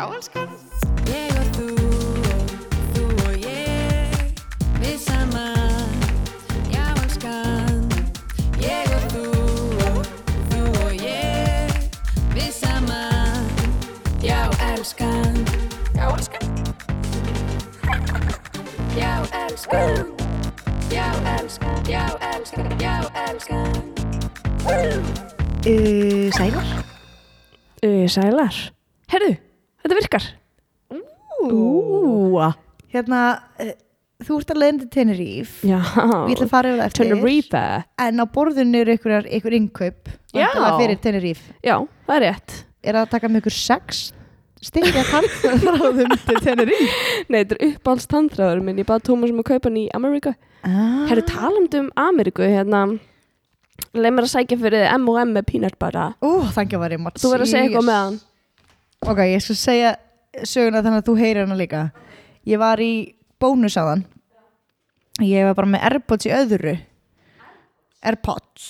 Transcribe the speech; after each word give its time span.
Já, 0.00 0.06
elskan. 0.16 0.48
Ég 1.12 1.28
og 1.36 1.48
þú 1.56 1.64
og 1.76 2.52
þú 2.94 3.02
og 3.28 3.34
ég 3.36 4.14
Við 4.80 4.94
saman 4.96 5.90
Já, 6.72 6.86
elskan. 7.02 7.82
Ég 8.62 8.94
og 8.96 9.04
þú 9.12 9.24
og 9.90 9.98
þú 10.54 10.62
og 10.86 10.94
ég 11.04 11.74
Við 12.32 12.48
saman 12.56 13.44
Já, 14.24 14.38
elskan. 14.70 15.36
Já, 15.92 16.08
elskan. 16.16 16.48
Já, 18.96 19.12
elskan. 19.42 20.16
Já, 20.88 21.06
elskan. 21.34 21.76
Já, 21.92 22.06
elskan. 22.30 22.72
Já, 22.80 22.96
elskan. 23.26 23.84
Uh, 25.68 26.32
sælar. 26.32 26.74
Uh, 27.84 28.08
sælar. 28.08 28.56
Herðu, 29.12 29.36
þetta 29.82 29.98
virkar. 30.00 30.28
Ú. 31.40 32.40
Hérna, 32.90 33.20
uh, 33.62 33.72
þú 34.26 34.38
ert 34.40 34.52
að 34.52 34.62
leiðin 34.62 34.80
til 34.82 34.90
Tenerife. 34.96 35.66
Já. 35.66 35.78
Við 35.80 36.34
ætlum 36.34 36.48
að 36.48 36.54
fara 36.54 36.70
yfir 36.70 36.80
það 36.80 36.86
eftir. 36.86 37.10
Tenerife. 37.10 37.66
En 38.06 38.22
á 38.22 38.24
borðinu 38.34 38.80
eru 38.84 38.96
ykkur, 38.98 39.28
ykkur 39.40 39.58
innkaup. 39.60 40.14
Já. 40.34 40.46
væntanlega 40.46 40.80
Fyrir 40.80 41.02
Tenerife. 41.04 41.58
Já, 41.64 41.76
það 42.08 42.16
er 42.16 42.26
rétt. 42.26 42.56
Er 42.80 42.96
það 42.96 43.04
að 43.04 43.12
taka 43.14 43.30
með 43.30 43.42
ykkur 43.42 43.56
sex 43.56 44.06
stikja 44.60 45.04
tannþráðum 45.08 46.16
til 46.26 46.40
Tenerife? 46.44 46.96
Nei, 47.30 47.42
þetta 47.42 47.56
er 47.56 47.70
uppáhalds 47.70 48.08
tandræður 48.10 48.64
minn. 48.64 48.80
Ég 48.80 48.88
baði 48.88 49.06
Tómas 49.08 49.32
um 49.32 49.42
að 49.42 49.48
kaupa 49.54 49.70
hann 49.70 49.78
í 49.80 49.86
Ameríku. 49.96 50.34
Ah. 50.66 51.06
Herru, 51.08 51.24
talandu 51.28 51.86
um 51.86 51.92
Ameríku, 52.00 52.44
hérna. 52.44 52.84
Leið 53.96 54.12
mér 54.14 54.26
að 54.26 54.34
sækja 54.34 54.58
fyrir 54.60 54.84
M&M 54.92 55.32
með 55.34 55.46
peanut 55.48 55.78
butter. 55.80 56.12
Ú, 56.20 56.44
þannig 56.52 56.76
að 56.76 56.82
var 56.84 56.94
ég 56.94 57.06
Þú 57.16 57.32
verður 57.32 57.46
að 57.46 57.52
segja 57.54 57.68
eitthvað 57.68 57.86
með 57.88 58.00
hann. 58.00 58.18
Ok, 59.00 59.16
ég 59.24 59.40
skal 59.40 59.56
segja 59.56 59.90
söguna 60.44 60.82
þannig 60.84 61.00
að 61.00 61.06
þú 61.06 61.12
heyrir 61.16 61.46
hana 61.46 61.56
líka. 61.56 61.78
Ég 62.44 62.60
var 62.60 62.80
í 62.84 63.16
bónus 63.40 63.78
á 63.80 63.88
þann. 63.88 64.02
Ég 65.24 65.46
var 65.48 65.56
bara 65.56 65.70
með 65.72 65.86
Airpods 65.88 66.28
í 66.28 66.32
öðru. 66.36 66.74
Airpods. 68.04 68.66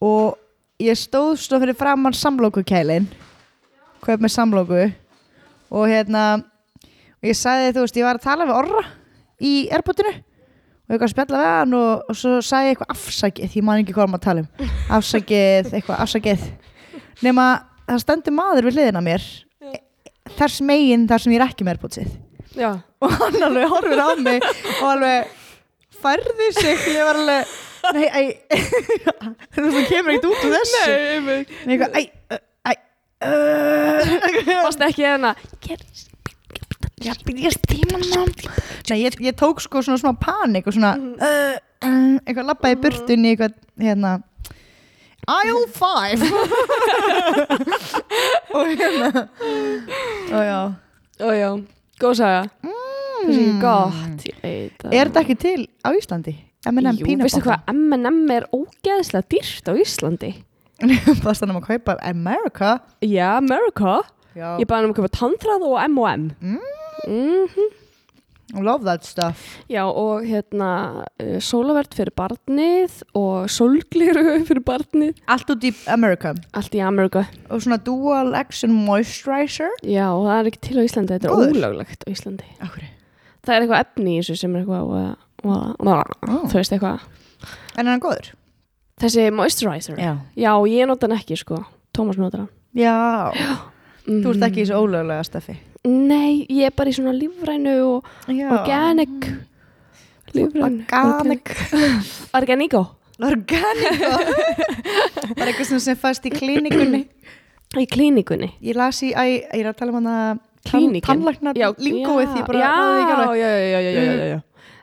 Og 0.00 0.40
ég 0.80 0.96
stóð 0.96 1.34
svo 1.42 1.60
fyrir 1.60 1.76
framann 1.76 2.16
samlókukælin. 2.16 3.10
Kaup 4.00 4.24
með 4.24 4.32
samlóku. 4.32 4.88
Og 5.76 5.86
hérna, 5.92 6.24
og 7.20 7.28
ég 7.28 7.36
sagði 7.36 7.76
þú 7.76 7.84
veist, 7.84 8.00
ég 8.00 8.08
var 8.08 8.16
að 8.16 8.26
tala 8.30 8.48
við 8.48 8.56
Orra 8.62 8.84
í 9.44 9.54
Airpodinu. 9.68 10.16
Og 10.88 10.96
ég 10.96 11.02
var 11.02 11.10
að 11.10 11.16
spjalla 11.18 11.44
við 11.44 11.50
hann 11.52 11.80
og, 11.82 12.08
og 12.08 12.16
svo 12.16 12.38
sagði 12.40 12.72
ég 12.72 12.78
eitthvað 12.78 12.96
afsakið, 12.96 13.56
ég 13.60 13.68
man 13.68 13.84
ekki 13.84 13.92
hvað 13.92 14.08
maður 14.08 14.22
að 14.22 14.28
tala 14.30 14.46
um. 14.46 14.76
Afsakið, 14.96 15.74
eitthvað 15.76 16.06
afsakið. 16.06 16.52
Nema 17.20 17.50
það 17.88 18.02
stendur 18.04 18.36
maður 18.36 18.68
við 18.68 18.78
hliðina 18.78 19.04
mér 19.04 19.28
þess 20.36 20.62
megin 20.64 21.06
þar 21.08 21.24
sem 21.24 21.34
ég 21.34 21.40
er 21.40 21.48
ekki 21.48 21.66
með 21.66 21.78
Já. 22.58 22.70
og 23.04 23.12
hann 23.20 23.42
alveg 23.46 23.70
horfir 23.70 24.00
á 24.02 24.08
mig 24.18 24.42
og 24.42 24.86
alveg 24.88 25.28
færði 26.02 26.48
sig. 26.56 26.84
Ég 26.94 27.06
var 27.06 27.18
alveg 27.20 27.56
nei, 27.94 28.06
æ, 28.08 28.22
það 29.54 29.78
kemur 29.88 30.14
ekkert 30.14 30.28
út 30.28 30.44
úr 30.48 30.54
þessu. 30.56 30.84
Nei. 30.88 31.38
Nei, 31.68 31.76
eitthvað, 31.76 31.90
æ, 31.94 32.00
æ, 32.66 32.74
Varst 34.64 34.84
ekki 34.88 35.06
hérna. 35.06 35.34
Já, 36.98 37.12
byrjast 37.22 37.62
tímanum 37.70 38.32
Nei, 38.90 38.98
ég, 39.04 39.18
ég 39.22 39.36
tók 39.38 39.62
sko 39.62 39.84
svona 39.86 40.00
smá 40.00 40.12
panik 40.18 40.66
og 40.66 40.74
svona 40.74 40.96
uh, 40.98 41.54
uh, 41.86 42.16
eitthvað 42.24 42.48
lappaði 42.50 42.80
burt 42.82 43.12
inn 43.14 43.26
í 43.26 43.34
eitthvað 43.36 43.54
hérna 43.84 44.16
Aisle 45.26 45.66
5 45.74 46.22
og 48.56 48.66
hérna 48.78 49.28
og 50.32 50.42
já 50.44 50.60
Ó 51.18 51.32
já, 51.34 51.48
góð 51.98 52.12
saga. 52.14 52.42
Það 52.62 53.24
er 53.26 53.40
ekki 53.40 53.54
gott. 53.58 54.20
Það. 54.78 54.92
Er 54.94 55.08
þetta 55.08 55.22
ekki 55.24 55.34
til 55.42 55.62
á 55.82 55.90
Íslandi? 55.98 56.34
M&M 56.70 57.00
Jú, 57.00 57.16
veistu 57.18 57.40
hvað, 57.42 57.64
M&M 57.72 58.20
er 58.30 58.46
ógeðslega 58.54 59.26
dýrt 59.34 59.66
á 59.66 59.74
Íslandi. 59.74 60.30
Fast 61.24 61.42
hann 61.42 61.50
um 61.50 61.58
að 61.58 61.66
kaupa 61.72 61.96
America 62.06 62.76
Já, 63.02 63.32
America. 63.40 63.96
Já, 64.38 64.52
Ég 64.62 64.70
baði 64.70 64.78
hann 64.78 64.86
um 64.86 64.94
að 64.94 65.00
kaupa 65.00 65.10
tandræð 65.18 65.66
og 65.66 65.74
M&M. 65.88 66.28
Mm. 66.38 67.68
Love 68.56 68.84
that 68.84 69.04
stuff 69.04 69.58
Já, 69.68 69.82
og 69.84 70.22
hérna 70.24 71.04
uh, 71.20 71.36
sólavert 71.44 71.92
fyrir 71.94 72.14
barnið 72.16 73.02
og 73.18 73.48
sólgliru 73.52 74.38
fyrir 74.48 74.62
barnið. 74.64 75.18
Allt 75.28 75.50
út 75.52 75.66
í 75.68 75.72
America 75.92 76.32
Allt 76.56 76.72
í 76.74 76.80
Amerika. 76.80 77.26
Og 77.52 77.60
svona 77.64 77.76
dual 77.84 78.32
action 78.38 78.72
moisturizer 78.72 79.68
Já, 79.84 80.06
og 80.14 80.24
það 80.30 80.38
er 80.40 80.50
ekki 80.52 80.62
til 80.68 80.78
á 80.80 80.82
Íslandi. 80.88 81.12
Þetta 81.18 81.28
er 81.28 81.34
Góður. 81.36 81.52
ólöglegt 81.60 82.04
á 82.04 82.08
Íslandi. 82.14 82.48
Akkur 82.64 82.86
Það 83.44 83.54
er 83.54 83.62
eitthvað 83.64 83.84
efni 83.84 84.12
í 84.16 84.18
þessu 84.20 84.34
sem 84.40 84.56
er 84.56 84.64
eitthvað, 84.64 85.16
og, 85.44 85.78
Ó. 85.88 86.32
þú 86.50 86.56
veist 86.58 86.72
eitthvað. 86.74 87.04
En 87.78 87.86
er 87.86 87.92
hann 87.94 88.02
góður? 88.02 88.32
Þessi 89.00 89.28
moisturizer. 89.32 90.00
Já 90.00 90.16
Já, 90.36 90.50
ég 90.68 90.88
nota 90.90 91.06
hann 91.06 91.16
ekki, 91.20 91.36
sko. 91.38 91.60
Tómas 91.96 92.18
notar 92.20 92.46
hann. 92.46 92.50
Já, 92.76 92.96
Mm. 94.08 94.20
þú 94.24 94.30
ert 94.32 94.44
ekki 94.46 94.62
í 94.62 94.64
þessu 94.64 94.76
ólöglega 94.80 95.24
staffi 95.28 95.54
Nei, 95.88 96.46
ég 96.52 96.68
er 96.68 96.74
bara 96.76 96.90
í 96.92 96.96
svona 96.96 97.14
lífrænu 97.16 97.74
og 97.86 98.08
Já 98.28 98.48
organic. 98.52 99.28
Lífrænu. 100.36 100.84
Organic 100.92 101.52
Organico. 102.36 102.82
Organic 103.18 104.02
Það 104.02 105.40
er 105.42 105.48
eitthvað 105.50 105.80
sem- 105.80 105.96
fæst 105.98 106.26
í 106.28 106.30
klínikunni 106.34 107.00
Í 107.78 107.86
klínikunni. 107.90 108.52
Ég 108.64 108.76
las 108.78 109.00
í, 109.04 109.10
æ, 109.12 109.24
ég 109.52 109.58
er 109.64 109.72
að 109.72 109.76
tala 109.80 109.92
um 109.92 109.98
hana 110.00 110.38
Klínikin. 110.68 111.02
Tannlækna 111.06 111.52
lingóið 111.78 112.36
Ég 112.36 112.46
bara 112.46 112.58
já, 112.60 112.72
já, 113.34 113.50
já, 113.62 113.80
já, 113.80 113.90
já, 114.04 114.24
já. 114.34 114.38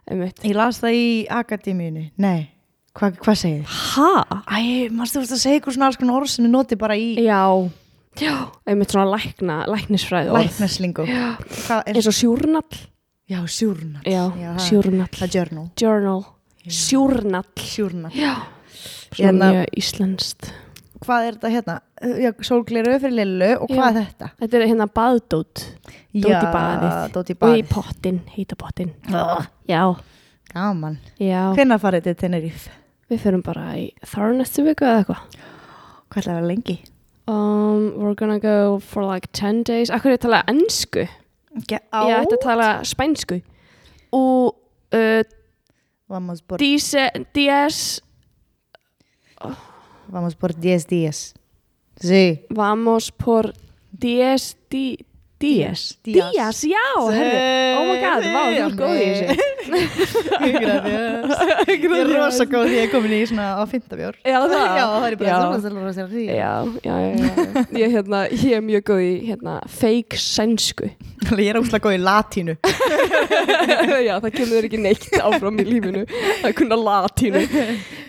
Einmitt. 0.10 0.40
Ég 0.46 0.54
las 0.56 0.80
það 0.82 0.94
í 0.98 1.06
akademíunni 1.34 2.12
Nei, 2.22 2.50
hvað 2.96 3.18
hva 3.26 3.34
segir 3.38 3.64
þið? 3.64 3.80
Ha? 3.96 4.42
Æ, 4.54 4.90
þú 4.94 5.22
veist 5.24 5.34
að 5.34 5.42
segja 5.42 5.60
eitthvað 5.60 5.78
svona 5.78 5.88
alls 5.90 5.98
konar 6.02 6.20
orð 6.20 6.30
sem 6.34 6.46
ég 6.46 6.52
noti 6.54 6.78
bara 6.78 6.98
í 6.98 7.16
Já, 7.26 7.42
já, 8.22 8.36
einmitt 8.68 8.92
svona 8.94 9.06
lækna, 9.18 9.66
læknisfræði 9.68 10.32
orð. 10.32 10.46
læknaslingó 10.46 11.06
Hvað 11.06 11.82
er 11.86 11.96
Eins 11.96 12.08
og 12.08 12.14
sjúrnall. 12.14 12.78
Já, 13.30 13.40
sjúrnall 13.50 14.04
Já, 14.06 14.30
það- 14.32 14.60
sjúrnall. 14.68 15.10
Það 15.12 15.24
er 15.28 15.34
journal 15.40 15.70
Journal. 15.82 16.26
Sjúrnall. 16.68 17.46
Sjúrnall 17.58 18.12
Já. 18.16 18.36
Hérna- 19.16 19.16
Svona 19.16 19.52
mjög 19.54 19.66
íslenskt. 19.78 20.52
Hvað 21.06 21.28
er 21.28 21.34
þetta 21.36 21.50
hérna? 21.54 21.76
Já, 22.22 22.32
sólgleru 22.42 23.00
fyrir 23.00 23.16
lillu 23.20 23.50
og 23.62 23.70
hvað 23.70 23.78
Já. 23.78 23.90
er 23.90 24.06
þetta? 24.06 24.30
Þetta 24.42 24.54
er 24.60 24.68
hérna 24.68 24.88
baðdót. 24.88 25.66
Dót 26.16 26.42
í 26.42 26.50
baðið. 26.56 27.12
Dót 27.14 27.30
í 27.30 27.36
Og 27.36 27.36
í 27.36 27.62
baðið 27.62 27.70
pottin, 27.70 28.20
heita 28.36 28.56
pottin. 28.56 28.94
Ah, 29.14 29.46
Já, 29.68 29.96
Gaman 30.54 30.98
já. 31.20 31.54
Hvenær 31.56 31.80
farið 31.80 32.04
til 32.04 32.16
Tenerife? 32.16 32.70
Við 33.10 33.20
fyrir 33.20 33.44
bara 33.44 33.74
í 33.76 33.92
þar 34.06 34.34
næstu 34.38 34.64
viku 34.66 34.86
eða 34.86 35.04
eitthvað. 35.04 35.22
Hvað 36.10 36.22
ætlaði 36.22 36.32
að 36.32 36.42
vera 36.42 36.48
lengi? 36.48 36.78
Um, 37.28 37.98
we're 37.98 38.14
gonna 38.14 38.40
go 38.40 38.80
for 38.80 39.04
like 39.04 39.32
10 39.34 39.64
days. 39.64 39.90
Akkur 39.90 40.14
er 40.14 40.20
að 40.20 40.26
tala 40.28 40.44
ennsku. 40.52 41.08
Ge 41.66 41.80
Ég 41.80 42.20
ætti 42.20 42.38
að 42.38 42.44
tala 42.44 42.70
spænsku. 42.86 43.42
Og 44.14 44.54
uh, 44.94 45.24
Vamos 46.08 46.44
por, 46.46 46.62
dice, 46.62 47.10
diez, 47.34 48.00
vamos 50.08 50.36
por 50.36 50.54
10 50.54 50.86
días 50.86 51.34
Sí 51.98 52.46
vamos 52.50 53.12
por 53.12 53.54
diez, 53.92 54.58
di, 54.70 55.00
diez. 55.46 55.82
Días. 56.04 56.32
Días, 56.32 56.58
já, 56.64 56.88
herru. 57.14 57.38
Oh 57.78 57.86
my 57.90 57.98
god, 58.02 58.22
vá, 58.34 58.42
þú 58.50 58.58
er 58.66 58.74
góð 58.80 58.96
í 58.98 59.08
þessu. 59.14 59.26
Ég 61.66 61.86
er 61.90 62.12
rosa 62.12 62.46
góð 62.50 62.68
því 62.70 62.76
ég 62.78 62.86
er 62.86 62.92
komin 62.94 63.16
í 63.16 63.22
svona 63.30 63.48
á 63.58 63.64
fintafjór 63.70 64.16
Já, 64.32 64.38
það. 64.46 65.08
Er 65.08 65.18
bara 65.22 65.60
svona 65.64 65.96
Já, 66.26 66.54
já, 66.86 66.96
já. 67.02 67.30
Ég, 67.82 68.56
er 68.58 68.66
mjög 68.66 68.88
góð 68.92 69.02
í 69.06 69.14
fake 69.80 70.20
sænsku. 70.22 70.92
Ég 71.34 71.50
er 71.50 71.60
óslega 71.60 71.86
góð 71.88 71.98
í 71.98 72.04
latínu 72.06 72.58
já, 74.08 74.16
það 74.22 74.30
kemur 74.36 74.68
ekki 74.68 74.80
neitt 74.82 75.08
áfram 75.22 75.58
í 75.62 75.66
lífinu 75.68 76.04
að 76.46 76.54
kunna 76.60 76.78
latínu 76.80 77.42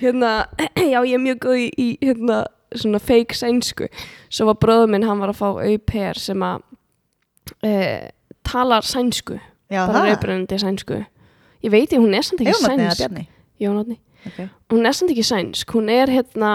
hérna, 0.02 0.32
já, 0.92 0.98
ég 1.00 1.14
er 1.16 1.22
mjög 1.22 1.40
góð 1.46 1.62
í, 1.64 1.88
hérna, 2.02 2.42
svona 2.76 3.00
fake 3.02 3.36
sænsku 3.38 3.88
svo 4.28 4.50
var 4.50 4.58
bróður 4.62 4.92
minn, 4.92 5.06
hann 5.06 5.22
var 5.22 5.32
að 5.32 5.40
fá 5.40 5.48
au-pair 5.54 6.20
sem 6.20 6.44
að 6.44 6.64
e, 7.66 8.10
talar 8.46 8.86
sænsku. 8.86 9.38
Já, 9.70 9.82
bara 9.86 9.98
það. 9.98 10.08
reybrennandi 10.10 10.58
sænsku. 10.62 11.02
Ég 11.64 11.72
veit 11.72 11.88
ekki, 11.88 12.00
hún 12.00 12.14
er 12.14 12.26
samt 12.26 12.42
ekki 12.42 12.54
Jónatni 12.54 12.86
sænsk. 12.86 13.02
Bjarni? 13.02 13.28
Jónatni, 13.60 13.98
okay. 14.28 14.48
hún 14.72 14.86
er 14.86 14.96
samt 14.96 15.12
ekki 15.14 15.24
sænsk. 15.26 15.72
Hún 15.74 15.90
er 15.90 16.12
hérna 16.12 16.52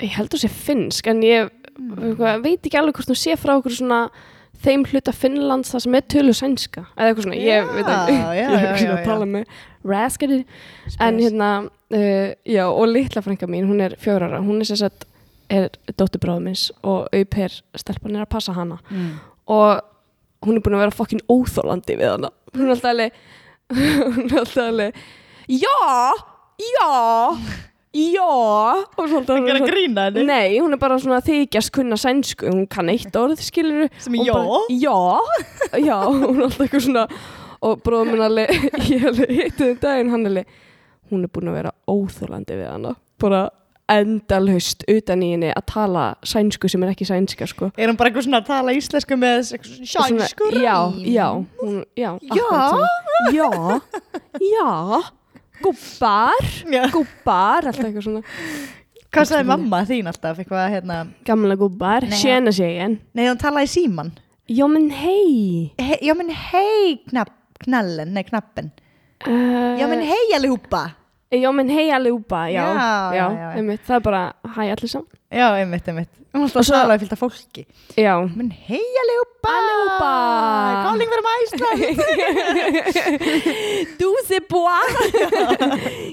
ég 0.00 0.14
heldur 0.16 0.40
sé 0.40 0.48
finnsk 0.48 1.10
en 1.10 1.24
ég 1.26 1.50
mm. 1.76 2.20
veit 2.44 2.62
ekki 2.62 2.78
alveg 2.80 3.00
hvort 3.00 3.12
hún 3.12 3.18
sé 3.18 3.36
frá 3.40 3.56
okkur 3.58 3.74
svona 3.76 4.04
þeim 4.60 4.84
hluta 4.90 5.12
Finnlands 5.16 5.72
það 5.72 5.84
sem 5.84 5.98
er 5.98 6.06
tölu 6.12 6.32
sænska. 6.36 6.86
Eða 6.96 7.10
eitthvað 7.10 7.26
svona, 7.26 7.40
ég 7.40 7.70
veit 7.74 7.92
ekki. 7.94 8.16
Já, 8.16 8.30
já, 8.36 8.40
ég 8.40 8.56
er 8.56 8.64
já, 8.64 8.72
ekki 8.72 8.88
já, 8.88 8.94
að 8.94 9.04
tala 9.08 9.28
já. 9.28 9.32
með 9.34 9.54
raskari. 9.92 10.40
En 11.00 11.20
hérna 11.20 11.50
uh, 11.66 12.32
já, 12.56 12.64
og 12.68 12.90
litla 12.90 13.24
frænka 13.24 13.48
mín, 13.50 13.68
hún 13.70 13.84
er 13.84 13.96
fjórara 14.00 14.42
hún 14.44 14.60
er 14.60 14.70
sér 14.70 14.82
sett 14.84 15.06
er 15.50 15.70
dóttubráðu 15.98 16.44
minns 16.44 16.68
og 16.86 17.08
auper 17.10 17.56
stelpan 17.80 18.14
er 18.14 18.26
að 18.26 18.32
passa 18.36 18.54
hana. 18.54 18.78
Mm. 18.90 19.14
og 19.50 19.80
hún 20.46 20.56
er 20.56 20.64
búin 20.64 20.76
að 20.78 20.84
vera 20.86 20.96
fokkin 20.96 21.24
óþólandi 21.30 21.96
við 22.00 22.12
hana. 22.14 22.30
Hún 22.56 22.66
er 22.68 22.74
alltaf 22.74 22.92
alveg 22.92 23.18
hún 23.70 24.24
er 24.26 24.38
alltaf 24.40 24.62
alveg 24.66 25.02
já, 25.50 25.74
já 26.60 26.88
já. 27.90 28.30
Og 28.96 29.04
svo 29.04 29.20
alltaf 29.20 29.36
Ekki 29.36 29.54
að 29.56 29.68
grína 29.68 30.06
henni 30.08 30.24
Nei, 30.28 30.58
hún 30.62 30.74
er 30.74 30.80
bara 30.82 30.98
svona 31.02 31.18
að 31.20 31.30
þykjast 31.32 31.72
kunna 31.74 31.98
sænsku. 31.98 32.48
Hún 32.50 32.66
kann 32.70 32.90
eitt 32.92 33.16
orð, 33.18 33.42
skilur 33.42 33.88
Sem 33.98 34.16
er 34.18 34.30
já? 34.30 34.40
Já, 34.70 34.98
já, 35.82 35.96
hún 36.06 36.38
er 36.38 36.48
alltaf 36.48 36.66
eitthvað 36.66 36.86
svona 36.88 37.06
og 37.60 37.80
bróðum 37.84 38.14
minn 38.14 38.24
alveg 38.24 38.52
ég 38.88 39.02
alveg 39.10 39.32
hitti 39.36 39.66
þinn 39.66 39.80
daginn, 39.82 40.12
hann 40.14 40.28
alveg 40.30 40.60
hún 41.10 41.26
er 41.26 41.32
búin 41.34 41.50
að 41.50 41.58
vera 41.58 41.72
óþólandi 41.90 42.56
við 42.56 42.70
hana. 42.70 42.94
Bara 43.20 43.42
endalhaust 43.90 44.84
utan 44.90 45.22
í 45.26 45.30
henni 45.34 45.50
að 45.56 45.64
tala 45.72 46.04
sænsku 46.26 46.68
sem 46.70 46.82
er 46.86 46.92
ekki 46.94 47.06
sænska 47.08 47.48
sko. 47.50 47.70
Er 47.76 47.90
hún 47.90 47.98
bara 47.98 48.10
eitthvað 48.10 48.26
svona 48.28 48.40
að 48.42 48.48
tala 48.50 48.74
íslensku 48.76 49.18
með 49.20 49.40
sænsku 49.50 50.50
Já, 50.56 50.76
rím? 50.90 51.00
já, 51.14 51.28
hún, 51.62 51.80
já 51.98 52.10
Já? 52.22 52.50
Já, 53.34 53.48
já. 54.40 54.68
Gubbar, 55.60 56.46
Já. 56.72 56.86
gubbar 56.94 57.66
Alltaf 57.68 57.84
eitthvað 57.84 58.04
svona. 58.06 58.22
Hvað 59.10 59.26
sagði 59.28 59.46
mamma 59.50 59.80
þín 59.88 60.06
alltaf? 60.08 60.38
Eitthvað 60.40 60.68
hérna? 60.72 60.98
Gamla 61.26 61.56
gubbar, 61.60 62.06
Nei, 62.08 62.16
tjena 62.22 62.52
sig 62.54 62.78
en 62.80 62.94
Nei, 63.12 63.26
hún 63.28 63.40
talaði 63.42 63.68
síman 63.74 64.12
Já, 64.48 64.64
men 64.70 64.86
hei 64.94 65.72
he, 65.78 65.98
Já, 66.06 66.14
men 66.16 66.30
hei 66.32 66.96
knapp, 67.10 67.34
knallen, 67.66 68.14
nei 68.16 68.24
knappen. 68.26 68.70
Uh, 69.26 69.76
Já, 69.76 69.84
men 69.90 70.00
hei 70.06 70.32
allihopa 70.38 70.86
Já, 71.30 71.46
men 71.54 71.68
hei 71.70 71.92
allihopa, 71.94 72.48
já, 72.50 72.64
Já, 72.64 72.74
já, 72.74 73.14
já, 73.14 73.26
já. 73.38 73.50
einmitt, 73.56 73.84
það 73.86 73.96
er 73.96 74.00
bara 74.02 74.22
hæ 74.56 74.64
allir 74.74 74.88
saman. 74.90 75.06
Já, 75.30 75.46
einmitt, 75.60 75.86
einmitt 75.88 76.08
Hún 76.34 76.42
alltaf 76.46 76.60
Og 76.60 76.64
svo- 76.66 76.74
talaði 76.74 76.98
fyllt 77.04 77.14
af 77.14 77.20
fólki 77.22 77.62
Já. 77.98 78.14
Men 78.36 78.50
hei 78.50 78.82
allihopa 79.02 79.50
Allihopa. 79.60 80.12
Calling 80.84 81.10
from 81.14 81.26
Iceland 81.38 81.80
Du 84.00 84.08
se 84.26 84.36
búa, 84.50 84.78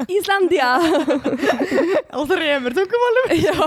Íslandia. 0.08 0.69
Og 2.14 2.24
það 2.30 2.38
remur 2.44 2.72
tungumálum 2.78 3.25
Já. 3.48 3.56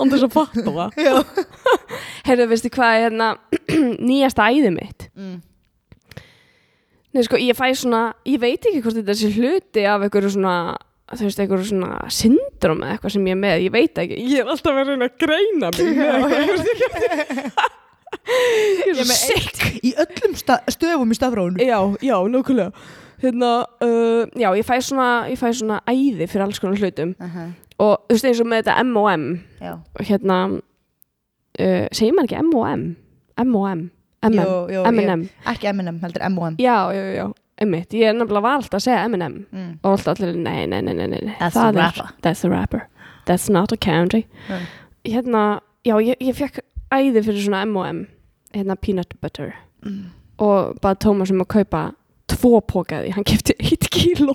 Andur 0.00 0.18
svo 0.20 0.28
fatta 0.32 0.62
það. 0.66 0.90
Já 1.06 1.14
Herru, 2.26 2.44
veistu 2.50 2.68
hvað 2.74 2.90
er 2.96 3.00
hérna 3.08 3.28
nýjasta 4.08 4.42
æði 4.52 4.70
mitt? 4.74 5.00
Mm. 5.16 5.36
Nei, 7.16 7.24
sko, 7.24 7.38
ég 7.40 7.56
fæ 7.56 7.70
svona, 7.72 8.10
ég 8.28 8.40
veit 8.42 8.60
ekki 8.60 8.82
hvort 8.84 8.98
þetta 8.98 9.14
sé 9.16 9.30
hluti 9.32 9.86
af 9.88 10.02
einhverju 10.04 10.34
svona, 10.34 10.56
þú 11.14 11.24
veist, 11.24 11.38
einhverju 11.40 11.68
svona 11.70 12.10
syndrom 12.12 12.82
eða 12.84 12.92
eitthvað 12.92 13.14
sem 13.14 13.30
ég 13.30 13.36
er 13.36 13.40
með, 13.40 13.62
ég 13.64 13.72
veit 13.72 14.00
ekki. 14.02 14.18
Ég 14.20 14.42
er 14.42 14.50
alltaf 14.52 14.76
að 14.76 14.90
reyna 14.90 15.08
að 15.08 15.14
greina 15.22 15.70
mig 15.78 15.96
með 15.96 16.26
eitthvað. 16.26 17.72
Ég 18.26 18.90
er 18.90 19.06
með 19.06 19.18
sick. 19.18 19.64
Í 19.86 19.92
öllum 20.02 20.32
stöfum 20.36 21.12
í 21.12 21.16
stafrónu 21.16 21.62
Já, 21.62 21.78
já, 22.02 22.16
nákvæmlega. 22.30 22.86
Hérna, 23.22 23.50
uh, 23.84 24.22
já, 24.36 24.48
ég 24.58 24.66
fæ 24.66 24.76
svona, 24.84 25.08
ég 25.30 25.38
fæ 25.40 25.48
svona 25.56 25.80
æði 25.88 26.26
fyrir 26.28 26.44
alls 26.44 26.60
konar 26.60 26.76
hlutum 26.80 27.14
uh 27.16 27.36
-huh. 27.36 27.52
og 27.78 27.94
þú 28.08 28.12
veist 28.12 28.28
eins 28.28 28.40
og 28.40 28.46
með 28.50 28.62
þetta 28.62 28.80
M&M 28.82 29.24
hérna, 30.00 30.38
uh, 31.60 31.86
segir 31.92 32.12
maður 32.12 32.24
ekki 32.24 32.42
M&M? 32.42 32.96
M&M? 33.36 33.90
M&M? 34.30 34.94
M&M? 34.94 35.24
Ekki 35.52 35.70
M&M, 35.72 36.00
heldur 36.02 36.24
M&M 36.28 36.56
Já, 36.62 36.76
já, 36.94 37.04
já, 37.16 37.26
einmitt. 37.60 37.94
Ég 37.96 38.10
er 38.10 38.24
var 38.40 38.50
alltaf 38.56 38.78
að 38.80 38.84
segja 38.88 39.04
M&M 39.08 39.38
mm. 39.50 39.70
og 39.82 39.92
alltaf 39.92 40.20
allir, 40.20 40.36
nei, 40.36 40.66
nei, 40.66 40.80
nei, 40.82 40.94
nei, 40.94 41.06
nei. 41.12 41.36
That's 41.40 41.56
er- 41.56 41.74
rapper. 41.74 42.50
Rapper. 42.50 42.86
That's 43.26 43.48
not 43.50 43.72
a 43.72 43.76
country. 43.76 44.26
Nei. 44.48 44.62
Hérna, 45.06 45.60
já, 45.86 45.96
ég, 46.02 46.16
ég 46.20 46.34
fekk 46.36 46.60
æði 46.94 47.22
fyrir 47.26 47.44
svona 47.46 47.62
M&M, 47.66 48.06
hérna 48.54 48.76
peanut 48.80 49.14
butter 49.20 49.54
Mm. 49.86 50.06
og 50.42 50.78
bara 50.82 50.96
Tómas 50.98 51.30
um 51.30 51.42
að 51.44 51.46
kaupa 51.52 51.80
tvo 52.26 52.58
pókaði, 52.60 53.12
hann 53.14 53.26
kefti 53.28 53.54
eitt 53.60 53.86
kíló 53.92 54.34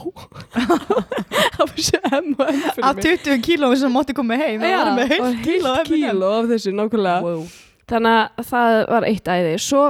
af 1.60 1.74
þessu 1.76 2.00
M&M 2.08 2.36
Af 2.40 2.96
mig. 2.96 3.04
20 3.04 3.42
kílóum 3.44 3.76
sem 3.76 3.92
mátti 3.92 4.16
koma 4.16 4.38
heim 4.40 4.62
og 4.64 5.42
kíló 5.44 5.74
heilt 5.76 5.92
kíló 5.92 6.30
af 6.40 6.48
þessu, 6.54 6.72
nákvæmlega 6.78 7.18
wow. 7.26 7.44
Þannig 7.92 8.42
að 8.42 8.52
það 8.52 8.76
var 8.96 9.08
eitt 9.10 9.32
æði. 9.32 9.56
Svo 9.62 9.86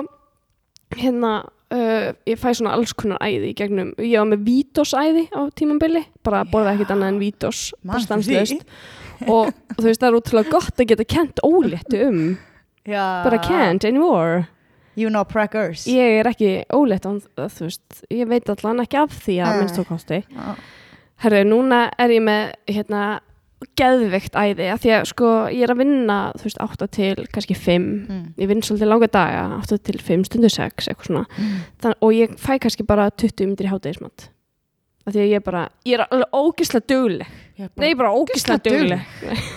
hérna 0.97 1.33
uh, 1.71 2.11
ég 2.27 2.39
fæ 2.39 2.49
svona 2.57 2.75
alls 2.75 2.93
konar 2.97 3.21
æði 3.23 3.51
í 3.51 3.57
gegnum, 3.57 3.91
ég 4.01 4.17
var 4.19 4.29
með 4.33 4.45
vítos 4.47 4.93
æði 4.97 5.27
á 5.31 5.41
tímambili, 5.57 6.03
bara 6.25 6.43
borða 6.49 6.75
ekkert 6.75 6.95
annað 6.95 7.13
en 7.13 7.21
vítos 7.21 7.61
og 9.29 9.51
þú 9.77 9.85
veist 9.85 10.01
það 10.01 10.09
er 10.09 10.17
útrúlega 10.17 10.55
gott 10.55 10.81
að 10.81 10.89
geta 10.91 11.07
kent 11.15 11.43
óléttu 11.45 12.01
um. 12.07 12.23
Já. 12.89 13.21
Bara 13.23 13.37
can't 13.45 13.85
anymore. 13.85 14.47
You 14.97 15.07
know 15.07 15.23
preggers 15.23 15.85
ég 15.87 16.17
er 16.19 16.27
ekki 16.27 16.65
ólétt 16.75 17.05
án, 17.07 17.21
þú 17.37 17.67
veist, 17.69 18.01
ég 18.11 18.27
veit 18.27 18.49
allan 18.51 18.81
ekki 18.83 18.99
af 18.99 19.13
því 19.23 19.37
að 19.45 19.59
minnst 19.61 19.77
þú 19.79 19.85
kosti. 19.87 20.23
Herru, 21.21 21.43
núna 21.47 21.83
er 22.01 22.15
ég 22.17 22.23
með 22.25 22.55
hérna 22.67 23.03
geðveikt 23.77 24.33
æði 24.35 24.67
af 24.73 24.81
því 24.81 24.91
að 24.97 25.05
sko 25.11 25.29
ég 25.53 25.63
er 25.67 25.73
að 25.73 25.81
vinna 25.83 26.17
þú 26.37 26.43
veist 26.47 26.61
8 26.65 26.87
til 26.97 27.15
kannski 27.31 27.55
5 27.55 27.87
Mm. 28.09 28.33
ég 28.37 28.47
vinn 28.49 28.61
svolítið 28.65 28.89
langa 28.89 29.07
daga 29.07 29.43
8 29.61 29.77
til 29.83 29.99
5 30.01 30.25
stundu 30.25 30.49
6 30.49 30.87
eitthvað 30.89 31.07
svona. 31.07 31.25
Mm. 31.37 31.57
Þann, 31.81 31.95
og 32.01 32.11
ég 32.17 32.35
fæ 32.41 32.57
kannski 32.59 32.85
bara 32.87 33.09
20 33.11 33.45
myndir 33.47 33.67
í 33.69 33.71
hátegismat 33.73 34.29
af 35.05 35.13
því 35.15 35.21
að 35.23 35.29
ég 35.31 35.35
er 35.35 35.39
bara 35.45 35.61
ég 35.85 35.93
er 35.97 36.05
alveg 36.11 36.29
ógislega 36.37 36.85
dugleg. 36.87 37.27
Ég 37.57 37.63
er 37.65 37.69
bara- 37.75 37.85
nei, 37.87 37.93
bara 37.95 38.11
ógislega 38.13 38.59
ógeðslega 38.59 38.77
dugleg. 38.77 39.01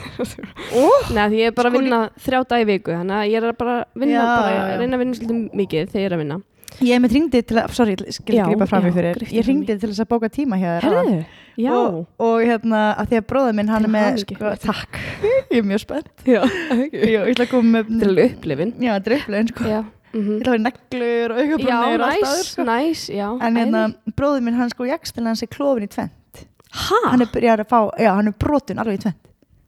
Ó, 0.75 0.85
nei, 1.13 1.29
því 1.29 1.37
ég 1.43 1.47
er 1.51 1.53
bara 1.57 1.69
að 1.71 1.75
Sko, 1.75 1.81
vinna 1.83 2.01
þrjá 2.25 2.41
dag 2.49 2.63
í 2.63 2.67
viku 2.71 2.93
þannig 2.95 3.17
að 3.19 3.31
ég 3.33 3.43
er 3.49 3.53
bara 3.59 3.75
að 3.81 4.01
vinna 4.01 4.15
Já, 4.15 4.25
bara, 4.25 4.51
já, 4.55 4.63
já. 4.71 4.79
reyna 4.81 4.97
að 4.97 5.03
vinna 5.03 5.15
svolítið 5.19 5.55
mikið 5.61 5.89
þegar 5.93 6.01
ég 6.01 6.07
er 6.11 6.15
að 6.17 6.23
vinna 6.25 6.39
Ég 6.83 6.99
með 7.05 7.13
ringdi 7.15 7.41
til 7.47 7.59
að, 7.61 7.73
sorry, 7.77 7.95
ég 7.95 8.15
skil 8.17 8.35
Já, 8.35 8.45
grípa 8.49 8.67
fram 8.67 8.87
í 8.87 8.91
já, 8.91 8.95
fyrir 8.97 9.21
Ég 9.31 9.47
ringdi 9.47 9.77
til 9.79 9.91
þess 9.93 10.03
að 10.03 10.09
bóka 10.11 10.31
tíma 10.33 10.57
áðan. 10.59 10.81
herðu, 10.83 11.19
já. 11.63 11.71
Og, 11.79 11.99
og 12.19 12.37
hérna, 12.43 12.81
að 12.99 13.13
því 13.13 13.19
að 13.21 13.27
bróður 13.31 13.55
minn 13.61 13.71
hann 13.71 13.85
Til 13.85 13.91
er 13.91 13.95
með 13.95 14.19
sko, 14.25 14.55
Takk, 14.65 14.99
ég 15.55 15.61
er 15.61 15.69
mjög 15.71 15.83
spennt. 15.85 16.25
Já, 16.27 16.41
Ég 16.75 16.97
ég 17.15 17.31
ætla 17.35 17.47
að 17.47 17.53
koma 17.53 17.77
með 17.79 17.93
til 18.03 18.17
upplifin 18.25 18.75
Já, 18.83 18.93
er 18.99 19.17
upplegin 19.21 19.53
sko. 19.53 19.69
Já. 19.71 19.81
Ég 20.15 20.29
ætla 20.41 20.51
að 20.51 20.57
vera 20.57 20.65
neglur 20.67 21.35
og 21.35 21.39
já, 21.39 21.45
augabrúnir 21.45 22.03
og 22.03 22.05
allt 22.09 22.21
næs, 22.21 22.29
aður 22.33 22.49
sko. 22.51 22.67
næs 22.71 23.07
já, 23.11 23.27
En 23.49 23.57
hérna, 23.63 23.85
æði. 23.91 24.15
bróður 24.19 24.45
minn 24.47 24.59
hann 24.59 24.71
sko 24.75 24.87
jakst 24.91 25.15
til 25.17 25.27
hans 25.27 25.43
er 25.47 25.51
klófin 25.55 25.87
í 25.87 25.91
tvent 25.95 26.45
ha? 26.85 27.01
Hann 27.11 27.23
er 27.23 27.31
byrjar 27.35 27.63
að 27.65 27.71
fá, 27.71 27.81
já, 28.03 28.11
hann 28.19 28.31
er 28.31 28.37
brotin 28.39 28.79
alveg 28.83 28.99
í 28.99 29.03
tvent 29.07 29.21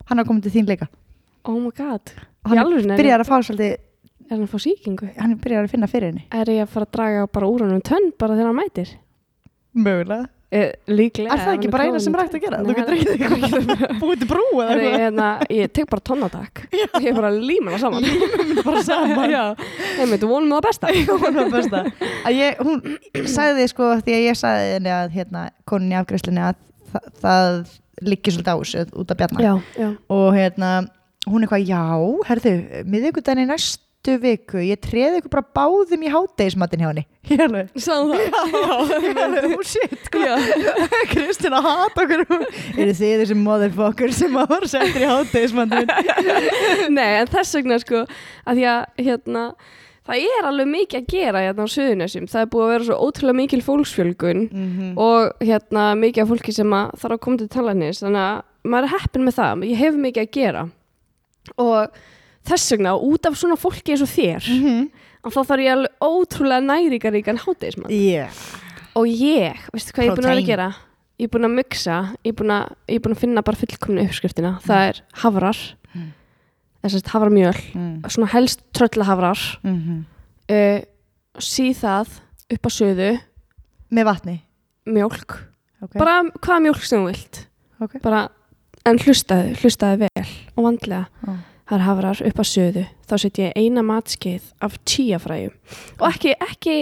Hann 0.07 0.23
er 0.23 0.27
komið 0.29 0.45
til 0.47 0.53
þín 0.61 0.69
líka. 0.71 0.87
Oh 1.47 1.57
my 1.59 1.71
god. 1.75 2.13
Hann 2.47 2.95
byrjar 2.95 3.23
að 3.25 3.27
fá 3.31 3.41
svolítið 3.43 3.73
er 4.27 4.37
hann 4.37 4.47
að 4.47 4.53
fá 4.55 4.63
sýkingu? 4.67 5.11
Hann 5.17 5.35
er 5.37 5.43
byrjar 5.43 5.67
að 5.67 5.75
finna 5.75 5.89
fyrir 5.91 6.11
henni. 6.13 6.25
Er 6.35 6.51
ég 6.53 6.65
að 6.67 6.73
fara 6.75 6.87
að 6.89 6.95
draga 6.99 7.27
bara 7.37 7.51
úr 7.51 7.67
hann 7.67 7.77
um 7.77 7.85
tönn 7.85 8.09
bara 8.19 8.39
þegar 8.39 8.51
hann 8.53 8.59
mætir? 8.61 8.97
Mögulega. 9.77 10.29
Eh, 10.55 10.77
líklega 10.87 11.35
Er 11.35 11.41
það 11.43 11.57
ekki 11.57 11.71
bara 11.73 11.85
eina 11.89 11.99
sem 12.01 12.15
er 12.15 12.21
hægt 12.23 12.37
að 12.39 12.45
gera? 12.45 12.59
Þú 12.63 12.75
getur 12.79 12.95
ekki 12.95 13.97
búið 13.99 14.21
til 14.21 14.29
brú 14.31 14.45
eða 14.63 14.77
eitthvað. 14.77 15.01
hérna, 15.03 15.31
ég 15.51 15.73
tek 15.75 15.89
bara 15.91 16.05
tonnatak 16.07 16.61
ég 17.03 17.09
er 17.11 17.17
bara 17.17 17.33
líma 17.35 17.73
hana 17.75 17.81
saman. 17.83 18.07
Bara 18.61 18.83
saman. 18.87 19.33
Já, 19.35 19.43
einmitt, 19.99 20.23
vonum 20.23 20.55
það 20.55 20.69
besta. 20.69 20.93
Hún 21.11 21.41
var 21.41 21.51
besta. 21.51 21.81
Að 22.23 22.39
ég, 22.39 22.63
hún 22.63 23.27
sagði 23.35 23.67
sko 23.75 23.89
því 24.07 24.15
að 24.21 24.27
ég 24.29 24.39
sagði 24.39 24.71
henni 24.77 24.93
að 24.95 25.17
hérna 25.19 25.43
konin 25.67 25.97
í 25.97 25.99
afgræslinni 25.99 26.45
að 26.47 26.63
það, 26.93 27.11
það 27.25 27.59
liggi 28.07 28.37
svolítið 28.37 28.55
á 28.55 28.59
þessu 28.63 28.87
út 29.03 29.11
af 29.17 29.21
bjarna. 29.25 29.43
Já, 29.49 29.53
já, 29.83 29.89
og 30.15 30.29
hérna 30.39 30.71
hún 31.27 31.43
eitthvað 31.43 31.67
já, 31.67 31.83
herðu, 32.31 32.55
miðvikudaginn 32.87 33.49
í 33.49 33.51
næstu 34.07 34.23
viku, 34.23 34.59
ég 34.63 34.79
treði 34.81 35.21
ykkur 35.21 35.33
bara 35.33 35.47
báðum 35.57 36.05
í 36.07 36.11
hádegismatinn 36.13 36.83
hjá 36.83 36.91
henni. 36.91 37.05
Ég 37.27 37.41
alveg, 37.43 37.71
sagði 37.75 38.27
það? 38.31 38.93
Ég 39.03 39.19
alveg, 39.25 39.55
oh 39.57 39.65
shit 39.67 39.97
sko. 40.07 40.21
já, 40.23 40.37
Kristina 41.13 41.63
hat 41.65 41.99
okkur. 41.99 42.23
Eru 42.77 42.95
þið 42.95 43.25
þessi 43.25 43.39
motherfucker 43.41 44.15
sem 44.15 44.39
að 44.39 44.53
var 44.55 44.69
settir 44.71 45.03
í 45.07 45.11
hádegismatinn? 45.11 45.91
Nei, 46.97 47.11
en 47.23 47.33
þess 47.33 47.59
vegna 47.59 47.81
sko 47.83 48.05
að 48.07 48.61
því 48.61 48.69
að 48.71 49.05
hérna 49.09 49.45
það 50.07 50.27
er 50.31 50.51
alveg 50.53 50.71
mikið 50.71 51.01
að 51.01 51.09
gera 51.11 51.45
hérna 51.49 51.67
á 51.67 51.75
Suðunessum 51.75 52.27
það 52.31 52.45
er 52.45 52.51
búið 52.53 52.67
að 52.67 52.75
vera 52.77 52.87
svo 52.87 52.99
ótrúlega 53.09 53.41
mikil 53.41 53.63
fólksfjölgun 53.67 54.45
mm 54.47 55.01
og 55.03 55.43
hérna 55.43 55.89
mikið 55.99 56.23
af 56.23 56.31
fólki 56.31 56.55
sem 56.55 56.77
að 56.79 56.93
þarf 57.03 57.17
að 57.17 57.25
koma 57.25 57.41
til 57.41 57.49
talarnis 57.51 58.05
þannig 58.05 58.23
að 58.23 58.45
maður 58.67 58.87
er 58.87 58.93
heppin 58.95 59.27
með 59.27 59.41
það. 59.41 59.65
Ég 59.67 59.81
hef 59.83 59.99
mikið 60.03 60.23
að 60.23 60.31
gera. 60.37 60.63
Og 61.63 61.99
þess 62.47 62.73
vegna 62.75 62.95
út 62.97 63.27
af 63.27 63.37
svona 63.39 63.59
fólki 63.61 63.95
eins 63.95 64.03
og 64.05 64.11
þér 64.13 64.43
-hmm. 64.47 64.89
að 65.27 65.37
þá 65.37 65.41
þarf 65.51 65.63
ég 65.65 65.73
alveg 65.73 65.93
ótrúlega 66.01 66.67
næringaríkan 66.67 67.43
hátegismann 67.45 67.91
yeah. 67.93 68.31
og 68.95 69.07
ég, 69.07 69.57
veistu 69.73 69.93
hvað 69.93 70.05
ég 70.05 70.11
er 70.11 70.17
búin 70.17 70.27
að 70.27 70.31
vera 70.31 70.41
að 70.41 70.45
Protein. 70.45 70.47
gera 70.47 70.69
ég 71.19 71.25
er 71.25 71.33
búin 71.33 71.49
að 71.49 71.57
myksa 71.57 71.97
ég 72.25 72.33
er 72.33 72.37
búin 72.37 72.51
að, 72.53 72.65
er 72.89 73.01
búin 73.01 73.17
að 73.17 73.21
finna 73.21 73.43
bara 73.43 73.57
fullkomna 73.57 74.03
uppskriftina 74.05 74.59
það 74.67 74.89
er 74.89 75.03
hafrar 75.23 75.59
Mm. 75.97 76.13
þess 76.83 76.95
að 76.95 77.11
haframjöl, 77.13 77.61
mm. 77.75 78.03
svona 78.09 78.29
helst 78.33 78.61
tröllahafrar 78.73 79.59
Mm 79.63 79.79
-hmm. 79.81 80.05
uh, 80.53 80.81
síð 81.41 81.75
það 81.83 82.09
upp 82.53 82.67
á 82.67 82.71
söðu 82.71 83.11
með 83.91 84.05
vatni 84.05 84.43
mjólk, 84.87 85.47
okay. 85.83 85.99
bara 85.99 86.23
hvaða 86.23 86.61
mjólk 86.63 86.85
sem 86.85 87.01
þú 87.01 87.07
vilt 87.07 87.49
Ok. 87.81 87.99
bara, 88.03 88.29
en 88.87 88.99
hlustaði, 88.99 89.55
hlustaði 89.61 89.97
vel 90.07 90.27
og 90.57 90.65
vandlega 90.65 91.07
Já. 91.27 91.33
Það 91.67 91.77
er 91.79 91.85
hafrar 91.87 92.21
upp 92.29 92.39
að 92.43 92.51
söðu 92.53 92.85
þá 93.11 93.15
set 93.23 93.41
ég 93.43 93.57
eina 93.59 93.83
matskeið 93.87 94.45
af 94.63 94.77
tíafræjum 94.87 95.55
og 96.01 96.07
ekki, 96.13 96.35
ekki 96.47 96.77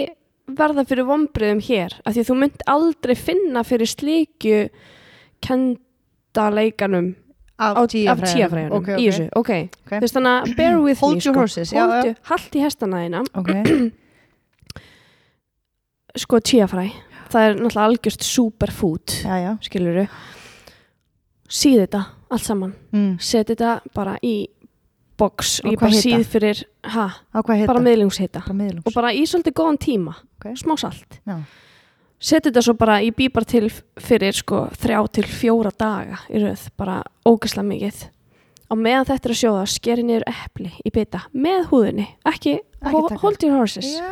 verða 0.59 0.83
fyrir 0.85 1.07
vombriðum 1.09 1.61
hér 1.65 1.95
af 2.05 2.13
því 2.13 2.21
að 2.23 2.29
þú 2.29 2.35
mynd 2.43 2.65
aldrei 2.69 3.15
finna 3.17 3.63
fyrir 3.65 3.89
slíkju 3.89 4.59
kenda 5.45 6.45
leikanum 6.53 7.13
af 7.57 7.79
tíafræjunum 7.89 8.75
Ok, 8.77 8.89
í 8.99 9.07
ok. 9.07 9.07
þessu, 9.07 9.25
ok, 9.39 9.51
Ok. 9.85 9.91
þú 9.95 10.01
veist 10.03 10.17
þannig 10.17 10.33
að 10.35 10.55
bear 10.59 10.77
with 10.85 10.99
Hold 11.01 11.15
me, 11.15 11.21
your 11.23 11.33
sko. 11.33 11.39
horses, 11.39 11.71
Hold 11.71 11.93
já. 11.93 12.05
your- 12.05 12.17
haltu 12.29 12.61
hestana 12.65 12.97
þína 13.05 13.21
ok, 13.41 13.51
sko 16.25 16.39
tíafræ, 16.39 16.85
það 17.31 17.47
er 17.49 17.55
náttúrulega 17.59 17.85
algjörst 17.89 18.23
superfood, 18.27 19.15
já, 19.25 19.35
já 19.43 19.51
skilur 19.65 20.01
þú 20.03 20.07
síð 21.55 21.81
þetta 21.85 22.03
allt 22.35 22.43
saman, 22.45 22.71
mm. 22.91 23.11
set 23.21 23.49
þetta 23.53 23.71
bara 23.95 24.15
í 24.25 24.35
box, 25.17 25.59
Og 25.63 25.71
hvað 25.73 25.79
bara 25.79 25.91
hita? 25.91 26.01
síð 26.09 26.25
fyrir 26.27 26.63
ha, 26.83 27.05
bara 27.33 27.79
miðlungshita 27.83 28.43
miðlungs 28.51 28.85
og 28.89 28.93
bara 28.97 29.13
í 29.15 29.23
svolítið 29.27 29.53
góðan 29.59 29.77
tíma 29.79 30.15
Ok. 30.39 30.51
smá 30.59 30.75
salt 30.79 31.19
Já. 31.27 31.37
set 32.19 32.43
þetta 32.47 32.61
svo 32.65 32.73
bara 32.77 32.99
í 33.01 33.11
bíbar 33.15 33.45
til 33.45 33.69
fyrir 33.99 34.33
sko 34.35 34.67
þrjá 34.75 34.99
til 35.11 35.23
fjóra 35.23 35.71
daga 35.77 36.19
í 36.29 36.39
röð, 36.43 36.67
bara 36.77 37.01
ógislega 37.25 37.67
mikið 37.69 38.03
á 38.65 38.73
meðan 38.75 39.05
þetta 39.05 39.29
er 39.29 39.33
að 39.35 39.41
sjóða 39.43 39.65
skeri 39.69 40.03
niður 40.03 40.23
epli 40.31 40.71
í 40.85 40.91
bita 40.91 41.23
með 41.33 41.67
húðinni 41.69 42.07
ekki, 42.25 42.59
Ekki 42.85 43.01
taka. 43.09 43.19
hold 43.21 43.43
your 43.43 43.57
horses 43.59 43.85
já, 43.95 44.09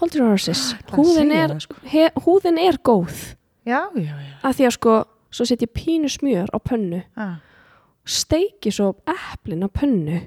hold 0.00 0.14
your 0.14 0.28
horses 0.28 0.74
Það 0.86 0.98
húðin 1.00 1.32
er, 1.32 1.48
það, 1.50 1.60
sko. 1.64 1.74
he, 1.90 2.10
húðin 2.26 2.58
er 2.60 2.78
góð 2.84 3.16
já, 3.66 3.80
já, 3.96 4.14
já. 4.14 4.34
að 4.44 4.54
því 4.60 4.66
að 4.68 4.76
sko 4.78 4.96
svo 5.36 5.44
set 5.48 5.64
ég 5.66 5.72
pínu 5.74 6.08
smjör 6.12 6.48
á 6.54 6.58
pönnu 6.60 7.02
Ah. 7.16 7.36
Steiki 8.06 8.72
svo 8.74 8.94
eplin 9.10 9.66
á 9.66 9.68
pönnu. 9.68 10.22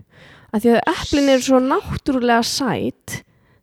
Að 0.53 0.65
því 0.65 0.75
að 0.75 0.93
eplin 0.93 1.33
eru 1.33 1.45
svo 1.45 1.63
náttúrulega 1.63 2.45
sæt 2.47 3.19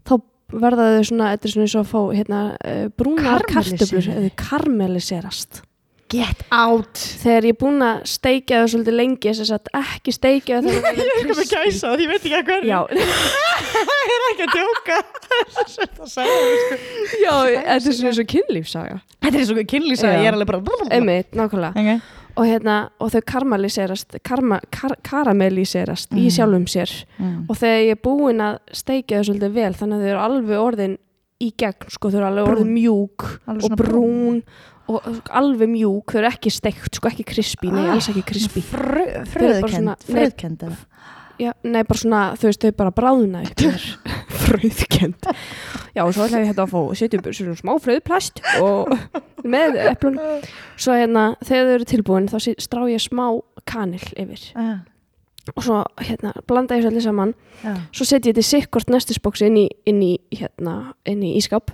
þá 0.06 0.14
verða 0.54 0.90
þau 0.96 1.06
svona, 1.10 1.30
þetta 1.34 1.48
er 1.48 1.54
svona 1.54 1.66
eins 1.66 1.76
og 1.76 1.84
að 1.84 1.92
fá 1.92 2.02
hérna, 2.16 2.42
uh, 2.60 2.84
brúnar 2.96 3.46
kartöflur 3.50 4.12
eða 4.16 4.34
karmeliserast 4.40 5.62
get 6.06 6.44
out. 6.54 7.00
Þegar 7.18 7.48
ég 7.48 7.56
er 7.56 7.58
búin 7.58 7.82
að 7.82 8.04
steikja 8.06 8.60
þau 8.62 8.68
svolítið 8.70 8.94
lengi 8.94 9.32
þess 9.34 9.54
að 9.56 9.70
ekki 9.80 10.12
steikja 10.14 10.60
þau 10.62 10.70
ég 10.70 11.00
er 11.02 11.32
með 11.32 11.50
gæsa 11.50 11.90
og 11.90 12.04
ég 12.04 12.12
veit 12.12 12.20
ekki 12.20 12.36
að 12.38 12.52
hverju. 12.52 12.68
Já, 12.70 12.78
ég 14.12 14.14
er 14.14 14.28
ekki 14.28 14.46
að 14.46 14.54
djóka. 14.54 15.00
Segja 15.66 15.88
sko. 16.06 16.78
já, 17.24 17.34
þetta 17.34 17.74
er 17.74 17.82
svona 17.88 18.12
eins 18.12 18.22
og 18.22 18.30
kynlífsaga 18.30 19.00
þetta 19.26 19.40
er 19.40 19.48
svo 19.48 19.64
kynlýsa 19.72 20.12
Já. 20.12 20.20
ég 20.20 20.30
er 20.30 20.36
alveg 20.36 20.50
bara 20.50 20.88
einmitt, 20.94 21.34
nákvæmlega. 21.36 21.72
Okay. 21.74 22.00
Og, 22.36 22.44
hérna, 22.44 22.76
og 23.00 23.10
þau 23.14 23.22
karmeliserast 23.32 24.18
karma, 24.26 24.60
kar, 24.70 24.94
karamelliserast 25.06 26.12
í 26.12 26.26
Mm. 26.26 26.30
sjálfum 26.36 26.66
sér 26.68 26.92
mm. 27.18 27.46
og 27.48 27.56
þegar 27.56 27.82
ég 27.86 27.96
er 27.96 28.02
búin 28.04 28.40
að 28.44 28.58
steikja 28.72 29.20
þau 29.22 29.28
svolítið 29.30 29.52
vel 29.56 29.72
þannig 29.74 29.96
að 29.96 30.04
þau 30.04 30.10
eru 30.12 30.22
alveg 30.26 30.62
orðin 30.66 30.96
í 31.40 31.50
gegn 31.60 31.90
sko, 31.92 32.10
þau 32.10 32.18
eru 32.20 32.26
alveg 32.30 32.48
orðin 32.50 32.64
Brún. 32.66 32.74
mjúk 32.76 33.26
Alveg 33.46 33.56
og 33.56 33.68
svona 33.68 33.80
brún 33.82 34.40
og 34.42 34.66
og 34.86 35.30
alveg 35.34 35.66
mjúk, 35.72 36.12
þau 36.12 36.20
eru 36.20 36.28
ekki 36.30 36.50
steikt 36.54 36.94
sko, 36.94 37.08
ekki 37.10 37.24
krispi, 37.26 37.72
nei, 37.74 37.88
alls 37.90 38.06
ekki 38.12 38.22
krispi 38.22 38.60
Þau 38.62 39.24
fröðkend 39.32 40.04
fröðkend 40.06 40.62
eða? 40.62 40.76
já, 41.42 41.50
nei, 41.66 41.82
bara 41.82 41.98
svona, 41.98 42.20
þú 42.38 42.46
veist, 42.52 42.62
þau 42.62 42.76
bara 42.78 42.92
bráðna 42.94 43.42
upp 43.42 43.64
fröðkend 44.56 45.28
já, 45.94 46.02
og 46.04 46.12
svo 46.16 46.26
ætla 46.26 46.40
ég 46.42 46.50
hérna 46.50 46.64
að 46.66 46.72
fá 46.74 46.80
setja 46.98 47.20
upp 47.20 47.30
svona 47.36 47.56
smá 47.60 47.72
fröðplast 47.84 48.42
og 48.64 48.92
með 49.46 49.78
eplun 49.86 50.18
svo 50.80 50.96
hérna, 50.96 51.28
þegar 51.44 51.68
þau 51.70 51.74
eru 51.78 51.88
tilbúin 51.92 52.28
þá 52.32 52.36
strá 52.64 52.82
ég 52.90 53.02
smá 53.04 53.26
kanil 53.68 54.02
yfir. 54.18 54.42
Ah, 54.58 54.80
og 55.54 55.62
svo 55.62 55.78
hérna, 56.02 56.32
blanda 56.50 56.74
ég 56.78 56.82
svo 56.84 56.90
allir 56.90 57.04
saman. 57.04 57.34
Já. 57.62 57.74
svo 57.94 58.04
setja 58.08 58.30
ég 58.32 58.36
þetta 58.36 58.46
sikkort 58.50 58.90
nestisboksi 58.90 59.46
inn 59.46 59.60
í, 59.62 59.66
inn 59.86 60.02
í, 60.02 60.12
hérna, 60.34 60.92
inn 61.06 61.22
í 61.22 61.36
ískap 61.38 61.70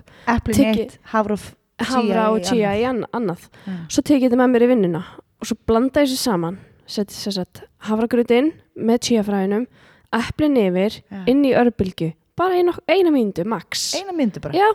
Tekið- 0.61 0.83
eitt 0.87 0.99
hafra 1.15 1.39
og 1.39 1.87
havra 1.89 2.27
og 2.31 2.43
í 2.45 2.85
annað. 3.17 3.49
Já. 3.67 3.73
svo 3.89 4.03
tekið 4.05 4.29
þetta 4.29 4.41
með 4.43 4.53
mér 4.55 4.67
í 4.67 4.71
vinnuna 4.75 5.03
og 5.41 5.49
svo 5.49 5.57
blanda 5.67 6.03
ég 6.05 6.11
þessu 6.13 6.21
saman. 6.21 6.59
Setja 6.87 7.15
sér 7.17 7.35
satt 7.41 7.63
havragröðin 7.89 8.53
með 8.77 8.99
chiafræðinum 9.09 9.67
eplin 10.13 10.57
yfir, 10.61 11.01
Já. 11.09 11.23
inn 11.31 11.45
í 11.49 11.55
örbylgu 11.57 12.13
bara 12.39 12.59
eina, 12.59 12.73
eina 12.89 13.11
mínútu, 13.15 13.45
max. 13.49 13.93
Eina 13.99 14.13
myndu 14.17 14.41
bara? 14.43 14.55
Já, 14.57 14.69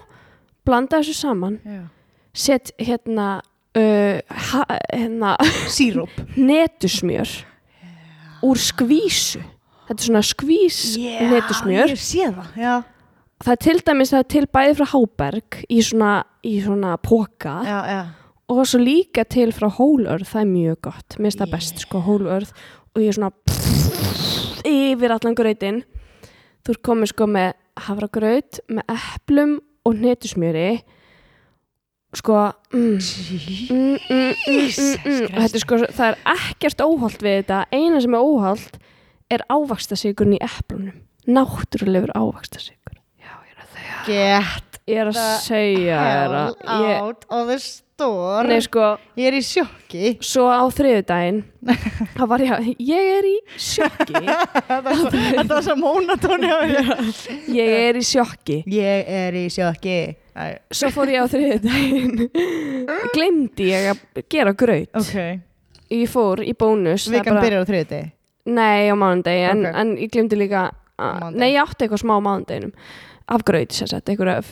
blanda 0.66 1.00
þessu 1.02 1.16
saman. 1.18 1.60
Já. 1.66 1.84
set 2.38 2.70
hérna 2.78 3.42
uh, 3.78 4.20
ha, 4.30 4.66
hérna 4.94 5.36
síróp. 5.78 6.12
netusmjör 6.38 7.32
úr 8.46 8.60
skvísu. 8.62 9.42
Þetta 9.88 10.04
er 10.04 10.06
svona 10.06 10.22
skvís 10.22 10.78
netusmjör. 11.32 11.90
ég 11.96 11.98
sé 12.04 12.28
það 12.30 12.58
já. 12.60 12.74
það 13.42 13.52
er 13.54 13.60
til 13.64 13.78
dæmis 13.88 14.10
það 14.12 14.20
er 14.20 14.28
til 14.34 14.46
bæði 14.54 14.74
frá 14.78 14.88
Háberg 14.92 15.58
í 15.72 15.78
svona, 15.82 16.12
í 16.44 16.58
svona 16.62 16.98
póka 17.00 17.54
Já, 17.64 17.78
já. 17.88 18.02
og 18.52 18.62
svo 18.68 18.82
líka 18.84 19.24
til 19.26 19.54
frá 19.56 19.70
Hólörð 19.72 20.28
það 20.28 20.42
er 20.44 20.50
mjög 20.52 20.82
gott, 20.90 21.16
mér 21.18 21.30
finnst 21.32 21.40
það 21.42 21.54
best 21.56 21.80
sko 21.86 22.02
Hólörð 22.04 22.52
og 22.94 23.02
ég 23.02 23.14
er 23.14 23.18
svona 23.18 23.32
yfir 24.76 25.16
allan 25.16 25.38
grautin 25.40 25.82
þú 26.68 26.76
ert 26.76 26.84
komið 26.84 27.12
sko 27.14 27.30
með 27.32 27.50
havragraut 27.88 28.62
með 28.68 28.94
eplum 28.98 29.58
og 29.88 30.00
netusmjöri 30.04 30.70
sko 32.18 32.36
mm, 32.74 32.82
mm, 32.82 33.72
mm, 33.72 33.98
mm, 34.10 34.36
mm, 34.44 34.98
mm. 35.06 35.26
þetta 35.38 35.48
er 35.48 35.64
sko, 35.64 35.80
það 35.88 36.08
er 36.10 36.20
ekkert 36.34 36.84
óholt 36.84 37.24
við 37.24 37.42
þetta, 37.42 37.64
eina 37.72 38.04
sem 38.04 38.16
er 38.18 38.28
óholt 38.28 38.80
er 39.32 39.44
ávaxtasikurinn 39.52 40.38
í 40.38 40.44
eplunum. 40.44 41.02
Náttúrulegur 41.28 42.14
ávaxtasikur 42.16 42.96
já, 43.20 43.32
ég 43.32 43.52
er 43.52 43.64
að 43.64 43.76
segja 43.76 44.00
get 44.08 44.67
ég 44.88 45.02
er 45.04 45.10
að 45.12 45.18
segja 45.44 46.00
þér 46.02 46.36
að 46.38 46.56
ég, 46.84 47.02
out 47.02 47.26
of 47.30 47.50
the 47.52 47.58
store. 47.62 48.46
Nei 48.48 48.60
sko. 48.64 48.88
Ég 49.18 49.30
er 49.32 49.38
í 49.38 49.42
sjokki. 49.46 50.12
Svo 50.24 50.46
á 50.48 50.62
þriðudaginn 50.72 51.42
þá 52.16 52.24
var 52.32 52.44
ég, 52.46 52.70
ég 52.88 53.10
er 53.18 53.28
í 53.28 53.36
sjokki. 53.60 54.22
Þetta 54.70 55.50
var 55.52 55.66
svo 55.66 55.78
mónatóni 55.82 56.52
ég 57.58 57.74
er 57.90 58.00
í 58.00 58.06
sjokki. 58.06 58.62
Ég 58.72 59.12
er 59.22 59.38
í 59.38 59.48
sjokki. 59.54 59.98
Svo 60.72 60.92
fór 60.94 61.12
ég 61.16 61.26
á 61.26 61.28
þriðudaginn 61.32 62.28
glemdi 63.16 63.72
ég 63.74 63.92
að 63.96 64.24
gera 64.30 64.54
graut. 64.58 64.94
Ok. 64.98 65.42
Ég 65.88 66.08
fór 66.12 66.44
í 66.44 66.54
bónus 66.58 67.08
vikan 67.12 67.40
byrjar 67.42 67.64
á 67.64 67.70
þriði 67.70 68.06
nei 68.48 68.88
á 68.88 68.96
mánudegi 68.96 69.44
en, 69.52 69.66
Ok. 69.66 69.76
en 69.76 69.90
ég 70.00 70.12
glemdi 70.12 70.40
líka 70.40 70.72
að, 70.98 71.36
nei 71.36 71.52
ég 71.54 71.62
átti 71.62 71.86
eitthvað 71.86 72.04
smá 72.04 72.16
á 72.16 72.22
mánudeginum 72.24 72.74
af 73.28 73.42
graut 73.48 73.72
sem 73.76 73.88
sagt, 73.92 74.08
einhverja 74.10 74.40
uh, 74.40 74.46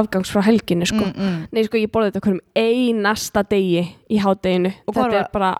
afgangs 0.00 0.30
frá 0.34 0.40
helginni 0.46 0.86
sko. 0.90 1.04
mm, 1.04 1.12
mm. 1.16 1.38
nei 1.54 1.62
sko 1.68 1.76
ég 1.78 1.90
borði 1.94 2.08
þetta 2.10 2.22
hverjum 2.26 2.42
einasta 2.58 3.40
degi 3.46 3.82
í 4.10 4.16
hádeginu 4.22 4.70
þetta 4.74 5.00
var- 5.00 5.14
er 5.20 5.26
bara 5.32 5.50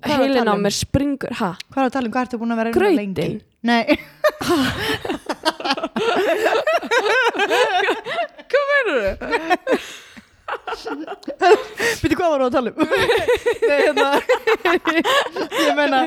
að 0.00 0.10
heilin 0.20 0.48
á 0.48 0.54
um? 0.54 0.60
mér 0.64 0.74
springur 0.76 1.32
ha, 1.40 1.50
hvað 1.70 1.82
er 1.82 1.86
að 1.88 1.94
tala 1.96 2.06
um, 2.08 2.12
hvað 2.14 2.24
ertu 2.26 2.38
búin 2.40 2.52
að 2.54 2.60
vera 2.62 2.70
vinna 2.76 2.98
lengi? 3.00 3.14
grautin 3.14 3.40
nei 3.60 3.84
hvað 8.50 8.64
verður 8.74 9.00
þau? 9.04 9.14
Býtu 12.00 12.16
hvað 12.18 12.30
voru 12.32 12.44
að 12.48 12.54
tala 12.56 12.68
um? 12.70 12.76
Nei, 13.68 13.78
hérna 13.84 14.08
Ég 15.66 15.74
meina, 15.78 16.00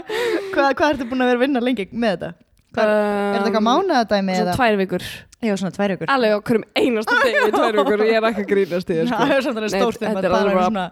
hvað, 0.53 0.69
hvað 0.77 0.89
ertu 0.89 1.05
búin 1.09 1.23
að 1.23 1.29
vera 1.31 1.39
að 1.39 1.43
vinna 1.45 1.61
lengi 1.63 1.85
með 1.93 2.11
þetta? 2.15 2.29
Hvað, 2.73 2.89
er 2.89 3.35
þetta 3.35 3.47
eitthvað 3.49 3.65
mánuðadæmi 3.67 4.33
Svona 4.37 4.43
eða? 4.47 4.55
tvær 4.57 4.77
vikur. 4.81 5.03
Já, 5.43 5.51
svona 5.59 5.73
tvær 5.75 5.91
ykkur 5.97 6.11
Alveg 6.13 6.31
á 6.33 6.39
hverjum 6.47 6.63
einasta 6.79 7.17
degi 7.23 7.51
tvær 7.53 7.77
vikur. 7.79 7.99
Og 8.01 8.07
ég 8.09 8.17
er 8.17 8.27
ekki 8.31 8.43
að 8.43 8.49
grínast 8.53 8.89
í 8.89 8.95
þér 8.97 9.09
sko. 9.11 9.19
Það 9.23 9.33
er 9.37 9.45
svona 9.47 9.69
stórt 9.73 9.99
þegar 10.01 10.15
þetta 10.17 10.33
maður 10.33 10.49
er 10.49 10.57
um 10.57 10.63
svona 10.63 10.85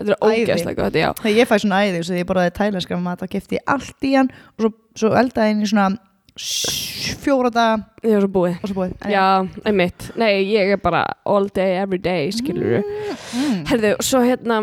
Þetta 0.00 0.14
er 0.14 0.20
æði. 0.24 0.44
ógæslega 0.46 0.76
gott, 0.80 0.94
já. 0.96 1.08
Þegar 1.20 1.36
ég 1.36 1.48
fæ 1.50 1.56
svona 1.60 1.80
æði 1.84 1.98
svo 2.06 2.14
því 2.14 2.20
ég 2.22 2.28
borðaði 2.30 2.52
tælenskra 2.56 3.00
mat 3.04 3.20
þá 3.20 3.26
kefti 3.34 3.58
allt 3.68 4.06
í 4.08 4.12
hann 4.16 4.30
og 4.56 4.62
svo, 4.64 4.70
svo 5.02 5.10
eldaði 5.20 5.56
í 5.60 5.68
svona 5.68 5.88
fjóra 7.20 7.50
daga. 7.52 7.82
Ég 8.06 8.16
er 8.16 8.24
svo 8.24 8.30
búið. 8.32 8.54
Og 8.62 8.70
svo 8.70 8.78
búið 8.78 8.94
Já, 9.12 9.24
einmitt. 9.68 10.06
Nei, 10.16 10.30
ég 10.54 10.72
er 10.72 10.80
bara 10.80 11.02
all 11.28 11.50
day, 11.52 11.76
every 11.82 12.00
day, 12.00 12.30
skilur 12.32 12.80
mm. 12.80 13.66
Herðu, 13.68 13.92
svo 14.06 14.22
hérna 14.24 14.62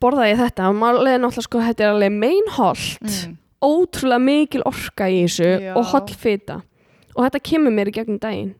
borðaði 0.00 0.32
ég 0.34 0.40
þetta. 0.46 0.70
Og 0.72 0.78
málega 0.80 1.20
náttúrulega 1.20 1.46
sko 1.50 1.62
þetta 1.68 1.84
er 1.86 1.94
alveg 1.94 2.16
meinholt 2.16 3.04
Mm. 3.04 3.36
Ótrúlega 3.62 4.20
mikil 4.24 4.62
orka 4.66 5.08
í 5.10 5.22
þessu 5.26 5.48
Já. 5.60 5.74
og 5.76 5.84
holl 5.92 6.14
fita. 6.16 6.60
Og 7.16 7.24
þetta 7.26 7.42
kemur 7.50 7.74
mér 7.74 7.90
í 7.90 7.94
gegnum 7.98 8.20
daginn. 8.22 8.54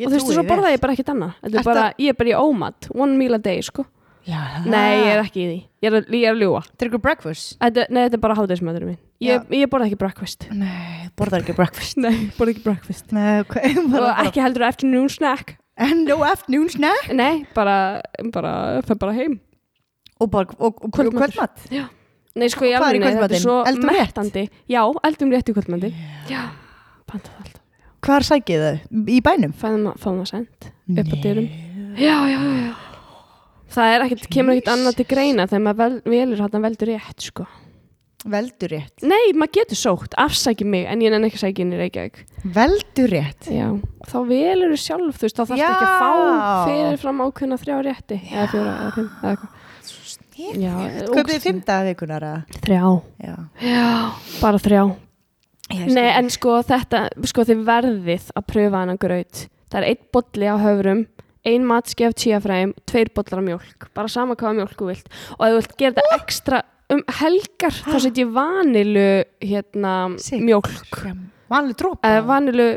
Ég 0.00 0.06
og 0.06 0.12
þú 0.12 0.16
veist, 0.16 0.26
trúi 0.28 0.34
svo 0.38 0.44
borðaði 0.48 0.68
vel. 0.70 0.76
ég 0.76 0.80
bara 0.84 0.92
ekkert 0.96 1.10
annað. 1.14 1.32
Þetta 1.40 1.50
er 1.50 1.58
Ertu 1.60 1.70
bara, 1.70 1.86
ég 1.98 2.08
er 2.08 2.18
bara 2.20 2.30
í 2.30 2.36
ómat, 2.40 2.90
one 2.94 3.16
meal 3.20 3.34
a 3.34 3.38
day 3.42 3.60
sko. 3.62 3.84
Já, 4.28 4.40
Nei, 4.68 5.00
ég 5.00 5.10
er 5.14 5.22
ekki 5.24 5.40
í 5.40 5.46
því, 5.48 5.58
ég 5.82 5.86
er, 5.88 5.94
að- 5.96 6.10
ég 6.12 6.24
er 6.28 6.34
að 6.34 6.40
ljúa 6.44 6.58
Dryggur 6.78 7.00
breakfast? 7.00 7.56
þetta, 7.58 7.86
Nei, 7.90 8.02
þetta 8.04 8.14
er 8.18 8.20
bara 8.20 8.34
hádegismæðurinn 8.36 8.90
minn. 8.92 8.98
Ég, 9.20 9.46
ég 9.50 9.66
borða 9.72 9.86
ekki 9.88 9.98
breakfast. 9.98 10.44
Nei, 10.52 11.08
borðar 11.16 11.40
ekki 11.42 11.54
breakfast. 11.56 11.96
Nei, 11.96 12.30
borða 12.36 12.52
ekki 12.54 12.62
breakfast. 12.62 13.12
Nei, 13.16 13.40
ok 13.40 13.56
bara, 13.92 14.12
og 14.12 14.26
ekki 14.26 14.42
heldur 14.44 14.62
afternoon 14.68 15.08
snack. 15.08 15.56
And 15.80 16.04
no 16.06 16.22
afternoon 16.22 16.68
snack? 16.68 17.08
Nei, 17.16 17.46
bara, 17.56 18.02
bara, 18.32 18.82
fyrir 18.84 18.98
bara 19.00 19.12
heim. 19.16 19.40
Og, 20.20 20.30
bara, 20.30 20.46
og, 20.58 20.76
og, 20.76 20.84
og 20.84 20.92
Kvöldmatur. 20.92 21.16
kvöldmatt 21.16 21.66
Já. 21.72 21.86
Nei, 22.38 22.46
sko, 22.52 22.66
í 22.68 22.74
alveg, 22.78 23.02
þetta 23.02 23.34
er 23.34 23.42
svo 23.42 23.56
Eldum 23.66 23.90
rétt? 23.90 24.04
mettandi. 24.04 24.44
Já, 24.70 24.82
eldum 25.08 25.32
rétt 25.34 25.50
í 25.50 25.54
það 27.26 27.40
alltaf 27.40 27.58
Hvar 28.00 28.24
sækið 28.24 28.62
þau? 28.64 28.76
Í 29.12 29.18
bænum? 29.24 29.56
Fæðum 29.60 29.88
að, 29.90 29.96
fáum 30.00 30.20
að 30.22 30.30
send. 30.30 30.70
Upp 30.94 31.10
á 31.10 31.16
dyrum 31.20 31.48
Já, 32.00 32.16
já, 32.30 32.38
já, 32.38 32.70
Það 33.70 33.94
er 33.94 34.04
ekkert, 34.06 34.28
kemur 34.32 34.56
ekkert 34.56 34.70
annað 34.72 34.96
til 35.00 35.06
greina 35.10 35.46
þegar 35.50 35.64
maður 35.66 35.80
vel, 35.82 35.98
velur 36.14 36.40
hann 36.42 36.64
veldur 36.64 36.90
rétt, 36.90 37.26
sko. 37.26 37.44
Veldur 38.30 38.72
rétt? 38.74 39.04
Nei, 39.06 39.30
maður 39.38 39.52
getur 39.60 39.78
sótt, 39.80 40.16
afsæki 40.20 40.66
mig 40.68 40.88
en 40.90 41.00
ég 41.04 41.12
nenni 41.12 41.30
ekki 41.30 41.40
sækja 41.40 41.64
inn 41.64 41.72
í 41.72 41.78
Reykjavík. 41.80 42.18
Veldur 42.56 43.12
rétt? 43.14 43.48
Já, 43.48 43.68
þá 44.10 44.16
velur 44.28 44.74
þú 44.74 44.80
sjálf, 44.82 45.20
þú 45.20 45.26
veist, 45.26 45.38
þá 45.38 45.44
þarfst 45.44 45.66
ekki 45.68 45.86
að 45.86 46.02
fá 46.02 46.10
fyrir 46.68 47.00
fram 47.00 47.22
ákveðna 47.24 47.60
þrjá 47.62 47.76
rétti 47.86 48.18
eða 48.28 48.48
fjóra, 48.52 48.74
eða 48.74 48.92
fimm, 48.98 49.10
eða 49.22 49.32
eitthvað 49.34 49.69
Köpið 51.10 51.44
þið 51.44 51.62
daga 51.68 51.86
vikunar 51.90 52.26
eða? 52.26 52.60
Þrjá 52.64 52.82
Já 53.20 53.36
Já, 53.60 53.86
bara 54.40 54.60
þrjá. 54.62 54.82
Nei, 55.70 56.08
en 56.08 56.30
sko 56.32 56.56
þetta, 56.66 57.04
sko 57.30 57.44
þið 57.46 57.64
verðið 57.68 58.30
að 58.34 58.46
pröfa 58.50 58.82
hennan 58.82 58.98
graut. 59.00 59.44
Það 59.70 59.78
er 59.80 59.86
einn 59.92 60.06
bolli 60.16 60.48
á 60.50 60.56
höfrum, 60.58 61.04
ein 61.46 61.66
matskef 61.68 62.16
tíafræðum, 62.18 62.72
tveir 62.90 63.12
bollar 63.14 63.38
af 63.38 63.46
mjólk. 63.46 63.86
Bara 63.94 64.10
sama 64.10 64.34
hvaða 64.34 64.56
mjólk 64.58 64.74
þú 64.80 64.88
vilt. 64.90 65.12
Og 65.38 65.44
ef 65.46 65.52
þú 65.52 65.60
vilt 65.60 65.76
gera 65.78 65.96
þetta 66.00 66.18
ekstra 66.18 66.62
um 66.90 67.04
helgar, 67.20 67.76
þá 67.86 67.96
set 68.02 68.18
ég 68.18 68.32
vanilu 68.34 69.06
hérna, 69.46 69.94
mjólk. 70.42 71.04
Vanlega 71.50 71.78
drópa 71.78 72.10
Eða 72.10 72.26
vanilu 72.26 72.68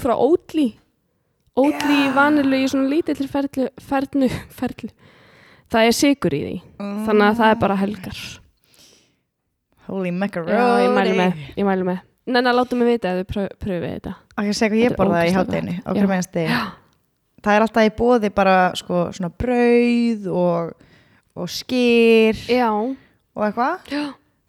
frá 0.00 0.12
Oatly. 0.16 0.68
Oatly 1.60 1.98
vanilu 2.16 2.60
í 2.60 2.68
svona 2.70 2.88
lítill 2.92 3.28
ferlu, 3.32 3.70
fernu, 3.80 4.28
ferlu. 4.60 4.92
Það 5.70 5.86
er 5.86 5.94
sigur 5.94 6.34
í 6.34 6.40
því. 6.42 6.54
Þannig 7.06 7.26
að 7.28 7.40
það 7.40 7.52
er 7.54 7.58
bara 7.60 7.78
helgar. 7.78 8.20
Holy 9.90 10.12
macaroni 10.14 10.54
ég 10.84 10.94
mæli 10.94 11.16
með, 11.18 11.44
ég 11.58 11.66
mæli 11.66 11.86
með. 11.86 12.02
Nenna, 12.30 12.52
láta 12.54 12.76
mig 12.78 12.86
vita 12.90 13.10
ef 13.10 13.20
þið 13.20 13.28
prö- 13.30 13.54
pröfið 13.62 13.94
þetta. 13.96 14.12
Og 14.36 14.50
ég 14.50 14.58
segi 14.58 14.70
hvað 14.74 14.82
ég 14.84 14.96
borðaði 14.98 15.30
í 15.30 15.34
hátteginu 15.38 15.76
Það 17.40 17.56
er 17.56 17.64
alltaf 17.64 17.86
í 17.88 17.92
bóði 17.96 18.28
bara 18.36 18.56
sko 18.76 19.06
svona 19.16 19.30
brauð 19.32 20.26
og, 20.28 20.74
og 21.40 21.48
skýr 21.48 22.36
Já, 22.52 22.68
og 22.76 23.46
eitthvað. 23.46 23.94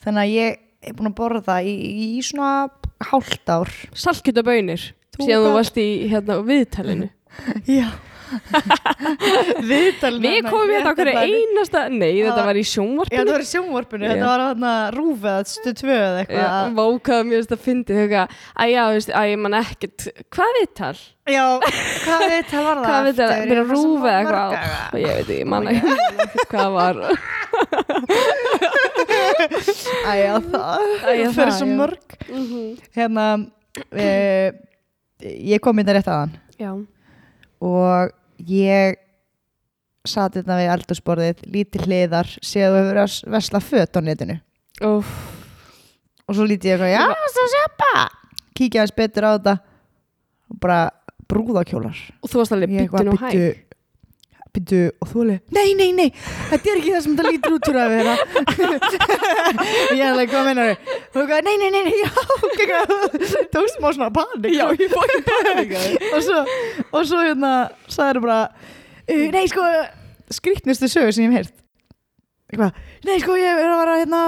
Þannig 0.04 0.22
að 0.26 0.34
ég 0.36 0.58
er 0.90 0.98
búin 0.98 1.12
að 1.14 1.18
borða 1.22 1.58
í, 1.64 1.76
í 2.18 2.22
svona 2.26 2.68
hálft 3.12 3.54
ár. 3.54 3.72
Saltkjötabönir 3.96 4.90
Þú 5.16 5.24
síðan 5.24 5.48
þú 5.48 5.54
varst 5.56 5.80
í 5.80 5.88
hérna, 6.12 6.42
viðtalinu. 6.50 7.12
Já 7.80 7.88
við 9.72 10.46
komum 10.48 10.72
hérna 10.72 10.92
okkur 10.94 11.10
einasta 11.12 11.82
nei, 11.92 12.22
þetta 12.24 12.44
var- 12.48 12.60
í 12.60 12.64
Já, 12.64 12.70
sjónvarpinu 12.72 13.18
þetta 13.22 13.34
var 13.36 13.42
í 13.44 13.48
sjónvarpinu, 13.52 14.04
Já. 14.06 14.12
þetta 14.14 14.28
var 14.32 14.42
þarna 14.46 14.74
rúfið 14.96 15.32
að 15.32 15.46
stu 15.52 15.74
tvö 15.82 15.96
eða 15.98 16.20
eitthvað 16.24 16.76
vákaða 16.80 17.24
mér 17.32 17.40
þetta 17.46 17.60
fyndið 17.66 18.02
eitthvað, 18.06 18.28
að 18.66 18.68
já, 18.74 18.84
að 19.22 19.32
ég 19.32 19.40
man 19.46 19.58
ekkert 19.62 20.00
hvað 20.36 20.52
viðtal? 20.60 20.98
Já, 21.32 21.46
hvað 22.06 22.22
viðtal 22.32 22.64
var 22.66 22.76
það? 22.82 22.86
hvað 22.88 23.02
viðtal? 23.10 23.30
að 23.32 23.38
svo 23.42 23.66
rúfa 23.72 24.12
mörg 24.12 24.16
eitthvað 24.22 24.52
ég 25.02 25.12
veit 25.12 25.30
ekki, 25.32 25.46
man 25.52 25.64
ekki 25.72 25.90
hvað 26.52 26.70
var 26.78 26.96
Æja, 30.12 30.36
það 30.52 30.82
já, 31.18 31.26
Það 31.28 31.36
fyrir 31.38 31.54
svo 31.58 31.68
já. 31.68 31.76
mörg 31.82 32.18
Mhm. 32.32 32.64
Hérna 32.96 33.26
e, 33.92 34.08
Ég 35.52 35.60
kom 35.62 35.78
inn 35.82 35.90
að 35.90 35.98
rétt 36.00 36.10
aðan 36.12 36.32
já, 36.62 36.72
og 37.62 38.12
ég 38.50 39.00
satt 40.08 40.40
þetta 40.40 40.58
við 40.58 40.72
eldursporðið 40.76 41.44
lítið 41.54 41.86
hliðar, 41.86 42.32
séð 42.42 42.72
þú 42.72 42.80
hefur 42.80 42.90
verið 42.90 43.04
að 43.04 43.36
vesla 43.36 43.62
föt 43.62 43.98
á 43.98 44.02
netinu. 44.02 44.38
Úf, 44.82 45.12
og 46.26 46.38
svo 46.38 46.48
lítið 46.50 46.72
ég 46.72 46.80
eitthvað, 46.80 46.96
já, 46.96 47.28
það 47.36 47.44
er 47.44 47.54
sjappa 47.54 47.92
kíkja 48.58 48.82
aðeins 48.82 48.98
betur 48.98 49.28
á 49.28 49.32
þetta. 49.36 49.58
Og 50.52 50.58
bara 50.62 50.80
brúðakjólar 51.32 52.00
og 52.20 52.32
þú 52.32 52.42
varst 52.42 52.56
alveg 52.56 52.74
ég 52.76 52.90
byttin 52.92 53.12
og 53.14 53.22
hæg 53.22 53.36
byttu 54.56 54.80
og 55.00 55.08
þú 55.08 55.22
alveg, 55.24 55.40
nei, 55.56 55.70
nei, 55.80 55.90
nei 55.96 56.08
þetta 56.50 56.72
er 56.72 56.80
ekki 56.82 56.94
það 56.94 57.04
sem 57.06 57.16
þetta 57.16 57.32
lítur 57.32 57.56
út 57.56 57.70
fyrir 57.70 57.82
að 57.82 57.94
vera. 57.96 58.16
Ég 59.96 60.02
er 60.02 60.10
alveg, 60.10 60.32
hvað 60.34 60.50
meinar 60.50 60.72
þau 60.72 60.92
og 60.98 61.16
þú 61.16 61.26
gæði, 61.32 61.46
nei, 61.48 61.56
nei, 61.62 61.70
nei, 61.76 61.82
nei, 61.88 61.96
já 62.02 62.10
okay, 62.50 63.46
tókst 63.54 63.80
smá 63.80 63.90
svona 63.90 64.12
panik. 64.16 64.52
Já, 64.52 64.66
ég 64.76 64.92
fór 64.92 65.16
ekki 65.16 65.24
panikaði 65.30 65.96
og 66.16 66.26
svo, 66.28 66.44
og 66.92 67.10
svo 67.10 67.24
hérna 67.24 67.54
sagði 67.92 68.24
bara 68.28 68.40
uh, 68.52 69.26
nei 69.38 69.44
sko, 69.52 69.68
skrýtnustu 70.36 70.92
sögur 70.92 71.16
sem 71.16 71.28
ég 71.28 71.36
hef 71.36 71.42
heyrt. 71.42 71.58
Eitthvað, 72.52 72.82
nei 73.08 73.20
sko 73.24 73.40
ég 73.40 73.62
var 73.62 73.72
að 73.72 73.84
vera 73.86 74.00
hérna 74.04 74.24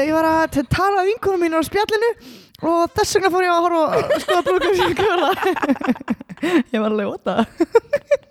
ég 0.00 0.14
var 0.14 0.26
að 0.28 0.62
tala 0.72 1.04
við 1.04 1.14
vinkunum 1.14 1.44
mínu 1.46 1.60
á 1.60 1.64
spjallinu 1.64 2.10
og 2.66 2.90
þess 2.96 3.16
vegna 3.16 3.30
fór 3.32 3.46
ég 3.46 3.52
að 3.54 3.62
horfa 3.64 3.84
og 4.00 4.24
skoða 4.24 4.42
brúkum 4.48 4.74
sem 4.76 4.96
kjóla 4.98 5.30
ég 6.74 6.82
var 6.82 6.90
alveg 6.90 7.14
óta 7.14 7.36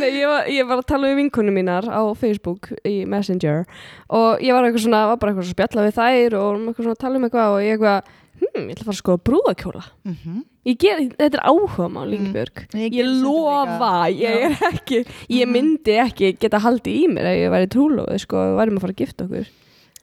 Nei, 0.00 0.10
ég 0.18 0.26
var, 0.30 0.48
ég 0.50 0.68
var 0.68 0.80
að 0.80 0.88
tala 0.90 1.10
við 1.10 1.20
vinkunum 1.22 1.56
mínar 1.56 1.86
á 1.88 2.02
Facebook 2.18 2.70
í 2.86 3.04
Messenger 3.08 3.64
og 4.08 4.42
ég 4.44 4.56
var 4.56 4.66
eitthvað 4.66 4.86
svona, 4.86 5.04
var 5.10 5.20
bara 5.20 5.32
eitthvað 5.34 5.46
að 5.46 5.54
spjalla 5.54 5.86
við 5.86 5.96
þær 5.98 6.36
og 6.40 6.60
eitthvað 6.60 6.88
svona 6.88 7.00
tala 7.04 7.20
um 7.20 7.26
eitthvað 7.28 7.54
og 7.54 7.64
ég 7.64 7.76
eitthvað, 7.76 8.12
hm, 8.40 8.64
ég 8.64 8.74
ætla 8.74 8.82
að 8.82 8.88
fara 8.88 8.96
að 8.96 9.00
skoða 9.02 9.24
brúðakjóla. 9.30 9.84
mm 10.04 10.16
-hmm. 10.24 10.42
Ég 10.64 10.78
ger, 10.80 10.96
þetta 11.18 11.36
er 11.36 11.44
áhuga 11.44 11.88
mál, 11.92 12.08
Ingibjörg. 12.08 12.62
Ég 12.72 12.94
Ég, 12.96 13.04
stundum 13.04 13.22
lofa, 13.22 14.08
ég 14.08 14.46
er 14.46 14.54
ekki, 14.72 15.04
ég 15.28 15.46
myndi 15.46 15.98
ekki 16.00 16.38
geta 16.40 16.58
haldið 16.58 16.94
í 17.02 17.08
mér 17.12 17.26
ef 17.28 17.36
ég 17.36 17.52
væri 17.52 17.68
trúlóð, 17.68 18.16
sko, 18.18 18.36
við 18.36 18.56
værim 18.56 18.78
að 18.78 18.80
fara 18.80 18.92
að 18.92 19.02
gifta 19.02 19.24
okkur. 19.24 19.50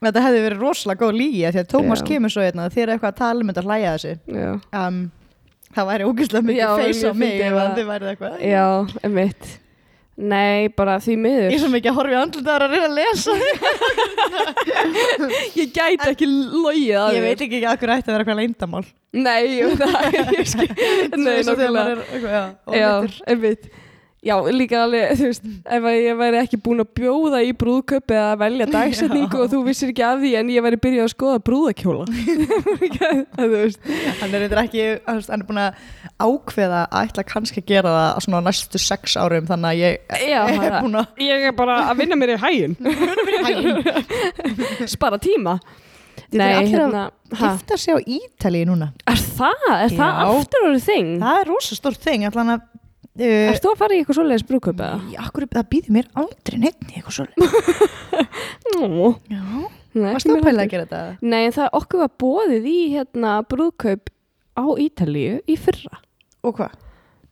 þetta 0.01 0.21
hefði 0.25 0.43
verið 0.45 0.61
rosalega 0.61 1.01
góð 1.01 1.17
lígi 1.17 1.41
því 1.51 1.59
að 1.61 1.71
Tómas 1.73 2.01
kemur 2.05 2.29
svo 2.33 2.41
hérna 2.41 2.69
þér 2.73 2.83
er 2.87 2.93
eitthvað 2.95 3.11
að 3.11 3.17
tala 3.21 3.41
um 3.41 3.51
þetta 3.51 3.61
að 3.61 3.67
hlæja 3.69 3.91
þessu 3.95 4.13
Já, 4.27 4.51
um, 4.87 5.11
það 5.75 5.89
væri 5.91 6.07
ógeðslega 6.11 6.47
mikið 6.51 6.77
feys 6.81 7.01
á 7.03 7.11
mig 7.17 7.41
ef 7.47 7.59
þið 7.79 7.89
værið 7.91 8.13
eitthvað 8.13 8.47
já, 8.51 8.65
emitt. 9.07 9.51
Nei, 10.21 10.67
bara 10.77 10.97
því 11.01 11.13
miður. 11.17 11.45
ég 11.49 11.55
er 11.55 11.61
svo 11.63 11.69
mikið 11.71 11.89
að 11.89 11.95
horfa 11.97 12.11
í 12.13 12.17
andlutaðar 12.19 12.63
að 12.65 12.73
reyna 12.75 12.87
að 12.89 12.97
lesa 12.99 13.33
Ég 15.61 15.71
gæti 15.71 16.09
ekki 16.11 16.27
logið 16.29 16.97
að 16.99 17.15
ég 17.15 17.23
veit 17.25 17.43
ekki 17.45 17.61
ekki 17.61 17.71
hverju 17.71 17.95
ætti 17.95 18.11
að 18.11 18.17
vera 18.17 18.25
eitthvað 18.25 18.41
leyndamál 18.41 18.83
Nei, 19.11 19.43
það, 19.79 19.95
ég 20.37 20.51
skil. 20.51 20.67
Nei, 21.19 21.39
nákvæmlega. 21.47 22.43
er 22.71 22.77
já, 22.77 22.91
einmitt 23.27 23.65
Já, 24.21 24.35
líka 24.53 24.83
alveg, 24.85 25.15
þú 25.17 25.25
veist, 25.31 25.45
ef 25.65 25.85
að 25.89 25.95
ég 25.97 26.17
væri 26.19 26.37
ekki 26.43 26.57
búin 26.61 26.83
að 26.83 26.89
bjóða 26.99 27.39
í 27.41 27.53
brúðköp 27.57 28.11
eða 28.13 28.25
að 28.35 28.41
velja 28.43 28.67
dagsetningu 28.69 29.39
og 29.41 29.47
þú 29.49 29.61
vissir 29.65 29.89
ekki 29.89 30.03
af 30.05 30.19
því 30.21 30.33
en 30.37 30.51
ég 30.53 30.61
væri 30.61 30.77
byrjað 30.83 31.07
að 31.07 31.13
skoða 31.15 31.39
brúðakjóla 31.47 32.05
þú 33.39 33.47
veist. 33.55 33.79
Hann 34.19 34.35
er 34.37 34.45
eitthvað 34.45 34.61
ekki 34.67 34.85
hann 35.07 35.23
er 35.39 35.45
búin 35.47 35.61
að 35.63 35.81
ákveða 36.21 36.83
að 36.85 37.09
ætla 37.09 37.25
kannski 37.31 37.63
að 37.63 37.71
gera 37.73 37.95
það 37.95 38.09
á 38.13 38.19
svona 38.27 38.43
næstu 38.45 38.81
sex 38.85 39.17
árum 39.17 39.49
þannig 39.49 39.69
að 39.71 39.81
ég 39.81 40.21
Já, 40.29 40.41
er 40.45 40.59
það- 40.67 40.77
búin 40.85 40.99
að 41.01 41.25
Ég 41.25 41.47
er 41.49 41.55
bara 41.57 41.79
að 41.89 41.97
vinna 42.03 42.19
mér 42.21 42.35
í 42.35 42.39
hægin 42.45 42.77
Spara 44.93 45.17
tíma. 45.21 45.57
Þetta 46.31 46.45
er 46.45 46.57
allir 46.61 46.61
að 46.61 46.71
hérna 46.75 47.01
ha, 47.09 47.49
gifta 47.55 47.77
sig 47.79 47.95
á 47.95 47.99
Ítalíu 48.05 48.67
núna. 48.69 48.91
Er 49.09 49.17
það? 49.19 49.65
Er 49.81 49.95
það 49.97 50.11
Já. 50.13 50.27
aftur 50.29 50.67
orðið 50.69 50.85
þing? 50.87 51.09
það 51.25 51.39
er 51.41 51.49
rosa 51.51 51.77
stórt 51.77 52.05
þing 52.05 52.27
allan 52.29 52.53
að 52.55 52.67
uh, 53.19 53.51
Erst 53.51 53.65
þú 53.65 53.73
að 53.73 53.79
fara 53.81 53.95
í 53.97 54.01
eitthvað 54.01 54.17
svoleiðis 54.19 54.47
brúðköp 54.49 54.81
eða? 54.85 55.01
akkur, 55.25 55.47
það 55.51 55.69
býður 55.73 55.95
mér 55.97 56.09
aldrei 56.21 56.57
í 56.61 56.71
eitthvað 56.71 57.15
svo 57.17 57.25
Nú, 58.75 59.11
já, 59.31 59.43
varst 59.97 60.27
þú 60.29 60.37
að 60.37 60.45
pæla 60.47 60.65
að 60.65 60.71
gera 60.73 60.85
þetta 60.87 61.27
Nei, 61.27 61.41
en 61.49 61.55
það 61.55 61.73
okkur 61.81 62.03
var 62.05 62.11
bóðið 62.23 62.67
í 62.71 62.77
hérna 62.95 63.33
brúðkaup 63.51 64.11
á 64.55 64.63
Ítalíu 64.83 65.39
í 65.49 65.55
fyrra. 65.59 65.99
og 66.45 66.57
hvað? 66.59 66.75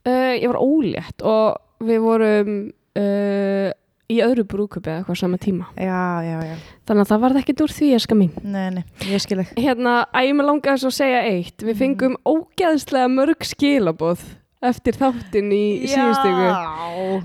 Uh, 0.08 0.34
ég 0.40 0.48
var 0.52 0.60
ólétt 0.64 1.24
og 1.28 1.60
við 1.86 2.00
vorum 2.04 2.52
uh, 3.00 3.70
í 4.10 4.18
öðru 4.26 4.46
brúðkaupi 4.50 4.90
eða 4.90 5.02
eitthvað 5.04 5.20
sama 5.22 5.38
tíma. 5.42 5.68
já, 5.78 6.00
já, 6.26 6.38
já, 6.50 6.56
Þannig 6.90 7.04
að 7.06 7.12
það 7.12 7.24
varð 7.26 7.40
ekkert 7.44 7.64
úr 7.66 7.74
því 7.76 7.90
eska 8.00 8.16
mín. 8.18 8.32
nei, 8.44 8.70
nei, 8.80 8.84
ég 9.12 9.22
skil 9.22 9.40
ekki 9.44 9.62
Hérna, 9.68 9.96
að 10.10 10.30
ég 10.30 10.38
með 10.40 10.50
langaði 10.50 10.82
svo 10.82 10.90
að 10.94 10.98
segja 10.98 11.20
eitt. 11.30 11.66
Við 11.68 11.78
fengum 11.84 12.16
ógeðslega 12.26 13.12
mörg 13.14 13.46
skilaboð 13.46 14.24
eftir 14.60 14.98
þáttinn 15.00 15.52
í 15.56 15.64
síðustöku. 15.88 16.50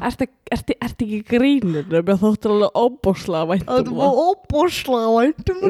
Ertu 0.06 0.28
ert, 0.54 0.70
ert 0.78 1.02
ekki 1.02 1.20
grínur? 1.26 1.86
Mér 1.90 2.18
þóttur 2.20 2.54
alveg 2.54 2.78
óbúslega 2.78 3.48
vænt 3.50 3.66
það 3.68 3.90
var 3.98 4.20
óbúrslega 4.22 5.10
væntum 5.18 5.64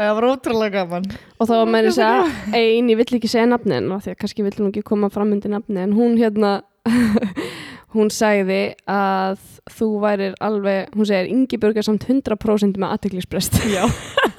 það 0.00 0.14
var 0.16 0.28
ótrúlega 0.30 0.72
gaman. 0.78 1.08
Og 1.36 1.50
þá 1.50 1.54
var 1.58 1.72
með 1.74 1.90
þess 1.90 2.02
að 2.06 2.30
ein, 2.62 2.88
ég 2.92 3.00
vill 3.02 3.18
ekki 3.18 3.32
segja 3.32 3.50
nafnin 3.50 3.92
af 3.92 4.06
því 4.06 4.14
að 4.14 4.20
kannski 4.22 4.46
vill 4.46 4.56
hún 4.56 4.70
ekki 4.72 4.86
koma 4.88 5.12
fram 5.12 5.34
undir 5.36 5.52
nafni 5.52 5.84
en 5.84 5.96
hún 5.96 6.16
hérna 6.20 6.54
hún 7.94 8.08
sagði 8.14 8.62
að 8.88 9.40
þú 9.70 9.88
værir 10.02 10.36
alveg, 10.40 10.94
hún 10.96 11.08
segir 11.08 11.28
Ingi 11.28 11.58
Björg 11.60 11.80
er 11.82 11.86
samt 11.86 12.06
100% 12.08 12.80
með 12.80 12.96
aðteklisbrest 12.96 13.60
já 13.68 13.84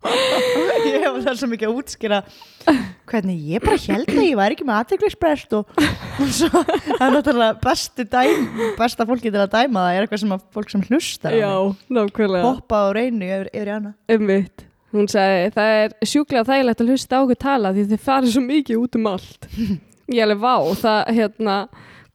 ég 0.00 1.02
hef 1.02 1.18
það 1.20 1.28
er 1.32 1.38
svo 1.40 1.48
mikið 1.50 1.68
að 1.68 1.80
útskýra 1.80 2.20
hvernig 3.10 3.42
ég 3.52 3.64
bara 3.64 3.76
held 3.82 4.08
að 4.14 4.22
ég 4.24 4.38
væri 4.38 4.56
ekki 4.56 4.66
með 4.68 4.78
aðteglisbrest 4.78 5.52
og, 5.58 5.74
og 5.76 6.32
svo 6.32 6.62
það 6.62 7.04
er 7.04 7.14
náttúrulega 7.16 7.58
bestu 7.66 8.06
dæm, 8.14 8.48
besta 8.78 9.06
fólki 9.08 9.28
til 9.28 9.42
að 9.42 9.52
dæma 9.58 9.84
það 9.84 9.98
er 9.98 10.06
eitthvað 10.06 10.22
sem 10.24 10.34
að 10.36 10.46
fólk 10.56 10.72
sem 10.72 10.86
hlustar 10.88 11.36
Já, 11.36 11.52
nákvæmlega 11.92 12.48
hoppa 12.48 12.80
á 12.80 12.88
reynu 12.96 13.28
yfir, 13.28 13.52
yfir 13.52 13.72
hana 13.74 13.94
Einmitt. 14.10 14.66
Hún 14.90 15.06
sagði, 15.06 15.52
það 15.54 15.76
er 15.84 15.92
sjúklega 16.10 16.48
þægilegt 16.48 16.80
að 16.82 16.88
hlusta 16.90 17.20
á 17.20 17.22
okkur 17.22 17.38
tala 17.44 17.70
því 17.76 17.84
þið 17.92 18.00
farið 18.08 18.32
svo 18.34 18.40
mikið 18.42 18.80
út 18.80 18.96
um 18.98 19.04
allt. 19.12 19.46
Ég 20.10 20.24
alveg 20.24 20.40
vá, 20.42 20.54
það 20.80 21.12
hérna, 21.14 21.56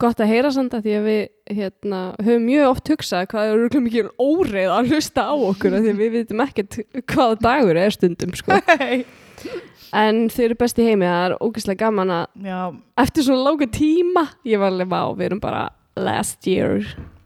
gott 0.02 0.22
að 0.22 0.32
heyra 0.32 0.52
samt 0.54 0.74
að 0.76 0.88
því 0.88 0.96
að 0.98 1.06
við 1.10 1.22
hérna, 1.60 2.00
höfum 2.20 2.48
mjög 2.50 2.72
oft 2.72 2.92
hugsað 2.92 3.28
hvað 3.32 3.46
er 3.46 3.56
örgulega 3.56 3.86
mikið 3.86 4.10
óreið 4.20 4.74
að 4.76 4.92
hlusta 4.92 5.26
á 5.30 5.34
okkur 5.36 5.78
því 5.78 5.94
við 6.00 6.14
vitum 6.20 6.44
ekkert 6.46 6.80
hvaða 7.14 7.40
dagur 7.46 7.80
er 7.80 7.96
stundum 7.96 8.36
sko. 8.38 8.60
En 9.96 10.26
þau 10.34 10.42
eru 10.48 10.58
best 10.60 10.80
í 10.82 10.86
heimi, 10.90 11.08
það 11.08 11.26
er 11.30 11.36
ógeðslega 11.40 11.86
gaman 11.86 12.10
að 12.12 12.48
já, 12.50 12.60
eftir 13.06 13.28
svona 13.28 13.46
lága 13.46 13.68
tíma, 13.72 14.26
ég 14.48 14.60
var 14.60 14.74
alveg 14.74 14.90
vá, 14.92 15.02
við 15.16 15.28
erum 15.30 15.44
bara 15.44 15.62
last 15.96 16.50
year, 16.50 16.84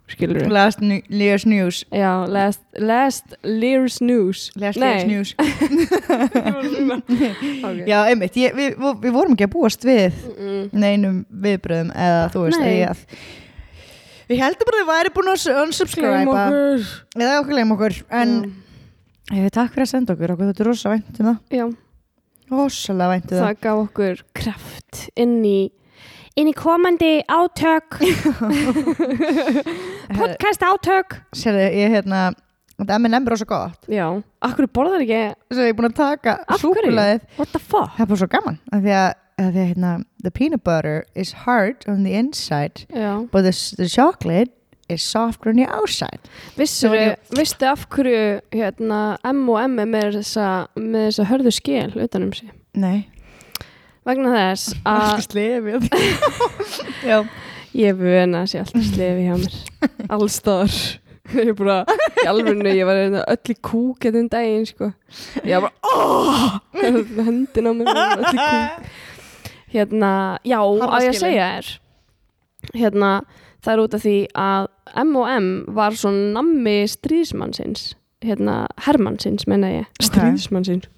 skilur 0.09 0.39
við. 0.41 0.49
last 0.51 0.79
year's 0.81 1.45
news 1.45 1.83
Já, 1.93 2.25
last, 2.27 2.61
last 2.79 3.35
year's 3.43 3.99
news. 4.01 4.49
last 4.55 4.79
Nei. 4.79 5.05
year's 5.05 5.07
news 5.07 5.35
okay. 7.63 7.83
já, 7.87 7.99
einmitt, 8.09 8.35
ég, 8.39 8.55
við, 8.57 8.77
við 9.03 9.13
vorum 9.15 9.35
ekki 9.35 9.47
að 9.47 9.53
búast 9.55 9.85
við 9.87 10.17
Mm. 10.39 10.69
neinum 10.73 11.19
viðbröðum 11.29 11.91
eða 11.93 12.23
þú 12.33 12.43
veist, 12.47 12.59
Nei. 12.63 12.79
eða 12.79 12.95
við 14.29 14.41
heldum 14.43 14.67
bara 14.69 14.77
að 14.77 14.81
þið 14.81 14.89
væri 14.93 15.11
búin 15.15 15.29
að 15.33 15.39
okkur. 16.29 16.87
eða 17.19 17.37
okkur 17.41 17.57
leim 17.59 17.71
okkur 17.75 17.99
en 18.21 18.33
Mm. 18.39 19.43
ég 19.45 19.51
takk 19.53 19.73
fyrir 19.73 19.85
að 19.85 19.91
senda 19.93 20.13
okkur 20.15 20.33
okkur 20.35 20.49
þetta 20.51 20.63
er 20.65 20.69
rosa 20.71 20.89
vænt 20.93 21.19
um 21.19 21.25
það 21.29 21.37
Já, 21.59 21.65
rosalega 22.49 23.09
vænt 23.13 23.31
um 23.31 23.37
það 23.37 23.45
það 23.47 23.61
gaf 23.61 23.77
okkur 23.85 24.23
kraft 24.33 25.09
inn 25.15 25.35
í 25.45 25.59
inn 26.37 26.49
í 26.51 26.53
komandi 26.57 27.19
átök. 27.27 27.97
Podcast 30.19 30.63
átök. 30.63 31.17
Sérðu, 31.35 31.65
ég 31.73 31.89
hérna 31.93 32.29
þetta 32.79 32.99
M&M 32.99 33.25
er 33.25 33.33
rosa 33.33 33.47
gott. 33.49 33.87
Já, 33.91 34.05
akkur 34.45 34.69
borðar 34.71 35.01
ekki? 35.03 35.23
Svo 35.51 35.65
ég 35.65 35.73
er 35.73 35.79
búin 35.79 35.89
að 35.89 35.97
taka 35.99 36.37
Af 36.45 36.61
hverju? 36.61 36.75
súkulaðið 36.77 37.25
What 37.39 37.51
the 37.55 37.59
fuck? 37.59 37.95
það 37.97 38.05
er 38.05 38.11
bara 38.13 38.21
svo 38.21 38.29
gaman 38.31 38.59
af 38.71 38.85
því 38.85 38.93
að, 38.99 39.09
að 39.43 39.49
því 39.49 39.63
að 39.63 39.67
hérna, 39.73 39.91
the 40.23 40.31
peanut 40.31 40.63
butter 40.63 41.01
is 41.15 41.33
hard 41.43 41.83
on 41.91 42.05
the 42.07 42.13
inside 42.15 42.85
Já, 42.93 43.11
but 43.33 43.43
the, 43.43 43.51
the 43.81 43.89
chocolate 43.89 44.53
is 44.89 45.03
softer 45.05 45.51
on 45.51 45.59
the 45.59 45.67
outside. 45.69 46.17
Vissur, 46.57 46.89
Svo 46.89 46.95
var 46.95 47.19
vistu 47.37 47.67
af 47.69 47.83
hverju 47.93 48.21
hérna, 48.55 49.01
M 49.29 49.43
og 49.53 49.59
M 49.67 49.75
er 49.83 49.91
með 49.91 50.15
þessa, 50.21 50.47
með 50.79 51.09
þessa 51.11 51.27
hörðu 51.29 51.51
skil 51.53 51.91
utanum 52.07 52.31
sig? 52.33 52.49
Nei, 52.79 53.03
vegna 54.09 54.33
þess 54.35 54.79
að 54.87 55.21
slefið. 55.27 55.85
Já, 57.09 57.19
ég 57.77 57.99
vöna 57.99 58.43
að 58.43 58.49
sé 58.51 58.63
alltaf 58.63 58.87
slefi 58.89 59.27
hjá 59.27 59.35
mér. 59.39 59.59
Allstaðar 60.15 60.79
ég 61.37 61.51
er 61.51 61.57
bara, 61.57 61.83
í 62.23 62.25
alvörinu, 62.29 62.71
ég 62.73 62.87
var 62.89 62.97
hérna 62.97 63.21
öll 63.29 63.53
í 63.53 63.55
kúk 63.61 64.01
þetta 64.05 64.21
um 64.23 64.29
daginn, 64.33 64.65
sko. 64.65 64.89
Ég 65.45 65.61
var 65.61 65.67
bara, 65.67 65.91
oh! 65.91 66.55
hendin 66.73 67.69
á 67.69 67.71
mér 67.77 67.91
öll 67.93 68.25
í 68.25 68.33
kúk. 68.33 68.89
Hérna, 69.69 70.11
já, 70.41 70.57
á 70.57 70.65
ég 70.65 70.81
að 70.81 70.95
Harðaskilin. 70.95 71.21
segja 71.21 71.49
þér. 71.53 71.71
Hérna, 72.73 73.11
það 73.61 73.73
er 73.73 73.83
út 73.83 73.97
af 73.97 74.05
því 74.05 74.17
að 74.41 74.69
M&M 75.03 75.49
var 75.77 75.97
svona 76.01 76.39
nammi 76.39 76.77
stríðsmannsins. 76.89 77.91
Hérna, 78.25 78.63
hermannsins, 78.87 79.45
menna 79.47 79.69
ég. 79.75 79.91
Ok. 79.99 80.07
stríðsmannsins 80.09 80.89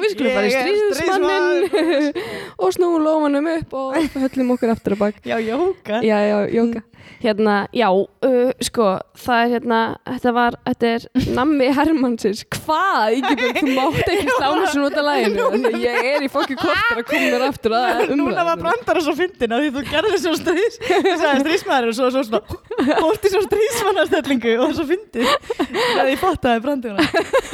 við 0.00 0.08
skulum 0.12 0.32
fara 0.34 0.46
í 0.46 0.50
Ég 0.50 0.60
stríðsmannin 0.94 2.12
og 2.62 2.68
snúum 2.76 3.00
lómanum 3.04 3.46
upp 3.56 3.70
og 3.78 3.96
höllum 4.16 4.54
okkur 4.56 4.74
aftur 4.74 4.92
að 4.96 5.02
bak. 5.04 5.14
Já, 5.26 5.36
jóka 5.42 5.94
já, 6.04 6.18
já, 6.26 6.38
jóka 6.54 6.80
hérna, 7.20 7.56
já, 7.76 7.88
uh, 7.92 8.52
sko 8.64 8.86
það 9.18 9.42
er 9.42 9.50
hérna, 9.54 9.80
þetta 10.08 10.32
var 10.36 10.56
þetta 10.68 10.90
er 10.94 11.06
nammi 11.38 11.68
Hermannsins. 11.76 12.44
Hvað, 12.54 13.16
Ingibjörg, 13.18 13.58
þú 13.60 13.74
mátt 13.76 14.12
ekki 14.14 14.36
slá 14.36 14.46
mér 14.54 14.70
svona 14.72 14.88
út 14.88 14.98
af 15.00 15.08
læginu, 15.08 15.72
ég 15.82 16.08
er 16.14 16.26
í 16.26 16.30
fokki 16.32 16.56
kortur 16.60 17.02
að 17.02 17.08
koma 17.10 17.26
mér 17.34 17.46
aftur 17.48 17.76
að 17.76 18.02
Núna 18.10 18.46
var 18.46 18.60
umræðinu 18.60 18.64
brandara 18.64 19.04
svo 19.04 19.14
fyndin 19.18 19.54
að 19.56 19.64
því 19.64 19.72
þú 19.76 19.84
gerði 19.90 20.22
svo 20.22 20.34
stríðs 20.38 20.78
þú 20.86 21.14
sagði 21.20 21.44
stríðsmaður 21.44 21.90
og 21.90 21.98
svo, 21.98 22.10
svo 22.14 22.24
svona 22.28 22.96
hótti 23.02 23.32
svo 23.34 23.44
stríðsmannastellingu 23.46 24.56
og 24.64 24.74
svo 24.78 24.86
fyndin. 24.88 25.28
Þegar 25.60 26.10
ég 26.10 26.20
fattaði 26.20 26.64
brandara. 26.64 27.06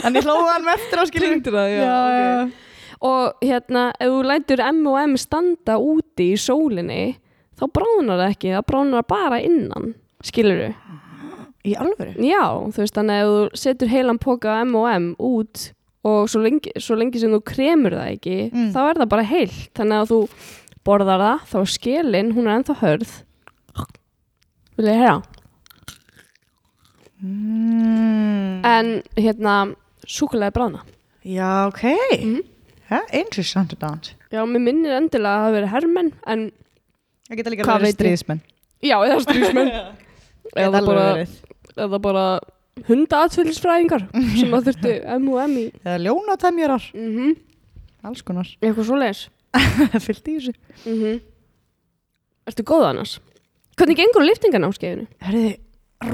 En 0.06 0.16
ég 0.16 0.26
hlóði 0.26 0.48
hann 0.52 0.66
með 0.66 0.80
eftir 0.80 1.02
á 1.02 1.04
það, 1.06 1.76
ok. 1.86 2.56
og 3.10 3.44
hérna, 3.44 3.86
ef 4.00 4.12
þú 4.12 4.24
lætur 4.30 4.62
M&M 4.70 5.16
standa 5.20 5.76
úti 5.82 6.32
í 6.32 6.40
sólinni 6.40 7.04
þá 7.56 7.64
bránar 7.72 8.20
það 8.20 8.30
ekki, 8.34 8.52
það 8.56 8.66
bránar 8.70 9.02
það 9.02 9.08
bara 9.14 9.40
innan 9.42 9.94
skilur 10.24 10.74
Í 11.66 11.72
alvöru? 11.74 12.12
Já, 12.22 12.42
þú 12.70 12.78
veist, 12.78 12.94
þannig 12.94 13.16
að 13.24 13.28
þú 13.32 13.58
setur 13.58 13.88
heilan 13.90 14.18
póka 14.22 14.52
M&M 14.62 15.06
út 15.18 15.72
og 16.06 16.28
svo 16.30 16.38
lengi, 16.44 16.70
svo 16.78 16.94
lengi 16.94 17.18
sem 17.18 17.32
þú 17.34 17.40
kremur 17.42 17.96
það 17.98 18.10
ekki, 18.12 18.36
Mm. 18.52 18.68
þá 18.70 18.78
er 18.90 18.94
það 19.00 19.08
bara 19.10 19.24
heilt. 19.26 19.56
Þannig 19.74 19.96
að 20.04 20.10
þú 20.12 20.18
borðar 20.86 21.18
það, 21.24 21.40
þá 21.50 21.56
er 21.58 21.72
skilin, 21.74 22.30
hún 22.36 22.46
er 22.46 22.54
ennþá 22.60 22.76
hörð. 22.84 23.10
Vil 24.78 24.86
ég 24.86 25.00
heyra? 25.02 25.16
Mm. 27.24 28.60
En 28.64 29.02
hérna, 29.16 29.74
súkulega 30.06 30.52
brána. 30.52 30.82
Já, 31.24 31.66
ok 31.66 31.82
Mhm. 32.14 32.42
Það 32.88 33.02
er 33.12 33.18
interessant 33.24 33.78
dans 33.80 34.14
Já, 34.30 34.44
mér 34.46 34.60
minnir 34.62 34.92
endilega 34.94 35.26
að 35.26 35.40
það 35.40 35.42
hafi 35.42 35.56
verið 35.56 35.72
hermenn, 35.74 36.12
en 36.26 36.52
Það 37.26 37.40
geta 37.40 37.52
líka 37.52 37.66
verið 37.68 37.96
stríðsmenn 37.96 38.42
já, 38.84 38.96
eða 39.02 39.22
stríðsmenn. 39.24 39.70
Eða 40.62 40.80
bara, 40.86 41.06
eða 41.74 41.98
bara 42.00 42.24
hundaatfylgisfræðingar 42.86 44.04
sem 44.38 44.52
að 44.54 44.68
þurftu 44.70 44.92
M&M 45.16 45.56
í. 45.58 45.64
Eða 45.82 45.96
ljónatemjurar 46.06 46.90
Mm 46.94 47.34
Alls 48.06 48.22
konar 48.22 48.46
Eitthvað 48.62 48.86
svo 48.86 48.98
leis. 49.00 49.24
Fyllt 50.06 50.30
í 50.30 50.36
þessu 50.38 50.54
Mm 50.86 51.16
Ertu 52.46 52.62
góð 52.62 52.84
annars? 52.92 53.16
Hvernig 53.76 53.98
gengur 53.98 54.22
á 54.22 54.28
liftingarnámskeiðinu? 54.28 55.08
Hörðu, 55.26 55.48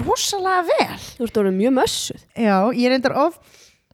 rosalega 0.06 0.62
vel 0.70 1.02
Þú 1.18 1.26
ert 1.26 1.40
orðið 1.42 1.58
mjög 1.58 1.74
mössuð. 1.76 2.22
Já, 2.40 2.56
ég 2.72 2.88
reyndar 2.88 3.18
of 3.20 3.36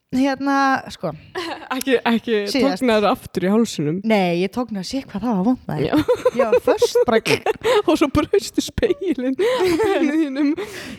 Hérna, 0.09 0.81
sko 0.88 1.11
Ekki, 1.77 1.99
ekki 2.01 2.37
tóknar 2.49 3.05
aftur 3.11 3.44
í 3.44 3.51
hálsunum. 3.53 3.99
Nei, 4.09 4.40
ég 4.40 4.53
tók 4.55 4.71
nú 4.73 4.81
að 4.81 4.87
sé 4.88 5.03
hvað 5.05 5.27
það 5.27 5.35
var 5.37 5.44
vond 5.51 5.66
með 5.68 5.83
Já. 5.85 5.97
Já, 6.38 6.47
först 6.64 6.97
bara 7.05 7.21
Og 7.88 7.99
svo 8.01 8.09
braustu 8.16 8.64
speilin. 8.64 9.37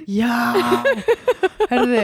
Já 0.06 0.36
Herðu, 1.72 2.04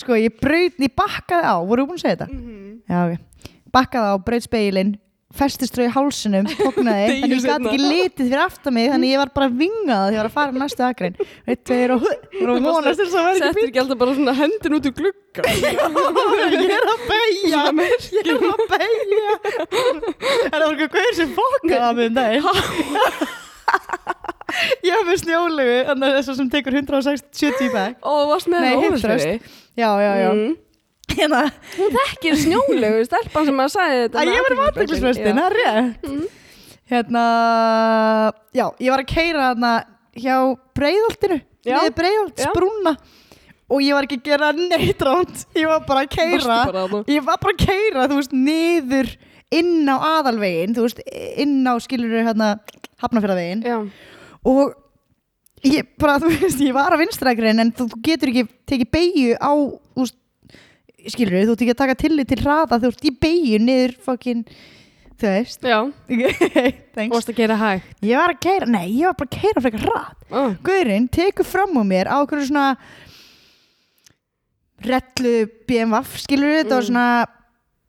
sko 0.00 0.16
ég 0.16 0.40
braut, 0.40 0.80
ég 0.80 0.94
bakkaði 0.96 1.52
á 1.52 1.56
Voru 1.68 1.84
búin 1.90 2.00
að 2.00 2.06
segja 2.06 2.22
þetta? 2.22 2.30
Mhm. 2.32 2.72
Já, 2.88 2.98
ok 3.12 3.68
Bakkaði 3.76 4.08
á, 4.08 4.14
braut 4.24 4.48
speilin 4.48 4.96
Festist 5.32 5.72
þrjá 5.76 5.86
í 5.86 5.92
hálsunum, 5.94 6.48
tóknaði 6.58 7.04
Þannig 7.22 7.32
ég 7.36 7.44
gæti 7.46 7.68
ekki 7.70 7.80
litið 7.80 8.26
fyrir 8.26 8.42
aftan 8.42 8.74
mig 8.76 8.90
Þannig 8.92 9.12
ég 9.14 9.20
var 9.22 9.30
bara 9.36 9.48
vingað 9.48 10.02
Því 10.04 10.16
ég 10.16 10.20
var 10.20 10.28
að 10.28 10.34
fara 10.36 10.52
næstu 10.62 10.84
akrein. 10.86 11.16
Eitt, 11.46 11.62
tveir 11.68 11.94
og 11.94 12.04
að 12.04 12.08
að 12.90 13.38
Settir 13.40 13.68
ekki 13.68 13.82
alltaf 13.82 14.00
bara 14.02 14.16
svona 14.18 14.34
hendin 14.36 14.76
út 14.78 14.88
úr 14.90 14.96
glugga. 14.98 15.42
Ég 16.52 16.74
er 16.76 16.88
að 16.92 17.06
beigja 17.08 17.62
Ég 18.12 18.32
er 18.32 18.42
að 18.50 18.64
beigja 18.72 19.36
Það 20.50 20.58
var 20.58 20.66
eitthvað 20.68 20.98
hver 20.98 21.14
sem 21.16 21.32
fokkaði 21.38 21.80
að 21.80 21.94
mig 22.02 22.12
daginn? 22.18 22.44
Ég 24.84 24.92
haf 24.92 25.06
með 25.08 25.22
snjólegu 25.22 25.78
Þannig 25.88 26.10
að 26.10 26.18
þess 26.18 26.38
sem 26.42 26.50
tekur 26.52 26.76
170 26.82 27.64
í 27.64 27.70
bæk 27.72 28.04
Og 28.12 28.20
varst 28.34 28.50
með 28.52 28.66
Nei, 28.66 28.68
það 28.74 28.84
Hiptröst. 28.84 29.56
Já, 29.72 29.88
já, 30.04 30.12
já. 30.20 30.30
Mm. 30.36 30.52
Hérna, 31.12 31.40
Hún 31.76 31.90
þekkir 31.92 32.36
snjólegu 32.40 33.02
stelpan 33.08 33.44
sem 33.48 33.58
að 33.60 33.72
sagði 33.74 33.98
þetta. 34.04 34.20
að 34.22 34.30
ég 34.32 34.44
var 34.46 34.54
mataklisvestin, 34.62 35.40
það 35.40 35.48
er 35.50 35.56
rétt 35.58 36.06
Mm. 36.08 36.22
Hérna, 36.92 37.24
já, 38.52 38.66
ég 38.80 38.90
var 38.92 39.00
að 39.02 39.08
keira 39.12 39.48
þarna 39.52 39.72
hjá 40.18 40.36
breiðoltinu 40.76 41.38
Já. 41.62 41.76
Niður 41.78 41.94
breiðolt, 41.94 42.36
Já. 42.42 42.48
sprúna 42.50 42.92
Og 43.72 43.80
ég 43.80 43.94
var 43.94 44.04
ekki 44.04 44.18
að 44.18 44.24
gera 44.26 44.48
neitt 44.56 45.04
ránt 45.06 45.44
Ég 45.56 45.68
var 45.70 45.84
bara 45.88 46.02
að 46.04 46.10
keira 46.12 46.40
Varstu 46.42 46.48
bara 46.72 46.82
þarna? 46.88 47.02
Ég 47.14 47.24
var 47.28 47.38
bara 47.44 47.54
að 47.54 47.62
keira, 47.62 48.06
þú 48.10 48.18
veist, 48.18 48.34
niður 48.34 49.12
inn 49.52 49.88
á 49.88 49.96
aðalvegin 50.18 50.74
Þú 50.76 50.86
veist, 50.88 51.02
inn 51.44 51.54
á 51.64 51.74
skilur 51.80 52.16
hérna 52.26 52.50
Hafnafjörðavegin 53.04 53.62
Já. 53.64 53.78
Og 54.44 54.74
ég 55.64 55.86
bara, 56.02 56.18
þú 56.18 56.32
veist, 56.34 56.60
ég 56.66 56.74
var 56.76 56.92
að 56.96 57.04
vinstrækrin 57.06 57.62
En 57.62 57.70
þú, 57.72 57.86
þú 57.94 58.02
getur 58.10 58.32
ekki 58.34 58.44
tekið 58.72 58.90
beigju 58.98 59.38
á, 59.38 59.52
þú 59.54 60.02
veist 60.04 60.18
Skilur 61.10 61.48
þú 61.48 61.54
ert 61.56 61.64
ekki 61.64 61.74
að 61.74 61.80
taka 61.82 61.98
tillit 61.98 62.30
til 62.30 62.40
hraða 62.44 62.78
Þú 62.82 62.92
ert 62.92 63.08
í 63.08 63.12
beigju 63.24 63.58
niður 63.62 63.96
fokkin 64.04 64.44
Þú 65.22 65.30
veist 65.30 65.66
Já. 65.66 65.78
Og 67.06 67.14
varst 67.14 67.30
að 67.30 67.38
gera 67.38 67.56
hægt. 67.60 67.92
Ég 68.04 68.18
var 68.18 68.32
að 68.34 68.40
keira, 68.42 68.66
nei, 68.68 68.86
ég 68.98 69.06
var 69.06 69.16
bara 69.20 69.30
að 69.30 69.38
keira 69.40 69.62
frekar 69.64 69.86
rætt 69.88 70.18
Oh. 70.32 70.54
Guðurinn 70.64 71.10
tekur 71.12 71.44
fram 71.44 71.76
á 71.76 71.82
mér 71.84 72.08
á 72.08 72.16
okkur 72.24 72.40
svona 72.46 72.70
rellu 74.82 75.34
BMF 75.68 76.14
skilur 76.24 76.64
og 76.64 76.72
Mm. 76.72 76.86
svona 76.88 77.06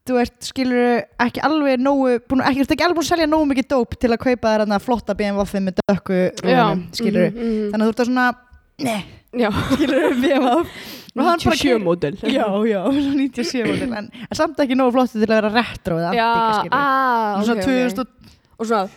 þú 0.04 0.18
ert 0.20 0.40
skilur 0.44 1.04
ekki 1.24 1.40
alveg 1.42 1.80
nógu 1.80 2.20
búin, 2.28 2.44
ekki, 2.44 2.66
ekki 2.68 2.84
alveg 2.84 2.98
búin 2.98 3.06
að 3.08 3.12
selja 3.14 3.28
nógu 3.32 3.48
mikið 3.48 3.68
dóp 3.72 3.96
til 3.98 4.12
að 4.12 4.20
kaupa 4.26 4.58
þarna 4.58 4.80
flotta 4.84 5.16
BMF 5.16 5.54
með 5.64 5.80
dökku 5.80 6.20
skilur 6.92 7.30
mhm, 7.32 7.40
mhm. 7.40 7.72
þannig 7.72 7.80
að 7.80 7.88
þú 7.88 7.94
ert 7.94 8.04
að 8.04 8.10
svona 8.12 8.28
ne, 8.84 8.98
Já, 9.34 9.50
skilur 9.72 10.20
BMF 10.20 10.44
hann 10.44 10.68
bara 10.68 11.03
97 11.14 11.84
módel. 11.84 12.16
Já, 12.38 12.48
já, 12.66 12.82
svona 12.90 13.14
97 13.14 13.68
model 13.70 13.94
en, 14.00 14.08
en 14.10 14.38
samt 14.38 14.60
ekki 14.64 14.78
nógu 14.80 14.96
flott 14.96 15.12
til 15.14 15.22
að 15.28 15.36
vera 15.36 15.52
retro 15.54 16.00
eða 16.02 16.14
Já, 16.18 16.30
antika 16.34 16.62
skilur 16.62 16.78
ah, 16.80 17.36
ok, 17.38 17.46
svona 17.46 17.68
2000 17.68 18.02
ok 18.02 18.10
Og 18.60 18.70
svona 18.70 18.88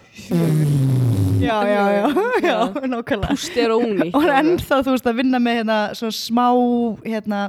já, 1.41 1.57
já, 1.69 1.83
já, 1.93 2.07
já, 2.49 2.49
Já. 2.49 2.87
nákvæmlega. 2.89 3.29
Pusteróni 3.35 4.09
og 4.15 4.23
hann 4.25 4.31
er 4.33 4.39
ennþá, 4.41 4.79
þú 4.87 4.95
veist, 4.95 5.09
að 5.11 5.19
vinna 5.21 5.41
með 5.43 5.59
hérna 5.61 5.77
svona 5.99 6.17
smá, 6.17 6.47
hérna 7.05 7.41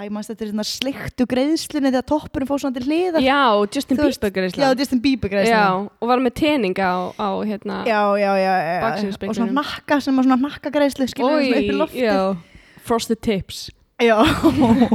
æ, 0.00 0.08
maður 0.08 0.30
þetta 0.30 0.44
er 0.46 0.50
svona 0.54 0.64
sliktu 0.66 1.26
greiðslunni 1.28 1.90
þegar 1.92 2.06
toppurinn 2.08 2.48
fór 2.48 2.62
svona 2.62 2.78
til 2.78 2.86
hliðar. 2.88 3.20
Já, 3.24 3.40
Justin 3.76 4.00
Bieber 4.00 4.30
já, 4.30 4.32
greiðsla 4.38 4.70
Justin 4.80 5.02
Bieber 5.04 5.28
Já, 5.28 5.34
greiðslunni 5.36 5.90
og 6.00 6.12
var 6.12 6.22
með 6.24 6.36
teninga 6.40 6.88
á, 6.88 6.98
á 7.20 7.28
hérna 7.44 7.82
já, 7.84 8.00
já, 8.16 8.32
já, 8.40 8.54
já, 8.64 8.76
já. 8.80 9.28
Og 9.28 9.36
svona 9.36 9.58
nakka 9.60 10.00
sem 10.00 10.16
var 10.16 10.28
svona 10.28 10.40
nakka 10.40 10.72
greiðslu 10.72 11.10
skilur 11.12 11.36
Oj, 11.36 11.50
svona 11.50 11.60
upp 11.60 11.68
í 11.68 11.76
loftið. 11.82 12.08
já. 12.08 12.80
Frosted 12.88 13.20
Tips 13.20 13.68
já, 14.00 14.16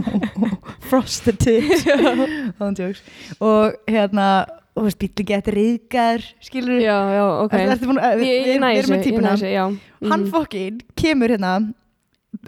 frosted 0.90 1.38
tips 1.40 1.86
og 3.40 3.76
hérna 3.90 4.28
og 4.76 4.90
bíli 5.00 5.24
getur 5.30 5.56
riðgar 5.56 6.24
skilur 6.44 6.82
Já, 6.84 6.98
já, 7.16 7.24
ok. 7.46 7.54
Ertu- 7.56 7.72
ertu 7.78 7.88
búin 7.92 8.00
að- 8.04 8.24
Ég, 8.26 8.42
við- 8.50 8.60
næ 8.60 8.72
við 8.74 8.80
erum 8.82 8.92
með 8.96 9.04
típuna. 9.06 9.36
hann 10.10 10.22
Mhm. 10.26 10.32
fokkin 10.34 10.82
kemur 11.00 11.30
hérna 11.32 11.54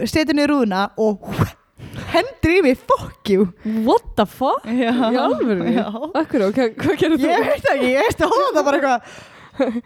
setur 0.06 0.36
niður 0.36 0.52
rúðuna 0.52 0.82
og 0.98 1.24
hendur 2.14 2.52
í 2.52 2.62
mig 2.64 2.78
fuck 2.78 3.30
you. 3.30 3.48
What 3.86 4.04
the 4.18 4.26
fuck? 4.26 4.66
já, 4.66 4.92
já. 4.92 5.88
Og 5.88 6.12
hvað 6.14 6.98
gerir 7.00 7.18
þú? 7.18 7.32
ég 7.32 7.48
veit 7.48 7.72
ekki, 7.72 7.94
ég 7.96 8.02
veist 8.04 8.20
að 8.22 8.36
hóða 8.36 8.64
bara 8.66 8.78
eitthvað 8.78 9.82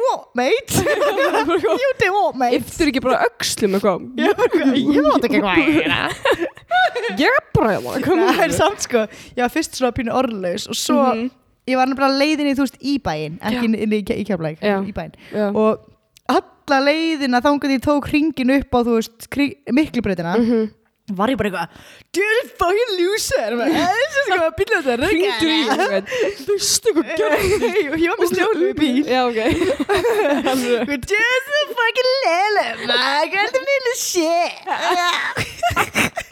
what 0.00 0.28
mate? 0.34 0.72
You 1.82 1.90
do 2.00 2.12
what 2.14 2.36
mate. 2.36 2.56
Yftur 2.60 2.88
ekki 2.92 3.02
bara 3.04 3.18
öxlum 3.28 3.76
eitthvað? 3.78 4.08
ég 4.16 4.34
bara 4.38 4.72
ég 4.78 5.06
veit 5.06 5.26
ekki 5.28 5.40
hvað 5.42 5.62
ég 5.62 5.78
er 5.84 5.92
Ég 7.18 7.28
er 7.28 7.44
bara 7.54 7.76
það 8.32 8.42
er 8.46 8.52
samt 8.56 8.84
sko, 8.86 9.04
ég 9.36 9.42
var 9.44 9.52
fyrst 9.52 9.76
svona 9.78 9.92
pínu 9.96 10.12
orðlaus 10.16 10.68
og 10.68 10.76
svo, 10.78 10.98
Mhm. 11.12 11.30
ég 11.68 11.76
var 11.76 11.86
nefnilega 11.86 12.18
leiðin 12.22 12.50
í 12.50 12.54
þú 12.58 12.64
veist 12.66 12.78
í 12.82 12.98
bæinn, 13.02 13.38
ekki 13.40 13.64
inn 13.68 13.74
í, 13.76 14.02
í 14.20 14.24
Já. 15.32 15.48
og 15.54 15.88
alla 16.28 16.80
leiðina 16.88 17.40
þangað 17.44 17.74
ég 17.76 17.82
tók 17.84 18.08
hringin 18.10 18.50
upp 18.58 18.70
á 18.72 18.78
þú 18.86 18.96
veist 18.98 19.28
miklubreytina 19.72 20.36
Mhm. 20.38 20.70
Var 21.10 21.28
ég 21.32 21.38
bara 21.38 21.48
eitthvað 21.50 21.68
Dude, 22.14 22.50
fucking 22.60 22.92
loser. 23.00 23.50
Það 23.58 25.00
Hringdu 25.02 25.48
í 25.48 25.56
eitthvað 25.66 26.04
Þú 26.38 26.52
veist 26.52 26.84
eitthvað 26.90 27.06
gerði 27.20 27.70
Ég 28.02 28.08
var 28.12 28.18
með 28.20 28.28
snjólu 28.32 28.64
í 28.68 28.74
bíl. 28.78 29.02
Já, 29.08 29.20
ok. 29.26 29.40
Just 31.12 31.48
a 31.58 31.62
fucking 31.72 32.10
lele 32.26 32.66
maður 32.86 33.26
Hvað 33.32 33.42
er 33.42 33.50
það 33.56 33.96
shit? 34.02 34.54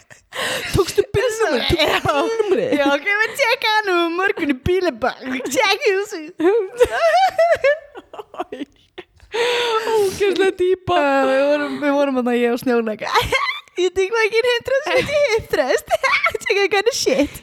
Tókstu 0.71 1.03
bílnumri 1.11 1.67
Bílnumri 1.75 2.67
Já, 2.79 2.85
ok, 2.95 3.07
við 3.21 3.31
tjekka 3.41 3.67
hann 3.77 3.89
um 3.97 4.15
morgun 4.21 4.53
í 4.53 4.57
bílabang 4.63 5.19
Tjekka 5.51 5.87
þessu 5.99 6.21
Ógeðslega 9.31 10.51
dýpa. 10.59 10.97
Við 11.29 11.41
vorum, 11.47 11.75
við 11.79 11.93
vorum 11.95 12.17
að 12.21 12.33
ég 12.41 12.55
og 12.55 12.59
snjólega 12.59 13.11
Ég 13.79 13.93
tek 13.95 14.11
maður 14.11 14.27
ekki 14.27 14.41
Þetta 14.51 14.93
er 14.93 15.05
hindrast 15.11 15.93
Tjekka 16.41 16.65
hvað 16.73 16.89
er 16.91 16.95
shit. 16.97 17.37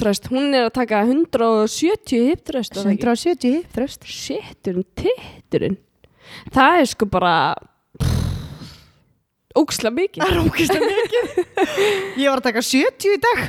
Þröst, 0.00 0.26
hún 0.32 0.54
er 0.56 0.66
að 0.66 0.72
taka 0.80 1.02
170 1.06 2.24
hiptröst 2.30 2.78
170 2.80 3.52
hindrast 3.60 4.06
Shitturinn, 4.10 4.86
titturinn? 4.98 5.76
Það 6.54 6.80
er 6.82 6.88
sko 6.90 7.06
bara 7.10 7.34
Ógsla 9.60 9.90
mikið. 9.90 10.22
Það 10.22 10.30
er 10.30 10.42
ógeðslega 10.46 10.88
mikið. 10.88 11.38
Ég 12.22 12.28
var 12.30 12.38
að 12.38 12.44
taka 12.46 12.62
70 12.62 13.10
í 13.10 13.18
dag. 13.24 13.40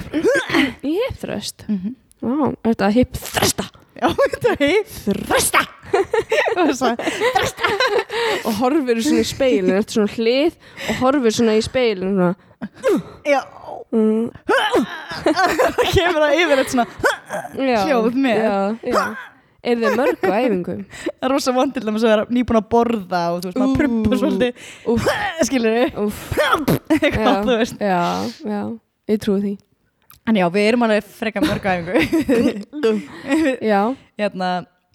Hiptröst 0.82 1.66
Mhm. 1.70 1.96
Vá, 2.22 2.52
er 2.54 2.74
þetta 2.76 2.88
hipþrösta 2.94 3.64
Já, 4.02 4.08
þetta 4.14 4.52
er 4.62 4.84
þrösta 4.86 5.62
Og 8.46 8.54
horfir 8.60 8.98
svona 9.06 9.22
í 9.24 9.26
speilin 9.30 9.78
Eftir 9.80 9.94
svona 10.00 10.14
hlið 10.16 10.54
Og 10.90 10.94
horfir 11.02 11.32
svona 11.40 11.54
í 11.60 11.62
speilin. 11.66 12.16
Já, 13.28 13.42
Mm, 13.92 14.28
það 14.40 15.84
kemur 15.92 16.22
það 16.24 16.34
yfir 16.40 16.60
eitt 16.62 16.72
svona 16.72 16.88
Hljóð 17.58 18.14
með. 18.24 18.38
já, 18.40 18.60
já. 18.88 19.04
Er 19.68 19.76
þið 19.82 19.92
mörg 20.00 20.22
á 20.24 20.32
æfingum? 20.38 20.82
Það 21.04 21.26
er 21.28 21.32
rosa 21.34 21.52
vond 21.58 21.72
til 21.76 21.84
þess 21.84 22.06
að 22.06 22.12
vera 22.14 22.24
nýbúin 22.32 22.60
að 22.62 22.70
borða 22.72 23.22
og 23.34 23.38
þú 23.44 23.48
veist, 23.50 23.60
maður 23.60 23.68
Ú. 23.68 23.76
prumpa 23.82 24.14
svolítið 24.22 24.48
við? 24.48 24.56
Úff, 26.06 26.20
Eitthvað, 27.02 27.44
þú 27.50 27.54
veist 27.60 27.76
já, 27.84 28.00
já, 28.48 28.62
ég 29.12 29.18
trúi 29.28 29.40
því 29.44 29.52
En 30.32 30.36
já, 30.40 30.46
við 30.56 30.64
erum 30.72 30.86
alveg 30.88 31.04
frekar 31.20 31.44
mörg 31.50 31.66
æfingu 31.76 32.00
Já, 33.68 33.82
Hérna 34.22 34.50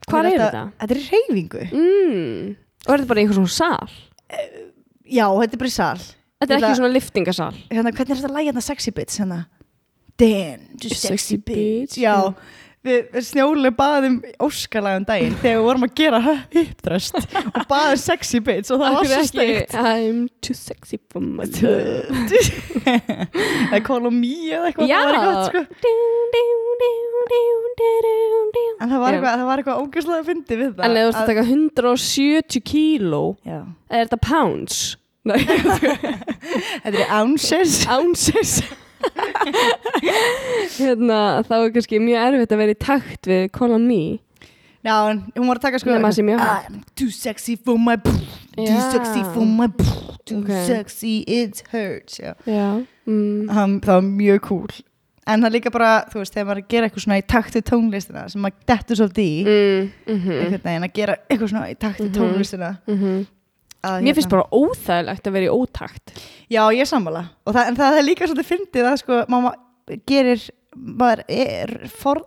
Hvar 0.07 0.29
er 0.29 0.37
þetta? 0.39 0.63
þetta? 0.79 0.87
Er 0.87 1.03
reyfingu 1.11 1.65
mm. 1.67 2.55
og 2.87 2.93
er 2.93 3.03
þetta 3.03 3.11
bara 3.11 3.23
einhver 3.25 3.39
svona 3.41 3.55
sal? 3.57 3.97
Já, 5.07 5.27
þetta 5.27 5.59
er 5.59 5.63
bara 5.63 5.75
sal 5.75 5.99
Þetta 6.37 6.53
er 6.53 6.59
ekki 6.61 6.79
svona 6.81 6.93
liftingasal 6.93 7.53
Hérna, 7.71 7.93
hvernig 7.93 8.13
er 8.15 8.21
þetta 8.21 8.35
lægja 8.35 8.53
hérna 8.53 8.65
sexy 8.65 8.93
bits 8.95 9.21
hérna? 9.23 9.41
Damn, 10.17 10.69
just 10.81 11.03
Sexy 11.03 11.13
sexy 11.13 11.39
bitch 11.47 11.99
Já, 12.01 12.15
við, 12.23 12.57
við 12.87 13.17
snjólu 13.27 13.71
baðum 13.77 14.17
óskalagum 14.43 15.05
daginn 15.09 15.37
þegar 15.43 15.59
við 15.59 15.67
vorum 15.67 15.87
að 15.87 15.95
gera 16.01 16.21
hippdröst 16.55 17.19
og 17.19 17.63
baðum 17.71 18.01
sexy 18.01 18.41
bits 18.47 18.73
og 18.75 18.83
það 18.83 18.97
var 18.97 19.11
svo 19.11 19.23
steikt. 19.31 19.75
I'm 19.77 20.21
too 20.45 20.57
sexy 20.57 20.99
for 21.13 21.23
my 21.25 21.47
love. 21.61 22.07
Me 24.17 24.35
eða 24.55 24.69
eitthvað 24.71 24.87
Já. 24.89 24.99
það 25.03 25.07
var 25.07 25.17
eitthvað, 25.17 25.47
sko. 25.51 25.61
En 28.77 28.91
það 28.93 29.01
var 29.01 29.17
eitthvað, 29.17 29.33
það 29.33 29.47
var 29.49 29.61
eitthvað 29.63 29.83
ógæslega 29.83 30.21
að 30.21 30.29
fyndi 30.31 30.59
við 30.61 30.71
það 30.77 30.85
En 30.87 30.97
ef 30.97 31.03
þú 31.03 31.11
ert 31.11 31.19
að 31.21 31.31
taka 31.33 31.45
170 31.51 32.65
kíló 32.71 33.23
Já. 33.47 33.59
Er 33.91 34.07
þetta 34.07 34.21
pounds? 34.23 34.81
Nei, 35.27 35.41
þetta 36.85 36.99
er 37.03 37.09
ounces. 37.19 37.81
Ounces 37.91 38.61
Hérna, 40.77 41.19
þá 41.47 41.55
er 41.63 41.73
kannski 41.75 41.99
mjög 42.03 42.23
erfitt 42.31 42.55
að 42.55 42.61
vera 42.63 42.75
í 42.75 42.79
takt 42.81 43.29
við 43.31 43.45
Call 43.55 43.73
on 43.77 43.87
me 43.89 44.01
Já, 44.87 44.95
hún 45.35 45.49
var 45.51 45.59
að 45.59 45.65
taka 45.65 45.79
sko. 45.83 45.91
I'm 45.99 46.83
too 46.95 47.09
sexy 47.11 47.57
for 47.59 47.75
my 47.79 47.97
Too 47.99 48.81
sexy 48.93 49.23
for 49.35 49.43
my 49.47 49.67
Too 50.27 50.43
sexy 50.67 51.25
it 51.27 51.63
hurts 51.73 52.21
Já. 52.21 52.35
Mm. 53.07 53.49
hann, 53.51 53.81
það 53.81 53.93
var 54.01 54.03
mjög 54.07 54.41
cool. 54.49 54.71
En 55.27 55.43
það 55.43 55.47
er 55.49 55.55
líka 55.57 55.71
bara, 55.75 55.91
þú 56.11 56.21
veist, 56.21 56.35
þegar 56.35 56.47
maður 56.49 56.59
er 56.59 56.63
að 56.65 56.69
gera 56.73 56.87
eitthvað 56.89 57.03
svona 57.05 57.19
í 57.19 57.25
takt 57.31 57.55
við 57.59 57.65
tónlistina 57.71 58.25
sem 58.31 58.43
maður 58.43 58.65
dettur 58.71 58.99
svolítið 59.01 59.27
í 59.27 59.37
Mm, 59.47 59.89
mm 60.07 60.27
einhvern 60.37 60.65
veginn 60.67 60.87
að 60.87 60.93
gera 60.99 61.17
eitthvað 61.31 61.51
svona 61.53 61.71
í 61.71 61.77
takt 61.79 62.01
við 62.03 62.09
Mhm. 62.11 62.17
tónlistina 62.19 62.71
að, 63.85 64.03
Mér 64.07 64.17
finnst 64.17 64.33
bara 64.33 64.49
óþægilegt 64.55 65.29
að 65.29 65.37
vera 65.37 65.49
í 65.49 65.55
ótakt. 65.55 66.05
Já, 66.49 66.63
ég 66.73 66.81
er 66.85 66.91
sammála. 66.91 67.23
Það, 67.49 67.63
en 67.67 67.77
það 67.81 67.99
er 67.99 68.07
líka 68.07 68.29
svolítið 68.31 68.51
fyndið 68.53 68.91
að 68.91 69.01
sko, 69.03 69.21
maður 69.33 70.01
gerir 70.09 70.41
maður 70.77 71.23
er 71.33 71.77
for 71.97 72.21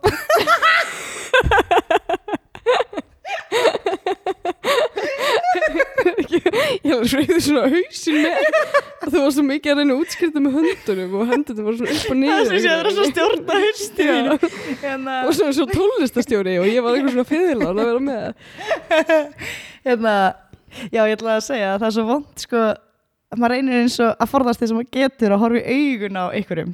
Ég 6.80 6.96
var 6.96 7.04
reyður 7.10 7.42
svona 7.44 7.68
hausin 7.70 8.16
með 8.24 9.10
þú 9.10 9.22
var 9.24 9.32
svo 9.34 9.44
mikið 9.46 9.72
að 9.72 9.78
reyna 9.80 9.94
að 9.94 10.02
útskýrta 10.04 10.42
með 10.42 10.56
höndunum 10.58 11.14
og 11.20 11.30
höndunum 11.30 11.66
var 11.66 11.78
svona 11.78 11.94
upp 11.94 12.12
og 12.12 12.18
niður. 12.20 12.34
Það 12.34 12.50
sem 12.50 12.60
sé 12.60 12.70
að 12.70 12.76
það 12.76 12.84
er 12.84 12.94
svo 12.96 13.04
stjórna 13.10 13.54
hérna, 14.84 15.16
og 15.24 15.32
svona 15.38 15.56
svo 15.56 15.66
tólistastjóri 15.70 16.54
og 16.60 16.68
ég 16.70 16.84
var 16.84 16.96
eitthvað 16.96 17.16
svona 17.16 17.30
fyrirlán 17.30 17.80
að 17.80 17.90
vera 17.90 18.02
með 18.06 18.24
hérna 19.88 20.14
já, 20.94 21.02
ég 21.02 21.16
ætla 21.16 21.36
að 21.38 21.44
segja 21.48 21.74
að 21.74 21.82
það 21.82 21.88
er 21.90 21.96
svo 21.96 22.06
vond 22.08 22.44
sko, 22.44 22.62
að 23.30 23.40
maður 23.42 23.54
reynir 23.54 23.84
eins 23.84 23.98
og 24.02 24.24
að 24.24 24.30
forðast 24.32 24.62
þess 24.62 24.74
að 24.74 24.78
maður 24.78 24.90
getur 24.96 25.34
að 25.34 25.42
horfa 25.44 25.60
í 25.60 25.76
augun 25.76 26.20
á 26.20 26.24
einhverjum, 26.38 26.72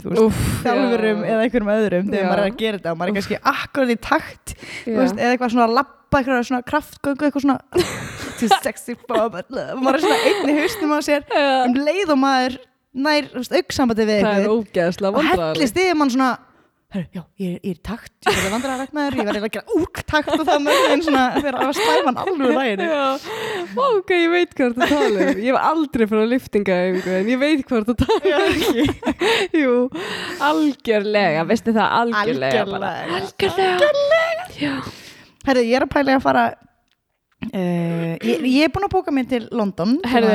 þjálfurum 0.64 1.24
já. 1.24 1.30
eða 1.32 1.46
einhverjum 1.46 1.72
öðrum 1.76 2.12
þegar 2.12 2.30
maður 2.30 2.44
er 2.44 2.50
að 2.50 2.60
gera 2.62 2.80
þetta 2.80 2.94
og 2.94 3.00
maður 3.00 3.12
er 3.12 3.18
kannski 3.20 3.40
akkurat 3.52 3.92
í 3.92 3.98
takt 4.06 4.54
veist, 4.86 5.18
eða 5.18 5.32
eitthvað 5.32 5.52
svona 5.56 5.66
að 5.66 5.76
lappa 5.80 6.20
eitthvað 6.20 6.48
svona 6.50 6.68
kraftgöngu 6.70 7.28
eitthvað 7.28 7.46
svona 7.46 7.58
too 8.38 8.48
sexy 8.62 8.96
for 9.00 9.28
my 9.32 9.44
love. 9.48 9.82
Maður 9.82 9.98
er 9.98 10.06
svona 10.06 10.22
einn 10.30 10.50
í 10.52 10.56
haustum 10.60 10.96
á 10.96 10.98
sér 11.04 11.28
um 11.36 11.78
leið 11.86 12.14
og 12.14 12.20
maður 12.20 12.58
nær 12.96 13.28
auksambandi 13.36 14.06
við 14.08 14.22
Það 14.24 14.38
er 14.40 14.48
eitthvað 14.48 15.18
og 15.20 15.30
hellist 15.30 15.80
yfir 15.80 15.98
mann 15.98 16.12
svona 16.12 16.30
herru, 16.94 17.06
já, 17.12 17.22
ég 17.42 17.54
er, 17.56 17.60
í 17.66 17.72
takt, 17.84 18.12
ég 18.22 18.36
verði 18.36 18.50
vandrar 18.52 18.74
að 18.76 18.82
ragnar, 18.84 19.16
ég 19.18 19.26
verði 19.26 19.40
að 19.42 19.54
gera 19.56 19.76
úr 19.76 20.02
takt 20.06 20.30
og 20.36 20.44
það 20.46 20.60
með 20.64 20.84
einn 20.90 21.02
svona 21.04 21.24
fyrir 21.34 21.58
að 21.58 21.72
slæma 21.78 22.12
hann 22.12 22.20
alveg 22.22 22.52
læginu. 22.56 22.86
Já, 22.86 23.80
ok, 23.86 24.12
ég 24.14 24.30
veit 24.34 24.54
hvað 24.60 24.76
þú 24.76 24.88
tala 24.92 25.24
um 25.26 25.40
Ég 25.42 25.48
hef 25.50 25.58
aldrei 25.70 26.06
að 26.06 26.30
liftinga 26.30 26.76
en 27.16 27.32
ég 27.32 27.42
veit 27.42 27.64
hvað 27.66 27.90
þú 27.90 27.96
tala 28.04 28.30
Já, 28.30 28.38
ekki. 28.52 28.86
um 29.56 29.60
Jú, 29.62 29.74
algjörlega, 30.50 31.42
veistu 31.50 31.74
það 31.76 31.96
algjörlega 32.00 32.64
bara. 32.70 32.92
Algjörlega. 33.18 33.74
Algjörlega 33.80 34.48
Já, 34.62 34.76
Herru, 35.46 35.66
ég 35.66 35.76
er 35.80 35.84
að 35.88 35.92
pæla 35.92 36.14
í 36.14 36.18
að 36.20 36.24
fara, 36.24 36.46
uh, 37.52 38.12
ég, 38.26 38.44
ég 38.48 38.66
er 38.66 38.72
búin 38.74 38.86
að 38.86 38.92
bóka 38.96 39.14
mér 39.14 39.28
til 39.30 39.46
London, 39.54 39.96
Herðu. 40.06 40.34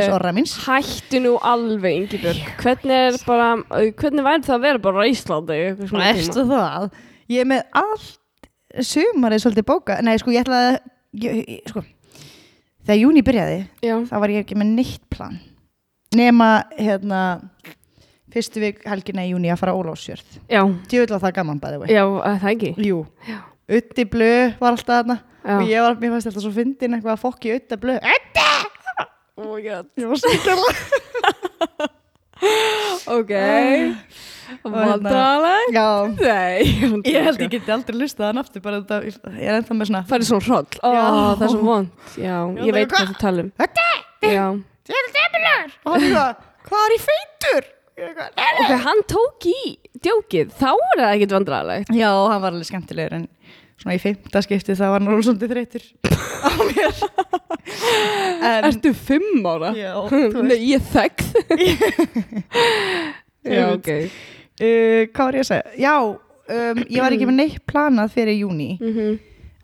hættu 0.66 1.22
nú 1.24 1.36
alveg 1.48 1.98
Ingibjörg. 2.04 2.52
Hvernig 2.62 2.98
er 2.98 3.20
bara, 3.28 3.50
hvernig 3.72 4.28
væri 4.28 4.46
það 4.48 4.58
að 4.58 4.66
vera 4.68 4.84
bara 4.88 5.08
Íslandi 5.12 5.60
í 5.60 5.70
tíma? 5.82 6.04
Veistu 6.06 6.46
það, 6.50 6.88
ég 7.34 7.44
er 7.46 7.52
með 7.52 7.64
allt 7.84 8.50
sumarið 8.92 9.46
svolítið 9.46 9.68
bóka, 9.68 10.00
nei 10.06 10.16
sko 10.22 10.34
ég 10.36 10.46
ætlaði, 10.46 10.80
ég, 11.26 11.42
ég, 11.42 11.72
sko, 11.72 11.84
þegar 12.86 13.02
júni 13.04 13.26
byrjaði, 13.28 13.62
Já, 13.84 13.96
þá 14.10 14.16
var 14.24 14.36
ég 14.36 14.46
ekki 14.46 14.60
með 14.62 14.76
neitt 14.80 15.06
plan. 15.12 15.38
Nema 16.16 16.50
hérna 16.76 17.22
fyrstu 18.32 18.62
vik 18.64 18.84
helgina 18.88 19.26
í 19.28 19.32
júni 19.34 19.52
að 19.52 19.60
fara 19.62 19.76
djúvill 20.92 21.12
var 21.16 21.24
það 21.26 21.38
gaman 21.40 21.62
bæði 21.64 21.80
já, 21.92 22.04
að 22.08 22.38
það 22.44 22.52
ekki? 22.56 22.74
Jú, 22.88 23.00
Já. 23.28 23.40
Utti 23.70 24.06
blöð 24.06 24.56
var 24.60 24.72
alltaf 24.74 24.88
þarna. 25.02 25.20
Já. 25.42 25.56
og 25.58 25.64
ég 25.70 25.82
var, 25.82 25.96
mér 26.02 26.12
fannst 26.14 26.28
þetta 26.30 26.42
svo 26.44 26.52
fyndin 26.54 26.94
eitthvað 26.98 27.16
að 27.16 27.22
fokki 27.24 27.54
Utta 27.56 27.78
blöð 27.82 27.98
Utti! 28.06 28.50
Oh 29.42 29.56
my 29.56 29.62
god. 29.66 29.88
Ég 29.98 30.06
var 30.12 30.20
svo 30.22 30.30
kjörlega 30.44 31.90
Ok. 33.16 33.32
Hérna- 33.32 33.96
Vandraleg 34.62 35.74
Já, 35.74 35.88
Nei 36.20 36.62
ég 37.08 37.24
held 37.26 37.40
ég 37.42 37.52
geti 37.54 37.72
aldrei 37.74 37.96
lustað 38.02 38.28
hann 38.32 38.42
aftur 38.42 38.62
bara 38.66 38.82
þetta, 38.82 38.98
ég 39.40 39.48
er 39.48 39.58
ennþá 39.62 39.78
með 39.80 39.90
svona 39.92 40.02
Það 40.10 40.18
er 40.18 40.26
svona 40.30 40.46
hroll. 40.48 40.68
Ó, 40.82 40.90
Já. 40.92 41.04
það 41.40 41.46
er 41.48 41.54
svo 41.54 41.62
vond. 41.68 41.92
Já, 42.18 42.26
Já, 42.28 42.66
ég 42.68 42.76
veit 42.76 42.82
það 42.82 42.82
er 42.82 42.90
hvað 42.92 43.12
þú 43.14 43.20
tala 43.22 43.46
um. 43.46 43.52
Utti! 43.66 43.92
Já. 44.36 44.46
Þetta 44.92 45.00
er 45.02 45.14
demilur 45.18 45.78
Og 45.86 45.94
hann 45.96 46.04
er 46.04 46.16
það, 46.18 46.42
hvað 46.68 46.84
er 46.90 46.96
í 46.98 47.00
feitur? 47.06 47.70
Ég 48.02 48.06
eitthvað, 48.08 48.30
"Nei, 48.38 48.50
nei." 48.58 48.62
Ok, 48.66 48.72
hann 48.86 49.02
tók 49.12 49.46
í 49.52 49.62
djókið. 50.02 50.52
Þá 50.58 50.70
er 50.74 50.98
það 51.02 51.12
ekkit 51.16 51.34
vandralegt 51.38 51.90
Já, 51.94 52.10
hann 52.32 52.42
var 52.42 52.52
alveg 52.56 52.68
skemmtilegur 52.70 53.14
en 53.20 53.28
svona 53.82 53.96
í 53.98 54.02
fimmta 54.02 54.42
skipti 54.46 54.76
það 54.78 54.92
var 54.94 55.02
náttúrulega 55.04 55.28
svolítið 55.28 55.52
þreytur 55.56 55.84
á 56.46 56.48
mér 56.70 56.94
en, 58.42 58.64
Ertu 58.70 58.92
fimm 58.98 59.46
ára? 59.50 59.70
Já, 59.78 59.94
Nei, 60.50 60.60
ég 60.72 60.82
þekkt 60.92 61.30
Já, 63.42 63.64
ok 63.74 63.88
uh, 63.90 65.02
hvað 65.10 65.26
var 65.26 65.34
ég 65.40 65.44
að 65.46 65.50
segja? 65.50 65.66
Já, 65.82 65.96
um, 66.12 66.78
ég 66.86 67.02
var 67.02 67.12
ekki 67.16 67.28
með 67.30 67.38
neitt 67.42 67.62
planað 67.70 68.14
fyrir 68.16 68.38
júni 68.44 68.72
Mhm. 68.82 69.08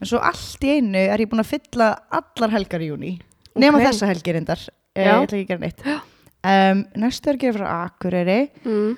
en 0.01 0.05
svo 0.11 0.19
allt 0.21 0.61
í 0.65 0.67
einu 0.77 0.99
er 1.01 1.19
ég 1.23 1.29
búin 1.31 1.41
að 1.41 1.51
fylla 1.55 1.87
allar 2.13 2.51
helgar 2.53 2.81
í 2.85 2.89
júni 2.91 3.11
nema 3.57 3.77
Ok. 3.79 3.83
þessa 3.89 4.09
helgi 4.11 4.31
reyndar 4.35 4.61
uh, 4.61 4.65
Já. 4.97 5.13
ég 5.13 5.17
ætla 5.27 5.37
ekki 5.37 5.45
að 5.45 5.51
gera 5.53 5.65
neitt 5.65 5.81
um, 5.91 6.77
næstu 7.03 7.25
er 7.31 7.35
að 7.37 7.43
gera 7.45 7.57
frá 7.59 7.67
Akureyri 7.85 8.39
mm. 8.65 8.91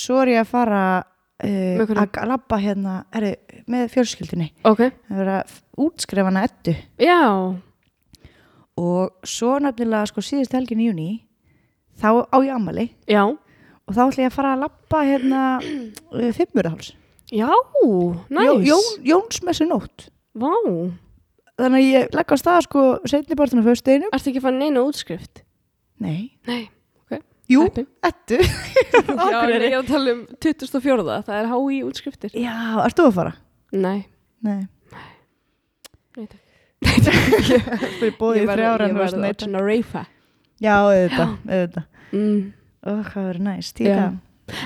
svo 0.00 0.16
er 0.24 0.28
ég 0.34 0.40
að 0.44 0.50
fara 0.52 0.82
uh, 1.44 2.04
að 2.06 2.28
labba 2.30 2.58
hérna 2.60 2.94
er, 3.16 3.26
með 3.70 3.88
fjölskyldunni. 3.94 4.50
Ok. 4.68 4.86
Það 5.08 5.24
er 5.24 5.32
að 5.38 5.58
útskrifa 5.80 6.30
hana 6.30 6.44
ettu 6.48 6.74
Já. 7.00 7.20
Og 8.80 9.28
svo 9.28 9.58
nefnilega 9.60 10.08
sko 10.10 10.24
síðust 10.24 10.54
helgin 10.56 10.80
í 10.80 10.88
júni 10.88 11.10
þá 12.00 12.24
á 12.28 12.36
ég 12.44 12.54
ammali 12.54 12.88
Já. 13.10 13.24
Og 13.28 13.96
þá 13.96 14.02
ætla 14.06 14.24
ég 14.24 14.30
að 14.30 14.36
fara 14.38 14.54
að 14.54 14.64
labba 14.66 15.04
hérna 15.08 15.44
uh, 15.60 16.32
fimmuraháls 16.36 16.94
Já, 17.30 17.46
næs 18.32 18.48
Jó, 18.48 18.56
Jón, 18.66 18.88
Jónsmessu 19.06 19.68
nótt. 19.70 20.08
Vá. 20.34 20.50
Þannig 21.60 21.76
að 21.78 21.86
ég 21.86 22.16
legg 22.16 22.32
á 22.34 22.36
stað 22.40 22.64
sko 22.66 22.82
setni 23.06 23.36
barðan 23.38 23.62
á 23.62 23.68
föstudeginum. 23.68 24.10
Ertu 24.16 24.32
ekki 24.32 24.40
að 24.42 24.46
fara 24.48 24.58
neina 24.58 24.82
útskrift? 24.82 25.44
nei, 26.00 26.32
Nei 26.48 26.64
jú, 27.50 27.64
ettu 28.06 28.38
Já, 29.32 29.38
ég 29.50 29.56
er 29.58 29.78
að 29.80 29.88
tala 29.90 30.14
um 30.14 30.20
2004 30.46 31.06
Það 31.26 31.36
er 31.40 31.48
HÍ 31.50 31.80
útskriftir 31.88 32.36
já, 32.38 32.54
ert 32.84 32.98
þú 33.00 33.08
að 33.08 33.16
fara? 33.18 33.34
Nei 33.74 33.98
nei 34.46 34.60
Nei, 36.16 36.26
takk. 36.26 36.46
fyrir 36.80 38.16
bóðið 38.20 38.40
í 38.40 38.44
Ég 38.44 38.50
þrjára 38.54 38.88
verð 38.88 39.18
að 39.18 39.26
já, 39.28 39.44
svona 39.46 39.62
reyfa 39.66 40.02
auðvitað, 40.80 41.36
auðvitað 41.48 41.84
mm. 42.16 42.40
Ó, 42.80 42.90
hvað 43.10 43.26
verður 43.28 43.44
næst, 43.44 43.80
Já. 43.84 44.06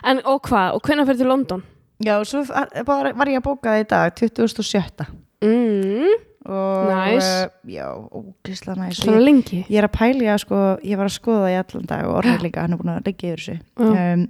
En 0.07 0.21
og 0.31 0.39
hvað? 0.47 0.77
Og 0.79 0.85
hvenær 0.87 1.09
fyrir 1.09 1.21
til 1.25 1.29
London? 1.29 1.65
já, 2.05 2.15
svo 2.27 2.45
var, 2.49 2.71
var 2.87 3.11
var 3.19 3.31
ég 3.31 3.41
að 3.43 3.47
bóka 3.49 3.75
það 3.75 3.83
í 3.83 3.89
dag 3.91 4.15
2007 4.23 5.11
Mm. 5.45 6.15
Næs. 6.45 7.25
uh, 7.25 7.51
já, 7.73 7.87
ógislega 8.13 8.77
næs 8.83 8.99
Svona 9.01 9.21
lengi. 9.25 9.63
Ég 9.71 9.79
er 9.81 9.87
að 9.89 9.95
pæli 9.97 10.27
að 10.29 10.41
sko, 10.45 10.63
ég 10.85 10.99
var 11.01 11.09
að 11.09 11.15
skoða 11.17 11.51
í 11.53 11.59
allan 11.61 11.87
dag 11.89 12.09
og 12.09 12.19
orðið 12.21 12.43
líka, 12.45 12.65
hann 12.67 12.73
er 12.77 12.81
búin 12.83 12.93
að 12.95 13.07
leggja 13.09 13.31
yfir 13.33 13.45
þessu. 13.45 13.57
Um, 13.81 14.27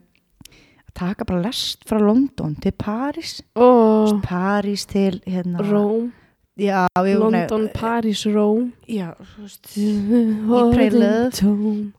að 0.85 0.93
taka 1.01 1.25
bara 1.27 1.41
lest 1.43 1.83
frá 1.89 1.99
London 1.99 2.55
til 2.63 2.73
Paris 2.79 3.41
Og 3.59 4.21
Paris 4.23 4.87
til 4.87 5.21
hérna 5.27 5.59
Róm. 5.67 6.13
Já, 6.57 6.85
við, 7.03 7.19
London, 7.19 7.69
Paris, 7.75 8.21
Róm. 8.31 8.69
Já, 8.87 9.09
þú 9.19 9.43
veist, 9.43 9.73
Í 10.61 10.63
prelude. 10.77 11.93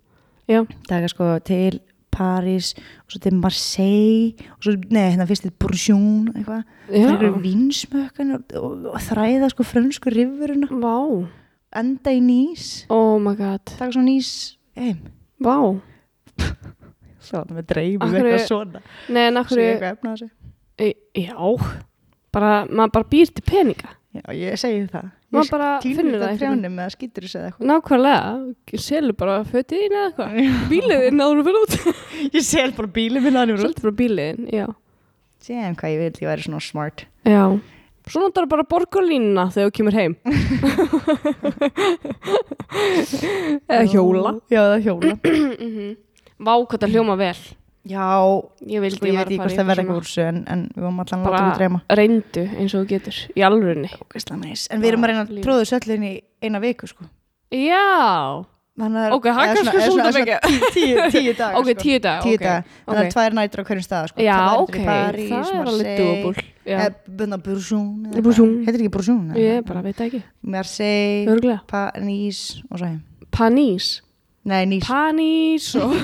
Já. 0.47 0.61
Taka 0.87 1.09
sko 1.11 1.33
til 1.43 1.81
Paris 2.15 2.71
og 3.03 3.11
svo 3.15 3.21
til 3.25 3.35
Marseille 3.37 4.47
og 4.55 4.63
svo, 4.65 4.75
nei, 4.95 5.05
hérna 5.11 5.27
fyrst 5.29 5.45
til 5.45 5.53
Bourgogne 5.59 6.31
eitthvað, 6.35 6.63
það 6.89 7.15
eru 7.19 7.31
vinsmökkan 7.43 8.35
og, 8.37 8.55
og, 8.61 8.85
og 8.95 9.01
þræða 9.09 9.51
sko 9.53 9.67
frönsku 9.67 10.13
rifurina 10.15 10.71
Vá. 10.71 10.95
Enda 11.75 12.13
í 12.15 12.21
Nýs. 12.23 12.85
Oh 12.93 13.17
my 13.19 13.33
god. 13.35 13.65
Taka 13.75 13.91
svo 13.97 14.03
Nýs 14.05 14.29
heim. 14.79 15.01
Vá. 15.43 15.57
Svo 17.25 17.41
það 17.41 17.55
með 17.57 17.65
dreifum 17.71 18.11
hverju- 18.13 18.31
eitthvað 18.31 18.47
svona. 18.49 18.81
Nei, 19.09 19.23
en 19.31 19.39
akkur 19.41 19.59
E- 20.77 20.93
Já, 21.17 21.35
bara, 22.35 22.51
maður 22.69 22.91
bara 22.99 23.07
býr 23.11 23.31
til 23.33 23.45
peninga. 23.47 23.93
Já, 24.15 24.23
ég 24.37 24.59
segi 24.61 24.83
það. 24.91 25.07
Maður 25.33 25.51
bara 25.55 25.69
finnur 25.83 26.21
það 26.21 26.35
trjánum 26.39 26.75
eða 26.79 26.91
skýtur 26.93 27.25
þessu 27.25 27.37
eða 27.39 27.47
eitthvað. 27.49 27.67
Nákvæmlega, 27.71 28.79
selur 28.85 29.15
bara 29.19 29.35
fötin 29.49 29.95
eða 29.95 30.03
eitthvað. 30.09 30.29
Bíliðin 30.71 31.17
náður 31.19 31.41
að 31.41 31.47
vera 31.49 31.61
út. 31.65 31.73
Ég 32.37 32.43
sel 32.45 32.71
bara 32.77 32.89
bílið 32.99 33.25
minn 33.25 33.39
aðnum 33.41 33.61
Seldur 33.63 33.87
bara 33.87 33.97
bíliðin, 34.03 34.43
já. 34.53 34.67
Séðan 35.45 35.75
hvað 35.79 35.93
ég 35.95 35.99
vil, 36.03 36.13
ég 36.23 36.29
væri 36.31 36.45
svona 36.45 36.61
smart. 36.63 37.05
Já. 37.25 37.43
Svo 38.05 38.21
notar 38.21 38.45
bara 38.49 38.65
borgarlínuna 38.69 39.47
þegar 39.53 39.69
þú 39.71 39.75
kemur 39.79 39.95
heim. 39.97 40.13
Eða 43.65 43.85
hjóla. 43.89 44.31
Já, 44.53 44.61
eða 44.61 44.79
hjóla. 44.85 45.13
Vá, 46.45 46.53
hvað 46.53 46.81
það 46.83 46.93
hljóma 46.93 47.15
vel 47.17 47.37
Já, 47.85 48.05
Ég 48.65 48.81
vildi 48.81 48.97
sko 48.97 49.05
ég 49.05 49.13
veit 49.19 49.27
ekki 49.29 49.37
hvort 49.37 49.53
það 49.59 49.67
verða 49.69 49.81
í 49.81 49.83
eitthvað 49.85 49.99
úr 49.99 50.05
þessu 50.07 50.23
en, 50.25 50.37
en 50.49 50.61
við 50.73 50.81
varum 50.87 51.01
allan 51.03 51.21
að 51.21 51.25
láta 51.35 51.45
mig 51.45 51.57
dreyma. 51.59 51.79
Reyndu 51.99 52.43
eins 52.55 52.73
og 52.73 52.79
þú 52.81 52.85
getur 52.95 53.15
Í 53.35 53.39
næs. 54.41 54.61
En 54.73 54.81
við 54.81 54.89
erum 54.91 55.03
að 55.05 55.09
reyna 55.11 55.21
að 55.25 55.29
Líf. 55.35 55.43
tróðu 55.45 55.65
söllin 55.69 56.03
í 56.09 56.13
eina 56.41 56.59
viku, 56.63 56.85
sko. 56.89 57.03
Já 57.53 57.85
að 59.05 59.13
Ok, 59.15 59.25
er 59.29 59.33
eða 59.61 59.71
kannski 59.71 59.87
svona 59.87 60.11
mikið 60.15 60.37
Tíu, 61.15 61.33
dagar, 61.37 61.55
Ok, 61.61 61.67
sko. 61.69 61.75
tíu 61.79 61.97
daga. 62.03 62.19
Þannig 62.85 63.01
að 63.05 63.13
tvær 63.13 63.31
nætur 63.37 63.59
á 63.61 63.63
hverjum 63.69 63.85
stað, 63.85 64.05
sko. 64.11 64.17
Já, 64.25 64.39
ok, 64.59 64.75
París, 64.89 65.29
það 65.31 65.45
er 65.53 65.65
alveg 65.71 65.87
Já, 66.65 66.75
eh, 66.75 66.79
hvað? 68.25 68.51
Heitir 68.65 68.79
ekki 68.81 68.91
Bourgogne? 68.97 69.33
ég 69.39 69.57
bara 69.69 69.81
veit 69.85 69.99
ekki 70.01 70.19
Marseille, 70.41 71.29
Örglega 71.31 71.61
París 71.69 72.39
Nei, 74.45 74.65
Nýs. 74.69 74.83
Panís 74.85 75.71
og 75.81 75.95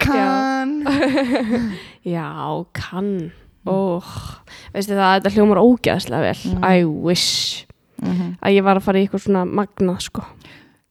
Kann. 0.00 0.84
Já, 2.04 2.64
kann 2.76 3.30
oh, 3.68 4.04
Veistu 4.74 4.94
það, 4.96 5.14
þetta 5.18 5.32
hljómar 5.34 5.60
ógeðslega 5.62 6.32
vel 6.32 6.58
I 6.64 6.84
wish 6.86 7.64
Mhm. 7.98 8.36
að 8.46 8.52
ég 8.54 8.62
var 8.62 8.78
að 8.78 8.84
fara 8.86 8.98
í 9.00 9.06
eitthvað 9.08 9.22
svona 9.24 9.40
magnað 9.42 9.96
sko. 10.04 10.22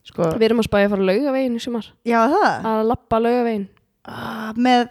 Sko, 0.03 0.25
Við 0.35 0.43
erum 0.49 0.59
að 0.59 0.65
spæja 0.67 0.87
að 0.89 0.91
fara 0.91 1.05
laugavegin 1.07 1.53
í 1.55 1.61
sumar 1.63 1.85
já 2.03 2.17
það. 2.27 2.65
að 2.67 2.81
lappa 2.89 3.19
laugavegin 3.23 3.63
Ah, 4.03 4.51
með 4.59 4.89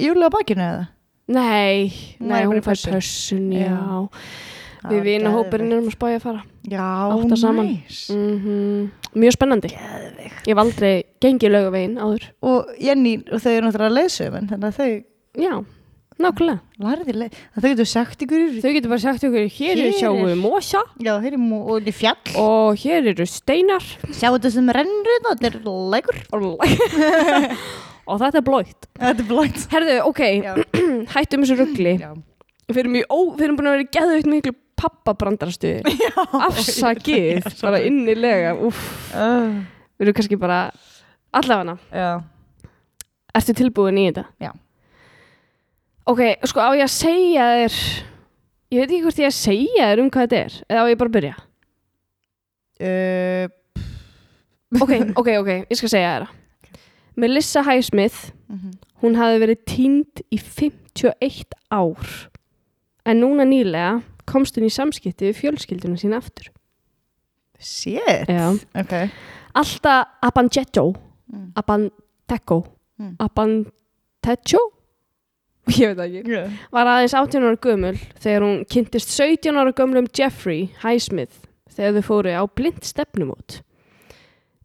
Júli 0.00 0.24
á 0.24 0.30
bakinu 0.32 0.64
eða? 0.64 0.86
Nei, 1.28 1.92
nei, 2.18 2.32
væri 2.32 2.48
hún 2.48 2.64
fær 2.64 2.80
pössun 2.94 3.52
Já. 3.52 3.68
já. 3.68 4.08
Við 4.88 5.02
vinahópurinn 5.04 5.74
erum 5.74 5.88
að 5.90 5.96
spæja 5.96 6.18
að 6.20 6.24
fara. 6.24 6.42
Já, 6.70 6.86
næs. 7.58 7.98
mm 8.14 9.18
Mjög 9.20 9.34
spennandi. 9.36 9.68
Geðveikt. 9.74 10.38
Ég 10.46 10.52
hef 10.54 10.62
aldrei 10.62 10.92
gengið 11.20 11.52
laugavegin 11.52 11.98
áður. 11.98 12.24
Og 12.46 12.70
Jenny, 12.80 13.16
og 13.26 13.42
þau 13.42 13.50
eru 13.52 13.66
náttúrulega 13.66 13.96
leysum 13.98 14.36
þannig 14.48 14.68
að 14.70 14.78
þau 14.78 14.90
Já, 15.40 15.52
nákvæmlega. 16.20 16.60
Það 17.54 17.62
þau 17.62 17.68
getur 17.70 17.90
sagt 17.90 18.24
ykkur 18.24 18.46
Þau 18.60 18.72
getur 18.76 18.90
bara 18.94 19.02
sagt 19.04 19.26
okkur, 19.28 19.50
hér 19.58 19.74
Hér 19.76 19.82
er 19.82 19.90
er- 19.90 19.98
sjáum 19.98 20.24
mosa. 20.40 20.82
Já, 20.98 21.12
þeir 21.20 21.32
eru 21.34 21.42
í 21.90 21.94
fjall. 21.94 22.34
Og 22.40 22.80
hér 22.84 23.12
eru 23.12 23.26
steinar. 23.26 23.84
Sjá 24.10 24.30
þetta 24.32 24.50
sem 24.56 24.72
rennur 24.78 25.12
þetta, 25.16 25.36
þetta 25.36 25.52
er 25.52 25.70
leikur 25.94 26.24
og 28.10 28.20
þetta 28.20 28.40
er 28.40 28.46
blóitt 28.46 28.88
Þetta 28.98 29.22
er 29.22 29.28
blænt 29.28 29.66
herðu, 29.72 29.96
ok, 30.08 30.22
hættum 31.14 31.44
þessu 31.44 31.58
ruggli 31.60 31.94
við 32.70 32.82
erum, 32.84 32.96
við 33.38 33.44
búin 33.58 33.70
að 33.70 33.76
vera 33.78 33.88
geðveikt 33.96 34.30
miklu 34.30 34.52
pappabrandarstuði 34.80 35.96
afsakið, 36.48 37.46
bara 37.60 37.82
innilega 37.86 38.54
úff, 38.56 38.80
uh, 39.12 39.60
við 39.96 40.08
erum 40.08 40.18
kannski 40.18 40.40
bara 40.40 40.62
allavega 41.36 41.76
Já. 41.92 42.10
Ertu 43.36 43.54
tilbúin 43.54 44.00
í 44.00 44.08
þetta? 44.08 44.26
Já. 44.42 44.50
Ok, 46.10 46.24
sko 46.50 46.64
á 46.64 46.70
ég 46.74 46.86
að 46.88 46.96
segja 46.96 47.52
þér 47.60 47.76
Ég 48.70 48.78
veit 48.78 48.90
ekki 48.90 49.04
hvort 49.04 49.20
ég 49.20 49.28
að 49.28 49.36
segja 49.36 49.86
þér 49.90 50.00
um 50.02 50.10
hvað 50.10 50.26
þetta 50.26 50.40
er 50.40 50.58
Eða 50.66 50.82
á 50.82 50.90
ég 50.90 50.98
bara 50.98 51.10
að 51.10 51.16
byrja? 51.18 51.38
Uh, 52.80 53.56
Ok, 54.78 54.90
ok, 55.18 55.28
ok, 55.42 55.48
ég 55.66 55.78
skal 55.78 55.90
segja 55.90 56.10
þér 56.12 56.24
það. 56.28 56.36
Melissa 57.18 57.62
Highsmith 57.66 58.30
mhm. 58.46 58.76
Hún 59.00 59.16
hafði 59.16 59.40
verið 59.40 59.60
týnd 59.64 60.20
í 60.28 60.36
51 60.36 61.54
ár. 61.72 62.10
En 63.08 63.22
núna 63.22 63.46
nýlega 63.48 64.02
komst 64.30 64.56
hún 64.58 64.66
í 64.68 64.72
samskipti 64.74 65.28
við 65.30 65.38
fjölskylduna 65.42 66.00
sína 66.00 66.20
aftur 66.22 66.50
Shit 67.60 68.30
Já. 68.30 68.46
Ok 68.78 68.94
Alltaf 69.54 70.18
Abangetto 70.24 70.92
Mm. 71.30 71.52
Abanteco 71.54 72.56
Mm. 72.98 73.14
Abantecho 73.22 74.58
Ég 75.78 75.92
veit 75.92 75.98
það 76.00 76.06
ekki 76.18 76.32
yeah. 76.34 76.56
var 76.74 76.88
aðeins 76.90 77.14
18 77.14 77.44
ára 77.46 77.58
gömul 77.62 77.92
þegar 78.18 78.42
hún 78.44 78.64
kynntist 78.66 79.12
17 79.14 79.54
ára 79.60 79.70
gömlum 79.76 80.08
Jeffrey 80.16 80.66
Highsmith 80.82 81.44
þegar 81.70 81.94
þau 82.00 82.06
fóru 82.08 82.32
á 82.34 82.42
blind 82.50 82.82
stefnumót. 82.84 83.60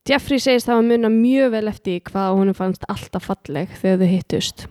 Jeffrey 0.10 0.42
segist 0.42 0.68
hafa 0.72 0.82
munna 0.84 1.12
mjög 1.14 1.54
vel 1.54 1.70
eftir 1.70 2.02
hvað 2.10 2.40
hún 2.40 2.52
fannst 2.58 2.84
alltaf 2.92 3.30
falleg 3.30 3.70
þegar 3.78 4.02
þau 4.02 4.10
hittust. 4.16 4.66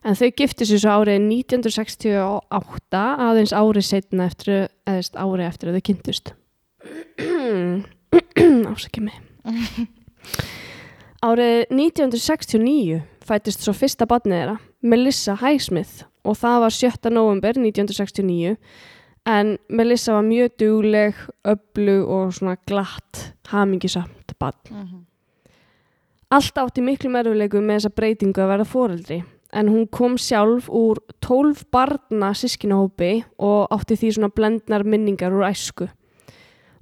En 0.00 0.16
þau 0.16 0.30
giftu 0.32 0.64
sér 0.64 0.80
svo 0.80 0.92
árið 1.02 1.18
1968 1.26 3.00
aðeins 3.26 3.52
árið 3.52 3.84
setna 3.84 4.28
eftir, 4.30 4.68
eðast 4.88 5.18
árið 5.20 5.46
eftir 5.46 5.70
að 5.70 5.76
þau 5.76 5.86
kynntust. 5.90 6.30
Ásakið 8.70 9.02
mig. 9.10 9.18
Árið 11.20 11.66
1969 11.68 13.02
fættist 13.28 13.60
svo 13.64 13.74
fyrsta 13.76 14.08
barnið 14.08 14.38
þeirra, 14.38 14.54
Melissa 14.80 15.34
Highsmith 15.42 16.06
og 16.24 16.38
það 16.40 16.62
var 16.64 16.76
7. 16.76 17.12
november 17.12 17.60
1969 17.60 18.54
en 19.28 19.52
Melissa 19.68 20.16
var 20.16 20.24
mjög 20.24 20.54
dugleg, 20.62 21.20
öflug 21.44 22.08
og 22.08 22.32
svona 22.32 22.56
glatt, 22.64 23.34
hamingisamt 23.52 24.32
barn. 24.40 24.56
Mhm. 24.70 25.04
Allt 26.30 26.58
átti 26.62 26.80
miklu 26.80 27.10
merfuleikum 27.10 27.66
með 27.66 27.80
þessa 27.82 27.94
breytingu 27.94 28.40
að 28.40 28.50
vera 28.54 28.64
foreldri 28.64 29.20
en 29.52 29.70
hún 29.72 29.86
kom 29.90 30.18
sjálf 30.20 30.68
úr 30.68 31.00
12 31.24 31.64
barna 31.72 32.32
sískinahópi 32.36 33.24
og 33.38 33.72
átti 33.74 33.98
því 33.98 34.12
svona 34.16 34.30
blendnar 34.34 34.84
minningar 34.84 35.34
úr 35.34 35.48
æsku. 35.48 35.88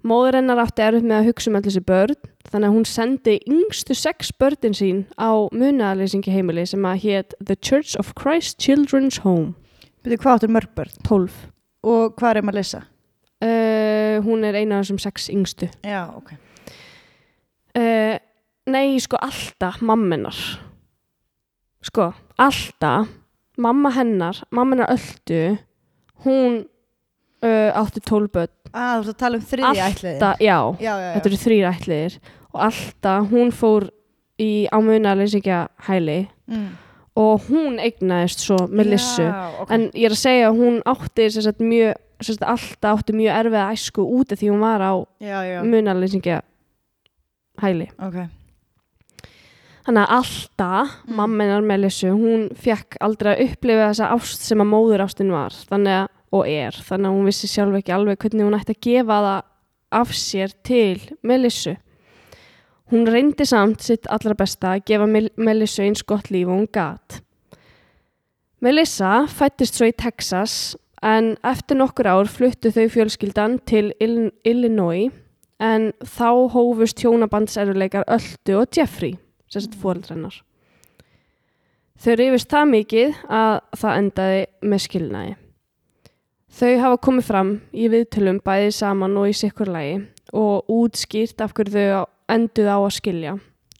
Móður 0.06 0.38
hennar 0.38 0.62
átti 0.62 0.84
erfitt 0.84 1.06
með 1.06 1.20
að 1.20 1.30
hugsa 1.30 1.50
um 1.50 1.58
allir 1.58 1.72
þessi 1.72 1.84
börn 1.88 2.18
þannig 2.48 2.68
að 2.68 2.76
hún 2.76 2.88
sendi 2.88 3.38
yngstu 3.50 3.96
sex 3.98 4.30
börnin 4.38 4.76
sín 4.76 5.00
á 5.18 5.50
munaðaleysingi 5.50 6.32
heimili 6.32 6.64
sem 6.70 6.86
að 6.86 7.02
hétt 7.04 7.34
The 7.42 7.56
Church 7.56 7.98
of 7.98 8.14
Christ 8.18 8.60
Children's 8.62 9.20
Home 9.24 9.56
Byrju, 10.06 10.20
hvað 10.22 10.38
áttur 10.38 10.52
mörg 10.54 10.70
börn? 10.78 10.94
12. 11.04 11.40
Og 11.90 12.14
hvað 12.16 12.38
er 12.38 12.46
maður 12.46 12.54
að 12.54 12.60
lesa? 12.62 12.84
Uh, 13.38 14.18
hún 14.24 14.46
er 14.46 14.56
eina 14.58 14.78
af 14.78 14.86
þessum 14.86 15.00
sex 15.02 15.26
yngstu. 15.32 15.70
Já, 15.86 16.06
ok 16.14 16.36
Uh, 17.78 18.16
nei, 18.66 18.96
sko 18.98 19.18
alltaf 19.22 19.82
mammenar. 19.84 20.34
Sko, 21.84 22.10
alltaf 22.40 23.08
mamma 23.58 23.90
hennar, 23.94 24.42
mamma 24.54 24.76
hennar 24.76 24.92
öldu, 24.94 25.58
hún 26.24 26.64
uh, 27.44 27.70
átti 27.78 28.02
12 28.02 28.32
börn. 28.34 28.54
Ah, 28.72 28.98
þú 29.02 29.12
að 29.12 29.20
tala 29.22 29.38
um 29.38 29.44
þriðja 29.48 29.86
ætliði 29.86 30.14
Alltaf, 30.18 30.42
já, 30.44 30.56
Já, 30.82 30.90
já, 31.00 31.08
þetta 31.14 31.30
eru 31.30 31.38
þrýr 31.44 31.68
ætliðir 31.70 32.18
og 32.48 32.60
alltaf 32.66 33.30
hún 33.30 33.52
fór 33.54 33.86
í 34.38 34.50
ámunaleysingja 34.74 35.60
hæli 35.88 36.18
mm. 36.50 36.66
og 37.18 37.48
hún 37.48 37.78
eignaðist 37.82 38.44
svo 38.44 38.58
Melissu. 38.68 39.24
Já, 39.24 39.62
ok 39.62 39.72
En 39.74 39.88
ég 39.94 40.10
er 40.10 40.16
að 40.16 40.20
segja 40.20 40.50
að 40.50 40.60
hún 40.60 40.80
átti 40.88 41.28
sagt, 41.32 41.64
mjög, 41.64 41.96
sagt, 42.20 42.44
alltaf 42.44 43.00
átti 43.00 43.16
mjög 43.16 43.40
erfiða 43.40 43.68
æsku 43.72 44.04
úti 44.18 44.38
því 44.38 44.52
hún 44.52 44.64
var 44.66 44.84
á 44.84 44.92
munaleysingja 45.64 46.42
hæli. 47.62 47.88
ok 47.96 48.37
Þannig 49.88 50.04
að 50.04 50.10
alltaf, 50.18 50.90
Mm. 51.08 51.14
mammenar 51.16 51.62
Melissu, 51.64 52.10
hún 52.12 52.50
fekk 52.52 52.98
aldrei 53.00 53.30
að 53.32 53.44
upplifa 53.46 53.86
þessa 53.88 54.08
ást 54.12 54.42
sem 54.44 54.60
að 54.60 54.68
móður 54.68 55.00
ástin 55.00 55.30
var 55.32 55.48
þannig 55.48 55.94
að, 56.04 56.08
og 56.30 56.46
er. 56.46 56.72
Þannig 56.76 57.08
að 57.08 57.14
hún 57.16 57.24
vissi 57.24 57.48
sjálf 57.48 57.76
ekki 57.78 57.94
alveg 57.96 58.18
hvernig 58.18 58.44
hún 58.44 58.56
ætti 58.58 58.74
að 58.74 58.82
gefa 58.84 59.16
það 59.24 59.42
af 59.96 60.10
sér 60.12 60.52
til 60.62 61.00
Melissu. 61.24 61.76
Hún 62.92 63.06
reyndi 63.08 63.46
samt 63.48 63.80
sitt 63.80 64.06
allra 64.12 64.34
besta 64.34 64.74
að 64.74 64.84
gefa 64.84 65.06
Mel 65.08 65.30
Melissu 65.38 65.82
eins 65.82 66.02
gott 66.04 66.28
líf 66.28 66.48
og 66.48 66.58
hún 66.58 66.68
gat. 66.70 67.22
Melissa 68.60 69.24
fættist 69.26 69.78
svo 69.78 69.88
í 69.88 69.96
Texas 69.96 70.76
en 71.00 71.38
eftir 71.42 71.78
nokkur 71.78 72.10
ár 72.10 72.28
fluttu 72.28 72.68
þau 72.68 72.90
fjölskyldan 72.92 73.56
til 73.64 73.94
Ill 74.00 74.32
Illinois 74.44 75.08
en 75.60 75.92
þá 76.04 76.52
hófust 76.52 77.00
hjónabandserfuleikar 77.00 78.04
Öldu 78.04 78.60
og 78.60 78.68
Jeffrey 78.76 79.16
sem 79.48 79.64
sett 79.64 79.76
fóreldrennar. 79.80 80.40
Þau 81.98 82.14
rifist 82.20 82.50
það 82.52 82.70
mikið 82.72 83.16
að 83.34 83.54
það 83.80 83.98
endaði 84.02 84.42
með 84.62 84.84
skilnaði. 84.84 85.34
Þau 86.58 86.70
hafa 86.82 87.00
komið 87.04 87.26
fram 87.26 87.50
í 87.74 87.88
viðtölum 87.92 88.38
bæði 88.44 88.70
saman 88.76 89.18
og 89.20 89.28
í 89.28 89.34
sikkur 89.36 89.70
lagi 89.72 89.98
og 90.36 90.70
útskýrt 90.72 91.42
af 91.44 91.52
hverju 91.56 91.74
þau 91.74 92.06
enduð 92.28 92.70
á 92.70 92.78
að 92.78 92.94
skilja 92.98 93.34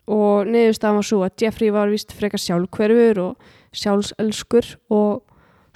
og 0.09 0.49
niðurstaðan 0.49 0.99
var 0.99 1.07
svo 1.07 1.23
að 1.25 1.43
Jeffrey 1.43 1.73
var 1.73 1.91
vist 1.93 2.15
frekar 2.17 2.41
sjálfhverfur 2.41 3.21
og 3.23 3.49
sjálfselskur 3.77 4.71
og 4.95 5.25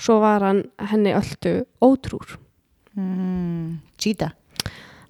svo 0.01 0.18
var 0.22 0.45
hann 0.47 0.62
henni 0.90 1.12
öllu 1.16 1.55
ótrúr. 1.84 2.38
mm. 2.97 3.80
Cheetah 3.99 4.32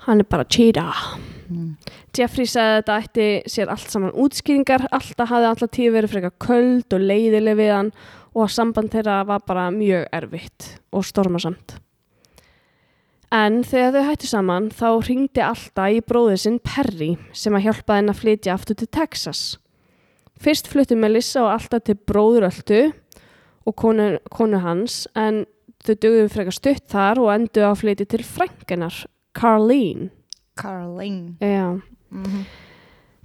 Hann 0.02 0.20
er 0.20 0.24
bara 0.24 0.44
cheetah. 0.44 1.18
mm. 1.48 1.76
Jeffrey 2.12 2.44
sagði 2.44 2.72
að 2.72 2.78
þetta 2.78 2.96
ætti 3.00 3.26
sér 3.48 3.70
allt 3.72 3.92
saman 3.92 4.16
útskýringar, 4.20 4.82
alltaf 4.92 5.30
hafði 5.30 5.48
alltaf 5.48 5.70
tíu 5.72 5.92
verið 5.94 6.12
frekar 6.12 6.34
köld 6.44 6.92
og 6.92 7.06
leiðileg 7.08 7.56
við 7.56 7.70
hann 7.72 7.88
og 8.34 8.44
að 8.44 8.52
samband 8.52 8.92
þeirra 8.92 9.22
var 9.28 9.46
bara 9.48 9.70
mjög 9.72 10.04
erfitt 10.12 10.66
og 10.92 11.06
stormasamt. 11.08 11.78
En 13.32 13.62
þegar 13.64 13.94
þau 13.94 14.08
hættu 14.10 14.28
saman 14.28 14.68
þá 14.76 14.88
ringdi 15.06 15.40
alltaf 15.40 15.94
í 15.94 16.02
bróðið 16.04 16.42
sinn 16.42 16.58
Perry 16.60 17.14
sem 17.32 17.56
að 17.56 17.64
hjálpa 17.64 17.96
henn 17.96 18.12
að 18.12 18.20
flytja 18.20 18.56
aftur 18.58 18.76
til 18.76 18.90
Texas. 18.92 19.42
Fyrst 20.36 20.68
fluttu 20.68 20.98
Melissa 21.00 21.46
og 21.46 21.54
alltaf 21.54 21.86
til 21.86 21.96
bróðuröldu 21.96 22.82
og 23.64 23.76
konu, 23.78 24.18
konu 24.28 24.60
hans 24.60 25.06
en 25.16 25.46
þau 25.80 25.94
dugðu 25.94 26.28
frekar 26.34 26.58
stutt 26.58 26.84
þar 26.92 27.22
og 27.22 27.32
endu 27.32 27.64
að 27.64 27.78
flytja 27.80 28.08
til 28.12 28.20
frængenar, 28.26 29.00
Carlene. 29.32 30.10
Carlene 30.60 31.40
Já. 31.40 31.80
Mm 32.12 32.44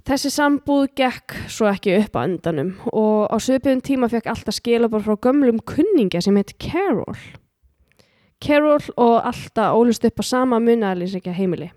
Þessi 0.08 0.30
sambúð 0.32 0.86
gekk 0.96 1.34
svo 1.52 1.66
ekki 1.68 1.92
upp 1.98 2.14
á 2.16 2.24
endanum 2.24 2.70
og 2.96 3.26
á 3.28 3.36
söpum 3.44 3.82
tíma 3.84 4.08
fekk 4.08 4.30
alltaf 4.32 4.56
skilabor 4.56 5.02
frá 5.04 5.18
gömlum 5.26 5.58
kunningja 5.68 6.22
sem 6.24 6.38
heit 6.40 6.54
Carol. 6.56 7.18
Carol 8.40 8.86
og 8.96 9.26
alltaf 9.28 9.76
ólust 9.76 10.06
upp 10.08 10.22
á 10.22 10.24
sama 10.24 10.62
munaðalýsingja 10.64 11.34
heimili. 11.36 11.68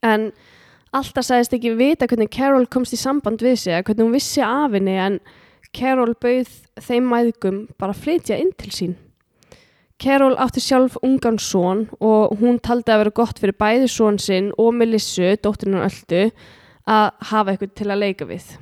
En 0.00 0.30
alltaf 0.96 1.28
sagðist 1.28 1.58
ekki 1.58 1.74
vita 1.76 2.08
hvernig 2.08 2.32
Carol 2.32 2.64
komst 2.72 2.96
í 2.96 3.00
samband 3.02 3.44
við 3.44 3.58
sig, 3.66 3.84
hvernig 3.84 4.06
hún 4.06 4.16
vissi 4.16 4.40
af 4.40 4.72
henni 4.72 4.96
en 4.96 5.20
Carol 5.76 6.16
bauð 6.16 6.48
þeim 6.80 7.12
mæðgum 7.12 7.66
bara 7.76 7.92
flytja 7.92 8.40
inn 8.40 8.54
til 8.56 8.72
sín. 8.72 8.96
Carol 9.98 10.36
átti 10.38 10.62
sjálf 10.62 10.94
ungan 11.02 11.40
son 11.42 11.88
og 11.98 12.38
hún 12.38 12.60
taldi 12.62 12.92
að 12.94 13.00
vera 13.02 13.14
gott 13.18 13.40
fyrir 13.42 13.56
bæði 13.58 13.88
son 13.90 14.18
sinn 14.22 14.52
og 14.54 14.70
Melissu, 14.78 15.32
dóttirinn 15.42 15.80
og 15.80 15.88
öldu, 15.88 16.28
að 16.86 17.06
hafa 17.32 17.52
eitthvað 17.52 17.72
til 17.80 17.88
að 17.90 18.02
leika 18.04 18.28
við. 18.28 18.52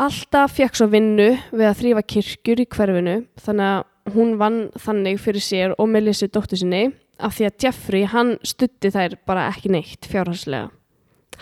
Alltaf 0.00 0.56
fekk 0.56 0.76
svo 0.76 0.88
vinnu 0.92 1.30
við 1.52 1.66
að 1.68 1.78
þrýfa 1.80 2.04
kirkjur 2.14 2.60
í 2.62 2.68
hverfinu 2.72 3.16
þannig 3.40 3.72
að 3.72 4.14
hún 4.14 4.36
vann 4.40 4.60
þannig 4.80 5.20
fyrir 5.20 5.44
sér 5.44 5.74
og 5.76 5.90
Melissu 5.92 6.28
dóttur 6.28 6.60
sinni 6.60 6.86
af 7.20 7.36
því 7.36 7.48
að 7.48 7.64
Jeffrey 7.64 8.06
hann 8.08 8.36
stutti 8.44 8.92
þær 8.92 9.18
bara 9.28 9.48
ekki 9.50 9.72
neitt 9.72 10.08
fjárhagslega. 10.08 10.70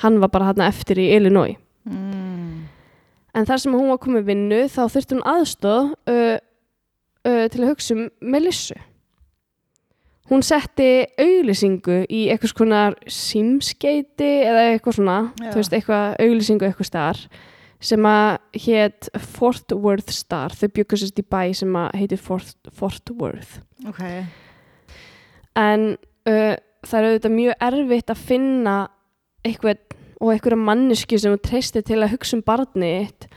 Hann 0.02 0.18
var 0.22 0.30
bara 0.30 0.52
hann 0.52 0.66
eftir 0.66 0.98
í 1.02 1.10
Illinois. 1.16 1.58
mm. 1.86 2.66
En 3.36 3.46
þar 3.46 3.60
sem 3.62 3.74
hún 3.74 3.90
var 3.92 4.00
komið 4.02 4.24
vinnu 4.32 4.60
þá 4.72 4.80
þurfti 4.90 5.14
hún 5.14 5.26
aðstóð 5.30 5.90
uh, 6.10 6.38
uh, 7.28 7.44
til 7.52 7.62
að 7.62 7.72
hugsa 7.72 7.96
um 7.96 8.06
Melissu. 8.20 8.78
Hún 10.28 10.42
setti 10.44 11.06
auglýsingu 11.16 12.02
í 12.12 12.26
eitthvað 12.28 12.50
skonar 12.52 12.96
símskeiti 13.08 14.32
eða 14.44 14.66
eitthvað 14.74 14.98
svona, 14.98 15.20
Já. 15.40 15.52
þú 15.54 15.62
veist, 15.62 15.76
eitthvað 15.78 16.18
auglýsingu 16.24 16.68
eitthvað 16.68 16.90
staðar 16.90 17.22
sem 17.78 18.06
að 18.10 18.58
hétt 18.64 19.08
Fort 19.36 19.72
Worth 19.72 20.10
Star 20.10 20.50
þau 20.50 20.68
sérst 20.98 21.20
í 21.20 21.24
bæ 21.24 21.54
sem 21.54 21.76
að 21.78 21.92
heitir 22.00 22.20
Fort, 22.20 22.56
Fort 22.74 23.12
Worth 23.14 23.60
Ok. 23.86 24.02
en 25.54 25.84
uh, 26.26 26.54
það 26.82 26.98
er 26.98 27.06
auðvitað 27.08 27.36
mjög 27.36 27.62
erfitt 27.68 28.10
að 28.10 28.24
finna 28.32 28.76
eitthvað 29.46 29.84
og 30.18 30.32
einhverja 30.32 30.58
manneski 30.58 31.18
sem 31.18 31.34
þú 31.36 31.42
treystir 31.46 31.84
til 31.86 32.00
að 32.02 32.16
hugsa 32.16 32.34
um 32.34 32.42
barnið 32.42 33.28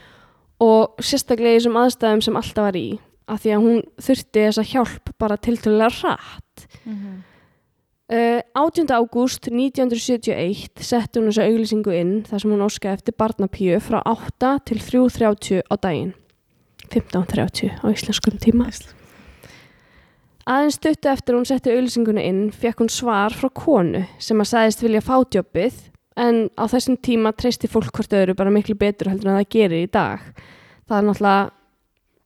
og 0.62 0.98
sérstaklega 1.02 1.54
í 1.54 1.60
þessum 1.60 1.78
aðstæðum 1.78 2.24
sem 2.26 2.38
alltaf 2.40 2.66
var 2.66 2.78
í 2.78 2.86
af 3.28 3.42
því 3.42 3.52
að 3.56 3.66
hún 3.66 3.82
þurfti 4.02 4.46
þessa 4.46 4.64
hjálp 4.72 5.12
bara 5.18 5.36
tiltölulega 5.36 6.16
rætt 6.16 6.66
Mhm. 6.84 7.22
Uh, 8.12 8.42
18. 8.52 8.90
ágúst 8.92 9.46
1971 9.48 10.82
setti 10.84 11.20
hún 11.20 11.30
þessa 11.30 11.46
auglýsingu 11.48 11.94
inn 11.96 12.24
þar 12.28 12.42
sem 12.42 12.50
hún 12.50 12.64
óskaði 12.66 12.98
eftir 12.98 13.14
barnapíu 13.16 13.78
frá 13.80 14.02
8 14.04 14.58
til 14.66 14.82
3.30 14.82 15.62
á 15.64 15.74
daginn 15.80 16.12
15.30 16.90 17.78
á 17.80 17.86
íslenskum 17.88 18.36
tíma 18.42 18.68
aðeins 20.44 20.76
stuttu 20.76 21.08
eftir 21.08 21.32
að 21.32 21.38
hún 21.38 21.48
setti 21.48 21.72
auglýsinguna 21.72 22.24
inn 22.26 22.42
fekk 22.50 22.82
hún 22.82 22.92
svar 22.92 23.32
frá 23.32 23.48
konu 23.54 24.04
sem 24.18 24.42
að 24.42 24.50
sagðist 24.50 24.84
vilja 24.84 25.04
fá 25.06 25.14
jobbið 25.22 25.78
en 26.20 26.42
á 26.58 26.64
þessum 26.68 26.98
tíma 27.00 27.32
treysti 27.32 27.70
fólk 27.70 27.94
hvort 27.94 28.12
öðru 28.18 28.36
bara 28.36 28.52
miklu 28.52 28.76
betur 28.76 29.12
heldur 29.12 29.30
en 29.32 29.40
það 29.40 29.52
gerir 29.56 29.86
í 29.86 29.90
dag 29.92 30.26
það 30.84 30.98
er 30.98 31.06
náttúrulega 31.08 31.50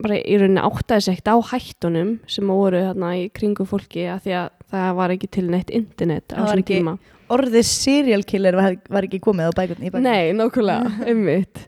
bara 0.02 0.18
í 0.20 0.38
rauninni 0.38 0.62
áttaði 0.64 1.12
ekkert 1.14 1.30
á 1.32 1.36
hættunum 1.52 2.10
sem 2.30 2.50
voru 2.52 2.82
þarna 2.88 3.12
í 3.16 3.26
kringu 3.34 3.66
fólki 3.68 4.06
að 4.12 4.26
því 4.26 4.34
að 4.40 4.48
það 4.72 4.88
var 4.98 5.14
ekki 5.14 5.30
til 5.36 5.46
neitt 5.48 5.72
internet 5.74 6.34
á 6.36 6.42
þessum 6.44 6.66
tíma 6.70 6.96
Orðið 7.26 7.64
serial 7.66 8.22
killer 8.22 8.54
var, 8.54 8.76
var 8.86 9.02
ekki 9.08 9.18
komið 9.18 9.48
á 9.50 9.52
bækun, 9.58 9.80
í 9.82 9.88
bækun. 9.90 10.04
Nei, 10.06 10.30
nákvæmlega, 10.38 10.92
einmitt 11.10 11.64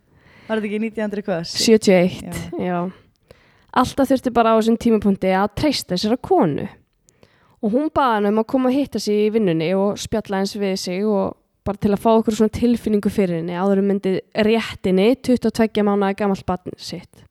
Var 0.47 0.61
þetta 0.61 0.69
ekki 0.69 0.79
1900 0.85 1.25
hvað? 1.27 1.49
71, 1.51 2.37
já. 2.63 2.77
Alltaf 3.79 4.09
þurfti 4.09 4.33
bara 4.33 4.55
á 4.55 4.59
þessum 4.61 4.79
tímapunkti 4.81 5.33
að 5.37 5.51
treysta 5.59 5.97
þessara 5.97 6.21
konu 6.25 6.69
og 7.59 7.75
hún 7.75 7.91
baði 7.91 8.15
hann 8.15 8.31
um 8.31 8.41
að 8.41 8.49
koma 8.55 8.71
að 8.71 8.79
hitta 8.79 9.03
sig 9.03 9.27
í 9.27 9.31
vinnunni 9.35 9.73
og 9.77 9.99
spjalla 10.01 10.41
eins 10.45 10.55
við 10.57 10.77
sig 10.81 11.03
og 11.05 11.35
bara 11.67 11.81
til 11.83 11.93
að 11.93 12.03
fá 12.05 12.11
okkur 12.15 12.39
svona 12.39 12.55
tilfinningu 12.55 13.11
fyrir 13.13 13.41
henni 13.41 13.59
áður 13.59 13.83
en 13.83 13.91
myndi 13.91 14.13
réttinni 14.47 15.11
22 15.27 15.85
mánuða 15.85 16.15
gamalt 16.23 16.47
barn 16.49 16.79
sitt. 16.81 17.27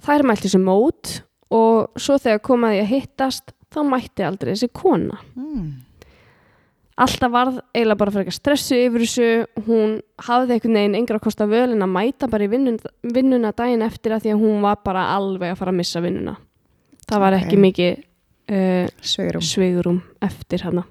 Þær 0.00 0.24
mælti 0.28 0.48
þessu 0.48 0.60
mót 0.64 1.14
og 1.52 2.00
svo 2.00 2.16
þegar 2.22 2.42
komaði 2.46 2.82
að 2.84 2.90
hittast 2.94 3.52
þá 3.70 3.80
mætti 3.86 4.24
aldrei 4.26 4.52
þessi 4.54 4.68
kona. 4.74 5.18
Mm. 5.36 5.70
Alltaf 7.00 7.32
varð 7.32 7.58
eiginlega 7.72 7.96
bara 7.96 8.12
fyrir 8.12 8.26
eitthvað 8.26 8.36
stressu 8.36 8.76
yfir 8.76 9.04
þessu, 9.06 9.28
hún 9.64 9.92
hafði 10.26 10.56
einhvern 10.56 10.76
veginn 10.76 10.96
engra 10.98 11.16
að 11.16 11.24
kosta 11.24 11.46
völ 11.48 11.70
en 11.72 11.84
að 11.86 11.92
mæta 11.94 12.28
bara 12.28 12.44
í 12.44 12.50
vinnun, 12.52 12.76
vinnuna 13.16 13.52
daginn 13.56 13.84
eftir 13.86 14.12
að 14.12 14.26
því 14.26 14.34
að 14.34 14.42
hún 14.42 14.58
var 14.66 14.80
bara 14.84 15.06
alveg 15.14 15.54
að 15.54 15.60
fara 15.62 15.72
að 15.72 15.78
missa 15.80 16.02
vinnuna. 16.04 16.34
Það 17.08 17.22
var 17.24 17.36
Ok. 17.38 17.40
ekki 17.46 17.60
mikið 17.64 18.02
uh, 18.52 18.90
Sveigurum. 19.00 19.46
sveigurum 19.48 20.02
eftir 20.28 20.66
hana. 20.66 20.84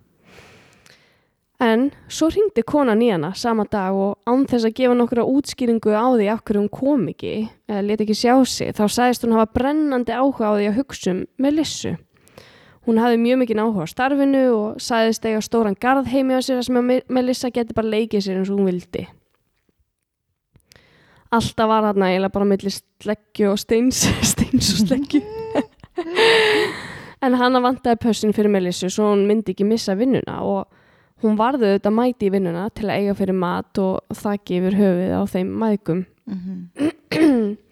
En 1.60 1.90
svo 2.08 2.30
ringdi 2.32 2.64
konan 2.64 3.02
í 3.04 3.10
hana 3.12 3.34
sama 3.36 3.66
dag 3.68 3.92
og 3.92 4.14
án 4.30 4.46
þess 4.48 4.64
að 4.70 4.78
gefa 4.78 4.94
nokkra 4.96 5.26
útskýringu 5.28 5.92
á 5.92 6.08
því 6.16 6.28
af 6.32 6.44
hverju 6.48 6.62
hún 6.62 6.70
kom 6.72 7.02
ekki, 7.12 7.34
eða 7.68 7.82
let 7.84 8.04
ekki 8.06 8.16
sjá 8.16 8.38
sig, 8.48 8.72
þá 8.78 8.86
sagðist 8.88 9.26
hún 9.28 9.36
hafa 9.36 9.52
brennandi 9.60 10.16
áhuga 10.16 10.48
á 10.48 10.56
því 10.56 10.70
að 10.70 10.78
hugsa 10.80 11.12
um 11.12 11.20
Melissu. 11.36 11.98
Hún 12.88 13.02
hafði 13.04 13.20
mjög 13.26 13.42
mikið 13.44 13.60
áhuga 13.66 13.84
á 13.84 13.92
starfinu 13.92 14.44
og 14.56 14.80
sagðist 14.82 15.28
eiga 15.28 15.44
stóran 15.44 15.76
garð 15.76 16.08
heimi 16.08 16.40
á 16.40 16.42
sér 16.42 16.64
sem 16.64 16.80
að 16.80 16.88
Me- 16.88 17.04
Melissa 17.12 17.52
geti 17.52 17.76
bara 17.76 17.92
leikið 17.92 18.24
sér 18.24 18.40
eins 18.40 18.50
og 18.54 18.62
hún 18.62 18.72
vildi. 18.72 19.04
Alltaf 21.36 21.68
var 21.70 21.92
hann 21.92 22.02
eiginlega 22.08 22.34
bara 22.34 22.48
milli 22.50 22.72
sleggju 22.72 23.52
og 23.52 23.60
steins, 23.62 24.00
steins 24.32 24.72
og 24.80 24.88
sleggju. 24.88 25.22
en 27.28 27.36
hana 27.36 27.60
vantaði 27.62 28.00
pössin 28.08 28.32
fyrir 28.34 28.50
Melissu 28.56 28.88
svo 28.90 29.12
hún 29.12 29.28
myndi 29.28 29.52
ekki 29.54 29.68
missa 29.68 29.94
vinnuna 30.00 30.40
og 30.48 30.70
hún 31.24 31.40
varði 31.40 31.74
auðvitað 31.74 31.96
mæti 31.96 32.28
í 32.28 32.34
vinnuna 32.34 32.68
til 32.76 32.88
að 32.88 32.98
eiga 32.98 33.16
fyrir 33.20 33.38
mat 33.40 33.82
og 33.84 34.20
þakki 34.20 34.60
yfir 34.60 34.78
höfuð 34.80 35.16
á 35.16 35.22
þeim 35.34 35.50
mæðgum. 35.64 36.06
Mhm. 36.30 37.58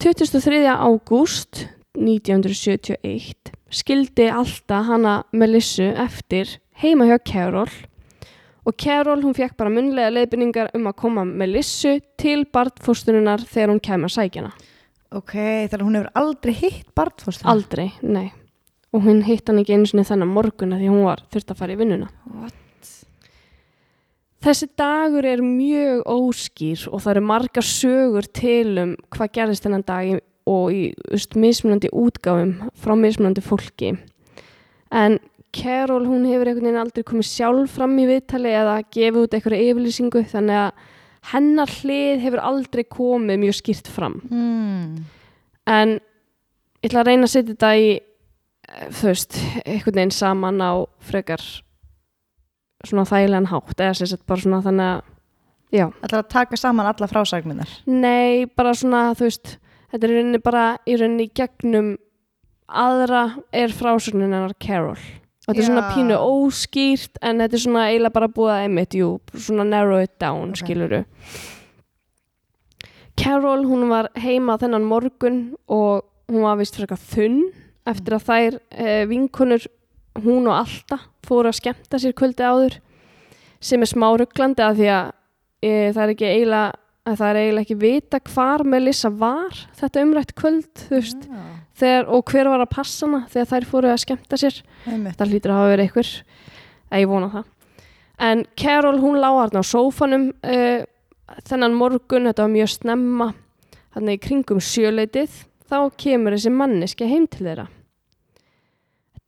23. 0.00 0.64
ágúst 0.64 1.66
1971 1.92 3.52
skildi 3.68 4.30
alltaf 4.32 4.86
hana 4.88 5.18
Melissu 5.36 5.90
eftir 5.92 6.56
heima 6.80 7.04
hjá 7.04 7.18
Carol 7.20 7.68
og 8.64 8.76
Carol 8.80 9.20
hún 9.24 9.36
fekk 9.36 9.58
bara 9.60 9.72
munlega 9.72 10.12
leiðbynningar 10.14 10.72
um 10.78 10.88
að 10.88 10.98
koma 11.02 11.26
Melissu 11.28 11.98
til 12.20 12.46
barnfóstununar 12.48 13.44
þegar 13.44 13.74
hún 13.74 13.82
kemur 13.84 14.12
sækjana. 14.12 14.52
Ok, 15.10 15.34
þannig 15.34 15.80
að 15.80 15.86
hún 15.88 15.98
hefur 15.98 16.12
aldrei 16.20 16.52
hitt 16.54 16.90
barnfóstur. 16.94 17.48
Aldrei, 17.50 17.88
nei. 18.00 18.30
Og 18.90 19.04
hún 19.06 19.22
hitt 19.22 19.46
hann 19.46 19.60
ekki 19.62 19.76
einu 19.76 19.86
sinni 19.86 20.06
þennan 20.06 20.32
morgun 20.34 20.74
af 20.74 20.80
því 20.80 20.88
að 20.88 20.96
hún 20.96 21.06
var 21.06 21.22
þurft 21.30 21.52
að 21.52 21.60
fara 21.60 21.76
í 21.76 21.78
vinnuna. 21.78 22.10
What? 22.34 22.56
Þessi 24.40 24.70
dagur 24.80 25.26
er 25.28 25.42
mjög 25.44 26.06
óskýr 26.08 26.86
og 26.88 27.02
það 27.04 27.12
eru 27.12 27.22
margar 27.28 27.66
sögur 27.66 28.26
til 28.32 28.78
um 28.80 28.94
hvað 29.12 29.34
gerðist 29.36 29.66
þennan 29.66 29.84
dag 29.84 30.14
og 30.48 30.70
í 30.72 30.84
veist, 31.10 31.36
mismunandi 31.36 31.90
útgáfum 31.92 32.54
frá 32.80 32.94
mismunandi 32.96 33.44
fólki. 33.44 33.92
En 34.90 35.18
Carol 35.52 36.06
hún 36.08 36.24
hefur 36.30 36.48
einhvern 36.48 36.70
veginn 36.70 36.80
aldrei 36.80 37.04
komið 37.04 37.28
sjálf 37.28 37.76
fram 37.76 37.98
í 38.00 38.06
viðtali 38.08 38.52
eða 38.54 38.80
gefið 38.88 39.22
út 39.26 39.36
eitthvað 39.36 39.64
yfirlýsingu 39.66 40.24
þannig 40.32 40.60
að 40.64 40.84
hennar 41.34 41.72
hlið 41.80 42.22
hefur 42.24 42.42
aldrei 42.48 42.84
komið 42.88 43.42
mjög 43.44 43.58
skýrt 43.58 43.90
fram. 43.92 44.20
Mm. 44.30 45.02
En 45.68 45.98
ég 46.80 46.88
ætla 46.88 47.02
að 47.02 47.10
reyna 47.10 47.28
að 47.28 47.34
setja 47.34 47.52
þetta 47.52 47.74
í 47.76 47.90
þú 48.70 49.06
veist, 49.10 49.38
einhvern 49.66 49.96
veginn 49.98 50.14
saman 50.14 50.60
á 50.62 50.72
frekar 51.04 51.42
svona 52.86 53.04
þægilegan 53.08 53.50
hátt 53.50 53.80
eða 53.82 53.96
sem 53.98 54.06
sagt 54.12 54.26
bara 54.30 54.40
svona 54.44 54.62
þannig 54.64 54.90
að 54.90 55.00
já, 55.76 55.86
Það 56.02 56.18
að 56.20 56.28
taka 56.32 56.56
saman 56.56 56.86
alla 56.90 57.06
frásagminnar. 57.10 57.72
nei, 57.86 58.46
bara 58.46 58.72
svona 58.74 59.02
þú 59.18 59.26
veist, 59.28 59.56
þetta 59.92 60.06
er 60.06 60.10
í 60.14 60.16
rauninni 60.20 60.42
bara 60.42 60.64
í 60.86 60.96
rauninni 61.00 61.26
gegnum 61.34 61.90
aðra 62.70 63.24
er 63.52 63.68
frásögnin 63.74 64.30
hennar 64.30 64.54
Carol 64.62 64.94
og 64.94 65.54
þetta 65.56 65.62
er 65.64 65.66
svona 65.66 65.84
Já. 65.88 65.92
pínu 65.96 66.16
óskýrt 66.22 67.18
en 67.26 67.40
þetta 67.42 67.56
er 67.58 67.62
svona 67.64 67.86
eiginlega 67.90 68.14
bara 68.14 68.28
búið 68.30 68.52
að 68.54 68.64
einmitt, 68.68 68.94
jú, 68.94 69.08
svona 69.34 69.64
narrow 69.66 69.98
it 70.02 70.12
down, 70.22 70.50
Ok. 70.54 70.60
skiluru 70.62 71.04
Carol, 73.20 73.64
hún 73.68 73.88
var 73.90 74.08
heima 74.16 74.56
þennan 74.60 74.86
morgun 74.88 75.40
og 75.68 76.06
hún 76.30 76.44
var 76.46 76.56
vist 76.60 76.78
eitthvað 76.78 77.02
þunn 77.10 77.40
eftir 77.88 78.16
að 78.16 78.26
þær 78.26 78.58
eh, 78.70 79.04
vinkonur 79.08 79.66
hún 80.24 80.48
og 80.50 80.58
Alta 80.58 80.98
fóru 81.26 81.50
að 81.50 81.60
skemmta 81.60 82.00
sér 82.00 82.14
kvöldi 82.18 82.44
áður 82.44 82.76
sem 83.62 83.82
er 83.82 83.90
smá 83.90 84.08
rugglandi 84.16 84.64
að 84.64 84.80
því 84.80 84.88
að 84.94 85.10
e, 85.60 85.72
það 85.94 86.02
er 86.02 86.12
ekki 86.14 86.30
eiginlega 86.30 86.68
að 87.10 87.16
það 87.20 87.30
er 87.30 87.38
eiginlega 87.40 87.64
ekki 87.66 87.78
vita 87.80 88.20
hvar 88.28 88.64
Melissa 88.68 89.10
var 89.12 89.60
þetta 89.78 90.04
umrætt 90.04 90.34
kvöld 90.38 90.84
veist, 90.90 91.24
Já, 91.24 91.40
þegar, 91.80 92.08
og 92.12 92.32
hver 92.32 92.50
var 92.52 92.64
að 92.64 92.72
passa 92.74 93.06
hana 93.06 93.22
þegar 93.32 93.50
þær 93.52 93.68
fóru 93.70 93.90
að 93.90 94.02
skemmta 94.04 94.40
sér. 94.40 94.60
Einmitt. 94.86 95.16
það 95.18 95.34
hlýtur 95.34 95.54
að 95.54 95.60
hafa 95.60 95.72
verið 95.74 95.86
einhver 95.88 96.12
að 96.90 97.04
ég 97.04 97.10
vona 97.10 97.30
það. 97.34 97.50
En 98.30 98.42
Carol 98.60 99.00
hún 99.00 99.20
lág 99.20 99.38
hérna 99.38 99.62
á 99.64 99.70
sófanum 99.70 100.26
uh, 100.44 100.82
þennan 101.48 101.78
morgun, 101.78 102.28
þetta 102.28 102.44
var 102.44 102.52
mjög 102.52 102.72
snemma 102.74 103.30
þannig 103.94 104.18
í 104.18 104.22
kringum 104.26 104.60
sjöleitið 104.60 105.38
þá 105.70 105.78
kemur 106.00 106.34
þessi 106.34 106.52
manneski 106.54 107.08
heim 107.08 107.26
til 107.30 107.46
þeirra. 107.46 107.66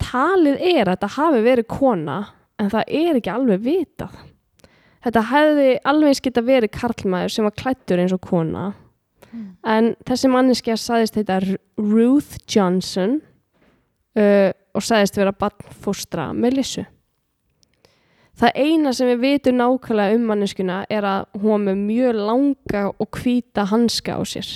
Talið 0.02 0.60
er 0.60 0.88
að 0.88 0.96
þetta 0.96 1.10
hafi 1.16 1.42
verið 1.46 1.68
kona 1.70 2.18
en 2.60 2.70
það 2.72 2.94
er 3.00 3.18
ekki 3.18 3.32
alveg 3.32 3.64
vitað. 3.64 4.14
Þetta 5.02 5.22
hefði 5.32 5.68
alveg 5.90 6.22
geta 6.22 6.44
verið 6.46 6.74
karlmaður 6.76 7.34
sem 7.34 7.46
var 7.46 7.58
klættur 7.58 8.02
eins 8.02 8.14
og 8.14 8.22
kona. 8.22 8.72
En 9.64 9.94
þessi 10.06 10.28
manneski 10.28 10.74
saðist 10.76 11.16
þetta 11.16 11.38
Ruth 11.80 12.36
Johnson 12.50 13.20
uh, 14.18 14.50
og 14.52 14.84
sagðist 14.84 15.16
vera 15.16 15.32
barnfóstra 15.32 16.30
Melissu. 16.36 16.84
Það 18.36 18.58
eina 18.58 18.92
sem 18.96 19.08
við 19.12 19.22
vitum 19.22 19.58
nákvæmlega 19.60 20.18
um 20.18 20.28
manneskuna 20.28 20.82
er 20.90 21.06
að 21.06 21.40
hún 21.42 21.66
með 21.68 21.80
mjög 21.86 22.20
langa 22.20 22.84
og 22.90 23.18
hvíta 23.20 23.66
hanska 23.70 24.18
á 24.18 24.22
sér 24.26 24.52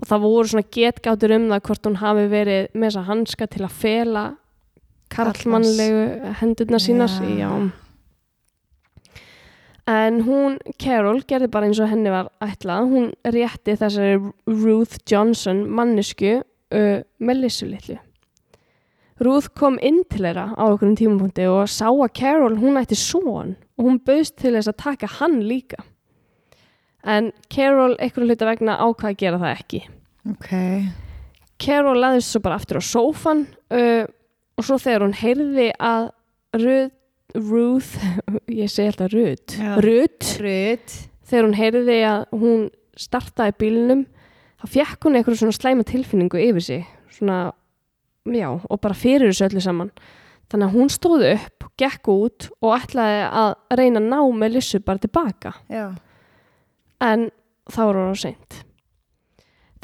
og 0.00 0.08
það 0.08 0.24
voru 0.24 0.50
svona 0.50 0.70
getgátur 0.76 1.36
um 1.36 1.48
það 1.52 1.64
hvort 1.68 1.88
hún 1.88 2.00
hafi 2.02 2.26
verið 2.32 2.66
með 2.74 2.88
þessa 2.88 3.06
hanska 3.08 3.48
til 3.52 3.64
að 3.64 3.78
fela 3.84 4.24
karlmannlegu 5.14 6.34
hendurna 6.40 6.80
sínar. 6.82 7.16
Já. 7.38 7.50
En 9.84 10.22
hún, 10.24 10.56
Carol, 10.80 11.20
gerði 11.28 11.50
bara 11.52 11.68
eins 11.68 11.80
og 11.82 11.90
henni 11.90 12.12
var 12.12 12.30
ætlað. 12.42 12.88
Hún 12.88 13.10
rétti 13.28 13.76
þessari 13.76 14.16
Ruth 14.48 15.02
Johnson 15.10 15.66
mannesku 15.68 16.38
uh, 16.40 17.00
Melissu 17.20 17.68
litlu. 17.68 17.98
Ruth 19.22 19.52
kom 19.54 19.76
inn 19.84 20.00
til 20.10 20.24
þeirra 20.24 20.48
á 20.58 20.64
okkur 20.72 20.96
tímapunkti 20.98 21.44
og 21.46 21.68
sá 21.70 21.86
að 21.86 22.14
Carol, 22.16 22.56
hún 22.58 22.80
ætti 22.80 22.96
son 22.98 23.54
og 23.78 23.84
hún 23.86 24.00
bauðst 24.02 24.40
til 24.40 24.56
þess 24.56 24.72
að 24.72 24.80
taka 24.82 25.10
hann 25.20 25.38
líka. 25.46 25.84
En 27.04 27.30
Carol 27.52 27.96
einhverju 27.98 28.28
hluta 28.30 28.48
vegna 28.48 28.76
ákvað 28.80 29.10
að 29.10 29.18
gera 29.22 29.40
það 29.42 29.56
ekki. 29.58 29.80
Ok. 30.32 30.50
Carol 31.64 32.00
laðist 32.00 32.32
svo 32.32 32.42
bara 32.44 32.58
aftur 32.58 32.80
á 32.80 32.84
sófan 32.84 33.44
uh, 33.72 34.04
og 34.56 34.66
svo 34.66 34.78
þegar 34.80 35.06
hún 35.06 35.18
heyrði 35.18 35.68
að 35.78 36.10
Ruth, 36.54 36.94
Ruth 37.34 37.94
ég 38.62 38.70
segi 38.70 38.90
alltaf 38.92 39.12
Ruth 39.14 39.58
Já. 39.58 39.74
Ruth, 39.82 40.32
Rut 40.42 40.96
þegar 41.24 41.46
hún 41.48 41.58
heyrði 41.58 42.00
að 42.08 42.24
hún 42.40 42.66
startaði 43.00 43.56
bílnum 43.58 44.04
þá 44.62 44.66
fekk 44.78 45.06
hún 45.08 45.18
eitthvað 45.18 45.40
svona 45.42 45.56
slæma 45.56 45.86
tilfinningu 45.88 46.40
yfir 46.40 46.64
sig. 46.64 46.84
Svona, 47.14 47.38
já, 48.32 48.48
og 48.50 48.80
bara 48.82 48.96
fyrir 48.96 49.30
þessu 49.30 49.48
öllu 49.48 49.62
saman. 49.62 49.92
Þannig 50.50 50.66
að 50.68 50.76
hún 50.78 50.90
stóð 50.92 51.24
upp, 51.32 51.66
gekk 51.80 52.10
út 52.12 52.48
og 52.60 52.74
ætlaði 52.76 53.20
að 53.28 53.52
reyna 53.80 54.02
að 54.02 54.08
ná 54.12 54.18
með 54.40 54.56
Lissu 54.56 54.80
bara 54.84 55.02
tilbaka. 55.02 55.54
Já, 55.72 55.86
en 57.00 57.30
þá 57.70 57.80
var 57.84 58.00
það 58.00 58.20
seint. 58.22 58.60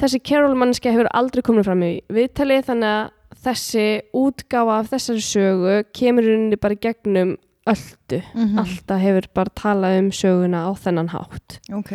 Þessi 0.01 0.21
Carol 0.25 0.55
mannskja 0.57 0.93
hefur 0.95 1.11
aldrei 1.13 1.43
komið 1.45 1.67
fram 1.67 1.83
í 1.85 1.91
viðtali 2.09 2.61
þannig 2.65 2.89
að 2.89 3.37
þessi 3.41 3.85
útgáfa 4.17 4.79
af 4.79 4.89
þessari 4.91 5.23
sögu 5.25 5.77
kemur 5.93 6.25
rauninni 6.25 6.57
bara 6.61 6.75
gegnum 6.75 7.37
öldu. 7.69 8.21
Mhm. 8.33 8.57
Alltaf 8.59 9.01
hefur 9.01 9.27
bara 9.33 9.49
talað 9.55 9.99
um 9.99 10.11
söguna 10.11 10.65
á 10.65 10.71
þennan 10.73 11.13
hátt 11.13 11.59
ok 11.69 11.93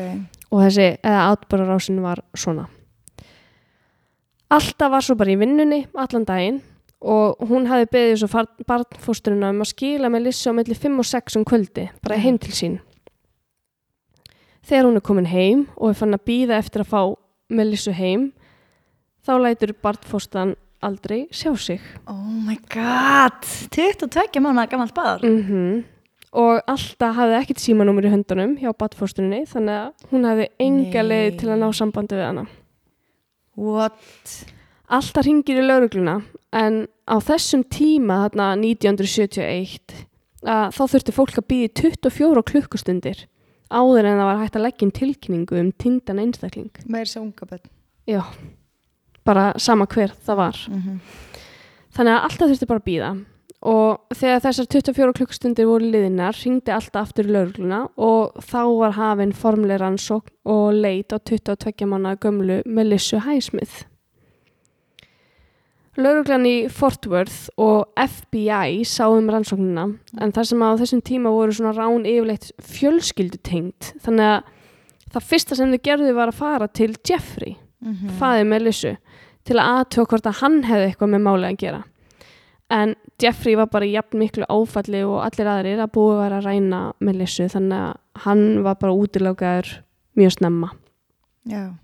og 0.52 0.62
þessi, 0.62 0.98
eða 1.02 1.34
átbararásin 1.34 2.00
var 2.02 2.22
svona. 2.34 2.68
Alltaf 4.50 4.92
var 4.92 5.02
svo 5.02 5.16
bara 5.18 5.34
í 5.34 5.38
vinnunni 5.40 5.86
allan 5.98 6.24
daginn 6.24 6.60
og 7.02 7.42
hún 7.50 7.66
hafði 7.66 7.88
beðið 7.92 8.20
svo 8.22 8.44
barnfósturina 8.68 9.50
um 9.50 9.64
að 9.64 9.72
skila 9.72 10.10
með 10.12 10.28
Lissu 10.28 10.52
á 10.54 10.56
milli 10.56 10.76
5 10.78 11.00
og 11.02 11.08
6 11.10 11.36
um 11.40 11.44
kvöldi, 11.44 11.88
bara 12.02 12.18
heim 12.22 12.38
til 12.38 12.54
sín. 12.54 12.78
Þegar 14.66 14.88
hún 14.88 14.98
er 14.98 15.04
komin 15.06 15.28
heim 15.30 15.66
og 15.76 15.92
er 15.92 15.98
fann 16.00 16.16
að 16.16 16.24
býða 16.26 16.58
eftir 16.58 16.82
að 16.82 16.90
fá 16.90 17.02
Melissu 17.54 17.92
heim, 17.94 18.32
þá 19.22 19.36
lætur 19.38 19.72
barnfóstan 19.82 20.56
aldrei 20.82 21.26
sjá 21.30 21.52
sig. 21.56 21.80
oh 22.10 22.32
my 22.46 22.56
god. 22.72 23.46
22 23.70 24.40
mánuða 24.42 24.70
gammalt 24.70 24.94
barn. 24.94 25.22
Mm 25.22 25.84
Og 26.36 26.58
alltaf 26.68 27.14
hafði 27.16 27.36
ekkert 27.38 27.62
símanúmer 27.62 28.04
í 28.04 28.10
höndunum 28.12 28.56
hjá 28.60 28.68
barnfóstunni, 28.76 29.46
þannig 29.48 29.76
að 29.78 30.10
hún 30.10 30.26
hafði 30.28 30.48
enga 30.60 31.04
leið 31.06 31.38
til 31.40 31.48
að 31.48 31.62
ná 31.62 31.70
sambandi 31.72 32.18
við 32.18 32.26
hana. 32.26 32.44
what? 33.56 34.34
Alltaf 34.86 35.24
ringir 35.24 35.62
í 35.62 35.64
laurugluna, 35.64 36.18
en 36.52 36.86
á 37.08 37.16
þessum 37.24 37.64
tíma, 37.64 38.26
þarna 38.26 38.50
1971, 38.60 39.94
að 40.44 40.76
þá 40.76 40.82
þurfti 40.92 41.16
fólk 41.16 41.40
að 41.40 41.48
býði 41.54 41.72
24 41.80 42.44
klukkustundir 42.50 43.24
áður 43.70 44.04
en 44.10 44.18
það 44.20 44.28
var 44.30 44.42
hægt 44.42 44.58
að 44.58 44.66
leggja 44.66 44.86
inn 44.86 44.96
tilkynningu 45.00 45.60
um 45.60 45.72
tindan 45.72 46.20
einstakling. 46.22 46.70
meir 46.86 47.04
sem 47.06 47.22
unga 47.22 47.46
börn 47.46 47.64
Já, 48.06 48.22
bara 49.24 49.52
sama 49.58 49.86
hver 49.86 50.12
það 50.26 50.36
var. 50.36 50.58
Mhm. 50.70 51.00
Þannig 51.96 52.12
að 52.12 52.24
alltaf 52.28 52.50
þurfti 52.50 52.68
bara 52.68 52.80
að 52.80 52.86
býða 52.86 53.10
og 53.66 54.14
þegar 54.14 54.42
þessar 54.44 54.66
24 54.70 55.12
klukkstundir 55.16 55.66
voru 55.66 55.88
liðinar 55.90 56.36
ringdi 56.38 56.70
alltaf 56.70 57.08
aftur 57.08 57.26
í 57.26 57.32
laurugluna 57.34 57.88
og 57.96 58.36
þá 58.44 58.62
var 58.78 58.92
hafinn 58.92 59.32
formleg 59.32 59.80
rannsókn 59.80 60.30
og 60.44 60.74
leit 60.76 61.10
á 61.10 61.18
22 61.18 61.86
manna 61.88 62.14
gömlu 62.16 62.60
Melissu 62.66 63.18
Highsmith. 63.24 63.86
Lauruglan 65.96 66.44
í 66.48 66.54
Fort 66.68 67.06
Worth 67.08 67.48
og 67.56 67.86
FBI 67.96 68.82
sá 68.84 69.06
um 69.08 69.30
rannsóknina 69.32 69.86
en 70.20 70.32
þar 70.36 70.44
sem 70.50 70.60
að 70.64 70.74
á 70.76 70.80
þessum 70.82 71.02
tíma 71.08 71.32
voru 71.32 71.54
svona 71.56 71.72
rán 71.76 72.04
yfirleitt 72.08 72.50
fjölskyldutengt 72.60 73.94
þannig 74.04 74.26
að 74.34 74.50
það 75.14 75.28
fyrsta 75.30 75.56
sem 75.56 75.72
þau 75.72 75.82
gerðu 75.88 76.14
var 76.18 76.32
að 76.32 76.40
fara 76.42 76.68
til 76.68 76.92
Jeffrey 77.08 77.56
Mhm. 77.86 78.08
faðið 78.18 78.46
Melissu 78.48 78.90
til 79.44 79.56
að 79.60 79.68
aðtöga 79.84 80.08
hvort 80.10 80.26
að 80.26 80.38
hann 80.40 80.62
hefði 80.64 80.86
eitthvað 80.90 81.10
með 81.12 81.22
málið 81.26 81.48
að 81.50 81.58
gera. 81.60 81.80
En 82.70 82.94
Jeffrey 83.22 83.54
var 83.54 83.66
bara 83.70 83.84
jafn 83.86 84.18
miklu 84.18 84.46
áfalli 84.48 85.02
og 85.06 85.20
allir 85.22 85.46
aðrir 85.52 85.82
að 85.84 85.92
búið 85.92 86.16
var 86.18 86.32
að 86.38 86.46
ræna 86.48 86.80
Melissu 87.00 87.44
þannig 87.52 87.78
að 87.78 88.22
hann 88.24 88.62
var 88.64 88.74
bara 88.80 88.96
útilökaður 88.96 89.68
mjög 90.16 90.32
snemma. 90.38 90.70
Já, 91.46 91.76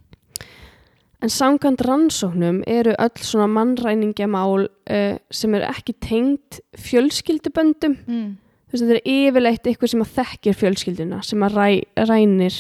en 1.23 1.31
samkvæmt 1.31 1.85
rannsóknum 1.87 2.63
eru 2.67 2.93
öll 2.99 3.23
svona 3.23 3.47
mannræningjamál 3.53 4.67
uh, 4.69 5.17
sem 5.31 5.55
eru 5.55 5.69
ekki 5.71 5.95
tengt 6.03 6.61
fjölskylduböndum. 6.79 7.97
Mm. 8.07 8.31
þú 8.69 8.73
veist 8.77 8.85
þetta 8.89 8.99
er 8.99 9.11
yfirleitt 9.13 9.67
eitthvað 9.69 9.91
sem 9.93 10.03
að 10.05 10.13
þekkir 10.19 10.55
fjölskylduna 10.63 11.23
sem 11.29 11.43
að 11.47 11.57
ræ, 11.59 11.67
rænir 12.09 12.57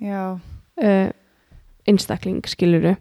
já. 0.00 0.22
uh, 0.82 1.10
einstakling 1.88 2.40
skiluru 2.48 2.94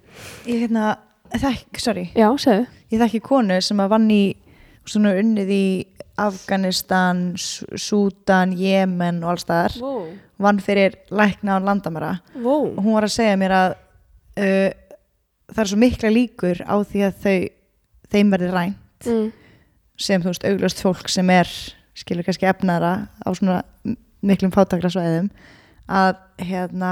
ég 0.48 0.66
hérna, 0.66 0.98
þekk, 1.32 1.80
sorry. 1.80 2.08
Já, 2.18 2.28
segðu. 2.42 2.66
Ég 2.92 3.00
þekki 3.04 3.22
konu 3.22 3.60
sem 3.62 3.80
að 3.80 3.90
vann 3.94 4.10
í 4.12 4.24
svona 4.90 5.12
unnið 5.22 5.50
í 5.54 5.66
Afganistan, 6.20 7.34
S- 7.38 7.64
Súdan, 7.80 8.52
Jemen 8.58 9.22
og 9.24 9.30
alls 9.36 9.46
staðar. 9.46 9.76
Wow. 9.80 10.08
vann 10.40 10.60
fyrir 10.64 10.96
lækna 11.12 11.58
án 11.60 11.66
landamæra. 11.68 12.14
Wow. 12.36 12.74
og 12.78 12.84
hún 12.84 12.94
var 12.96 13.04
að 13.08 13.14
segja 13.16 13.38
mér 13.40 13.54
að 13.56 13.74
uh, 14.40 14.70
það 15.54 15.64
er 15.64 15.70
svo 15.72 15.80
mikla 15.82 16.12
líkur 16.14 16.62
á 16.66 16.76
því 16.86 17.04
að 17.08 17.20
þau 17.24 17.38
þeim 18.14 18.32
verði 18.36 18.52
rænt 18.56 18.86
Mm. 19.08 19.30
sem 19.96 20.22
þú 20.22 20.28
veist 20.34 20.44
auglöst 20.50 20.82
fólk 20.84 21.08
sem 21.12 21.30
er 21.32 21.48
skilur 21.96 22.26
kannski 22.28 22.48
efnara 22.50 23.08
á 23.24 23.30
svona 23.32 23.62
miklum 24.22 24.52
fátakrasvæðum 24.52 25.30
að 25.88 26.18
hérna 26.44 26.92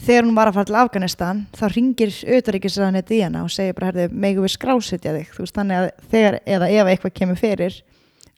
þegar 0.00 0.24
hún 0.24 0.36
var 0.38 0.48
að 0.48 0.56
fara 0.56 0.68
til 0.70 0.78
Afganistan 0.80 1.42
þá 1.52 1.64
ringir 1.74 2.12
auðaríkisræðanett 2.24 3.12
í 3.12 3.20
hana 3.20 3.42
og 3.44 3.52
segir 3.52 3.74
bara 3.76 3.90
herði, 3.90 4.06
megum 4.12 4.46
við 4.46 4.54
skrásetja 4.56 5.12
þig 5.18 5.34
þú 5.34 5.44
veist 5.44 5.58
þannig 5.58 5.80
að 5.82 5.90
þegar 6.14 6.38
eða 6.56 6.70
ef 6.78 6.90
eitthvað 6.94 7.14
kemur 7.20 7.40
fyrir 7.42 7.76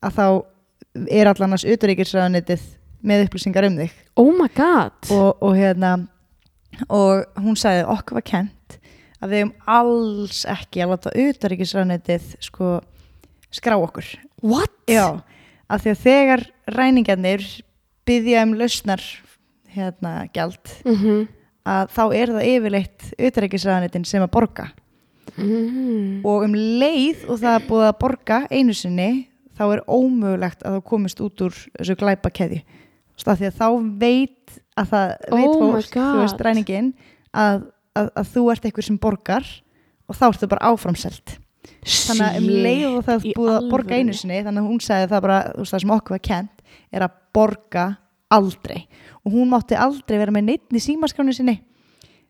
að 0.03 0.18
þá 0.18 0.26
er 1.20 1.30
allan 1.30 1.55
hans 1.55 1.64
auðaríkisræðanettið 1.70 2.66
með 3.05 3.26
upplýsingar 3.28 3.68
um 3.68 3.78
þig 3.78 3.95
Oh 4.18 4.32
my 4.35 4.49
god. 4.57 4.93
og, 5.14 5.30
og 5.43 5.55
hérna 5.59 5.95
og 6.89 7.25
hún 7.41 7.59
sagði 7.59 7.87
okkur 7.95 8.20
var 8.20 8.27
kent 8.31 8.79
að 9.20 9.31
við 9.31 9.43
hefum 9.43 9.55
alls 9.77 10.43
ekki 10.51 10.85
að 10.85 10.95
láta 10.95 11.14
auðaríkisræðanettið 11.14 12.33
sko 12.45 12.72
skrá 13.55 13.79
okkur 13.79 14.11
What? 14.45 14.75
Já, 14.91 15.22
af 15.72 15.81
því 15.81 15.95
að 15.95 16.03
þegar 16.03 16.43
ræningarnir 16.75 17.47
byggja 18.05 18.43
um 18.45 18.59
lausnar 18.59 19.05
hérna 19.75 20.27
gjald 20.35 20.77
Mm 20.85 21.25
að 21.64 21.93
þá 21.95 22.03
er 22.12 22.33
það 22.33 22.49
yfirleitt 22.53 23.05
utrækisræðanitin 23.29 24.07
sem 24.09 24.25
að 24.25 24.33
borga 24.37 24.66
mm. 25.37 26.25
og 26.27 26.47
um 26.47 26.57
leið 26.57 27.25
og 27.29 27.41
það 27.41 27.57
er 27.57 27.68
búið 27.70 27.87
að 27.89 28.01
borga 28.03 28.41
einu 28.53 28.77
sinni 28.77 29.11
þá 29.57 29.64
er 29.70 29.85
ómögulegt 29.89 30.64
að 30.64 30.77
það 30.77 30.87
komist 30.91 31.22
út 31.25 31.45
úr 31.47 31.57
þessu 31.79 31.97
glæpa 32.01 32.33
keði 32.35 32.61
því 33.23 33.49
að 33.49 33.59
þá 33.61 33.69
veit 34.01 34.59
að 34.75 34.91
það 34.91 35.12
veit 35.31 35.47
Oh 35.47 35.61
fólk, 35.62 35.97
þú 35.97 36.21
veist 36.21 36.45
ræningin 36.45 36.91
að, 37.31 37.67
að, 37.95 38.11
að 38.11 38.31
þú 38.35 38.45
ert 38.53 38.67
eitthvað 38.67 38.89
sem 38.89 39.01
borgar 39.01 39.51
og 40.09 40.19
þá 40.19 40.25
ertu 40.29 40.51
bara 40.51 40.73
áframselt. 40.73 41.37
Þannig 41.85 42.25
að 42.27 42.39
um 42.39 42.49
leið 42.65 42.87
og 42.91 43.05
það 43.07 43.29
búið 43.37 43.53
að 43.55 43.69
borga 43.71 43.99
einu 44.01 44.17
sinni 44.17 44.41
þannig 44.45 44.65
að 44.65 44.71
hún 44.71 44.83
sagði 44.85 45.11
það 45.12 45.23
bara, 45.27 45.39
þú 45.53 45.62
veist 45.62 45.75
það 45.75 45.85
sem 45.85 45.95
okkur 45.95 46.17
var 46.17 46.25
kent 46.29 46.67
er 46.95 47.07
að 47.07 47.15
borga 47.37 47.87
aldrei. 48.35 48.81
Og 49.25 49.37
hún 49.37 49.53
mátti 49.53 49.79
aldrei 49.79 50.19
vera 50.21 50.35
með 50.35 50.51
neitt 50.51 50.75
í 50.75 50.83
símaskránu 50.83 51.37
sinni 51.37 51.59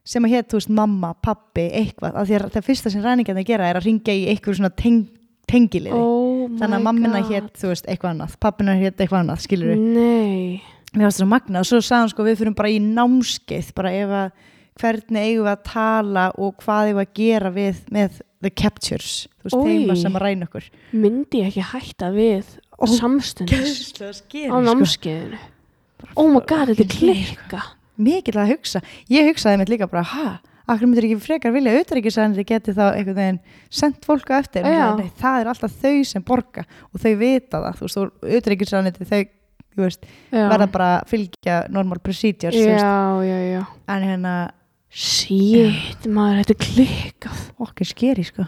sem 0.04 0.26
að 0.26 0.34
hétt, 0.36 0.50
þú 0.52 0.58
veist, 0.58 0.72
mamma, 0.76 1.14
pappi, 1.24 1.64
eitthvað. 1.80 2.18
Af 2.20 2.26
því 2.28 2.36
að 2.36 2.50
það 2.52 2.66
fyrsta 2.66 2.90
sem 2.92 3.04
ræningarnir 3.04 3.46
gera 3.48 3.70
er 3.70 3.78
að 3.78 3.86
ringja 3.88 4.12
í 4.12 4.26
eitthvað 4.28 4.58
svona 4.58 4.74
teng, 4.76 5.06
tengiliði. 5.48 5.96
Oh 5.96 6.24
þannig 6.58 6.76
að 6.76 6.84
mammina 6.84 7.22
hétt, 7.28 7.50
þú 7.58 7.72
veist, 7.72 7.88
eitthvað 7.88 8.14
annað. 8.14 8.36
Pappina 8.42 8.76
hétt 8.78 9.00
eitthvað 9.00 9.22
annað, 9.22 9.42
skilur 9.44 9.72
við 9.72 9.84
Nei. 9.94 10.62
Mér 10.94 11.08
varst 11.08 11.20
svo 11.22 11.28
magna 11.30 11.62
og 11.62 11.68
svo 11.68 11.80
hann 11.90 12.10
sko 12.12 12.26
við 12.26 12.40
fyrir 12.40 12.56
bara 12.58 12.72
í 12.72 12.80
námskeið 12.82 13.72
bara 13.76 13.92
ef 13.94 14.14
að 14.20 14.44
hvernig 14.80 15.20
eigum 15.22 15.46
við 15.46 15.52
að 15.52 15.64
tala 15.68 16.24
og 16.34 16.56
hvað 16.62 16.88
eigum 16.88 16.98
við 17.00 17.04
að 17.04 17.18
gera 17.20 17.50
við 17.54 17.82
með 17.94 18.20
the 18.44 18.50
captures 18.50 19.12
þú 19.40 19.46
veist, 19.48 19.56
Oj. 19.58 19.68
þeima 19.70 19.96
sem 20.00 20.16
að 20.18 20.24
ræna 20.24 20.48
okkur. 20.48 20.66
Myndi 20.92 21.42
ég 21.42 21.50
ekki 21.52 21.66
hætta 21.72 22.10
við 22.14 22.56
Ó, 22.74 22.84
samstundis 22.90 23.76
skeri, 23.94 24.50
á 24.50 24.56
námskeiðinu? 24.64 25.38
Oh 26.18 26.28
my 26.28 26.42
god, 26.42 26.72
þetta 26.74 26.84
er 26.84 26.90
klikka. 26.92 27.62
mikið 27.96 28.40
að 28.42 28.50
hugsa. 28.50 28.82
Ég 29.08 29.30
hugsaði 29.30 29.60
mitt 29.62 29.70
líka 29.72 29.88
bara, 29.90 30.02
ha? 30.10 30.26
Akkur 30.64 30.88
myndir 30.88 31.04
ekki 31.10 31.20
frekar 31.20 31.52
vilja 31.52 31.74
auðvitaðrikisæðanri 31.74 32.44
geti 32.48 32.72
þá 32.72 32.84
einhvern 32.94 33.18
veginn 33.18 33.40
sendt 33.68 34.06
fólk 34.08 34.30
á 34.32 34.40
eftir? 34.40 34.64
En 34.64 35.02
það 35.20 35.40
er 35.42 35.50
alltaf 35.52 35.74
þau 35.82 36.04
sem 36.08 36.24
borga 36.24 36.64
og 36.88 37.02
þau 37.02 37.12
vita 37.20 37.60
það, 37.60 37.74
þú 37.78 37.84
veist, 37.84 37.98
og 38.00 38.24
auðvitaðrikisæðanri 38.24 39.08
þau, 39.10 39.20
veist, 39.82 40.04
verða 40.30 40.66
bara 40.70 40.88
að 41.00 41.08
fylgja 41.10 41.56
normal 41.74 41.98
procedures, 41.98 42.54
Já, 42.54 43.22
já, 43.26 43.38
já. 43.52 43.62
en 43.88 44.02
hérna 44.02 44.34
Shit, 44.94 46.04
maður, 46.06 46.44
þetta 46.44 46.54
er 46.54 46.60
klikkað. 46.68 47.40
okkur 47.64 47.88
skeri, 47.90 48.24
sko 48.28 48.44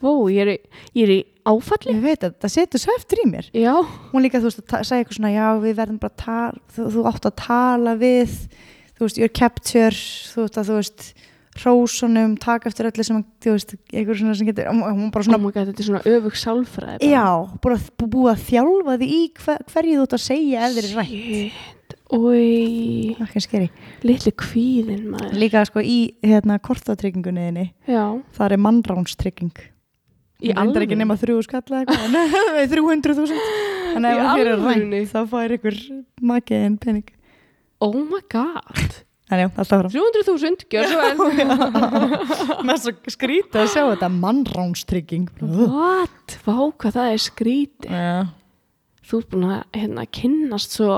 Vó, 0.00 0.14
ég 0.32 0.40
er, 0.40 0.50
ég 0.96 1.02
er 1.04 1.10
í 1.12 1.18
áfalli. 1.44 1.92
ég 1.92 2.00
veit 2.00 2.22
að 2.24 2.38
það 2.40 2.52
setur 2.54 2.80
svo 2.80 2.94
eftir 2.96 3.20
í 3.20 3.26
mér 3.28 3.50
Já. 3.52 3.74
hún 4.14 4.24
líka, 4.24 4.40
þú 4.40 4.48
veist, 4.48 4.62
að 4.64 4.86
sagði 4.88 5.02
eitthvað 5.04 5.18
svona 5.18 5.32
já, 5.34 5.46
við 5.60 5.74
verðum 5.76 5.98
bara 6.00 6.14
að 6.14 6.22
tala 6.24 6.62
þú, 6.72 6.86
þú 6.94 7.04
átt 7.12 7.28
að 7.28 7.34
tala 7.42 7.94
við 8.00 8.32
þú 8.40 8.96
þú 8.96 9.04
veist, 9.04 9.18
your 9.20 9.28
capture 9.36 9.92
þú 10.00 10.46
veist 10.46 10.56
að 10.62 10.70
þú 10.70 10.78
veist 10.80 11.04
hrósunum, 11.58 12.36
taka 12.40 12.70
eftir 12.70 12.86
öllu 12.86 13.04
sem 13.04 13.24
þú 13.42 13.54
veist, 13.56 13.74
einhver 13.90 14.16
svona 14.20 14.36
sem 14.38 14.46
getur 14.46 14.68
hún 14.70 15.10
bara 15.10 15.24
oh 15.24 15.26
svona, 15.26 15.40
my 15.42 15.50
god, 15.50 15.70
þetta 15.72 15.82
er 15.82 15.88
svona 15.88 16.02
öfug 16.06 16.36
sálfræði 16.38 17.00
bara. 17.02 17.10
já, 17.10 17.26
bara 17.64 17.78
bú- 17.98 18.08
búið 18.14 18.30
að 18.34 18.44
þjálfa 18.46 18.96
því 19.00 19.08
í 19.16 19.20
hver, 19.40 19.64
hverju 19.72 19.96
þú 19.98 20.06
ert 20.06 20.16
að 20.16 20.24
segja 20.28 20.62
ef 20.68 20.76
þeir 20.76 20.86
eru 20.86 21.00
rætt 21.00 21.10
Shit, 21.10 21.96
oi, 22.14 23.16
það 23.18 23.58
er 23.58 23.66
litli 24.06 24.32
kvíðin 24.44 25.04
maður. 25.10 25.34
Líka 25.42 25.64
sko 25.66 25.82
í 25.82 25.98
hérna 26.22 26.60
kortatryggingunni 26.62 27.48
þinni 27.50 27.66
Já, 27.90 28.04
það 28.38 28.56
er 28.56 28.64
mannránstrygging 28.68 29.58
í 30.40 30.54
Það 30.54 30.76
er 30.78 30.86
ekki 30.86 30.96
nema 31.02 31.18
þrjú 31.20 31.42
skall 31.44 31.66
eða 31.66 31.82
eitthvað 31.84 32.72
300.000 32.72 33.42
þannig 33.90 34.10
að 34.10 34.22
ef 34.22 34.30
þér 34.38 34.50
er 34.54 34.62
rænt 34.64 35.10
þá 35.10 35.20
fær 35.34 35.54
ykkur 35.58 35.78
makiðin 36.30 36.78
pening. 36.80 37.10
Oh 37.82 37.96
my 38.06 38.22
god 38.30 39.00
þannig 39.30 39.46
já, 39.46 39.50
alltaf 39.62 39.82
fram 39.84 39.92
300.000, 39.94 40.64
gjör 40.74 40.88
svo 40.90 41.00
vel. 41.06 41.46
Með 42.66 42.82
svo 42.82 42.92
skrítið 43.14 43.62
að 43.62 43.70
sjá 43.70 43.82
þetta 43.84 44.10
mannránstrygging. 44.16 45.28
What? 45.40 46.36
Vá, 46.42 46.56
hvað 46.82 46.96
það 46.98 47.14
er 47.14 47.22
skrítið. 47.24 47.94
Já, 47.94 48.20
Þú 49.10 49.18
ert 49.18 49.30
búin 49.32 49.46
að 49.50 49.62
hérna, 49.74 50.02
kynnast 50.14 50.74
svo 50.76 50.96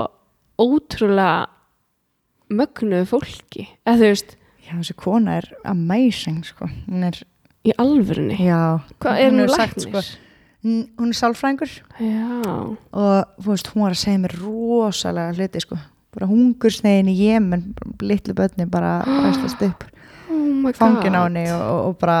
ótrúlega 0.61 1.47
mögnuðu 2.53 3.07
fólki. 3.09 3.63
Eða 3.87 3.95
þú 4.01 4.09
veist, 4.11 4.35
já, 4.67 4.73
þessi 4.75 4.97
kona 5.01 5.39
er 5.39 5.47
amazing 5.69 6.43
sko. 6.45 6.67
Hún 6.89 7.07
er, 7.07 7.17
í 7.65 7.73
alvörunni? 7.81 8.37
Já. 8.37 8.59
Hvað 9.01 9.23
er 9.23 9.33
hún 9.33 9.49
læknir? 9.49 9.87
sko, 9.87 10.03
hún 10.67 11.09
er 11.09 11.17
sálfræðingur. 11.17 11.73
Já, 12.05 12.43
og 12.53 13.47
veist, 13.47 13.73
hún 13.73 13.87
var 13.87 13.97
að 13.97 14.03
segja 14.03 14.21
mér 14.27 14.37
rosalega 14.43 15.33
hluti 15.39 15.65
sko 15.65 15.79
bara 16.13 16.29
hungursneiðin 16.29 17.11
í 17.11 17.17
Jemen 17.17 17.73
litlu 18.01 18.33
börni 18.37 18.67
bara 18.69 19.01
ræstast 19.07 19.61
upp 19.65 19.83
oh 20.31 20.71
fangin 20.77 21.17
á 21.17 21.25
henni 21.25 21.47
og, 21.51 21.89
og 21.89 21.97
bara 22.01 22.19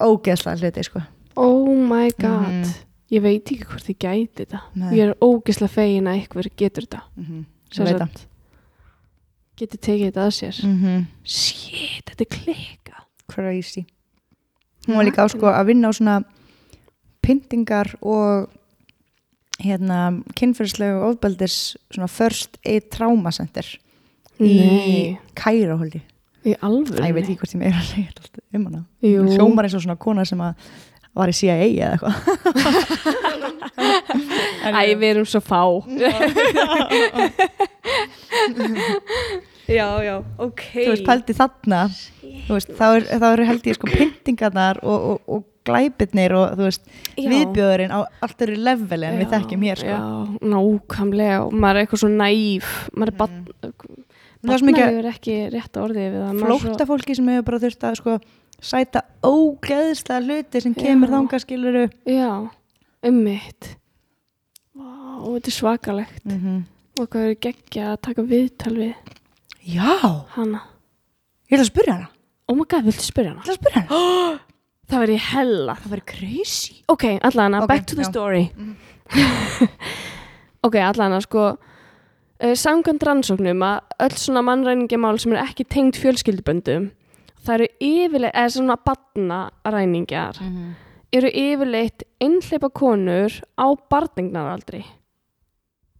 ógeðslega 0.00 0.60
hluti 0.60 0.84
sko. 0.86 1.02
Oh 1.36 1.68
my 1.76 2.10
god. 2.18 2.48
Mhm. 2.48 2.72
Ég 3.10 3.22
veit 3.24 3.50
ekki 3.50 3.66
hvort 3.66 3.88
ég 3.90 3.98
gæti 3.98 4.44
þetta. 4.44 4.60
Nei. 4.78 4.90
Ég 4.94 5.08
er 5.08 5.16
ógislega 5.18 5.72
fegin 5.72 6.06
að 6.06 6.20
eitthvað 6.20 6.50
getur 6.56 6.86
þetta. 6.86 7.00
Mm 7.16 7.24
-hmm. 7.24 7.46
Sagt, 7.70 8.26
Getur 9.58 9.78
tekið 9.78 10.06
þetta 10.06 10.26
að 10.26 10.30
sér. 10.36 10.60
Mm 10.64 10.76
-hmm. 10.80 11.06
Shit, 11.24 12.04
þetta 12.06 12.24
er 12.24 12.30
klika. 12.36 13.04
Crazy. 13.28 13.84
Hún 14.86 14.96
var 14.96 15.04
líka 15.04 15.24
á 15.24 15.28
sko 15.28 15.46
að 15.46 15.66
vinna 15.66 15.88
á 15.88 15.92
svona 15.92 16.22
pyntingar 17.22 17.94
og 18.00 18.48
hérna 19.64 19.98
kynferðslegu 20.38 20.98
ofbeldis 21.10 21.56
svona 21.90 22.08
first 22.10 22.50
aid 22.64 22.84
trauma 22.92 23.30
center 23.34 23.66
í 24.40 24.42
Nei, 24.56 25.18
Kæra 25.36 25.76
holdi 25.80 26.00
í 26.46 26.54
alvöru 26.64 27.04
ég 27.04 27.14
veit 27.16 27.26
ekki 27.26 27.38
hvort 27.42 27.54
ég 27.54 27.60
meira 27.60 27.78
að 27.80 27.90
segja 27.90 28.10
alltaf 28.14 28.40
um 28.56 28.64
hana. 28.66 28.80
Jú. 29.04 29.18
Hún 29.20 29.34
hljómar 29.36 29.64
eins 29.68 29.76
og 29.76 29.82
svona 29.84 30.00
kona 30.00 30.22
sem 30.28 30.40
að 30.40 30.52
var 31.20 31.28
í 31.28 31.34
CIA 31.36 31.56
eða 31.68 31.92
eitthvað. 31.96 32.16
Æ, 34.70 34.72
við 35.00 35.08
erum 35.10 35.26
svo 35.28 35.40
fá. 35.42 35.62
Já, 39.70 40.02
já, 40.02 40.16
ok. 40.42 40.62
Þú 40.74 40.90
veist, 40.90 41.04
pældi 41.06 41.30
þarna. 41.38 41.80
Þú 42.48 42.56
veist, 42.56 42.70
þá 42.74 42.86
er, 42.88 43.04
þá 43.22 43.26
er 43.28 43.42
held 43.46 43.68
ég 43.70 43.76
sko 43.76 43.86
pyntingarnar 43.92 44.80
og, 44.82 44.98
og, 45.12 45.18
og 45.30 45.44
glæpirnir 45.66 46.32
og 46.34 46.54
þú 46.58 46.66
veist, 46.68 46.84
Já. 47.16 47.28
viðbjóðurinn 47.30 47.92
á 47.92 48.00
allt 48.24 48.42
eru 48.46 48.54
leveli 48.56 49.06
en 49.06 49.18
við 49.20 49.26
Já, 49.26 49.32
þekkjum 49.38 49.64
hér 49.68 49.80
sko. 49.82 49.96
Já, 49.96 50.00
nákvæmlega 50.54 51.40
og 51.46 51.52
maður 51.52 51.76
er 51.76 51.84
eitthvað 51.86 52.02
svo 52.04 52.10
næf 52.14 52.70
maður 52.96 53.12
er 53.12 53.18
Mm. 53.20 54.54
svo 54.56 54.70
Barnaður 54.80 55.04
er 55.04 55.10
ekki 55.12 55.34
rétt 55.52 55.76
orðið 55.76 56.06
við 56.14 56.20
það 56.24 56.30
er 56.30 56.38
flótta 56.62 56.86
fólki 56.88 57.14
sem 57.16 57.26
hefur 57.28 57.44
bara 57.50 57.58
þurft 57.60 57.82
að 57.84 57.96
sko, 58.00 58.14
sæta 58.60 59.02
ógeðslega 59.22 60.22
hluti 60.24 60.60
sem 60.64 60.74
kemur 60.74 61.08
Já. 61.10 61.14
þangað 61.16 61.42
skiluru 61.44 61.82
svo, 61.90 62.08
Já, 62.08 62.50
ummitt 63.04 63.76
Vá, 64.74 64.88
þetta 65.28 65.50
er 65.52 65.56
svakalegt 65.58 66.24
mm 66.24 66.38
-hmm. 66.40 66.62
og 67.02 67.08
hvað 67.12 67.28
er 67.28 67.34
geggja 67.34 67.92
að 67.92 68.00
taka 68.08 68.22
viðtal 68.22 68.76
við 68.76 68.94
Já, 69.60 70.24
hana 70.36 70.62
ég 71.50 71.58
ætla 71.58 71.64
að 71.66 71.72
spyrja 71.72 71.92
hana 71.92 72.08
Oh 72.48 72.56
my 72.56 72.64
god, 72.64 72.84
viltu 72.84 73.04
spyrja 73.04 73.30
Ég 73.30 73.36
hana? 73.36 73.42
ætla 73.42 73.52
að 73.52 73.60
spyrja 73.60 73.82
hana 73.82 74.38
Það 74.90 75.12
ég 75.14 75.24
hella 75.30 75.74
Það 75.80 75.90
verður 75.94 76.06
crazy 76.10 76.74
Ok, 76.90 77.04
allana, 77.22 77.60
Ok, 77.62 77.68
back 77.70 77.86
to 77.86 77.94
the 77.96 78.02
já. 78.02 78.10
story 78.10 78.50
Ok, 80.66 80.76
allana, 80.82 81.20
sko 81.24 81.44
uh, 81.56 82.54
Samkvæmt 82.58 83.02
rannsóknum 83.06 83.62
að 83.64 83.80
öll 84.06 84.16
svona 84.20 84.42
mannræningjamál 84.44 85.18
sem 85.22 85.32
er 85.36 85.44
ekki 85.46 85.64
tengd 85.70 85.98
fjölskylduböndum 86.00 86.90
það 87.40 87.54
eru 87.54 87.66
yfirleitt, 87.80 88.34
eða 88.36 88.50
svona 88.52 88.76
batnaræningjar 88.84 90.40
Mhm. 90.44 90.72
eru 91.16 91.30
yfirleitt 91.32 92.02
einhleipa 92.20 92.68
konur 92.76 93.32
á 93.56 93.66
barningnaraldri 93.90 94.82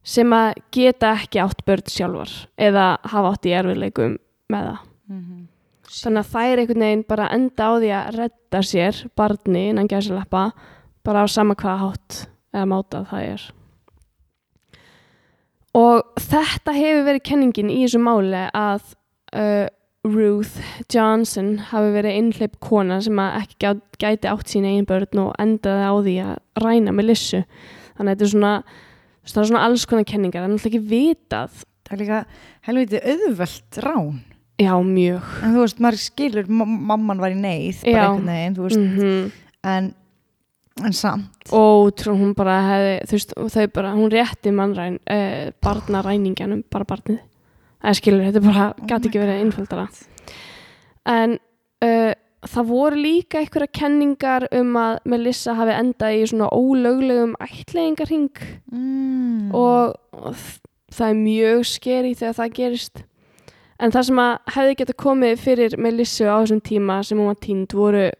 sem 0.04 0.28
að 0.36 0.54
geta 0.72 1.14
ekki 1.16 1.40
átt 1.40 1.64
börn 1.66 1.88
sjálfar 1.88 2.34
eða 2.58 2.98
hafa 3.08 3.32
átt 3.32 3.48
í 3.48 3.54
erfiðleikum 3.56 4.18
með 4.52 4.68
það 4.68 4.78
Mhm. 5.10 5.46
Þannig 5.90 6.22
að 6.22 6.34
þær 6.34 6.60
einhvern 6.62 6.84
veginn 6.86 7.06
bara 7.08 7.30
enda 7.34 7.66
á 7.66 7.72
því 7.80 7.90
að 7.98 8.12
redda 8.20 8.60
sér 8.66 9.00
barni 9.18 9.64
innan 9.70 9.88
gæsalappa 9.90 10.44
bara 11.06 11.24
á 11.24 11.26
sama 11.30 11.56
hvað 11.58 11.82
hátt 11.84 12.20
eða 12.54 12.68
máta 12.70 13.02
það 13.10 13.26
er. 13.32 13.48
Og 15.80 16.16
þetta 16.18 16.74
hefur 16.74 17.04
verið 17.06 17.26
kenningin 17.28 17.70
í 17.70 17.82
þessu 17.84 18.00
máli 18.02 18.46
að 18.58 18.88
uh, 19.38 19.66
Ruth 20.06 20.56
Johnson 20.90 21.52
hafi 21.70 21.92
verið 21.94 22.16
einhleip 22.18 22.56
kona 22.64 22.98
sem 23.04 23.18
ekki 23.22 23.58
gæ- 23.66 23.98
gæti 24.00 24.30
átt 24.30 24.50
sín 24.50 24.66
eigin 24.66 24.88
börn 24.88 25.20
og 25.26 25.34
endaði 25.42 25.84
á 25.86 25.94
því 26.00 26.14
að 26.24 26.64
ræna 26.64 26.94
með 26.96 27.10
lissu. 27.12 27.42
Þannig 27.98 28.06
að 28.06 28.14
þetta 28.14 28.26
er 28.26 28.32
svona 28.34 28.54
svona 29.30 29.62
alls 29.66 29.84
konar 29.86 30.08
kenningar, 30.08 30.42
það 30.42 30.48
er 30.48 30.54
náttúrulega 30.54 30.80
ekki 30.80 30.90
vitað. 30.90 31.60
Það 31.86 31.94
er 31.94 32.00
líka 32.00 32.20
helviti 32.66 33.02
auðvelt 33.12 33.80
rán 33.84 34.18
já, 34.60 34.72
mjög. 34.84 35.30
En 35.40 35.54
þú 35.54 35.64
veist, 35.64 35.80
maður 35.82 36.02
skilur, 36.04 36.50
ma- 36.52 36.68
mamman 36.94 37.22
var 37.22 37.34
í 37.34 37.38
neyð 37.40 37.84
bara 37.86 38.10
einhvern 38.10 38.34
veginn, 38.34 38.58
þú 38.58 38.68
veist. 38.68 38.82
Mm 38.84 39.30
en, 39.62 39.90
en 40.84 40.94
samt. 40.96 41.50
Og 41.52 41.90
trú, 41.98 42.14
hún 42.18 42.32
bara 42.38 42.60
hefði 42.68 42.94
þú 43.08 43.18
veist, 43.18 43.34
þau 43.56 43.66
bara, 43.74 43.92
hún 43.96 44.12
rétti 44.12 44.54
mannræn 44.54 44.98
uh, 45.10 45.50
barnaræningjanum, 45.64 46.64
bara 46.72 46.88
barnið. 46.88 47.20
Eða 47.80 47.96
skilur, 47.96 48.24
þetta 48.28 48.42
bara, 48.44 48.70
Oh 48.76 48.88
gæti 48.88 49.10
ekki 49.10 49.22
verið 49.22 49.36
God. 49.36 49.44
einfaldara. 49.44 49.86
En 51.10 51.36
uh, 51.84 52.12
það 52.48 52.70
voru 52.70 53.02
líka 53.02 53.40
einhverja 53.40 53.74
kenningar 53.80 54.48
um 54.56 54.74
að 54.80 54.98
Melissa 55.12 55.56
hafi 55.58 55.76
endað 55.76 56.16
í 56.16 56.24
svona 56.30 56.50
ólöglegum 56.56 57.36
ætleigingarhing 57.44 58.42
mm. 58.72 59.52
og, 59.56 59.96
og 60.16 60.44
það 60.90 61.06
er 61.08 61.20
mjög 61.20 61.64
skeri 61.68 62.14
þegar 62.16 62.38
það 62.38 62.54
gerist 62.56 63.02
en 63.80 63.90
það 63.94 64.06
sem 64.10 64.16
að 64.22 64.32
hefði 64.54 64.74
geta 64.80 64.96
komið 65.04 65.38
fyrir 65.44 65.76
Melissu 65.78 66.24
á 66.28 66.36
þessum 66.42 66.60
tíma 66.62 67.00
sem 67.06 67.18
hún 67.18 67.30
var 67.32 67.38
tínd 67.40 67.72
voru 67.76 68.10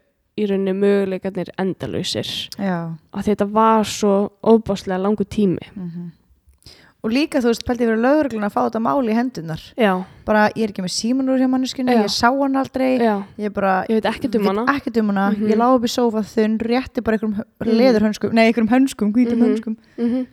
í 0.41 0.47
rauninni 0.49 0.73
möguleikarnir 0.73 1.51
endalausir. 1.61 2.29
Já. 2.57 2.97
Að 3.13 3.27
þetta 3.29 3.47
var 3.53 3.85
svo 3.85 4.15
óbáslega 4.43 5.01
langu 5.03 5.25
tími. 5.29 5.61
Mhm. 5.77 6.11
Og 7.03 7.11
líka, 7.11 7.41
þú 7.41 7.49
veist, 7.49 7.65
pælti 7.65 7.87
fyrir 7.89 7.97
lögreglun 7.97 8.45
að 8.45 8.53
fá 8.53 8.61
þetta 8.69 8.81
mál 8.85 9.09
í 9.09 9.15
hendunar 9.17 9.61
já, 9.75 10.05
bara, 10.27 10.51
ég 10.53 10.65
er 10.67 10.69
ekki 10.69 10.83
með 10.85 10.93
símanur 10.93 11.39
hjá 11.41 11.49
manneskunni 11.49 11.95
ég 11.97 12.11
sá 12.13 12.29
hann 12.29 12.57
aldrei. 12.61 12.99
Já, 13.01 13.25
ég 13.39 13.55
bara, 13.55 13.87
ég 13.89 14.03
veit 14.03 14.05
ekki 14.13 14.29
um 14.37 14.45
hana. 14.51 14.65
ekkert 14.69 14.99
um 15.01 15.09
hana. 15.09 15.31
Mhm. 15.33 15.49
ég 15.49 15.57
lá 15.57 15.75
upp 15.75 15.83
í 15.83 15.89
sófa 15.89 16.21
þunn, 16.21 16.59
rétti 16.61 17.03
bara 17.03 17.17
einhverjum 17.17 17.41
Mhm. 17.41 17.79
leðurhönskum, 17.81 18.33
nei, 18.35 18.53
einhverjum 18.53 18.69
hönskum, 18.69 19.13
hvítum 19.15 19.39
Mhm. 19.39 19.47
hönskum. 19.49 19.77
Mm 19.99 20.27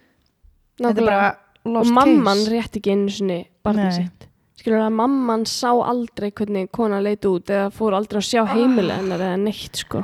þetta 0.78 0.97
er 0.97 1.05
bara 1.05 1.38
og 1.65 1.71
lost 1.73 1.91
mamman 1.91 2.38
case. 2.38 2.49
rétt 2.51 2.75
ekki 2.82 2.91
einu 2.91 3.09
sinni 3.09 3.47
barnið 3.65 3.93
sitt 3.93 4.26
skilur 4.58 4.82
að 4.84 4.93
mamman 4.97 5.45
sá 5.45 5.70
aldrei 5.72 6.32
hvernig 6.32 6.72
kona 6.72 6.99
leit 7.03 7.26
út 7.30 7.49
eða 7.53 7.70
fór 7.74 7.93
aldrei 7.97 8.20
að 8.22 8.30
sjá 8.32 8.43
heimilega 8.53 8.99
hennar 9.03 9.20
eða 9.28 9.38
neitt 9.43 9.76
sko. 9.84 10.03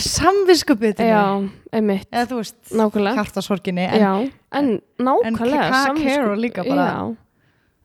Samviskupið 0.00 1.00
já, 1.04 1.22
einmitt, 1.76 2.06
eða 2.12 2.28
þú 2.30 2.38
veist, 2.40 2.56
nákvæmlega. 2.72 3.16
hjartasorginni 3.18 3.84
en, 3.84 4.00
já, 4.00 4.12
en 4.52 4.70
nákvæmlega 4.98 5.66
En 5.66 5.72
Ka- 5.72 5.82
samvisku- 5.86 6.14
Carol 6.14 6.40
líka 6.40 6.64
bara- 6.64 6.86
já, 6.88 7.16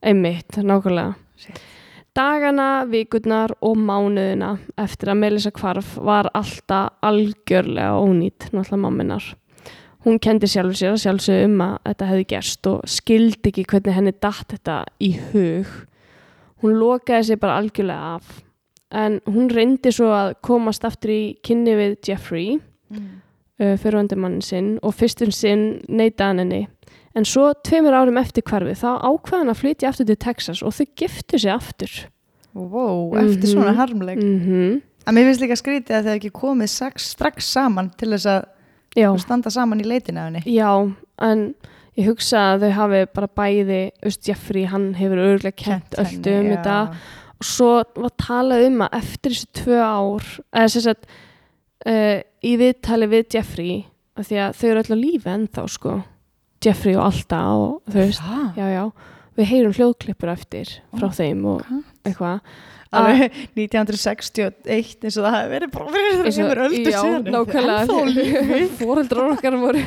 einmitt, 0.02 0.48
nákvæmlega. 0.56 1.14
Shit. 1.36 1.60
dagana, 2.14 2.84
vikurnar 2.86 3.50
og 3.62 3.76
mánuðina 3.76 4.58
eftir 4.76 5.08
að 5.08 5.16
Melissa 5.16 5.50
kvarf 5.50 5.96
var 5.96 6.28
alltaf 6.34 6.90
algjörlega 7.02 7.94
ónýtt 7.96 8.50
náttúrulega 8.52 8.80
mamminar 8.82 9.34
hún 10.04 10.18
kendi 10.18 10.46
sjálfur 10.50 10.74
sér 10.78 10.92
að 10.96 11.02
sjálfsögðu 11.04 11.44
um 11.48 11.60
að 11.66 11.74
þetta 11.86 12.08
hefði 12.10 12.26
gerst 12.32 12.66
og 12.66 12.80
skildi 12.90 13.50
ekki 13.52 13.64
hvernig 13.70 13.94
henni 13.94 14.12
datt 14.20 14.48
þetta 14.50 14.76
í 15.00 15.10
hug. 15.32 15.66
Hún 16.62 16.78
lokaði 16.78 17.24
sig 17.26 17.40
bara 17.42 17.58
algjörlega 17.60 18.16
af. 18.16 18.42
En 18.92 19.20
hún 19.26 19.48
reyndi 19.50 19.90
svo 19.94 20.10
að 20.14 20.34
komast 20.44 20.84
aftur 20.84 21.10
í 21.10 21.22
kynni 21.42 21.74
við 21.78 21.96
Jeffrey 22.08 22.60
Mm. 22.92 23.22
uh, 23.62 23.76
fyrirvandi 23.80 24.16
mann 24.20 24.42
sinn 24.44 24.74
og 24.84 24.92
fyrstum 24.92 25.30
sinn 25.32 25.80
neitaði 25.88 26.26
hann 26.28 26.38
henni. 26.42 26.68
En 27.16 27.24
svo 27.24 27.54
tveimur 27.64 27.94
árum 27.96 28.18
eftir 28.20 28.42
hverfi 28.44 28.74
þá 28.76 29.00
ákveðan 29.00 29.48
að 29.48 29.60
flytja 29.62 29.88
aftur 29.88 30.04
til 30.10 30.16
Texas 30.16 30.60
og 30.62 30.74
þau 30.76 30.86
giftu 31.00 31.38
sig 31.40 31.50
aftur. 31.50 31.90
Wow, 32.54 33.14
eftir 33.16 33.48
Mhm. 33.48 33.52
svona 33.54 33.72
harmleik. 33.74 34.18
Mm 34.20 34.82
að 35.06 35.14
mér 35.14 35.24
finnst 35.24 35.40
líka 35.40 35.56
skrítið 35.56 35.96
að 35.96 36.04
þau 36.04 36.16
ekki 36.18 36.30
komið 36.30 36.68
sex, 36.68 37.08
strax 37.16 37.44
saman 37.46 37.90
til 37.96 38.10
þess 38.10 38.26
að 38.26 38.44
Já, 38.98 39.08
standa 39.20 39.52
saman 39.52 39.80
í 39.80 39.86
leitinu 39.88 40.20
af 40.20 40.28
henni. 40.28 40.42
Já, 40.52 40.70
en 41.24 41.44
ég 41.98 42.08
hugsa 42.10 42.52
að 42.52 42.66
þau 42.66 42.72
hafi 42.78 43.02
bara 43.16 43.30
bæði, 43.40 43.82
Öst 44.08 44.28
Jeffrey, 44.28 44.66
hann 44.68 44.92
hefur 44.98 45.22
örgulega 45.22 45.56
kent 45.64 45.96
öllu 46.00 46.36
um 46.38 46.50
já. 46.50 46.54
þetta. 46.56 46.78
Og 47.42 47.48
svo 47.48 47.70
var 47.98 48.14
talað 48.20 48.66
um 48.68 48.84
að 48.86 48.98
eftir 49.00 49.34
þessu 49.34 49.48
tvö 49.62 49.80
ár 49.80 50.28
eða 50.52 50.72
sem 50.74 50.84
sagt 50.84 51.08
uh, 51.88 52.18
í 52.44 52.52
viðtali 52.60 53.08
við 53.10 53.38
Jeffrey 53.38 53.80
af 54.18 54.28
því 54.28 54.42
að 54.44 54.58
þau 54.60 54.66
eru 54.68 54.82
öll 54.82 54.94
á 54.94 54.98
lífi 55.00 55.32
ennþá 55.32 55.64
sko. 55.72 55.96
Jeffrey 56.62 56.94
og 56.94 57.08
Alda 57.08 57.40
og 57.58 57.72
þau 57.90 57.98
veist 57.98 58.22
já, 58.54 58.66
já, 58.70 58.84
við 59.38 59.50
heyrum 59.50 59.74
hljóðklippur 59.74 60.30
eftir 60.30 60.76
frá 60.92 61.08
þeim 61.16 61.42
og 61.54 61.64
ok. 61.64 61.88
eitthvað 62.06 62.52
1961 62.92 65.00
eins 65.06 65.16
og 65.16 65.24
það 65.24 65.36
hefði 65.38 65.52
verið 65.54 65.70
og- 65.80 65.88
þreymur 65.96 66.60
öldur 66.66 66.92
já, 66.92 67.00
síðan. 67.00 67.24
Nákvæmlega 67.32 67.88
fóreldrar 68.82 69.30
okkar 69.36 69.54
voru 69.62 69.80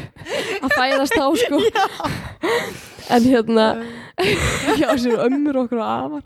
að 0.66 0.70
fæðast 0.80 1.14
á 1.22 1.28
sko. 1.44 1.58
En 3.16 3.22
hérna 3.22 3.66
já, 4.82 4.90
sem 4.98 5.14
ömmur 5.14 5.60
okkur 5.66 5.78
og 5.78 5.86
afar. 5.86 6.24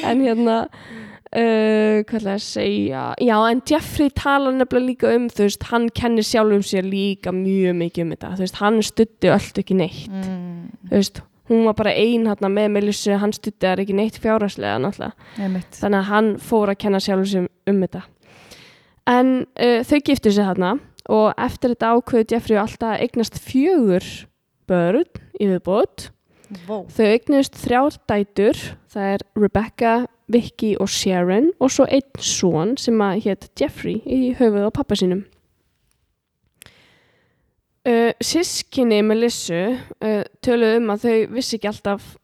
En 0.00 0.22
hérna 0.24 0.54
uh, 0.72 2.00
hvað 2.08 2.16
ætla 2.16 2.32
ég 2.32 2.38
að 2.38 2.46
segja? 2.46 3.02
Já, 3.20 3.36
en 3.50 3.60
Jeffrey 3.68 4.08
talar 4.16 4.54
nefnilega 4.56 4.88
líka 4.88 5.12
um 5.12 5.26
þú 5.28 5.44
veist, 5.50 5.60
hann 5.68 5.90
kennir 5.92 6.24
sjálfum 6.24 6.64
sér 6.64 6.88
líka 6.88 7.28
mjög 7.36 7.76
mikið 7.82 8.00
um 8.06 8.14
þetta, 8.16 8.32
þú 8.38 8.42
veist, 8.46 8.56
hann 8.62 8.80
stutti 8.88 9.28
öll 9.34 9.52
ekki 9.64 9.76
neitt, 9.76 10.08
mm, 10.08 10.72
þú 10.88 10.96
veist 11.02 11.20
hún 11.50 11.66
var 11.66 11.76
bara 11.78 11.94
ein 11.94 12.26
hérna 12.28 12.50
með 12.52 12.70
Melissu 12.76 13.18
hann 13.18 13.34
stutti 13.34 13.66
þar 13.66 13.82
ekki 13.82 13.96
neitt 13.98 14.18
fjárhagslega 14.22 14.78
náttúrulega 14.82 15.42
einmitt. 15.42 15.78
þannig 15.78 15.98
að 15.98 16.10
hann 16.12 16.30
fór 16.38 16.72
að 16.72 16.80
kenna 16.84 17.02
sjálfum 17.02 17.30
sér 17.32 17.48
um 17.70 17.82
þetta 17.82 18.02
en 19.10 19.34
uh, 19.58 19.80
þau 19.82 19.98
giftu 19.98 20.32
sig 20.32 20.46
þarna 20.46 20.76
og 21.10 21.32
eftir 21.42 21.74
þetta 21.74 21.92
ákveðu 21.96 22.28
Jeffrey 22.30 22.60
alltaf 22.62 23.02
eignast 23.02 23.38
fjögur 23.42 24.06
börn 24.70 25.08
í 25.40 25.50
viðbót 25.50 26.10
Vó. 26.68 26.84
þau 26.92 27.06
eignast 27.08 27.58
þrjár 27.58 27.98
dætur 28.10 28.58
það 28.92 29.14
er 29.16 29.26
Rebecca, 29.34 29.94
Vicky 30.32 30.74
og 30.80 30.90
Sharon 30.92 31.50
og 31.58 31.72
svo 31.74 31.88
einn 31.88 32.22
son 32.22 32.76
sem 32.80 33.00
að 33.02 33.26
hétt 33.26 33.50
Jeffrey 33.58 34.02
í 34.06 34.34
höfuð 34.38 34.68
á 34.68 34.70
pappa 34.70 34.98
sínum 34.98 35.24
uh, 37.88 38.12
sískinni 38.22 39.00
Melissu 39.06 39.62
uh, 39.72 40.22
töluðu 40.44 40.78
um 40.80 40.92
að 40.94 41.06
þau 41.06 41.16
vissi 41.36 41.58
ekki 41.58 41.70
alltaf 41.72 42.14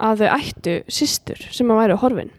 að 0.00 0.22
þau 0.24 0.30
ættu 0.36 0.76
systur 0.88 1.40
sem 1.52 1.72
að 1.72 1.82
væri 1.82 1.98
horfin. 2.02 2.36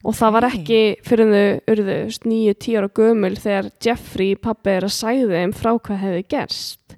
Og 0.00 0.16
það 0.16 0.32
var 0.36 0.46
ekki 0.48 0.80
fyrir 1.04 1.28
þau 1.28 1.74
urðu 1.74 1.98
nýju, 2.24 2.54
tíu 2.56 2.78
ára 2.80 2.88
gömul 2.96 3.34
þegar 3.36 3.68
Jeffrey 3.84 4.38
pappi 4.40 4.72
er 4.72 4.86
að 4.88 4.96
sæði 4.96 5.28
þeim 5.34 5.52
frá 5.56 5.74
hvað 5.76 6.02
hefði 6.06 6.24
gerst. 6.32 6.96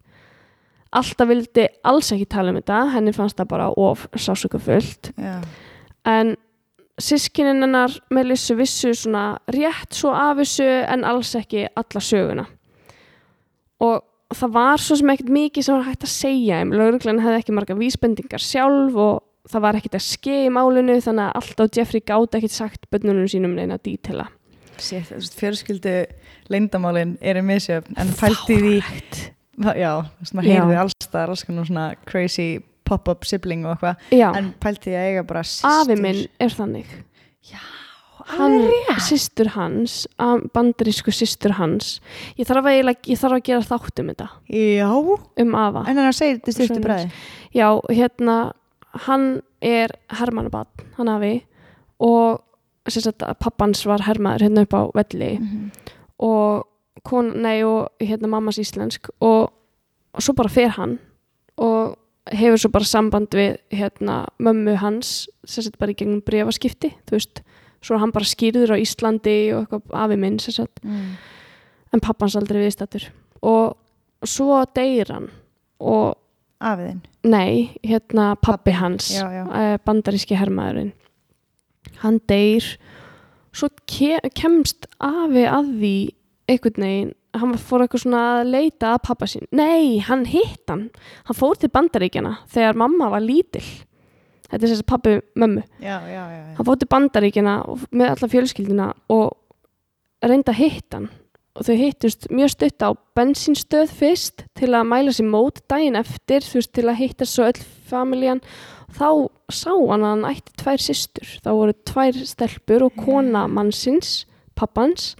Alltaf 0.93 1.28
vildi 1.28 1.66
alls 1.88 2.12
ekki 2.14 2.28
tala 2.30 2.53
um 2.53 2.61
þetta 2.61 2.78
henni 2.93 3.14
fannst 3.16 3.38
það 3.40 3.51
bara 3.51 3.68
of 3.80 4.07
sásökufullt. 4.12 5.12
Já. 5.16 5.40
en 6.05 6.36
sískinin 7.01 7.62
hennar 7.62 7.95
Melissu 8.11 8.55
vissu 8.59 8.93
svona 8.95 9.38
rétt 9.55 9.95
svo 9.97 10.12
af 10.14 10.38
þessu 10.40 10.66
en 10.66 11.05
alls 11.09 11.34
ekki 11.38 11.66
alla 11.74 12.03
söguna. 12.03 12.47
Og 13.82 14.03
það 14.39 14.55
var 14.57 14.83
svo 14.83 14.97
sem 15.01 15.12
ekkert 15.14 15.33
mikið 15.35 15.66
sem 15.66 15.76
var 15.76 15.89
hægt 15.89 16.07
að 16.07 16.12
segja 16.14 16.62
um. 16.64 16.72
Lauruglan 16.76 17.22
hefði 17.22 17.41
ekki 17.43 17.57
marga 17.57 17.76
vísbendingar 17.78 18.45
sjálf 18.45 18.99
og 19.03 19.22
það 19.51 19.64
var 19.66 19.78
ekkert 19.78 19.99
að 19.99 20.07
skeið 20.07 20.47
í 20.47 20.53
málinu 20.55 20.99
þannig 21.03 21.28
að 21.28 21.39
alltaf 21.41 21.76
Jeffrey 21.78 22.05
gátt 22.07 22.39
ekkert 22.39 22.55
sagt 22.55 22.89
bönnunum 22.95 23.28
sínum 23.30 23.57
neina 23.59 23.78
dítela 23.83 24.28
Sér, 24.83 25.05
þú 25.07 25.18
veist, 25.18 25.35
fjörskildu 25.39 25.95
leyndamálin 26.51 27.16
eru 27.20 27.43
misjöfn 27.47 27.99
en 28.01 28.12
pælti 28.18 28.57
því 28.59 28.76
já, 29.78 29.93
þú 30.01 30.24
veist, 30.24 30.35
maður 30.35 30.49
heyrði 30.49 30.78
allstað 30.80 31.26
raskan 31.30 31.61
og 31.62 31.68
svona 31.68 31.87
crazy 32.09 32.49
pop-up 32.89 33.26
sibling 33.28 33.66
og 33.66 33.76
eitthvað 33.76 34.39
en 34.39 34.51
pælti 34.62 34.91
því 34.91 34.97
að 34.99 35.09
eiga 35.11 35.26
bara 35.28 35.45
systur. 35.47 35.83
Afi 35.83 35.99
minn 36.01 36.22
er 36.43 36.57
þannig. 36.57 36.97
Já, 37.51 37.61
hann, 38.31 38.57
systur 39.03 39.49
hans 39.57 40.07
bandarísku 40.55 41.12
systur 41.14 41.55
hans. 41.59 42.01
Ég 42.39 42.49
þarf 42.49 42.68
að, 42.70 42.91
ég 43.09 43.20
þarf 43.20 43.39
að 43.39 43.45
gera 43.49 43.68
þátt 43.68 44.03
um 44.03 44.11
þetta. 44.12 44.29
Já, 44.53 44.91
um 45.45 45.55
afa. 45.55 45.85
En 45.91 46.03
hann 46.03 46.16
segir 46.16 46.41
þetta 46.41 46.57
Svoleiðis. 46.57 46.85
bræði 46.87 47.11
Já, 47.53 47.68
hérna, 47.91 48.37
hann 49.07 49.27
er 49.62 49.95
hermannabann, 50.18 50.68
hann 50.99 51.12
hafi 51.12 51.35
og 52.03 52.43
sagt 52.89 53.23
pappans 53.41 53.85
var 53.87 54.03
hermaður 54.09 54.49
hérna 54.49 54.66
upp 54.66 54.75
á 54.75 54.83
velli. 54.95 55.39
Mhm. 55.39 55.70
og 56.23 56.68
kon, 57.05 57.33
nei 57.43 57.62
og 57.64 57.89
hérna 58.01 58.29
mammas 58.29 58.59
íslensk. 58.59 59.09
Og, 59.20 59.51
og 60.14 60.23
svo 60.23 60.35
bara 60.35 60.49
fer 60.49 60.68
hann 60.77 60.99
og 61.59 61.97
hefur 62.31 62.61
svo 62.61 62.70
bara 62.70 62.85
samband 62.87 63.35
við 63.35 63.57
hérna 63.75 64.27
mömmu 64.43 64.77
hans 64.79 65.29
sem 65.45 65.64
sagt 65.64 65.79
bara 65.81 65.91
í 65.91 65.99
gegnum 65.99 66.23
brefaskipti 66.23 66.93
þú 67.09 67.16
veist, 67.18 67.43
svo 67.83 67.97
er 67.97 68.03
hann 68.05 68.14
bara 68.14 68.28
skýrður 68.28 68.74
á 68.74 68.83
Íslandi 68.83 69.37
og 69.53 69.64
eitthvað 69.66 70.01
afi 70.05 70.18
minn 70.22 70.39
mm. 70.39 71.07
en 71.93 72.03
pappans 72.03 72.37
aldrei 72.39 72.62
viðstattur 72.62 73.09
og 73.43 73.76
svo 74.24 74.62
deyr 74.74 75.11
hann 75.12 75.30
og 75.83 76.18
Afiðinn 76.62 77.03
Nei, 77.22 77.78
hérna 77.87 78.35
pappi 78.43 78.72
hans 78.74 79.12
Já, 79.14 79.30
já. 79.30 79.45
eh, 79.55 79.78
bandaríski 79.87 80.35
hermaðurinn. 80.35 80.93
Hann 82.03 82.18
deyr. 82.26 82.64
Svo 83.55 83.68
ke 83.87 84.18
kemst 84.35 84.89
afi 84.99 85.45
að 85.47 85.70
því 85.78 85.97
einhvern 86.51 86.83
veginn 86.83 87.12
hann 87.39 87.55
fór 87.57 87.85
eitthvað 87.85 88.03
svona 88.03 88.22
að 88.41 88.51
leita 88.51 88.95
að 88.95 89.05
pappa 89.07 89.28
sín. 89.30 89.47
Nei, 89.55 90.01
hann 90.01 90.26
hitt 90.26 90.66
hann. 90.68 90.91
Hann 91.28 91.39
fór 91.39 91.57
til 91.57 91.70
bandaríkjana 91.70 92.41
þegar 92.51 92.76
mamma 92.76 93.09
var 93.12 93.22
lítil 93.22 93.64
þetta 94.53 94.61
er 94.62 94.68
þess 94.74 94.84
að 94.84 94.90
pappi 94.92 95.16
mömmu 95.40 95.64
Já, 95.80 95.96
já, 96.07 96.22
já, 96.28 96.42
hann 96.61 96.88
bandaríkjana 96.92 97.57
og- 97.72 97.86
með 97.90 98.12
alla 98.14 98.28
fjölskyldina 98.36 98.92
og 99.11 99.32
reynda 100.22 100.53
að 100.53 100.61
hitta 100.62 101.00
hann 101.00 101.11
og 101.53 101.66
þau 101.66 101.74
hittust 101.76 102.28
mjög 102.32 102.50
stutt 102.55 102.80
á 102.80 102.90
bensinstöð 103.18 103.90
fyrst 103.92 104.44
til 104.57 104.70
að 104.72 104.86
mæla 104.88 105.12
sér 105.12 105.26
mót 105.28 105.59
daginn 105.68 105.98
eftir, 106.00 106.40
þú 106.40 106.61
veist, 106.61 106.72
til 106.72 106.86
að 106.88 106.96
hitta 106.96 107.26
svo 107.28 107.44
öll 107.50 107.61
familjan. 107.90 108.40
Þá 108.96 109.28
sá 109.53 109.68
hann 109.74 110.00
að 110.00 110.12
hann 110.14 110.24
ætti 110.30 110.55
tvær 110.62 110.80
systur. 110.80 111.28
Það 111.44 111.59
voru 111.59 111.74
tvær 111.90 112.20
stelpur 112.30 112.86
og 112.88 112.96
kona 112.96 113.42
mannsins, 113.53 114.24
pappans, 114.57 115.11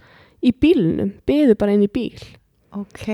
í 0.41 0.49
bílnum, 0.57 1.13
byðu 1.29 1.53
bara 1.61 1.75
inn 1.77 1.85
í 1.85 1.91
bíl. 1.93 2.17
Ok 2.73 3.05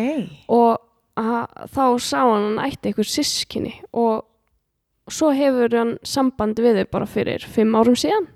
Og 0.48 0.80
að, 1.20 1.68
þá 1.76 1.84
sá 2.00 2.20
hann 2.24 2.40
að 2.40 2.48
hann 2.48 2.64
ætti 2.72 2.94
einhver 2.94 3.12
sískinni 3.12 3.74
og 3.92 4.24
svo 5.14 5.32
hefur 5.36 5.76
hann 5.78 5.96
samband 6.04 6.60
við 6.62 6.82
þau 6.82 6.90
bara 6.92 7.08
fyrir 7.10 7.46
fimm 7.46 7.76
árum 7.76 7.98
síðan 8.00 8.28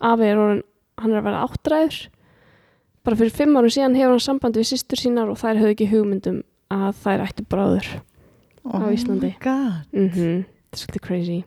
afi 0.00 0.28
er 0.28 0.40
orðin, 0.40 0.62
hann 1.00 1.12
er 1.12 1.20
að 1.20 1.26
vera 1.28 1.42
áttræður 1.46 1.98
bara 3.04 3.18
fyrir 3.18 3.34
fimm 3.36 3.56
árum 3.58 3.74
síðan 3.74 3.96
hefur 3.98 4.14
hann 4.16 4.24
samband 4.28 4.56
við 4.60 4.68
systur 4.72 5.00
sínar 5.00 5.30
og 5.32 5.38
þær 5.40 5.60
höfðu 5.60 5.74
ekki 5.76 5.90
hugmyndum 5.92 6.40
að 6.72 6.96
þær 7.02 7.24
ættu 7.26 7.46
bráður 7.50 7.88
oh 8.64 8.88
Íslandi. 8.92 9.32
my 9.32 9.36
god. 9.42 9.86
mm 9.92 10.08
þetta 10.12 10.78
er 10.78 10.82
svolítið 10.82 11.04
crazy 11.06 11.38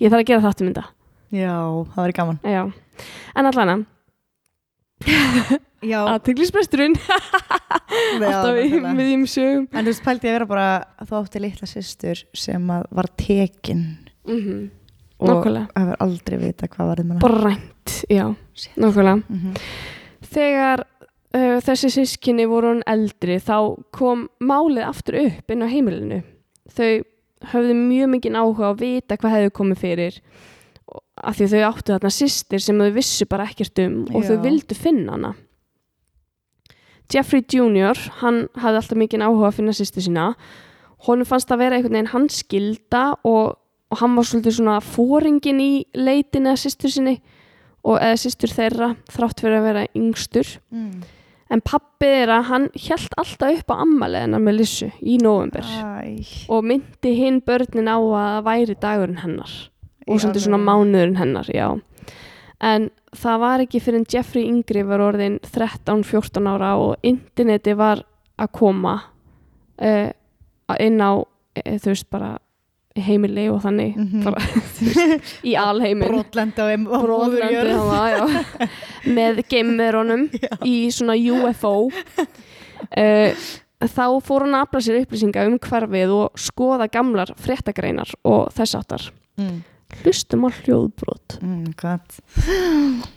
ég 0.00 0.10
þarf 0.10 0.20
að 0.20 0.28
gera 0.30 0.44
þáttum 0.44 0.70
þetta 0.72 0.86
Já, 1.34 1.54
það 1.94 2.00
verður 2.02 2.16
gaman 2.18 2.38
já. 2.44 2.62
en 3.34 3.46
allan 3.50 3.72
Já, 3.74 3.86
aðteglisbresturinn 6.14 6.96
alltaf 8.20 8.60
í 8.60 8.80
miðjum 8.80 9.26
sögum. 9.30 9.66
En 9.72 9.84
þú 9.84 9.92
veist, 9.92 10.04
pælti 10.04 10.28
ég 10.28 10.32
að 10.32 10.38
vera 10.38 10.48
bara 10.50 10.68
þú 11.04 11.18
átti 11.20 11.42
litla 11.44 11.68
systur 11.68 12.24
sem 12.36 12.72
var 12.90 13.10
tekin. 13.20 13.84
Mm 14.24 14.40
-hmm. 14.40 14.70
og 15.18 15.44
hefur 15.44 15.96
aldrei 16.00 16.38
vita 16.38 16.66
hvað 16.66 16.86
var 16.86 16.96
þeim 16.96 17.18
brænt, 17.18 18.04
já, 18.08 18.34
nákvæmlega. 18.76 19.22
Mm 19.28 19.40
-hmm. 19.40 19.54
þegar 20.22 20.84
uh, 21.34 21.60
þessi 21.60 21.90
sískinni 21.90 22.46
voru 22.46 22.68
hann 22.68 22.82
eldri 22.86 23.38
þá 23.38 23.76
kom 23.90 24.28
málið 24.40 24.88
aftur 24.88 25.14
upp 25.26 25.50
inn 25.50 25.62
á 25.62 25.68
heimilinu. 25.68 26.22
Þau 26.70 27.04
höfðu 27.52 27.74
mjög 27.74 28.08
mikið 28.08 28.36
áhuga 28.36 28.70
að 28.70 28.80
vita 28.80 29.16
hvað 29.16 29.34
hefði 29.36 29.50
komið 29.50 29.78
fyrir 29.78 30.20
af 31.22 31.38
því 31.38 31.48
þau 31.52 31.64
áttu 31.68 31.94
þarna 31.94 32.10
systir 32.10 32.62
sem 32.62 32.78
þau 32.80 32.92
vissu 32.94 33.26
bara 33.30 33.46
ekkert 33.46 33.80
um 33.84 33.98
og 34.10 34.26
þau 34.26 34.36
Já. 34.36 34.42
vildu 34.44 34.78
finna 34.78 35.16
hana 35.16 35.34
Jeffrey 37.12 37.44
Jr. 37.44 37.98
hann 38.22 38.46
hafði 38.56 38.80
alltaf 38.80 38.98
mikið 38.98 39.26
áhuga 39.26 39.50
að 39.50 39.58
finna 39.58 39.74
systir 39.76 40.06
sína 40.06 40.30
honum 41.06 41.28
fannst 41.28 41.50
það 41.50 41.62
vera 41.62 41.78
einhvern 41.78 41.98
veginn 41.98 42.12
hans 42.14 42.40
skilda 42.42 43.04
og, 43.28 43.58
og 43.92 44.00
hann 44.00 44.14
var 44.16 44.28
svolítið 44.28 44.56
svona 44.58 44.78
fóringin 44.82 45.60
í 45.62 45.72
leitin 45.98 46.48
eða 46.48 46.62
systur 46.64 46.94
sinni 46.94 47.18
og 47.84 48.00
eða 48.00 48.16
systur 48.20 48.54
þeirra 48.54 48.94
þrátt 49.12 49.44
fyrir 49.44 49.58
að 49.58 49.68
vera 49.68 49.84
yngstur 49.98 50.54
mm. 50.72 51.04
en 51.52 51.64
pappi 51.64 52.08
er 52.22 52.32
að 52.32 52.48
hann 52.50 52.66
held 52.86 53.18
alltaf 53.20 53.60
upp 53.60 53.74
á 53.76 53.82
ammalið 53.84 54.26
hennar 54.26 54.44
með 54.46 54.58
Lissu 54.62 54.90
í 55.04 55.18
november 55.22 55.68
Æ, 55.68 56.24
og 56.48 56.64
myndi 56.66 57.14
hinn 57.20 57.42
börnin 57.44 57.92
á 57.92 58.00
að 58.00 58.40
væri 58.48 58.78
dagurinn 58.80 59.22
hennar 59.22 59.54
og 60.08 60.20
svolítið 60.20 60.44
svona 60.46 60.60
mánuðurinn 60.60 61.16
hennar, 61.20 61.48
já. 61.54 61.68
En 62.64 62.90
það 63.16 63.38
var 63.42 63.62
ekki 63.64 63.80
fyrir 63.82 64.00
en 64.02 64.06
Jeffrey 64.10 64.44
yngri 64.48 64.82
var 64.86 65.00
orðin 65.04 65.38
13-14 65.44 66.48
ára 66.50 66.74
og 66.80 66.96
interneti 67.06 67.74
var 67.76 68.02
að 68.40 68.50
koma 68.56 68.94
uh, 69.82 70.10
inn 70.80 71.00
á 71.02 71.12
uh, 71.18 71.76
þú 71.78 71.90
veist 71.92 72.08
bara 72.10 72.32
heimili 72.94 73.48
og 73.50 73.60
þannig 73.64 73.96
Mhm. 73.98 74.22
bara, 74.24 74.38
þú 74.78 74.86
veist, 74.86 75.34
í 75.44 75.54
alheimin 75.58 76.08
já, 78.14 78.22
með 79.18 79.42
geimverunum 79.50 80.28
í 80.72 80.76
svona 80.94 81.16
UFO 81.18 81.72
uh, 81.90 83.44
þá 83.84 84.04
fór 84.24 84.46
hann 84.46 84.54
að 84.56 84.62
afla 84.68 84.80
sér 84.86 85.00
upplýsinga 85.02 85.46
um 85.50 85.58
hverfið 85.58 86.14
og 86.14 86.38
skoða 86.40 86.86
gamlar 86.94 87.34
fréttagreinar 87.36 88.14
og 88.24 88.48
þess 88.56 88.78
áttar 88.80 89.10
Mm, 89.34 89.64
hlustum 90.02 90.46
á 90.46 90.50
hljóðbrot 90.62 91.38
mm, 91.40 91.76
gott. 91.76 92.18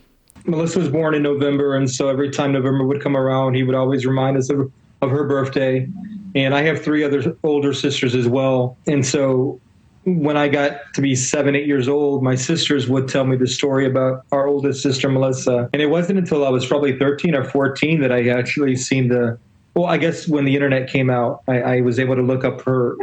Melissa 0.45 0.79
was 0.79 0.89
born 0.89 1.13
in 1.13 1.23
November, 1.23 1.75
and 1.75 1.89
so 1.89 2.07
every 2.07 2.29
time 2.29 2.53
November 2.53 2.85
would 2.85 3.01
come 3.01 3.17
around, 3.17 3.55
he 3.55 3.63
would 3.63 3.75
always 3.75 4.05
remind 4.05 4.37
us 4.37 4.49
of, 4.49 4.71
of 5.01 5.09
her 5.11 5.25
birthday. 5.25 5.87
And 6.35 6.55
I 6.55 6.61
have 6.61 6.81
three 6.81 7.03
other 7.03 7.35
older 7.43 7.73
sisters 7.73 8.15
as 8.15 8.27
well. 8.27 8.77
And 8.87 9.05
so 9.05 9.59
when 10.07 10.37
I 10.37 10.47
got 10.47 10.93
to 10.93 11.01
be 11.01 11.15
seven, 11.15 11.53
eight 11.53 11.67
years 11.67 11.89
old, 11.89 12.23
my 12.23 12.35
sisters 12.35 12.87
would 12.87 13.09
tell 13.09 13.25
me 13.25 13.35
the 13.35 13.47
story 13.47 13.85
about 13.85 14.25
our 14.31 14.47
oldest 14.47 14.81
sister, 14.81 15.09
Melissa. 15.09 15.69
And 15.73 15.81
it 15.81 15.87
wasn't 15.87 16.19
until 16.19 16.45
I 16.45 16.49
was 16.49 16.65
probably 16.65 16.97
13 16.97 17.35
or 17.35 17.43
14 17.43 17.99
that 17.99 18.11
I 18.11 18.29
actually 18.29 18.77
seen 18.77 19.09
the, 19.09 19.37
well, 19.73 19.85
I 19.85 19.97
guess 19.97 20.25
when 20.27 20.45
the 20.45 20.55
internet 20.55 20.89
came 20.89 21.09
out, 21.09 21.43
I, 21.49 21.59
I 21.59 21.81
was 21.81 21.99
able 21.99 22.15
to 22.15 22.21
look 22.21 22.45
up 22.45 22.61
her, 22.61 22.95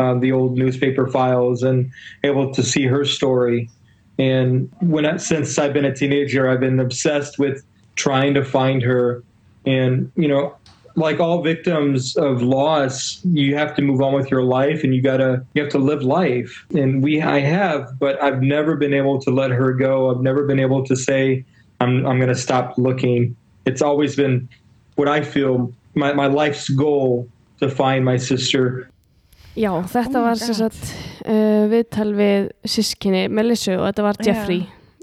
uh, 0.00 0.14
the 0.14 0.32
old 0.32 0.56
newspaper 0.56 1.06
files 1.06 1.62
and 1.62 1.90
able 2.24 2.52
to 2.54 2.62
see 2.62 2.86
her 2.86 3.04
story. 3.04 3.68
And 4.18 4.70
when 4.80 5.04
I, 5.04 5.18
since 5.18 5.58
I've 5.58 5.74
been 5.74 5.84
a 5.84 5.94
teenager, 5.94 6.48
I've 6.48 6.60
been 6.60 6.80
obsessed 6.80 7.38
with 7.38 7.62
trying 7.96 8.32
to 8.34 8.44
find 8.44 8.82
her. 8.82 9.22
And 9.66 10.10
you 10.16 10.26
know, 10.26 10.56
like 10.96 11.20
all 11.20 11.42
victims 11.42 12.16
of 12.16 12.42
loss, 12.42 13.20
you 13.24 13.56
have 13.56 13.74
to 13.76 13.82
move 13.82 14.00
on 14.00 14.14
with 14.14 14.30
your 14.30 14.42
life, 14.42 14.82
and 14.82 14.94
you 14.94 15.02
gotta 15.02 15.44
you 15.52 15.62
have 15.62 15.70
to 15.72 15.78
live 15.78 16.02
life. 16.02 16.64
And 16.74 17.02
we, 17.02 17.20
I 17.20 17.40
have, 17.40 17.98
but 17.98 18.22
I've 18.22 18.42
never 18.42 18.76
been 18.76 18.94
able 18.94 19.20
to 19.20 19.30
let 19.30 19.50
her 19.50 19.74
go. 19.74 20.10
I've 20.10 20.22
never 20.22 20.46
been 20.46 20.60
able 20.60 20.84
to 20.86 20.96
say 20.96 21.44
I'm 21.80 22.06
I'm 22.06 22.18
gonna 22.18 22.34
stop 22.34 22.78
looking. 22.78 23.36
It's 23.66 23.82
always 23.82 24.16
been 24.16 24.48
what 24.96 25.08
I 25.08 25.22
feel 25.22 25.72
my 25.94 26.14
my 26.14 26.26
life's 26.26 26.70
goal 26.70 27.28
to 27.58 27.68
find 27.68 28.02
my 28.04 28.16
sister 28.16 28.90
Já, 29.58 29.72
þetta 29.90 30.20
Oh 30.20 30.26
var 30.28 30.38
sagt 30.38 30.92
uh, 31.26 31.64
viðtal 31.70 32.10
við 32.14 32.50
sískinni 32.64 33.24
Melissu 33.32 33.74
og 33.78 33.88
þetta 33.88 34.04
var 34.06 34.20
Jeffrey 34.24 34.60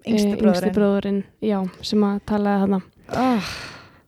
yngsti 0.07 0.29
eh, 0.31 0.37
bróðirinn. 0.39 0.75
bróðurinn, 0.77 1.23
já, 1.43 1.57
sem 1.83 2.05
að 2.07 2.21
talaði 2.29 2.63
þarna 2.63 2.81
Oh, 3.07 3.49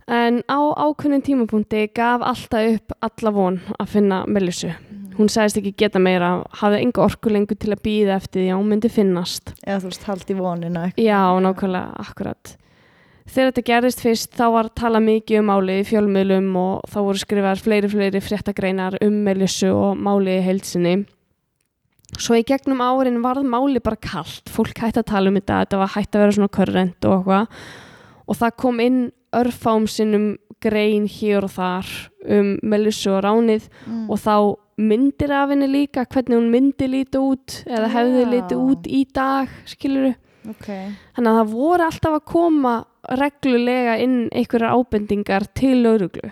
En 0.09 0.41
á 0.49 0.59
ákveðin 0.73 1.21
tímapunkti 1.21 1.85
gaf 1.93 2.23
alltaf 2.25 2.65
upp 2.73 2.95
alla 3.05 3.31
von 3.31 3.59
að 3.77 3.91
finna 3.93 4.23
Melissu. 4.27 4.71
Hún 5.19 5.29
sagðist 5.29 5.59
ekki 5.61 5.73
geta 5.83 5.99
meira, 6.01 6.31
hafði 6.61 6.79
enga 6.81 7.03
orku 7.03 7.29
lengur 7.29 7.59
til 7.59 7.75
að 7.75 7.83
býða 7.85 8.15
eftir 8.15 8.41
því 8.41 8.47
að 8.49 8.57
hún 8.57 8.71
myndi 8.71 8.89
finnast. 8.89 9.53
eða 9.61 9.83
þú 9.83 9.91
veist, 9.91 10.07
haldi 10.09 10.37
vonina. 10.39 10.85
Já, 10.97 11.19
nákvæmlega, 11.43 11.93
akkurat. 12.01 12.55
Þegar 13.29 13.51
þetta 13.51 13.63
gerðist 13.69 14.01
fyrst, 14.01 14.31
þá 14.33 14.45
var 14.55 14.69
talað 14.73 15.03
mikið 15.05 15.39
um 15.43 15.49
málið 15.51 15.79
í 15.83 15.85
fjölmiðlum 15.91 16.47
og 16.57 16.87
þá 16.89 16.97
voru 17.05 17.21
skrifaðar 17.21 17.61
fleiri, 17.61 17.89
fleiri 17.91 18.21
fréttagreinar 18.25 18.97
um 19.05 19.19
Melissu 19.27 19.69
og 19.69 19.99
málið 20.01 20.39
í 20.39 20.45
heilsinni. 20.47 20.95
Svo 22.17 22.33
í 22.39 22.43
gegnum 22.47 22.81
árin 22.81 23.19
varð 23.21 23.45
málið 23.45 23.83
bara 23.85 23.99
kallt. 24.01 24.49
Fólk 24.49 24.81
hætti 24.81 25.03
að 25.03 25.09
tala 25.11 25.29
um 25.29 25.37
þetta, 25.37 25.59
þetta 25.61 25.81
var 25.83 25.91
hætti 25.93 26.17
að 26.17 26.23
vera 26.25 26.37
svona 26.39 26.53
körrent 26.57 27.05
og 27.05 27.17
eitthvað. 27.19 27.59
Og 28.29 28.39
það 28.39 28.55
kom 28.63 28.79
inn 28.81 28.99
örfám 29.37 29.85
sinnum 29.89 30.25
grein 30.59 31.05
hér 31.07 31.45
og 31.45 31.53
þar 31.53 31.91
um 32.33 32.49
Melissu 32.65 33.11
og 33.13 33.21
ránið 33.27 33.69
Mm. 33.85 34.09
og 34.09 34.17
þá 34.19 34.57
myndir 34.79 35.31
af 35.31 35.49
henni 35.49 35.67
líka, 35.67 36.05
hvernig 36.07 36.35
hún 36.39 36.49
myndi 36.51 36.87
líti 36.89 37.19
út 37.19 37.63
eða 37.67 37.89
hefði 37.93 38.23
Já. 38.25 38.29
líti 38.33 38.55
út 38.57 38.87
í 38.87 39.05
dag, 39.13 39.47
skiluru. 39.65 40.15
Ok. 40.49 40.67
Þannig 41.15 41.29
að 41.29 41.39
það 41.39 41.53
voru 41.53 41.83
alltaf 41.83 42.13
að 42.17 42.25
koma 42.25 42.73
reglulega 43.07 43.97
inn 44.03 44.29
einhverjar 44.31 44.75
ábendingar 44.75 45.47
til 45.55 45.83
lauruglu. 45.83 46.31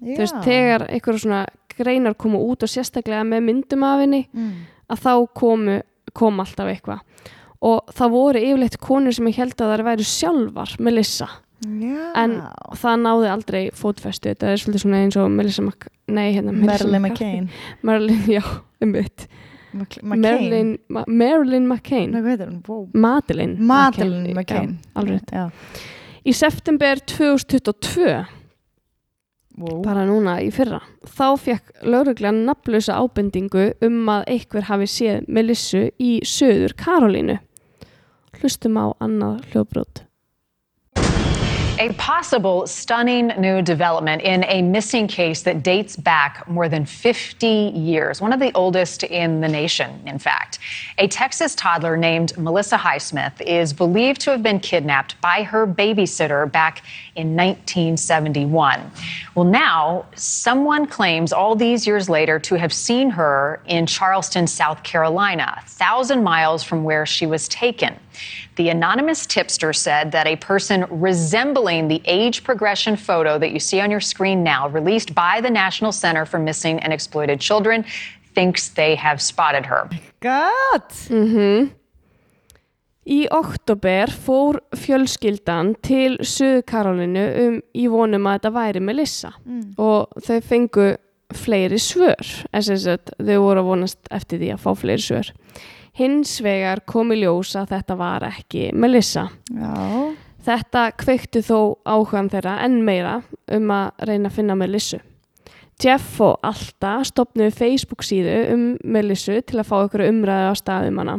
Þú 0.00 0.16
veist, 0.18 0.38
þegar 0.44 0.86
einhverjar 0.88 1.20
svona 1.24 1.46
greinar 1.78 2.14
koma 2.18 2.38
út 2.42 2.62
og 2.62 2.70
sérstaklega 2.70 3.24
með 3.26 3.42
myndum 3.48 3.82
af 3.86 4.00
henni, 4.00 4.28
Mm. 4.34 4.52
að 4.90 4.98
þá 5.04 5.28
komu, 5.34 5.82
kom 6.14 6.38
alltaf 6.40 6.66
eitthvað. 6.66 7.00
Og 7.62 7.86
það 7.92 8.10
voru 8.10 8.38
yfirleitt 8.40 8.78
konur 8.78 9.12
sem 9.12 9.26
ég 9.26 9.34
held 9.36 9.54
að 9.56 9.76
það 9.76 9.84
væri 9.84 10.04
sjálfar 10.06 10.76
Melissa, 10.80 11.28
Já. 11.66 12.12
en 12.14 12.42
það 12.72 13.00
náði 13.02 13.28
aldrei 13.32 13.70
fótfestu. 13.74 14.30
Þetta 14.30 14.52
er 14.52 14.56
svolítið 14.56 14.82
svona 14.84 15.02
eins 15.04 15.16
og 15.16 15.30
Melissa 15.30 15.62
Mc... 15.62 15.88
Nei, 16.08 16.32
hérna, 16.32 16.52
Marilyn. 16.52 17.02
McCain. 17.02 17.48
Marilyn, 17.82 18.22
já, 18.26 18.42
um 18.80 18.90
mitt. 18.92 19.26
Marilyn, 20.02 20.78
Ma 20.88 21.04
Marilyn 21.06 21.66
McCain. 21.68 22.14
Madeleine 23.60 24.34
McCain. 24.34 24.78
Alveg. 24.96 25.20
Í 26.28 26.32
september 26.36 27.00
2022 27.08 28.26
Wow. 29.58 29.80
bara 29.82 30.04
núna 30.06 30.36
í 30.44 30.52
fyrra 30.54 30.78
þá 31.02 31.24
fekk 31.42 31.86
lauruglan 31.88 32.44
nafnlösa 32.46 32.94
ábendingu 33.00 33.64
um 33.82 33.96
að 34.12 34.28
einhver 34.34 34.68
hafi 34.68 34.86
séð 34.92 35.24
Melissu 35.26 35.80
í 35.98 36.10
söður 36.22 36.76
Karolínu 36.78 37.40
hlustum 38.38 38.78
á 38.78 38.94
annað 39.02 39.40
hljóðbrót 39.48 40.04
A 41.80 41.92
possible 41.92 42.66
stunning 42.66 43.28
new 43.38 43.62
development 43.62 44.22
in 44.22 44.42
a 44.48 44.62
missing 44.62 45.06
case 45.06 45.42
that 45.42 45.62
dates 45.62 45.94
back 45.94 46.48
more 46.48 46.68
than 46.68 46.84
50 46.84 47.46
years, 47.46 48.20
one 48.20 48.32
of 48.32 48.40
the 48.40 48.50
oldest 48.56 49.04
in 49.04 49.40
the 49.40 49.46
nation, 49.46 50.02
in 50.04 50.18
fact. 50.18 50.58
A 50.98 51.06
Texas 51.06 51.54
toddler 51.54 51.96
named 51.96 52.36
Melissa 52.36 52.76
Highsmith 52.76 53.40
is 53.42 53.72
believed 53.72 54.20
to 54.22 54.32
have 54.32 54.42
been 54.42 54.58
kidnapped 54.58 55.20
by 55.20 55.44
her 55.44 55.68
babysitter 55.68 56.50
back 56.50 56.82
in 57.14 57.36
1971. 57.36 58.90
Well, 59.36 59.44
now 59.44 60.06
someone 60.16 60.84
claims 60.84 61.32
all 61.32 61.54
these 61.54 61.86
years 61.86 62.08
later 62.08 62.40
to 62.40 62.56
have 62.56 62.72
seen 62.72 63.08
her 63.10 63.62
in 63.66 63.86
Charleston, 63.86 64.48
South 64.48 64.82
Carolina, 64.82 65.62
a 65.64 65.68
thousand 65.68 66.24
miles 66.24 66.64
from 66.64 66.82
where 66.82 67.06
she 67.06 67.24
was 67.24 67.46
taken. 67.46 67.94
The 68.56 68.68
anonymous 68.68 69.26
tipster 69.26 69.72
said 69.72 70.12
that 70.12 70.26
a 70.26 70.36
person 70.36 70.86
resembling 70.90 71.88
the 71.88 72.02
age 72.04 72.44
progression 72.44 72.96
photo 72.96 73.38
that 73.38 73.52
you 73.52 73.60
see 73.60 73.80
on 73.80 73.90
your 73.90 74.00
screen 74.00 74.42
now, 74.42 74.68
released 74.68 75.14
by 75.14 75.40
the 75.40 75.50
National 75.50 75.92
Center 75.92 76.24
for 76.26 76.38
Missing 76.38 76.80
and 76.80 76.92
Exploited 76.92 77.40
Children, 77.40 77.84
thinks 78.34 78.68
they 78.68 78.94
have 78.94 79.20
spotted 79.20 79.66
her. 79.66 79.88
God. 80.20 80.82
Mhm. 81.08 81.70
Í 83.08 83.24
oktober 83.32 84.10
fór 84.12 84.58
fjölskyldan 84.76 85.72
til 85.80 86.18
söður 86.20 86.64
Karolínu 86.68 87.24
um, 87.40 87.54
í 87.72 87.86
vonum 87.88 88.26
að 88.28 88.34
þetta 88.36 88.50
væri 88.52 88.82
Melissa 88.84 89.30
og 89.80 90.12
þau 90.26 90.40
fengu 90.44 90.88
fleiri 91.32 91.78
svör 91.80 92.28
SST, 92.52 93.14
þau 93.16 93.38
voru 93.46 93.62
að 93.62 93.70
vonast 93.70 94.12
eftir 94.12 94.42
því 94.42 94.52
að 94.52 94.62
fá 94.64 94.70
fleiri 94.76 95.04
svör 95.06 95.32
hins 95.98 96.38
vegar 96.44 96.84
kom 96.86 97.12
í 97.12 97.20
ljós 97.24 97.56
að 97.58 97.74
þetta 97.74 97.98
var 97.98 98.26
ekki 98.30 98.70
Melissa 98.72 99.28
Já. 99.50 100.14
Þetta 100.48 100.86
kveiktu 100.96 101.42
þó 101.44 101.58
áhugan 101.84 102.30
þeirra 102.32 102.54
enn 102.64 102.80
meira 102.86 103.18
um 103.52 103.72
að 103.74 104.04
reyna 104.08 104.30
að 104.30 104.36
finna 104.38 104.54
Melissu. 104.56 105.00
Jeff 105.78 106.20
og 106.24 106.38
Alta 106.46 106.98
stopnuðu 107.06 107.52
Facebook 107.54 108.02
síðu 108.06 108.36
um 108.54 108.62
Melissu 108.82 109.42
til 109.44 109.60
að 109.60 109.68
fá 109.68 109.76
ykkur 109.82 110.06
umræðu 110.06 110.50
á 110.50 110.54
staðum 110.58 111.02
hana. 111.02 111.18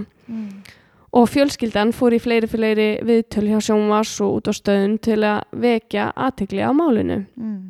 Og 1.16 1.30
fjölskyldan 1.30 1.94
fór 1.96 2.16
í 2.18 2.22
fleiri 2.22 2.50
fleiri 2.50 2.90
viðtöl 3.06 3.48
hjá 3.50 3.60
sjónvars 3.70 4.16
og 4.26 4.40
út 4.40 4.50
á 4.50 4.54
stöðun 4.54 4.98
til 5.02 5.22
að 5.26 5.46
vekja 5.58 6.10
aðtegli 6.14 6.66
á 6.66 6.72
málinu. 6.74 7.24
Mm. 7.38 7.62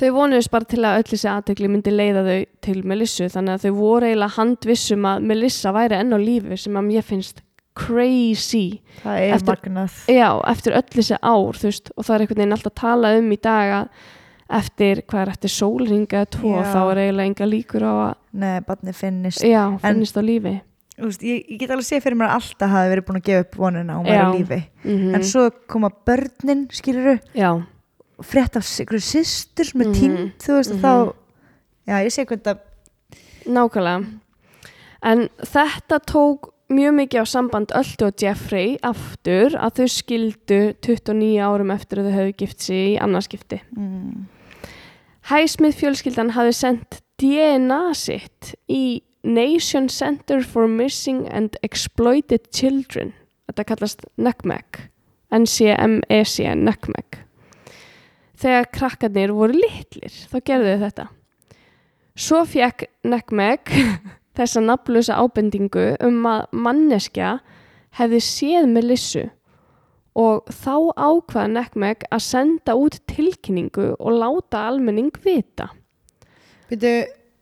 Þau 0.00 0.08
vonuðist 0.16 0.50
bara 0.50 0.64
til 0.64 0.80
að 0.88 0.98
öll 1.02 1.08
þessi 1.12 1.28
aðtegli 1.30 1.68
myndi 1.68 1.92
leiða 1.92 2.22
þau 2.26 2.38
til 2.64 2.82
Melissu 2.88 3.26
þannig 3.30 3.54
að 3.58 3.64
þau 3.66 3.72
voru 3.76 4.06
eiginlega 4.08 4.36
handvissum 4.38 5.04
að 5.10 5.26
Melissa 5.28 5.72
væri 5.76 5.98
enn 6.00 6.14
á 6.16 6.18
lífi 6.22 6.58
sem 6.58 6.78
að 6.80 6.86
mér 6.88 7.02
finnst 7.06 7.42
crazy. 7.76 8.80
Það 9.02 9.18
er 9.20 9.34
Eftir- 9.36 9.54
magnað. 9.56 9.92
Já, 10.12 10.28
eftir 10.52 10.72
öll 10.76 10.88
þessi 10.96 11.16
ár, 11.22 11.52
þú 11.56 11.68
veist, 11.70 11.90
og 11.96 12.04
það 12.04 12.14
er 12.14 12.20
einhvern 12.24 12.40
veginn 12.42 12.56
alltaf 12.56 12.72
að 12.72 12.80
tala 12.82 13.12
um 13.18 13.30
í 13.32 13.38
dag 13.40 13.72
að 13.78 13.88
eftir, 14.52 15.02
hvað 15.08 15.22
er 15.22 15.30
eftir 15.32 15.48
sólringa 15.54 16.18
eða 16.20 16.30
tvo, 16.36 16.52
þá 16.62 16.80
er 16.92 17.00
eiginlega 17.06 17.30
enga 17.30 17.46
líkur 17.48 17.86
á 17.88 17.92
að, 18.10 18.14
Nei, 18.32 18.60
barnið 18.60 18.94
finnist. 18.98 19.40
já, 19.44 19.62
finnist 19.80 20.16
á 20.16 20.22
lífi. 20.24 20.60
Þú 20.98 21.06
Veist, 21.08 21.22
ég, 21.24 21.46
ég 21.48 21.58
get 21.62 21.70
alveg 21.72 21.86
séð 21.88 22.02
fyrir 22.04 22.18
mér 22.20 22.28
að 22.28 22.36
alltaf 22.36 22.70
hafi 22.70 22.90
verið 22.92 23.06
búin 23.08 23.20
að 23.22 23.24
gefa 23.30 23.44
upp 23.46 23.56
vonuna 23.56 23.94
og 23.98 24.04
maður 24.04 24.20
Já. 24.20 24.26
á 24.28 24.32
lífi. 24.36 24.58
Mm 24.84 25.14
En 25.16 25.22
svo 25.24 25.46
koma 25.72 25.88
börnin, 26.06 26.66
skiluru, 26.70 27.14
Já, 27.34 27.50
frétt 28.22 28.56
af 28.56 28.64
ykkur 28.82 29.00
systur 29.00 29.64
sem 29.64 29.80
er 29.80 29.86
Mhm. 29.86 29.94
týnd 29.94 30.32
þú 30.38 30.58
veist 30.58 30.74
Mhm. 30.74 30.82
þá 30.82 31.14
já 31.88 31.94
ég 32.04 32.12
sé 32.12 32.24
hvernig 32.24 32.42
það 32.42 32.58
Nákvæmlega. 33.46 34.06
En 35.02 35.28
þetta 35.40 35.98
tók 36.06 36.52
mjög 36.70 36.94
mikið 36.94 37.20
á 37.20 37.26
samband 37.26 37.72
Öldu 37.74 38.06
og 38.06 38.14
Jeffrey 38.22 38.78
aftur 38.82 39.50
að 39.58 39.74
þau 39.80 39.88
skildu 39.88 40.74
29 40.80 41.40
árum 41.42 41.72
eftir 41.74 41.98
að 41.98 42.06
þau 42.06 42.14
höfðu 42.18 42.36
gift 42.36 42.60
sig 42.62 42.96
í 42.96 43.00
annarskipti. 43.00 43.60
mm. 43.76 44.26
Highsmith 45.30 45.78
fjölskyldan 45.78 46.30
hafði 46.30 46.54
sendt 46.54 47.00
DNA 47.20 47.94
sitt 47.94 48.54
í 48.68 49.02
Nation 49.24 49.88
Center 49.88 50.42
for 50.42 50.66
Missing 50.66 51.28
and 51.32 51.56
Exploited 51.62 52.50
Children. 52.52 53.12
Þetta 53.50 53.64
kallast. 53.64 54.00
NCMEC, 54.18 54.90
NCMEC. 55.30 57.18
Þegar 58.42 58.70
krakkarnir 58.74 59.32
voru 59.36 59.54
litlir, 59.54 60.14
þá 60.30 60.36
gerðu 60.48 60.72
þau 60.72 60.82
þetta. 60.86 61.04
Svo 62.18 62.40
fekk 62.48 62.86
NCMEC 63.06 63.70
þessa 64.38 64.62
nafnlösa 64.64 65.18
ábendingu 65.22 65.92
um 66.04 66.18
að 66.28 66.42
manneskja 66.52 67.36
hefði 67.98 68.20
séð 68.24 68.66
með 68.72 68.88
lissu 68.90 69.22
og 70.18 70.48
þá 70.52 70.74
ákvaða 71.00 71.46
NCMEC 71.54 72.02
að 72.12 72.24
senda 72.26 72.74
út 72.76 72.98
tilkynningu 73.08 73.92
og 73.96 74.18
láta 74.20 74.66
almenning 74.68 75.12
vita. 75.24 75.70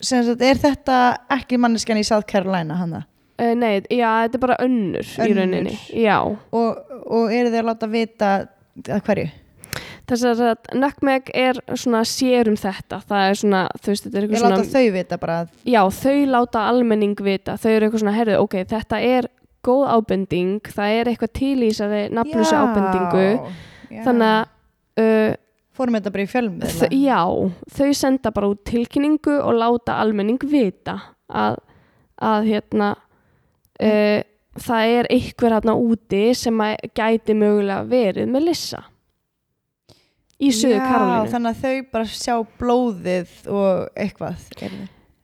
Sagt, 0.00 0.40
er 0.42 0.58
þetta 0.58 0.96
ekki 1.34 1.58
manneskjan 1.60 1.98
í 2.00 2.06
South 2.06 2.26
Carolina 2.30 2.76
hana? 2.78 3.02
Uh, 3.40 3.52
nei, 3.56 3.80
já, 3.88 4.08
þetta 4.26 4.36
er 4.38 4.42
bara 4.42 4.56
önnur, 4.64 5.04
í 5.06 5.20
Önnur. 5.24 5.38
rauninni. 5.40 5.74
Já, 5.96 6.16
Og, 6.52 6.80
og 7.06 7.32
eru 7.32 7.50
þeir 7.52 7.62
að 7.62 7.68
láta 7.70 7.88
vita 7.90 8.30
að 8.86 9.02
hverju? 9.06 9.28
Þess 10.10 10.42
að 10.44 10.70
NCMEC 10.76 11.30
er 11.38 11.60
svona 11.78 12.00
sér 12.08 12.50
um 12.50 12.56
þetta. 12.58 13.00
Það 13.08 13.26
er 13.26 13.38
svona, 13.40 13.60
þú 13.78 13.92
veist, 13.92 14.06
þetta 14.06 14.18
er 14.18 14.24
Ég 14.24 14.30
eitthvað 14.30 14.44
svona... 14.44 14.60
láta 14.60 14.72
þau 14.74 14.94
vita 14.96 15.18
bara 15.22 15.36
að 15.42 15.52
Já, 15.72 15.80
þau 16.00 16.16
láta 16.34 16.64
almenning 16.70 17.22
vita. 17.26 17.56
Þau 17.60 17.70
eru 17.72 17.86
eitthvað 17.86 18.04
svona, 18.04 18.16
herðu, 18.16 18.38
ok, 18.44 18.56
þetta 18.70 19.00
er 19.10 19.28
góð 19.66 19.84
ábending, 19.94 20.72
það 20.72 20.96
er 20.96 21.10
eitthvað 21.12 21.32
til 21.36 21.56
í 21.58 21.68
þessari 21.68 22.02
nafnlösu 22.16 22.56
Já, 22.56 22.62
ábendingu. 22.64 23.54
já. 23.90 24.02
Þannig 24.08 24.32
að... 24.32 24.52
Uh, 25.00 25.30
Fórum 25.80 25.96
þetta 25.96 26.12
bara 26.12 26.24
í 26.24 26.28
fjölmiðla 26.28 26.70
Þau, 26.76 26.88
já, 26.92 27.20
þau 27.76 27.90
senda 27.96 28.32
bara 28.36 28.48
út 28.50 28.64
tilkynningu 28.68 29.36
og 29.38 29.54
láta 29.56 30.00
almenning 30.02 30.42
vita 30.50 30.96
að, 31.30 31.60
að 32.20 32.48
hérna 32.50 32.88
uh, 33.80 34.18
það 34.60 34.94
er 34.98 35.08
einhver 35.14 35.56
hérna 35.56 35.76
úti 35.78 36.22
sem 36.36 36.64
að 36.64 36.90
gæti 36.98 37.36
mögulega 37.38 37.86
verið 37.88 38.32
með 38.34 38.48
lissa 38.50 38.82
í 40.40 40.50
söðu 40.56 40.80
Karolínu 40.80 41.30
þannig 41.34 41.54
að 41.54 41.62
þau 41.64 41.86
bara 41.94 42.10
sjá 42.16 42.34
blóðið 42.60 43.38
og 43.52 43.88
eitthvað 43.94 44.44
uh, 44.64 44.76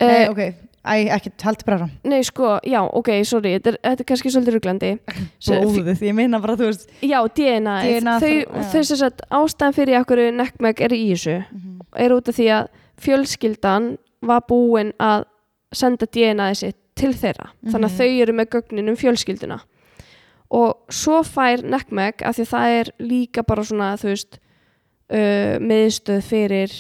Nei, 0.07 0.23
ok, 0.31 0.43
Æ, 0.87 0.95
ekki, 1.17 1.33
haldi 1.43 1.67
bara 1.67 1.79
fram 1.81 1.93
Nei, 2.07 2.21
sko, 2.27 2.57
já, 2.62 2.79
ok, 2.85 3.11
sorry 3.27 3.57
þetta 3.57 3.73
er, 3.73 3.79
þetta 3.89 4.05
er 4.05 4.09
kannski 4.11 4.33
svolítið 4.35 4.57
ruglandi 4.59 4.91
Blóðið, 5.49 6.05
ég 6.07 6.17
meina 6.19 6.41
bara, 6.43 6.57
þú 6.61 6.71
veist 6.71 6.91
Já, 7.01 7.19
DNA, 7.27 7.77
DNA 7.89 8.17
þau, 8.23 8.33
já. 8.33 8.67
þau 8.75 8.83
sem 8.91 9.01
sagt 9.03 9.25
ástæðan 9.35 9.79
fyrir 9.79 10.01
okkur 10.03 10.23
nekkmæk 10.37 10.83
er 10.87 10.95
í 10.95 11.05
þessu. 11.14 11.39
Er 11.97 12.14
út 12.14 12.29
af 12.31 12.37
því 12.37 12.51
að 12.55 12.69
fjölskyldan 13.03 13.89
var 14.27 14.45
búin 14.49 14.93
að 15.03 15.27
senda 15.77 16.07
DNA-ið 16.09 16.61
sitt 16.61 16.79
til 16.97 17.12
þeirra. 17.12 17.51
Þannig 17.67 17.91
að 17.91 17.99
þau 17.99 18.23
eru 18.23 18.35
með 18.39 18.51
gögnin 18.55 18.93
um 18.93 18.97
fjölskylduna. 18.97 19.59
Og 20.57 20.95
svo 20.95 21.21
fær 21.27 21.64
nekkmæk 21.67 22.23
af 22.25 22.39
því 22.39 22.47
að 22.47 22.53
það 22.53 22.77
er 22.79 22.91
líka 23.03 23.45
bara 23.47 23.64
svona 23.67 23.91
þú 24.01 24.12
veist 24.12 24.39
uh, 25.12 25.57
miðstöð 25.62 26.22
fyrir 26.26 26.74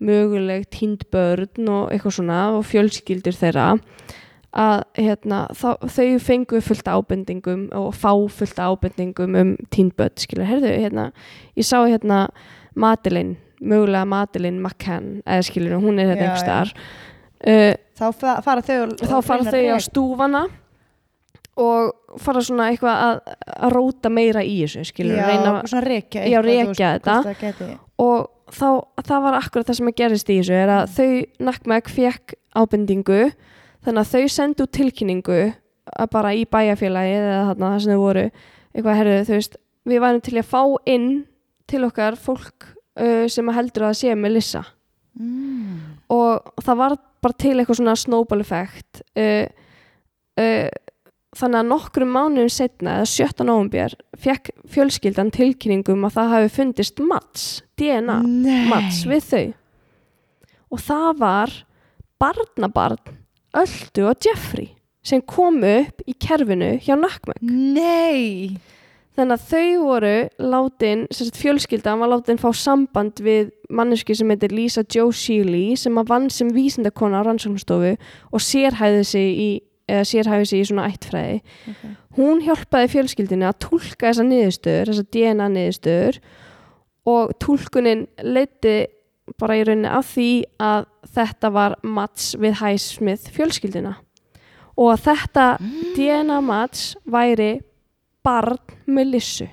möguleg 0.00 0.64
tínd 0.72 1.02
börn 1.12 1.68
og 1.68 1.90
eitthvað 1.92 2.14
svona 2.16 2.38
og 2.56 2.64
fjölskyldur 2.68 3.36
þeirra 3.36 3.66
að 4.50 4.80
hérna, 4.98 5.42
þá, 5.54 5.76
þau 5.86 6.06
fengu 6.24 6.58
fullt 6.64 6.88
ábendingum 6.90 7.68
og 7.76 7.92
fá 7.94 8.10
fullt 8.32 8.58
ábendingum 8.58 9.36
um 9.38 9.52
tínd 9.70 9.92
börn 10.00 10.16
skilur, 10.18 10.48
herðu, 10.48 10.72
hérna 10.72 11.10
ég 11.54 11.68
sá 11.68 11.76
hérna 11.84 12.24
Madeleine 12.74 13.36
mögulega 13.60 14.08
Madeleine 14.08 14.58
McCann 14.64 15.20
eða 15.26 15.44
skilur, 15.46 15.76
hún 15.84 16.00
er 16.00 16.08
hérna 16.14 16.30
einhvers 16.30 16.42
staðar. 16.46 16.72
Uh, 17.44 17.74
Þá 18.00 18.06
fa- 18.16 18.40
fara 18.44 18.62
þau 18.64 18.96
þá 18.96 19.16
fara 19.24 19.44
þau 19.52 19.62
á 19.76 19.78
stúfana 19.84 20.42
og 21.60 22.18
fara 22.22 22.40
svona 22.44 22.68
eitthvað 22.72 23.00
að, 23.06 23.20
að 23.66 23.72
róta 23.76 24.10
meira 24.12 24.42
í 24.46 24.56
þessu 24.64 24.84
skilur, 24.88 25.18
Já, 25.18 25.26
reyna 25.28 25.54
svona 25.68 25.82
rekja 25.86 26.26
Já, 26.26 26.40
veist, 26.46 26.80
þetta. 26.80 27.16
og 28.00 28.28
þá, 28.50 28.68
það 29.06 29.24
var 29.26 29.38
akkurat 29.40 29.68
það 29.70 29.78
sem 29.80 29.90
að 29.92 29.98
gerist 30.00 30.30
í 30.32 30.38
þessu 30.40 30.56
er 30.58 30.72
að 30.78 30.94
þau 30.96 31.10
nakkmæk 31.50 31.92
fekk 31.96 32.36
ábendingu 32.56 33.20
þannig 33.84 34.00
að 34.02 34.12
þau 34.14 34.34
sendu 34.36 34.66
tilkynningu 34.78 35.40
að 35.90 36.10
bara 36.12 36.34
í 36.36 36.42
bæjarfélagi 36.50 37.14
eða 37.20 37.38
þarna 37.50 37.70
það 37.74 37.84
sem 37.84 37.94
þau 37.94 38.02
voru 38.04 38.24
eitthvað 38.74 39.00
herðu 39.00 39.22
þú 39.28 39.36
veist 39.38 39.56
við 39.90 40.02
værum 40.04 40.24
til 40.26 40.36
að 40.40 40.50
fá 40.50 40.62
inn 40.96 41.08
til 41.70 41.84
okkar 41.86 42.18
fólk 42.20 42.66
uh, 43.00 43.24
sem 43.30 43.48
að 43.50 43.56
heldur 43.60 43.88
að 43.90 43.98
sé 44.02 44.14
með 44.18 44.38
lissa 44.40 44.66
Mm. 45.20 45.98
og 46.14 46.52
það 46.62 46.76
var 46.78 46.92
bara 47.20 47.34
til 47.42 47.56
eitthvað 47.58 47.80
svona 47.80 47.94
snowball 47.98 48.40
effect 48.44 49.00
uh, 49.18 49.48
uh, 50.38 50.68
þannig 51.36 51.60
að 51.60 51.68
nokkrum 51.70 52.10
mánuðum 52.14 52.50
setna 52.52 52.96
eða 52.98 53.10
17. 53.12 53.46
november 53.46 53.94
fekk 54.18 54.50
fjölskyldan 54.70 55.30
tilkynningum 55.34 56.08
að 56.08 56.16
það 56.16 56.34
hafi 56.34 56.50
fundist 56.56 57.02
mats, 57.04 57.46
DNA 57.78 58.18
Nei. 58.26 58.66
mats 58.70 59.04
við 59.08 59.28
þau 59.28 59.46
og 60.70 60.84
það 60.86 61.08
var 61.22 61.56
barnabarn 62.20 63.16
Öldu 63.60 64.04
og 64.10 64.26
Jeffrey 64.26 64.74
sem 65.06 65.22
kom 65.22 65.62
upp 65.66 66.02
í 66.06 66.14
kerfinu 66.18 66.76
hjá 66.82 66.96
Nakmek 66.98 67.40
Nei 67.42 68.58
þannig 69.18 69.36
að 69.36 69.46
þau 69.50 69.84
voru 69.84 70.12
látin, 70.50 71.06
fjölskyldan 71.36 72.00
var 72.00 72.12
látin 72.12 72.40
fá 72.40 72.50
samband 72.56 73.20
við 73.22 73.50
manneski 73.72 74.14
sem 74.16 74.30
heitir 74.32 74.54
Lisa 74.54 74.84
Joe 74.86 75.12
Shealy 75.14 75.76
sem 75.78 75.98
að 76.00 76.12
vann 76.12 76.30
sem 76.32 76.50
vísindakona 76.54 77.22
á 77.22 77.26
rannsóknastofu 77.26 77.96
og 77.96 78.44
sérhæði 78.44 79.02
sig 79.06 79.28
í 79.34 79.50
eða 79.90 80.06
sérhæfi 80.08 80.48
sig 80.50 80.62
í 80.62 80.68
svona 80.70 80.86
ættfræði. 80.90 81.40
Okay. 81.72 81.96
hún 82.18 82.42
hjálpaði 82.44 82.92
fjölskyldinu 82.94 83.48
að 83.48 83.58
tólka 83.66 84.08
þessa 84.08 84.26
niðurstöður, 84.26 84.90
þessa 84.90 85.06
DNA 85.14 85.48
niðurstöður 85.54 86.20
og 87.10 87.32
tólkunin 87.42 88.06
leiti 88.22 88.76
bara 89.38 89.56
í 89.60 89.64
rauninni 89.66 89.90
af 89.90 90.10
því 90.10 90.30
að 90.58 90.86
þetta 91.14 91.50
var 91.54 91.76
mats 91.86 92.34
við 92.40 92.58
Highsmith 92.60 93.30
fjölskyldina 93.34 93.96
og 94.74 94.92
að 94.94 95.06
þetta 95.06 95.46
DNA 95.96 96.40
mats 96.42 96.92
væri 97.06 97.52
barn 98.26 98.58
með 98.90 99.14
lissu. 99.14 99.48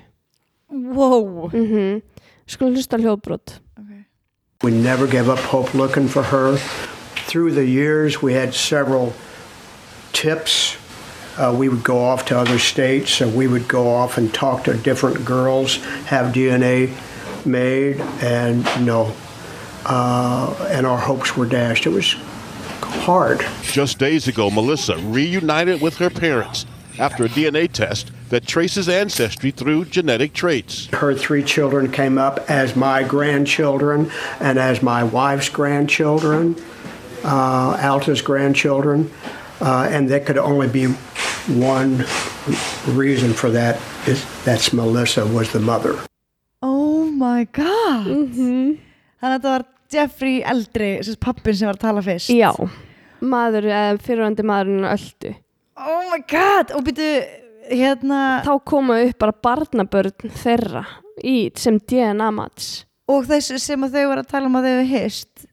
Wow. 0.68 1.48
Mm 1.54 2.00
skulum 2.48 2.74
hlusta 2.74 2.98
hljóðbrot. 2.98 3.60
Okay. 3.78 4.04
We 4.62 4.70
never 4.70 5.06
gave 5.06 5.28
up 5.28 5.38
hope 5.38 5.74
looking 5.74 6.08
for 6.08 6.22
her. 6.22 6.56
Through 7.28 7.52
the 7.52 7.64
years, 7.64 8.22
we 8.22 8.32
had 8.32 8.54
several 8.54 9.12
tips. 10.12 10.76
Uh, 11.36 11.54
we 11.56 11.68
would 11.68 11.84
go 11.84 11.98
off 11.98 12.26
to 12.26 12.38
other 12.38 12.58
states, 12.58 13.12
so 13.12 13.28
we 13.28 13.46
would 13.46 13.68
go 13.68 13.88
off 13.88 14.18
and 14.18 14.32
talk 14.34 14.64
to 14.64 14.74
different 14.74 15.24
girls, 15.24 15.76
have 16.06 16.34
DNA 16.34 16.92
made, 17.46 18.00
and 18.20 18.64
no. 18.84 19.14
Uh, 19.84 20.68
and 20.70 20.86
our 20.86 20.98
hopes 20.98 21.36
were 21.36 21.46
dashed. 21.46 21.86
It 21.86 21.90
was 21.90 22.16
hard. 22.82 23.44
Just 23.62 23.98
days 23.98 24.28
ago, 24.28 24.50
Melissa 24.50 24.96
reunited 24.98 25.80
with 25.80 25.96
her 25.98 26.10
parents 26.10 26.66
after 26.98 27.24
a 27.24 27.28
DNA 27.28 27.70
test 27.70 28.10
that 28.28 28.46
traces 28.46 28.88
ancestry 28.88 29.50
through 29.50 29.86
genetic 29.86 30.32
traits. 30.32 30.86
Her 30.86 31.14
three 31.14 31.42
children 31.42 31.90
came 31.90 32.18
up 32.18 32.50
as 32.50 32.76
my 32.76 33.02
grandchildren 33.02 34.10
and 34.40 34.58
as 34.58 34.82
my 34.82 35.04
wife's 35.04 35.48
grandchildren, 35.48 36.56
uh, 37.24 37.78
Alta's 37.80 38.20
grandchildren, 38.20 39.10
uh, 39.60 39.88
and 39.90 40.08
there 40.08 40.20
could 40.20 40.38
only 40.38 40.68
be 40.68 40.86
one 41.58 42.04
reason 42.96 43.32
for 43.34 43.50
that 43.50 43.76
is 44.06 44.24
that's 44.44 44.72
Melissa 44.72 45.24
was 45.26 45.50
the 45.52 45.60
mother. 45.60 45.94
Oh 46.62 47.04
my 47.10 47.44
god. 47.52 48.06
Mm 48.06 48.78
Þannig 49.18 49.34
að 49.34 49.34
þetta 49.34 49.50
var 49.50 49.64
Jeffrey 49.90 50.36
eldri 50.46 50.88
sem 51.02 51.16
pappin 51.18 51.56
sem 51.58 51.66
var 51.66 51.74
að 51.74 51.80
tala 51.82 52.02
fyrst. 52.06 52.30
Já, 52.30 52.52
maður, 53.24 53.64
eða 53.66 53.96
fyrirvændi 54.04 54.44
maðurinn 54.46 54.86
Öldu. 54.86 55.32
Oh 55.78 56.04
my 56.12 56.20
god. 56.30 56.70
Og 56.76 56.84
byrju, 56.86 57.08
hérna 57.72 58.20
þá 58.46 58.52
koma 58.70 59.00
upp 59.08 59.18
bara 59.18 59.34
barnabörn 59.48 60.30
þeirra 60.38 60.84
í, 61.26 61.48
sem 61.58 61.80
DNA 61.82 62.28
mats. 62.36 62.84
Og 63.10 63.26
þessu 63.26 63.58
sem 63.58 63.82
að 63.88 63.96
þau 63.98 64.06
var 64.12 64.22
að 64.22 64.30
tala 64.30 64.46
um 64.52 64.58
að 64.60 64.68
þau 64.68 64.74
hefur 64.76 64.92
hist. 64.92 65.46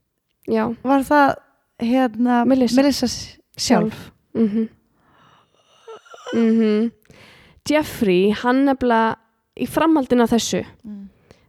Já, 0.51 0.63
Var 0.85 1.07
það 1.09 1.33
hérna 1.81 2.43
Melissa. 2.45 3.09
s- 3.09 3.37
sjálf. 3.57 4.11
Mhm 4.33 4.69
mhm 6.35 6.91
Jeffrey, 7.65 8.29
hann 8.43 8.65
nefnilega 8.67 9.15
í 9.57 9.65
framhaldinu 9.69 10.25
af 10.25 10.35
þessu 10.35 10.61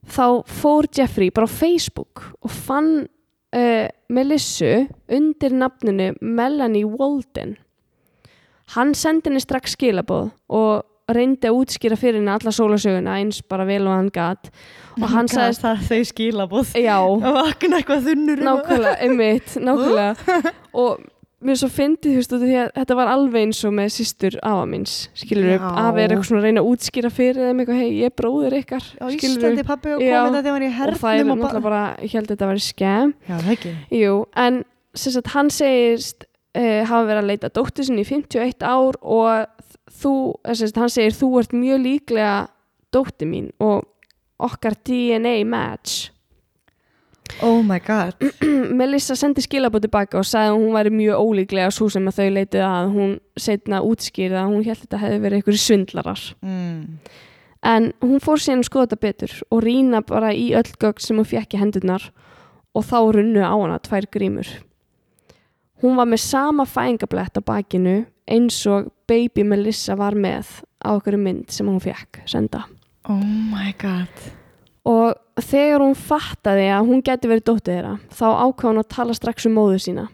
þá 0.07 0.27
fór 0.49 0.89
Jeffrey 0.95 1.33
bara 1.35 1.49
á 1.51 1.53
Facebook 1.53 2.23
og 2.41 2.51
fann 2.51 3.07
uh, 3.57 3.87
Melissu 4.09 4.87
undir 5.12 5.53
nafninu 5.53 6.12
Melanie 6.20 6.87
Walden. 6.87 7.57
Hann 8.74 8.95
sendi 8.95 9.31
henni 9.31 9.43
strax 9.43 9.77
skilabóð 9.77 10.31
og 10.49 10.87
reyndi 11.12 11.47
að 11.47 11.59
útskýra 11.61 11.99
fyrir 11.99 12.19
henni 12.19 12.33
alla 12.33 12.55
sólasöguna 12.55 13.19
eins 13.20 13.43
bara 13.47 13.66
vel 13.69 13.85
og 13.87 13.95
hann 13.95 14.09
gat. 14.15 14.49
Og 14.97 15.07
hann 15.12 15.28
sagðist 15.31 15.62
það 15.66 15.85
þau 15.91 16.09
skilabóð 16.11 16.73
já, 16.81 16.97
og 17.03 17.27
vakna 17.37 17.83
eitthvað 17.83 18.09
þunnur 18.09 18.41
um 18.41 18.49
nákvæmlega, 18.49 18.97
einmitt, 19.05 19.59
nákvæmlega. 19.61 20.55
Og 20.83 21.05
mér 21.47 21.59
svo 21.60 21.68
fyndið 21.73 22.12
þú 22.12 22.20
veist 22.20 22.32
út 22.35 22.43
af 22.43 22.47
því 22.47 22.56
að 22.60 22.70
þetta 22.77 22.97
var 22.98 23.10
alveg 23.12 23.47
eins 23.47 23.60
og 23.66 23.74
með 23.77 23.90
systur 23.97 24.36
afa 24.43 24.66
minns, 24.70 24.94
skilur 25.16 25.51
upp, 25.56 25.66
Já. 25.66 25.82
afi 25.82 26.02
er 26.02 26.14
eitthvað 26.14 26.28
svona 26.31 26.40
að 26.43 26.47
reyna 26.48 26.62
að 26.62 26.70
útskýra 26.73 27.10
fyrir 27.16 27.43
þeim 27.43 27.62
eitthvað, 27.62 27.81
hei, 27.81 27.90
ég 28.01 28.10
er 28.10 28.14
bróðir 28.20 28.56
ykkar 28.60 28.86
á 28.86 29.06
skilurðu. 29.06 29.40
Íslandi 29.40 29.66
pappi 29.66 29.93
og 29.94 30.05
Já. 30.05 30.14
komið 30.16 30.39
þetta 30.39 30.47
þegar 30.47 30.52
hann 30.52 30.56
var 30.56 30.66
í 30.66 30.70
og 30.70 31.02
það 31.02 31.12
er 31.12 31.20
hernum 31.20 31.35
og 31.35 31.43
náttúrulega 31.43 31.66
bara, 31.66 31.82
ég 32.02 32.16
held 32.16 32.27
að 32.27 32.32
þetta 32.35 32.51
væri 32.52 32.64
skemm 32.66 33.12
Já, 33.28 33.36
það 33.36 33.52
ekki 33.56 33.74
Jú, 34.01 34.14
en 34.47 34.62
sem 34.97 35.16
sagt, 35.16 35.32
hann 35.36 35.52
segist 35.52 36.27
uh, 36.56 36.82
hafa 36.89 37.05
verið 37.10 37.23
að 37.23 37.31
leita 37.31 37.52
dóttur 37.52 37.86
sinni 37.89 38.05
í 38.05 38.09
51 38.09 38.66
ár 38.66 38.98
og 39.02 39.66
þú, 40.01 40.14
eh, 40.44 40.55
sem 40.55 40.66
sagt, 40.66 40.81
hann 40.82 40.93
segir 40.93 41.16
þú 41.16 41.31
ert 41.40 41.56
mjög 41.56 41.82
líklega 41.85 42.36
dóttir 42.94 43.31
mín 43.31 43.51
og 43.62 43.86
okkar 44.43 44.77
DNA 44.85 45.39
match 45.48 46.10
Oh 47.43 47.62
my 47.62 47.78
god. 47.78 48.15
Melissa 48.81 49.16
sendi 49.16 49.44
skilabóð 49.44 49.86
tilbaka 49.86 50.20
og 50.20 50.27
sagði 50.28 50.53
að 50.53 50.59
hún 50.61 50.74
væri 50.77 50.93
mjög 50.94 51.23
ólíklega 51.23 51.73
svo 51.74 51.89
sem 51.93 52.07
að 52.09 52.20
þau 52.20 52.28
leitið 52.36 52.65
að. 52.65 52.90
Hún 52.94 53.16
setna 53.36 53.82
útskýrði 53.85 54.39
að 54.40 54.53
hún 54.53 54.65
held 54.65 54.77
að 54.77 54.85
þetta 54.85 55.01
hefði 55.03 55.23
verið 55.24 55.40
einhverju 55.40 55.62
svindlarar. 55.65 56.28
Mm. 56.47 57.01
en 57.66 57.89
hún 58.05 58.20
fór 58.23 58.39
síðan 58.39 58.61
að 58.62 58.69
skoða 58.69 58.86
þetta 58.86 59.03
betur 59.03 59.32
og 59.51 59.62
rýna 59.65 60.01
bara 60.07 60.28
í 60.31 60.53
öll 60.55 60.69
gögn 60.78 61.03
sem 61.03 61.19
hún 61.19 61.27
fekk 61.27 61.57
í 61.57 61.59
hendurnar 61.59 62.05
og 62.77 62.85
þá 62.86 62.98
runnu 63.16 63.43
á 63.43 63.51
hana 63.57 63.81
tvær 63.82 64.07
grímur. 64.12 64.47
Hún 65.82 65.98
var 65.98 66.07
með 66.07 66.23
sama 66.23 66.66
fæðingablett 66.69 67.40
á 67.40 67.43
bakinu 67.43 67.97
eins 68.31 68.61
og 68.70 68.93
baby 69.11 69.43
Melissa 69.43 69.97
var 69.98 70.15
með 70.15 70.61
á 70.78 70.94
okkur 70.94 71.19
mynd 71.19 71.51
sem 71.51 71.66
hún 71.66 71.82
fekk 71.82 72.23
senda. 72.28 72.65
Oh 73.09 73.19
my 73.51 73.74
god 73.82 74.45
og 74.87 75.43
þegar 75.43 75.83
hún 75.83 75.97
fattaði 75.99 76.67
að 76.73 76.91
hún 76.91 77.03
geti 77.07 77.31
verið 77.31 77.47
dóttið 77.51 77.73
þeirra 77.75 77.95
þá 78.15 78.27
ákvað 78.47 78.69
hún 78.71 78.83
að 78.83 78.91
tala 78.97 79.17
strax 79.19 79.47
um 79.49 79.57
móðu 79.59 79.81
sína 79.83 80.05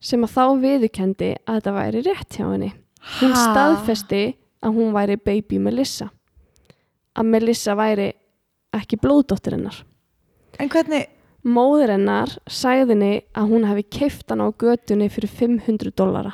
sem 0.00 0.22
að 0.24 0.34
þá 0.36 0.44
viðurkendi 0.62 1.30
að 1.42 1.58
þetta 1.58 1.74
væri 1.74 2.02
rétt 2.06 2.36
hjá 2.38 2.44
henni. 2.46 2.70
Hún 3.18 3.34
Ha? 3.34 3.42
staðfesti 3.48 4.22
að 4.62 4.74
hún 4.78 4.94
væri 4.94 5.16
baby 5.18 5.58
Melissa 5.58 6.08
að 7.18 7.30
Melissa 7.32 7.74
væri 7.78 8.12
ekki 8.74 8.98
blóðdóttir 9.02 9.56
hennar. 9.56 9.80
En 10.58 10.70
hvernig 10.70 11.08
móður 11.46 11.94
hennar 11.96 12.34
sagði 12.46 12.94
henni 12.94 13.12
að 13.34 13.50
hún 13.52 13.66
hefði 13.68 13.86
keift 13.98 14.30
hann 14.30 14.42
á 14.44 14.48
götunni 14.50 15.08
fyrir 15.10 15.30
500 15.30 15.94
dollara. 15.98 16.32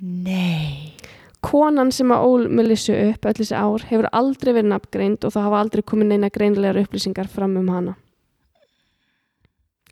Nei 0.00 0.97
konan 1.44 1.92
sem 1.94 2.10
að 2.10 2.26
ól 2.26 2.46
Melissu 2.50 2.94
upp 2.94 3.26
öll 3.28 3.36
þessi 3.38 3.54
ár 3.54 3.84
hefur 3.88 4.08
aldrei 4.12 4.52
verið 4.56 4.72
nafngreind 4.72 5.24
og 5.24 5.34
það 5.34 5.46
hafa 5.46 5.60
aldrei 5.62 5.82
komið 5.86 6.12
neina 6.12 6.30
greinlegar 6.34 6.80
upplýsingar 6.82 7.30
fram 7.30 7.56
um 7.60 7.68
hana. 7.72 7.94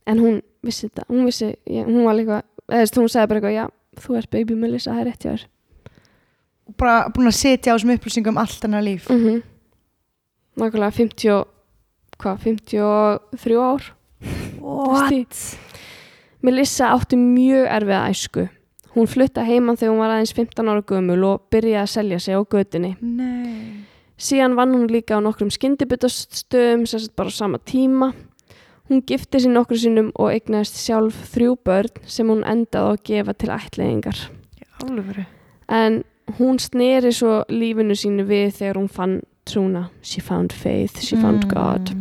En 0.07 0.23
hún 0.23 0.41
vissi 0.67 0.89
þetta 0.89 1.07
hún 1.11 1.27
vissi, 1.29 1.53
ég, 1.71 1.87
hún 1.87 2.07
var 2.07 2.19
líka 2.19 2.41
eða 2.67 2.89
þú 2.91 3.07
sagði 3.07 3.31
bara 3.31 3.41
eitthvað, 3.41 3.57
já, 3.57 3.67
þú 4.03 4.17
ert 4.19 4.33
baby 4.33 4.57
Melissa 4.59 4.95
það 4.95 5.03
er 5.03 5.09
rétt 5.11 5.27
hjá 5.27 5.31
þér. 5.33 5.45
Bara 6.83 6.97
búin 7.15 7.31
að 7.31 7.39
setja 7.39 7.75
á 7.75 7.77
þessum 7.77 7.95
upplýsingum 7.95 8.41
allt 8.43 8.67
hennar 8.67 8.83
líf. 8.83 9.07
Mm 9.11 9.23
-hmm. 9.23 9.43
nákvæmlega 10.57 10.91
50 10.91 11.31
og- 11.31 11.49
hvað, 12.19 12.39
53 12.43 13.57
ár. 13.57 13.93
What? 14.61 15.59
Melissa 16.43 16.91
átti 16.91 17.17
mjög 17.17 17.67
erfiða 17.71 18.09
æsku 18.11 18.49
hún 18.97 19.11
flutta 19.11 19.45
heiman 19.47 19.77
þegar 19.77 19.93
hún 19.93 20.03
var 20.03 20.17
aðeins 20.17 20.35
15 20.37 20.73
ára 20.73 20.87
gömul 20.89 21.21
og 21.29 21.45
byrjaði 21.53 21.83
að 21.83 21.93
selja 21.93 22.23
sig 22.25 22.35
á 22.35 22.43
götunni 22.43 22.97
Nei 23.01 23.87
Síðan 24.17 24.55
vann 24.57 24.73
hún 24.73 24.89
líka 24.89 25.19
á 25.19 25.21
nokkrum 25.21 25.51
skyndibuttastöðum 25.53 26.87
sem 26.89 27.03
sagt 27.03 27.17
bara 27.21 27.29
á 27.29 27.37
sama 27.37 27.59
tíma. 27.61 28.15
Hún 28.89 29.03
gifti 29.05 29.43
sér 29.43 29.53
nokkru 29.53 29.77
sinnum 29.77 30.09
og 30.17 30.31
eignaðist 30.33 30.79
sjálf 30.81 31.19
þrjú 31.35 31.57
börn 31.67 32.01
sem 32.09 32.29
hún 32.33 32.45
endaði 32.49 32.95
að 32.95 33.03
gefa 33.11 33.35
til 33.37 33.51
ættleiðingar. 33.53 34.23
Álfuru 34.81 35.27
En 35.69 36.05
hún 36.39 36.61
sneri 36.63 37.13
svo 37.13 37.43
lífinu 37.53 37.97
sínu 37.99 38.25
við 38.25 38.55
þegar 38.57 38.81
hún 38.81 38.89
fann 38.89 39.21
trúna. 39.45 39.91
She 40.01 40.23
found 40.25 40.55
faith, 40.55 41.03
she 41.03 41.19
found 41.21 41.45
God. 41.53 41.93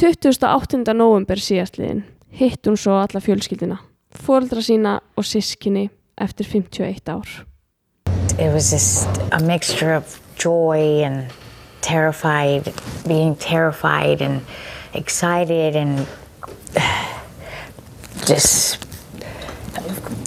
28. 0.00 0.80
november 0.94 1.36
síðastliðin 1.36 2.06
hitt 2.38 2.64
hún 2.64 2.78
svo 2.78 2.96
alla 3.02 3.20
fjölskyldina, 3.20 3.80
fóreldra 4.18 4.62
sína 4.64 4.98
og 5.16 5.24
sískinni 5.24 5.88
eftir 6.18 6.46
51 6.46 7.08
ár. 7.08 7.46
it 8.38 8.52
was 8.54 8.70
just 8.70 9.08
a 9.32 9.40
mixture 9.42 9.92
of 9.92 10.20
joy 10.36 11.02
and 11.02 11.32
terrified, 11.80 12.72
being 13.06 13.34
terrified 13.34 14.22
and 14.22 14.42
excited 14.94 15.74
and 15.74 16.06
just 18.26 18.86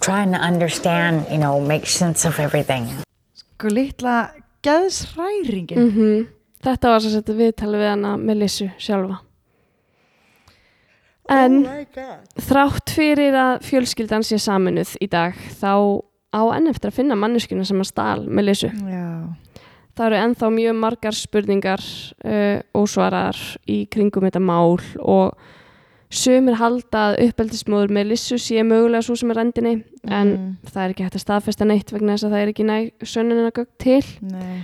trying 0.02 0.32
to 0.32 0.38
understand, 0.38 1.26
you 1.32 1.38
know, 1.38 1.60
make 1.60 1.86
sense 1.86 2.26
of 2.26 2.40
everything. 2.40 2.88
Sko 3.36 3.70
litla 3.70 4.32
geðsræringin 4.64 5.78
Mm 5.78 6.28
Þetta 6.62 6.90
var 6.92 7.02
svo 7.02 7.10
setja 7.10 7.34
viðtali 7.34 7.78
við 7.82 7.88
hana 7.90 8.10
Melissu 8.22 8.68
sjálfa. 8.78 9.16
En 11.32 11.62
þrátt 12.44 12.92
fyrir 12.92 13.36
að 13.38 13.62
fjölskyldan 13.64 14.26
sé 14.28 14.40
saminuð 14.42 14.98
í 15.00 15.08
dag 15.12 15.38
þá 15.62 16.04
á 16.32 16.42
enn 16.56 16.68
eftir 16.72 16.92
að 16.92 17.00
finna 17.00 17.18
manneskuna 17.20 17.64
sem 17.68 17.80
að 17.82 17.90
stál 17.92 18.28
Melissu. 18.28 18.72
Já. 18.88 19.32
Það 19.96 20.06
eru 20.08 20.20
ennþá 20.26 20.50
mjög 20.56 20.78
margar 20.80 21.16
spurningar 21.16 21.82
uh, 22.24 22.60
ósvarar 22.78 23.40
í 23.70 23.84
kringum 23.92 24.28
þetta 24.28 24.42
mál 24.44 24.80
og 25.00 25.36
sumir 26.12 26.58
halda 26.60 27.10
að 27.12 27.18
uppeldismóður 27.28 27.92
Melissu 27.96 28.40
sé 28.40 28.64
mögulega 28.68 29.04
svo 29.06 29.18
sem 29.20 29.32
er 29.32 29.42
endinni 29.44 29.74
en 30.08 30.34
það 30.68 30.84
er 30.84 30.94
ekki 30.94 31.08
hægt 31.08 31.20
að 31.20 31.26
staðfesta 31.26 31.68
neitt 31.68 31.92
vegna 31.92 32.16
þess 32.16 32.28
að 32.28 32.36
það 32.36 32.44
er 32.44 32.54
ekki 32.54 32.68
næg 32.68 33.08
sönnunina 33.08 33.52
gögn 33.56 33.76
til. 33.84 34.02
Nei. 34.32 34.64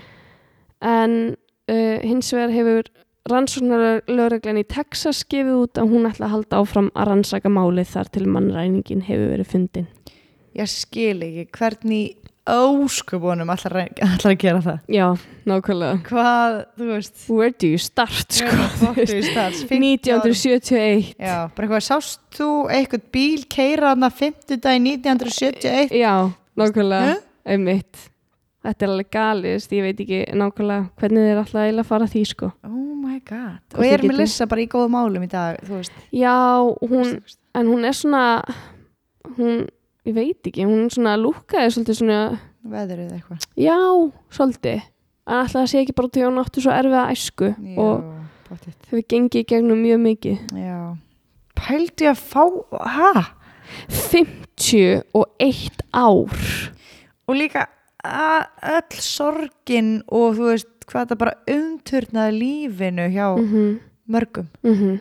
En 0.83 1.13
uh, 1.35 1.97
hins 2.03 2.31
vegar 2.35 2.55
hefur 2.55 2.91
rannsóknarlögreglan 3.31 4.61
í 4.61 4.65
Texas 4.67 5.23
gefið 5.29 5.59
út 5.63 5.81
að 5.81 5.91
hún 5.93 6.07
ætla 6.09 6.27
að 6.29 6.33
halda 6.35 6.61
áfram 6.61 6.89
að 6.95 7.09
rannsaka 7.11 7.51
málið 7.51 7.91
þar 7.95 8.11
til 8.15 8.25
mannræningin 8.31 9.03
hefur 9.07 9.33
verið 9.35 9.51
fundin. 9.53 9.87
Ég 10.57 10.71
skil 10.71 11.19
ekki 11.25 11.45
hvernig 11.57 12.15
óskupunum 12.47 13.49
allar, 13.51 13.75
allar 13.99 14.31
að 14.31 14.37
gera 14.39 14.61
það 14.63 14.77
Já, 14.95 15.07
nákvæmlega. 15.49 15.97
Hvað, 16.07 16.57
þú 16.79 16.87
veist 16.93 17.23
Where 17.27 17.51
do 17.51 17.71
you 17.73 17.77
start, 17.81 18.31
sko? 18.31 18.51
What 18.81 18.99
do 19.01 19.17
you 19.17 19.23
start? 19.27 19.57
50 19.67 20.13
ára- 20.15 20.23
1971. 20.23 21.13
Já, 21.19 21.35
bara 21.55 21.67
eitthvað, 21.67 21.85
sást 21.89 22.21
þú 22.37 22.49
eitthvað 22.71 23.07
bíl 23.11 23.43
keira 23.51 23.91
þarna 23.93 24.11
50 24.21 24.61
dag 24.63 24.79
1971 24.79 25.97
Já, 25.99 26.13
nákvæmlega, 26.57 27.17
einmitt. 27.45 28.07
Þetta 28.67 28.83
er 28.83 28.91
alveg 28.91 29.11
galið, 29.13 29.67
ég 29.77 29.85
veit 29.85 29.99
ekki 30.03 30.21
nákvæmlega 30.35 30.89
hvernig 30.99 31.27
þeir 31.27 31.41
alltaf 31.43 31.61
eiginlega 31.61 31.87
fara 31.91 32.07
að 32.07 32.15
því, 32.15 32.23
sko. 32.31 32.51
Oh 32.67 32.96
my 33.17 33.21
god 33.25 33.75
Og 33.77 33.81
við 33.83 33.91
er 33.95 34.03
getum- 34.03 34.13
Melissa 34.13 34.47
bara 34.49 34.61
í 34.63 34.67
góðum 34.71 34.93
málum 34.95 35.25
í 35.25 35.29
dag, 35.31 35.57
þú 35.65 35.79
veist 35.81 35.97
Já, 36.13 36.35
hún, 36.81 37.15
en 37.57 37.71
hún 37.73 37.85
er 37.89 37.95
svona, 37.97 38.23
hún, 39.37 39.65
ég 40.07 40.13
veit 40.15 40.47
ekki, 40.51 40.65
hún 40.69 40.87
svona 40.93 41.17
lúkaði 41.19 41.73
svolítið 41.75 41.99
svona 42.03 42.19
Veðrið 42.67 43.11
eitthvað 43.17 43.45
Já, 43.55 43.77
svolítið. 44.33 44.81
En 45.27 45.35
alltaf 45.41 45.57
það 45.61 45.69
sé 45.71 45.81
ekki 45.83 45.95
bara 45.95 46.09
til 46.15 46.21
að 46.23 46.29
hún 46.31 46.41
áttu 46.41 46.61
svo 46.63 46.71
erfiða 46.71 47.05
æsku 47.11 47.49
og 47.83 48.03
pottitt. 48.47 48.77
hefur 48.87 49.03
gengið 49.11 49.41
í 49.41 49.47
gegnum 49.51 49.81
mjög 49.83 49.99
mikið. 50.03 50.37
Já 50.55 50.79
Pældi 51.57 52.05
að 52.11 52.19
fá, 52.21 52.43
ha? 52.85 53.23
51 53.89 55.81
ár. 55.93 56.37
Og 57.27 57.35
líka 57.35 57.65
öll 58.07 59.01
sorgin 59.03 60.01
og 60.07 60.35
þú 60.37 60.51
veist 60.51 60.76
hvað 60.87 61.11
það 61.11 61.17
bara 61.17 61.33
umturnaði 61.47 62.39
lífinu 62.39 63.09
hjá 63.13 63.27
Mm 63.37 63.79
mörgum 64.07 64.47
-hmm. 64.63 64.99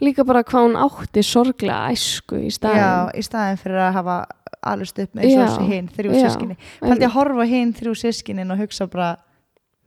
Líka 0.00 0.24
bara 0.24 0.42
hvað 0.42 0.64
hún 0.68 0.76
átti 0.76 1.22
sorglega 1.22 1.90
æsku 1.92 2.36
í 2.36 2.46
Já, 2.50 2.56
staðin. 2.58 3.10
í 3.18 3.22
staðin 3.22 3.56
fyrir 3.58 3.78
að 3.78 3.92
hafa 3.92 4.26
alveg 4.62 4.98
upp 5.02 5.14
með 5.14 5.24
Já, 5.30 5.46
og 5.58 5.68
hinn, 5.68 5.88
þrjú 5.88 6.12
já, 6.14 6.28
sískinni 6.28 6.56
Pældi 6.80 7.04
að 7.04 7.10
horfa 7.14 7.44
hinn 7.46 7.72
þrjú 7.74 7.94
sískinin 7.94 8.50
og 8.50 8.58
hugsa 8.58 8.86
bara 8.86 9.16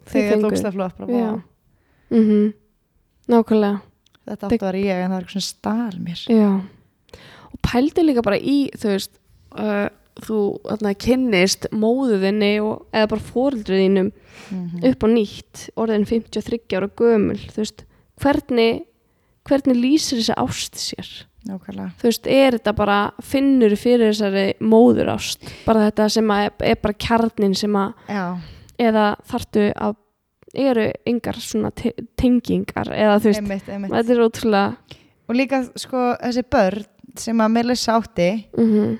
þegar 0.05 0.31
fengu- 0.37 0.49
tókst 0.49 0.63
það 0.63 0.73
flott 0.73 0.97
bara, 0.97 1.11
Já. 1.11 1.41
Mm 2.11 2.53
Nákvæmlega. 3.27 3.81
þetta 4.27 4.47
áttu 4.47 4.57
að 4.57 4.71
vera 4.71 4.77
ég 4.77 5.03
en 5.03 5.11
það 5.11 5.13
var 5.13 5.21
eitthvað 5.23 5.35
svona 5.35 5.41
stál 5.41 5.99
mér 5.99 6.19
Já. 6.29 6.61
Og 7.53 7.59
pældi 7.61 8.03
líka 8.03 8.21
bara 8.23 8.37
í, 8.37 8.69
þú 8.75 8.87
veist, 8.87 9.11
uh, 9.57 9.89
þú 10.25 10.39
þarna, 10.65 10.93
kynnist 11.03 11.67
móðuðinni 11.71 12.51
og, 12.63 12.85
eða 12.93 13.09
bara 13.15 13.27
fóreldriðinum 13.33 14.11
Mhm. 14.47 14.83
upp 14.91 15.01
á 15.03 15.07
nýtt, 15.11 15.69
orðin 15.75 16.05
53 16.07 16.77
ára 16.77 16.87
gömul, 16.95 17.39
veist, 17.57 17.83
hvernig 18.21 18.83
hvernig 19.47 19.75
lýsir 19.79 20.19
þessi 20.21 20.35
ást 20.37 20.75
sér? 20.75 21.09
Nákvæmlega. 21.47 21.91
Þú 21.99 22.03
veist, 22.09 22.27
er 22.27 22.51
þetta 22.57 22.73
bara 22.75 23.11
finnur 23.23 23.75
fyrir 23.79 24.11
þessari 24.11 24.53
móður 24.59 25.13
ást 25.15 25.39
bara 25.65 25.89
þetta 25.89 26.09
sem 26.11 26.27
að 26.27 26.49
er, 26.61 26.75
bara 26.75 26.93
kjarnin 26.93 27.55
sem 27.55 27.71
að 27.79 27.93
já, 28.09 28.37
eða 28.79 29.05
þartu 29.31 29.73
að 29.75 29.95
eru 30.55 30.85
yngar 31.07 31.39
svona 31.43 31.71
te 31.75 31.91
tengingar 32.17 32.87
eða 32.91 33.19
þú 33.19 33.23
veist, 33.31 33.41
einmitt, 33.41 33.67
einmitt. 33.69 33.91
þetta 33.91 34.15
er 34.15 34.23
ótrúlega 34.23 34.77
og 35.27 35.35
líka 35.35 35.61
sko 35.75 36.03
þessi 36.23 36.43
börn 36.49 36.85
sem 37.17 37.37
að 37.43 37.51
Melissa 37.51 37.97
átti 37.99 38.29
mhm, 38.57 38.97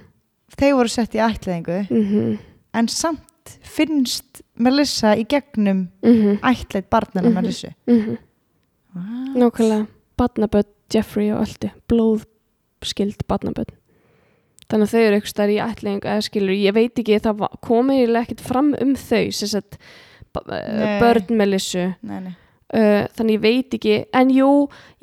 þau 0.55 0.71
voru 0.79 0.89
sett 0.93 1.15
í 1.17 1.21
ætliðingu 1.23 1.79
mhm, 1.89 2.37
en 2.77 2.87
samt 2.87 3.57
finnst 3.63 4.41
Melissa 4.59 5.13
í 5.15 5.23
gegnum 5.29 5.87
mhm, 6.03 6.39
ætlið 6.43 6.87
barnana 6.91 7.29
Mhm. 7.29 7.35
Melissu 7.41 7.73
mhm. 7.87 8.17
Nákvæmlega, 9.37 9.85
badnabödd 10.17 10.71
Jeffrey 10.93 11.29
og 11.35 11.43
öllu, 11.45 11.69
blóðskild 11.91 13.19
badnabödd 13.29 13.73
þannig 14.67 14.87
að 14.87 14.91
þau 14.93 15.01
eru 15.03 15.15
eitthvað 15.19 15.31
stær 15.33 15.51
í 15.53 15.59
ætling 15.63 16.01
eða 16.03 16.23
skilur, 16.25 16.55
ég 16.57 16.73
veit 16.75 16.99
ekki, 16.99 17.19
það 17.23 17.37
va- 17.43 17.51
kom 17.63 17.91
eiginlega 17.93 18.25
ekkert 18.27 18.41
fram 18.47 18.73
um 18.81 18.95
þau 18.99 19.31
sem 19.31 19.47
sagt 19.53 19.77
börn 21.01 21.29
Melissu 21.39 21.85
nei, 22.03 22.19
nei. 22.25 22.35
Uh, 22.75 23.07
þannig 23.17 23.37
ég 23.37 23.43
veit 23.43 23.75
ekki. 23.77 23.95
En 24.17 24.31
jú, 24.33 24.51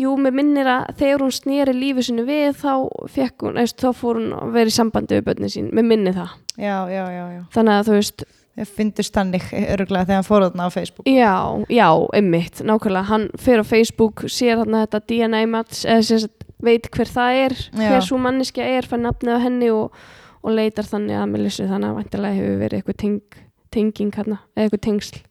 jú, 0.01 0.15
mér 0.21 0.37
minnir 0.37 0.71
að 0.71 0.95
þegar 1.01 1.27
hún 1.27 1.35
sneri 1.35 1.75
lífi 1.77 2.07
sinu 2.09 2.25
við 2.29 2.55
þá 2.61 2.73
fekk 3.15 3.49
hún, 3.49 3.59
eða, 3.61 3.75
þá 3.85 3.91
fór 3.99 4.21
hún 4.21 4.33
að 4.37 4.55
vera 4.59 4.73
í 4.73 4.79
sambandi 4.79 5.19
við 5.19 5.29
börnin 5.29 5.53
sín, 5.53 5.69
mér 5.75 5.89
minni 5.89 6.15
það. 6.17 6.39
Já, 6.55 6.79
já, 6.93 7.05
já, 7.11 7.45
þannig 7.55 7.77
að 7.77 7.89
þú 7.89 7.99
veist, 7.99 8.27
þau 8.55 8.65
fyndust 8.79 9.17
þannig 9.17 9.47
öruglega 9.75 10.09
þegar 10.09 10.21
hann 10.21 10.29
fór 10.29 10.47
þarna 10.47 10.69
á 10.69 10.71
Facebook. 10.75 11.11
Já, 11.11 11.35
já, 11.73 11.89
einmitt 12.15 12.63
nákvæmlega, 12.63 13.09
hann 13.11 13.29
fer 13.41 13.63
á 13.63 13.65
Facebook 13.67 14.27
sér 14.31 14.63
hann 14.63 14.79
þetta 14.79 15.03
DNA 15.09 15.45
match 15.51 15.87
eða 15.89 16.05
sagt, 16.13 16.45
veit 16.65 16.87
hver 16.95 17.11
það 17.11 17.41
er, 17.45 17.57
hver 17.77 18.05
svo 18.05 18.21
manneskja 18.23 18.69
er 18.79 18.87
fær 18.89 19.03
nafnið 19.03 19.37
á 19.37 19.45
henni 19.45 19.73
og, 19.75 19.99
og 20.45 20.55
leitar 20.55 20.87
þannig 20.89 21.19
að 21.19 21.31
Melissu, 21.35 21.67
þannig 21.69 21.91
að 21.91 21.99
vantilega 21.99 22.39
hefur 22.39 22.63
verið 22.63 22.81
eitthvað 22.81 23.01
teng, 23.03 23.39
tenging 23.75 24.15
hérna, 24.15 24.39
eða 24.55 24.69
eitthvað 24.69 24.85
tengsl 24.87 25.23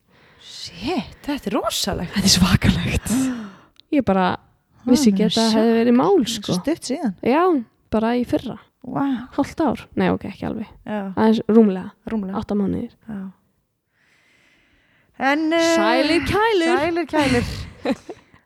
Shit, 0.44 1.14
þetta 1.26 1.50
er 1.50 1.56
rosalegt. 1.58 2.14
Þetta 2.16 2.30
er 2.30 2.34
svakalegt. 2.34 3.14
Ég 3.94 4.04
bara 4.08 4.26
vissi 4.88 5.12
ekki 5.14 5.28
að 5.28 5.38
það 5.38 5.54
hefði 5.58 5.76
verið 5.80 5.96
mál 6.00 6.26
sko. 6.28 6.58
stutt 6.58 6.90
síðan. 6.90 7.14
Já, 7.24 7.44
bara 7.94 8.12
í 8.20 8.26
fyrra, 8.28 8.58
wow. 8.84 9.14
hálft 9.38 9.64
ár. 9.64 9.86
Nei, 10.00 10.10
ok, 10.12 10.26
ekki 10.32 10.48
alveg, 10.50 10.74
aðeins 10.90 11.40
rúmlega. 11.48 11.94
Rúmlega. 12.12 12.42
Átta 12.42 12.58
mánuðir. 12.60 12.92
Já. 13.08 13.22
en 15.32 15.46
uh, 15.54 15.70
Sælir 15.78 16.28
kælir. 16.28 16.74
Sælir 16.74 17.08
kælir. 17.14 17.54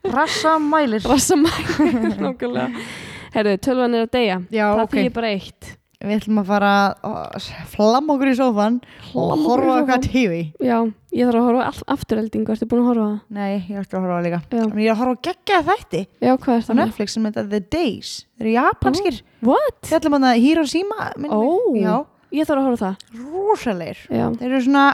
Rassa 0.08 0.58
mælir. 0.62 1.04
Rassamælir, 1.04 2.14
nákvæmlega. 2.24 2.86
Herðu, 3.34 3.58
tölvan 3.66 3.98
er 3.98 4.06
að 4.06 4.14
deyja. 4.14 4.38
Já, 4.54 4.66
Það 4.70 4.84
ok. 4.86 4.94
þýðir 4.94 5.14
bara 5.18 5.32
eitt 5.36 5.74
við 6.04 6.14
ætlum 6.20 6.42
að 6.42 6.50
fara 6.52 6.72
að 7.08 7.48
flamma 7.72 8.16
okkur 8.16 8.30
í 8.30 8.36
sófan 8.38 8.76
og 9.14 9.32
okkur 9.34 9.46
horfa 9.48 9.56
á 9.58 9.68
sófann. 9.68 9.80
eitthvað 9.82 10.04
tífi 10.06 10.42
Já, 10.62 10.78
ég 11.18 11.30
þarf 11.30 11.40
að 11.40 11.48
horfa 11.48 11.64
á 11.66 11.74
afturheldingu 11.96 12.54
Ertu 12.54 12.68
búin 12.70 12.84
að 12.84 12.90
horfa 12.92 13.08
á 13.08 13.10
það? 13.10 13.18
nei, 13.38 13.54
ég 13.56 13.80
ætla 13.82 13.98
að 13.98 14.06
horfa 14.06 14.20
á 14.20 14.26
líka. 14.28 14.42
En 14.52 14.78
ég 14.78 14.86
er 14.86 14.94
að 14.94 15.02
horfa 15.02 15.16
á 15.18 15.26
geggja 15.28 15.64
þætti. 15.72 16.04
Já, 16.22 16.32
hvað 16.36 16.54
er 16.54 16.62
á 16.62 16.68
það? 16.68 16.80
Netflix 16.82 17.18
sem 17.18 17.28
þetta 17.30 17.48
The 17.48 17.64
Days. 17.78 18.12
Þeir 18.38 18.46
eru 18.46 18.54
japanskir. 18.58 19.20
What? 19.48 19.82
Við 19.88 19.98
ætlum 19.98 20.20
að 20.20 20.40
Hiroshima 20.46 21.10
oh. 21.34 21.74
Já, 21.78 21.96
ég 22.38 22.50
þarf 22.50 22.62
að 22.62 22.70
horfa 22.70 22.78
á 22.78 22.86
það. 22.86 23.20
Rosalegir 23.34 24.06
Þeir 24.12 24.48
eru 24.52 24.64
svona 24.68 24.86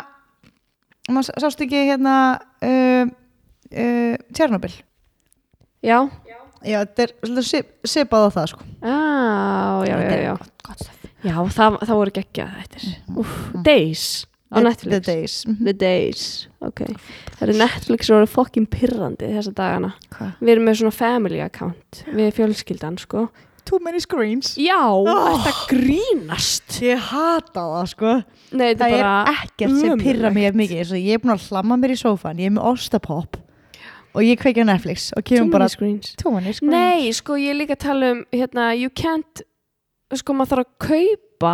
maður 1.11 1.43
sást 1.43 1.61
ekki 1.65 1.84
hérna 1.89 2.15
uh, 2.63 3.11
uh, 3.75 4.15
Tjernobyl? 4.31 4.71
Já, 5.84 5.97
Já, 6.64 6.80
þetta 6.85 7.03
er 7.03 7.14
svolítið 7.23 7.48
sip- 7.49 7.73
svipað 7.94 8.27
á 8.27 8.30
það 8.38 8.48
sko. 8.53 8.64
Á, 8.81 8.94
já, 9.88 9.95
já, 9.99 10.18
já. 10.23 10.35
stuff. 10.77 10.99
Já, 11.23 11.35
það, 11.56 11.77
það 11.88 11.95
voru 11.99 12.11
geggja 12.18 12.45
þetta 12.60 12.94
Úf, 13.23 13.34
Days 13.64 14.26
á 14.53 14.57
Netflix. 14.61 14.90
The 14.91 14.99
Days 14.99 15.45
Mhm. 15.48 15.64
The 15.65 15.73
Days, 15.73 16.48
ok. 16.61 16.81
Það 17.40 17.41
eru 17.48 17.53
Netflix 17.57 18.10
og 18.11 18.18
eru 18.22 18.27
fokkin 18.27 18.68
pirrandi 18.68 19.31
þessa 19.34 19.53
dagana. 19.53 19.94
Hvað? 20.14 20.34
Við 20.41 20.49
erum 20.56 20.65
með 20.69 20.77
svona 20.81 20.94
family 20.94 21.40
account 21.41 22.03
við 22.14 22.34
fjölskyldan, 22.38 22.99
sko. 22.99 23.30
Too 23.65 23.80
many 23.80 23.99
screens. 23.99 24.57
Já, 24.60 24.76
Oh. 24.91 25.07
þetta 25.40 25.53
grínast? 25.72 26.81
Ég 26.84 26.98
hata 26.99 27.61
það 27.61 27.88
sko. 27.94 28.23
Nei, 28.52 28.73
Það 28.76 28.91
er 28.91 28.99
er 28.99 29.34
ekkert 29.34 29.80
sem 29.80 29.99
pyrra 29.99 30.34
mig 30.34 30.44
ef 30.49 30.53
mikið 30.53 30.91
Ég 30.99 31.14
er 31.15 31.19
búin 31.19 31.34
að 31.34 31.48
hlamma 31.49 31.77
mér 31.80 31.91
í 31.95 31.98
sófan 31.98 32.38
Ég 32.38 32.45
er 32.52 32.52
með 32.52 32.65
Ostapop 32.73 33.38
Og 34.14 34.22
ég 34.26 34.38
kveiki 34.41 34.61
á 34.61 34.68
Netflix 34.68 35.11
Og 35.18 35.23
kemur 35.26 35.52
bara 35.52 35.68
Too 35.69 36.31
many 36.31 36.53
screens. 36.53 36.72
Nei, 36.72 37.11
sko, 37.15 37.38
ég 37.40 37.53
er 37.53 37.57
líka 37.57 37.77
að 37.77 37.84
tala 37.88 38.11
um 38.14 38.26
hérna, 38.34 38.72
you 38.77 38.90
can't 38.94 39.41
sko, 40.14 40.35
maður 40.38 40.53
þarf 40.53 40.65
að 40.65 40.73
kaupa 40.88 41.53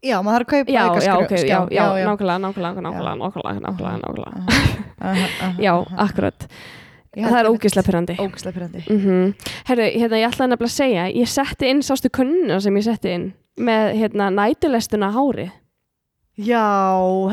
Já, 0.00 0.16
maður 0.24 0.36
þarf 0.36 0.46
að 0.46 0.50
kaupa 0.54 0.72
Já, 0.72 0.82
já, 1.04 1.14
ok, 1.16 1.32
já, 1.34 1.40
skjá. 1.42 1.58
já, 1.74 1.84
nákvæmlega, 2.08 2.38
nákvæmlega, 2.46 2.84
nákvæmlega, 2.86 3.16
nákvæmlega, 3.20 3.60
nákvæmlega, 3.66 3.98
nákvæmlega. 4.06 4.60
Já, 5.64 5.72
akkurat. 5.96 6.46
Það 7.10 7.36
er 7.40 7.48
ógislega 7.50 7.86
pyrrandi 7.88 8.14
Ógeðslega 8.22 8.54
pyrrandi 8.54 8.82
mm 8.86 9.32
Herru, 9.66 9.86
hérna, 9.98 10.20
ég 10.20 10.28
ætlaði 10.30 10.52
nefnilega 10.52 10.70
að 10.70 10.76
segja 10.76 11.06
ég 11.10 11.30
setti 11.30 11.70
inn, 11.72 11.80
sástu 11.82 12.10
könnuna 12.14 12.60
sem 12.62 12.76
ég 12.78 12.86
setti 12.86 13.14
inn 13.16 13.24
með, 13.58 13.96
hérna, 13.98 14.28
nætulestuna 14.30 15.08
hári 15.16 15.48
Já, 16.40 16.62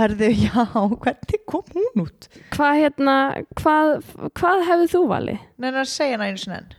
herðu, 0.01 0.27
já 0.47 0.65
Hvernig 0.73 1.43
kom 1.47 1.63
hún 1.75 2.03
út? 2.07 2.27
Hvað, 2.55 2.79
hérna, 2.81 3.15
hvað 3.59 3.93
hvað 4.35 4.63
hefðu 4.67 4.87
þú 4.95 5.01
valið? 5.11 5.39
Nei, 5.63 5.69
að 5.71 5.87
segja 5.91 6.17
hana 6.17 6.27
einu 6.31 6.41
sinni 6.41 6.57
enn. 6.59 6.75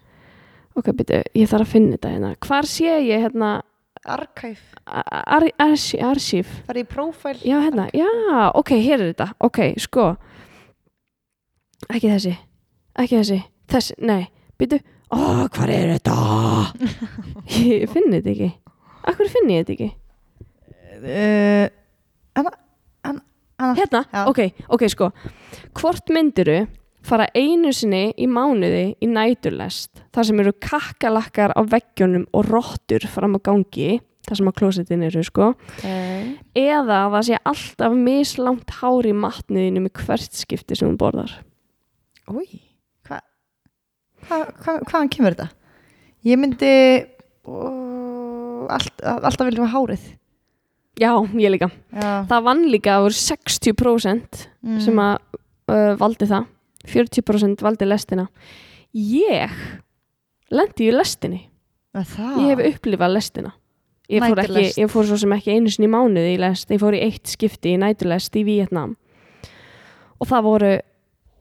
Ok, 0.78 0.90
byrju, 0.98 1.22
ég 1.40 1.48
þarf 1.50 1.64
að 1.66 1.72
finna 1.72 1.96
þetta 1.96 2.12
hérna. 2.14 2.32
Hvar 2.46 2.68
sé 2.70 2.90
ég, 3.06 3.24
hérna, 3.24 3.52
Archive. 4.08 4.60
Ar- 4.86 5.48
arsi- 5.60 5.98
arsíf 6.06 6.50
Farið 6.68 6.84
í 6.84 6.88
profile 6.88 7.40
Já, 7.42 7.56
hérna, 7.64 7.88
já, 7.92 8.06
ok, 8.56 8.70
hér 8.78 9.00
er 9.02 9.08
þetta. 9.10 9.26
Ok, 9.44 9.58
sko. 9.82 10.04
Ekki 11.92 12.10
þessi, 12.12 12.34
ekki 12.98 13.18
þessi 13.18 13.38
Þessi, 13.68 13.96
nei, 14.08 14.22
byrju 14.60 14.78
Ó, 15.12 15.18
hvar 15.56 15.70
er 15.72 15.94
þetta? 15.96 16.14
ég 17.56 17.88
finn 17.92 18.10
þetta 18.12 18.32
ekki. 18.34 18.48
Akkur 19.08 19.30
finn 19.32 19.50
ég 19.54 19.64
þetta 19.64 19.74
ekki? 19.78 19.90
uh, 20.98 21.04
Anna, 21.06 21.06
Anna, 21.08 21.64
Anna 21.64 21.77
Hérna, 23.58 24.04
Já. 24.12 24.26
ok, 24.30 24.38
ok, 24.70 24.84
sko 24.92 25.10
Hvort 25.74 26.12
myndiru 26.14 26.60
fara 27.08 27.26
einu 27.34 27.72
sinni 27.74 28.12
í 28.18 28.28
mánuði 28.30 28.92
í 29.02 29.08
næturlest 29.10 30.04
þar 30.14 30.28
sem 30.28 30.42
eru 30.42 30.52
kakkalakkar 30.62 31.54
á 31.58 31.60
veggjónum 31.66 32.28
og 32.36 32.46
rottur 32.50 33.06
fram 33.10 33.34
á 33.34 33.40
gangi 33.42 33.98
þar 34.28 34.40
sem 34.40 34.50
á 34.50 34.58
klósetin 34.60 35.04
eru, 35.06 35.22
sko 35.24 35.52
okay. 35.54 36.36
eða 36.52 37.04
að 37.06 37.16
það 37.16 37.26
sé 37.28 37.40
alltaf 37.52 37.98
mislangt 37.98 38.74
hár 38.80 39.08
í 39.08 39.14
matniðinu 39.16 39.84
með 39.86 40.02
hvert 40.04 40.38
skipti 40.38 40.78
sem 40.78 40.90
hún 40.90 41.00
borðar 41.00 41.32
Új, 42.28 42.60
hvað 43.08 43.24
hva, 44.28 44.42
hva, 44.60 44.78
hvaðan 44.84 45.12
kemur 45.14 45.34
þetta? 45.34 45.48
Ég 46.28 46.40
myndi 46.40 46.72
uh, 47.48 48.66
allt, 48.74 48.94
alltaf 49.02 49.48
viljum 49.48 49.66
hafa 49.66 49.78
hárið 49.78 50.08
Já, 50.98 51.12
ég 51.38 51.52
líka. 51.54 51.68
Já, 51.94 52.24
Það 52.28 52.42
vann 52.48 52.64
líka 52.72 52.96
að 52.96 53.04
voru 53.06 53.18
60% 53.22 54.46
Mm. 54.66 54.80
sem 54.82 54.98
að 54.98 55.18
uh, 55.70 55.94
valdi 56.00 56.26
það. 56.26 56.46
40% 56.88 57.62
valdi 57.62 57.86
lestina. 57.86 58.24
Ég 58.94 59.52
lendi 60.50 60.88
í 60.88 60.92
lestinni. 60.94 61.40
það 61.94 62.38
Ég 62.42 62.50
hef 62.52 62.74
upplifað 62.74 63.12
lestina. 63.14 63.52
Ég 64.08 64.24
fór, 64.24 64.40
ekki, 64.40 64.62
ég 64.80 64.88
fór 64.90 65.04
svo 65.04 65.18
sem 65.20 65.32
ekki 65.36 65.52
einu 65.52 65.68
sinni 65.70 65.88
mánuði 65.92 66.34
í 66.34 66.38
lest. 66.40 66.70
Ég 66.72 66.80
fór 66.80 66.96
í 66.96 67.02
eitt 67.04 67.28
skipti 67.28 67.74
í 67.74 67.80
næturlest 67.80 68.34
í 68.40 68.44
Vietnam. 68.46 68.96
Og 70.18 70.26
það 70.30 70.46
voru 70.46 70.70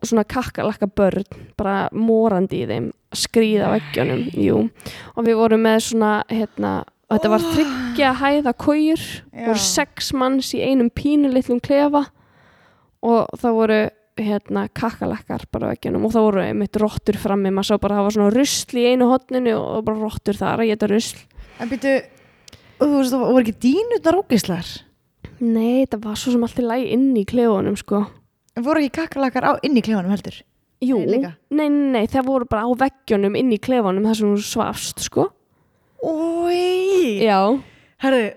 svona 0.04 0.26
kakkalakka 0.28 0.90
börn, 0.94 1.24
bara 1.58 1.88
morandi 1.96 2.60
í 2.66 2.68
þeim, 2.70 2.90
skrýða 3.16 3.72
veggjónum, 3.74 4.26
jú. 4.36 4.60
Og 5.16 5.26
við 5.26 5.40
vorum 5.40 5.64
með 5.66 5.80
svona, 5.88 6.12
hérna, 6.30 6.74
og 7.08 7.16
þetta 7.16 7.32
var 7.32 7.46
þryggja 7.46 8.14
hæða 8.22 8.54
Já. 9.32 9.46
voru 9.48 9.62
sex 9.64 10.12
manns 10.14 10.54
í 10.54 10.62
einum 10.64 10.90
pínu 10.92 11.32
litlum 11.32 11.62
klefa 11.64 12.06
og 13.06 13.40
það 13.40 13.56
voru 13.56 13.80
hérna 14.18 14.66
kakkalakkar 14.74 15.46
bara 15.54 15.70
á 15.70 15.72
veggjónum 15.76 16.08
og 16.08 16.14
það 16.16 16.26
voru 16.28 16.44
einmitt 16.44 16.80
rottur 16.82 17.18
frammi, 17.22 17.52
maður 17.54 17.70
sá 17.70 17.82
bara 17.82 17.96
að 17.96 18.00
það 18.00 18.08
var 18.08 18.16
svona 18.16 18.34
rusl 18.34 18.80
í 18.82 18.86
einu 18.92 19.10
hotninu 19.12 19.56
og 19.58 19.86
bara 19.86 20.02
rottur 20.02 20.40
þar 20.40 20.64
að 20.64 20.72
geta 20.72 20.90
rusl. 20.90 21.20
En 21.62 21.72
byrju, 21.72 21.94
þú 22.82 22.90
veist, 22.96 23.14
það 23.14 23.26
voru 23.26 23.44
ekki 23.46 23.56
dýnutnar 23.68 24.20
ógislar 24.20 24.76
Nei, 25.38 25.86
það 25.86 26.02
var 26.02 26.18
svo 26.18 26.34
sem 26.34 26.46
allt 26.48 26.58
í 26.58 26.66
lagi 26.66 26.86
inn 26.96 27.12
í 27.14 27.24
klefunum, 27.30 27.76
sko. 27.78 28.00
En 28.58 28.66
voru 28.66 28.82
ekki 28.82 28.96
kakkalakar 29.04 29.46
á 29.46 29.52
inn 29.62 29.78
í 29.78 29.84
klefanum 29.86 30.14
heldur 30.16 30.40
Jú, 30.82 30.98
Nei, 31.06 31.22
nei, 31.54 31.70
nei, 31.70 32.04
það 32.10 32.26
voru 32.26 32.46
bara 32.50 32.66
á 32.66 32.72
veggjunum 32.78 33.38
inn 33.38 33.54
í 33.54 33.58
klefunum 33.62 34.06
þar 34.06 34.18
sem 34.18 34.34
þú 34.34 34.42
svafst, 34.46 35.06
sko. 35.06 35.30
Ói 36.04 37.24
Já. 37.26 37.40
Herðu, 38.04 38.28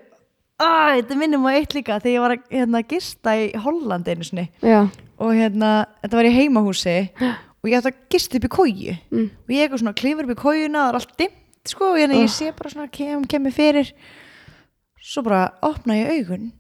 að, 0.61 0.95
þetta 1.01 1.19
minnum 1.20 1.45
á 1.49 1.51
eitt 1.59 1.74
líka 1.77 1.99
þegar 2.01 2.15
ég 2.15 2.24
var 2.24 2.35
að 2.37 2.55
hérna, 2.57 2.82
gista 2.89 3.35
í 3.37 3.51
Hollandi 3.61 4.15
einu 4.15 4.24
sinni 4.28 4.47
Já. 4.65 4.81
og 5.20 5.35
hérna, 5.37 5.73
þetta 6.05 6.16
var 6.20 6.28
í 6.31 6.32
heimahúsi 6.39 6.97
og 7.20 7.69
ég 7.69 7.77
ætti 7.81 7.93
að 7.93 8.01
gista 8.15 8.39
upp 8.41 8.49
í 8.49 8.53
kóju 8.57 8.97
Mm. 9.11 9.28
og 9.45 9.53
ég 9.53 9.66
eitthvað 9.66 9.82
svona 9.85 9.95
klifur 10.01 10.24
upp 10.24 10.32
í 10.37 10.41
kójuna 10.41 10.87
það 10.87 10.89
er 10.95 10.99
allt 11.01 11.16
dimmt 11.20 11.69
sko 11.69 11.91
og 11.93 11.99
Oh. 12.01 12.16
ég 12.16 12.31
sé 12.32 12.53
bara 12.57 12.70
svona 12.70 12.89
kem, 12.91 13.24
kemur 13.28 13.53
fyrir 13.53 13.93
svo 15.01 15.23
bara 15.23 15.51
opna 15.62 15.95
ég 16.01 16.09
augun 16.24 16.53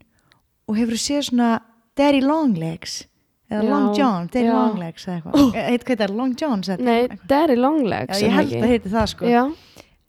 og 0.68 0.76
hefur 0.76 0.98
séð 1.00 1.30
svona 1.30 1.60
Daddy 1.96 2.20
Longlegs 2.20 3.06
eða 3.50 3.64
Já, 3.64 3.68
Long 3.70 3.88
John, 3.96 4.26
Daddy 4.30 4.46
já. 4.46 4.52
Longlegs 4.54 5.06
eða 5.08 5.16
eitthvað, 5.22 5.54
heit 5.70 5.84
hvað 5.84 5.96
þetta 5.96 6.04
er, 6.04 6.14
Long 6.14 6.34
John 6.38 6.60
eða 6.62 6.78
Nei, 6.84 7.00
eitthvað. 7.08 7.26
Daddy 7.32 7.56
Longlegs 7.56 8.20
Já, 8.20 8.26
ég 8.28 8.36
held 8.36 8.52
að 8.60 8.68
heiti 8.74 8.92
það 8.92 9.06
sko 9.14 9.26
Já, 9.26 9.42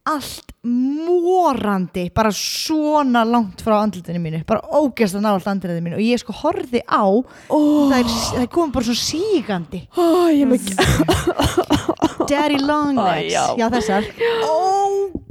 allt 0.10 0.54
morandi 0.66 2.08
bara 2.14 2.32
svona 2.34 3.24
langt 3.26 3.62
frá 3.66 3.80
andlutinu 3.82 4.22
mínu 4.22 4.44
bara 4.50 4.62
ógæst 4.78 5.18
að 5.18 5.26
ná 5.26 5.32
allt 5.34 5.50
andlutinu 5.50 5.84
mínu. 5.86 5.98
Og 6.00 6.06
ég 6.06 6.22
sko 6.22 6.36
horfði 6.42 6.82
á 6.86 7.06
það, 7.50 7.98
er, 8.00 8.16
það 8.38 8.50
komið 8.56 8.76
bara 8.78 8.90
svona 8.90 9.06
sígandi. 9.06 9.84
Ó, 9.98 10.06
ég 10.34 10.46
Daddy 12.30 12.58
Longlegs 12.62 13.34
já. 13.34 13.46
já 13.58 13.68
þessar. 13.74 14.04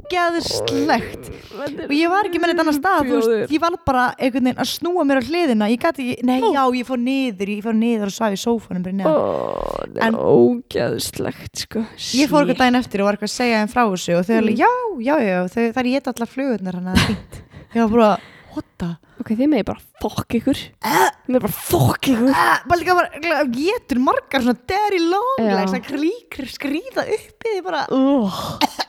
Ógæðslegt 0.01 1.29
og 1.61 1.91
ég 1.93 2.09
var 2.09 2.25
ekki 2.27 2.39
með 2.41 2.51
neitt 2.51 2.61
annar 2.63 2.75
stað 2.75 3.09
veist, 3.11 3.51
ég 3.53 3.61
var 3.61 3.75
bara 3.85 4.05
einhvern 4.17 4.47
veginn 4.49 4.61
að 4.63 4.69
snúa 4.71 5.03
mér 5.07 5.19
á 5.21 5.23
hliðina. 5.27 5.67
Ég 5.71 5.79
gæti 5.83 6.05
nei 6.25 6.39
já 6.41 6.63
ég 6.73 6.87
fór 6.87 6.99
niður. 7.01 7.51
Ég 7.53 7.61
fór 7.65 7.75
niður 7.77 8.09
og 8.09 8.15
svaf 8.15 8.33
í 8.35 8.39
sófanum 8.41 8.83
það 8.85 9.97
er 10.01 10.07
En- 10.07 10.17
ógeðslegt 10.17 11.55
sko. 11.65 11.83
Ég 12.17 12.31
fór 12.31 12.43
eitthvað 12.43 12.61
daginn 12.63 12.79
eftir 12.81 13.01
og 13.03 13.05
var 13.11 13.15
eitthvað 13.19 13.31
að 13.31 13.37
segja 13.37 13.61
þeim 13.61 13.71
frá 13.75 13.83
þessu 13.91 14.17
og 14.17 14.25
þau 14.25 14.35
Mm. 14.35 14.41
alveg, 14.41 14.57
já, 14.57 14.71
já, 15.07 15.15
já, 15.21 15.37
þau, 15.53 15.65
það 15.71 15.81
er 15.83 15.91
ég 15.91 16.07
allar 16.11 16.29
flugurnar 16.33 16.73
hann 16.79 16.89
að 16.91 16.97
fínt. 17.07 17.33
Ég 17.75 17.79
var 17.81 17.89
bara, 17.91 18.11
what 18.55 18.67
the? 18.81 18.89
Ok, 19.21 19.33
þið 19.37 19.49
megið 19.51 19.67
bara 19.69 19.83
fokk 20.01 20.35
ykkur. 20.39 20.61
Þið 20.81 21.31
megið 21.31 21.43
bara 21.45 21.53
fokk 21.57 22.09
ykkur. 22.11 22.31
Ah, 22.35 22.63
bara 22.67 22.79
líka 22.81 22.95
bara 22.97 23.43
getur 23.55 24.01
margar 24.03 24.45
svona 24.45 24.65
daddy 24.71 24.99
longlegs 25.03 25.75
Já. 25.75 25.77
að 25.77 25.87
klíkur 25.89 26.49
skrýða 26.51 27.05
upp 27.17 27.47
í 27.47 27.53
því 27.55 27.61
bara. 27.67 27.83
Ó, 27.91 27.99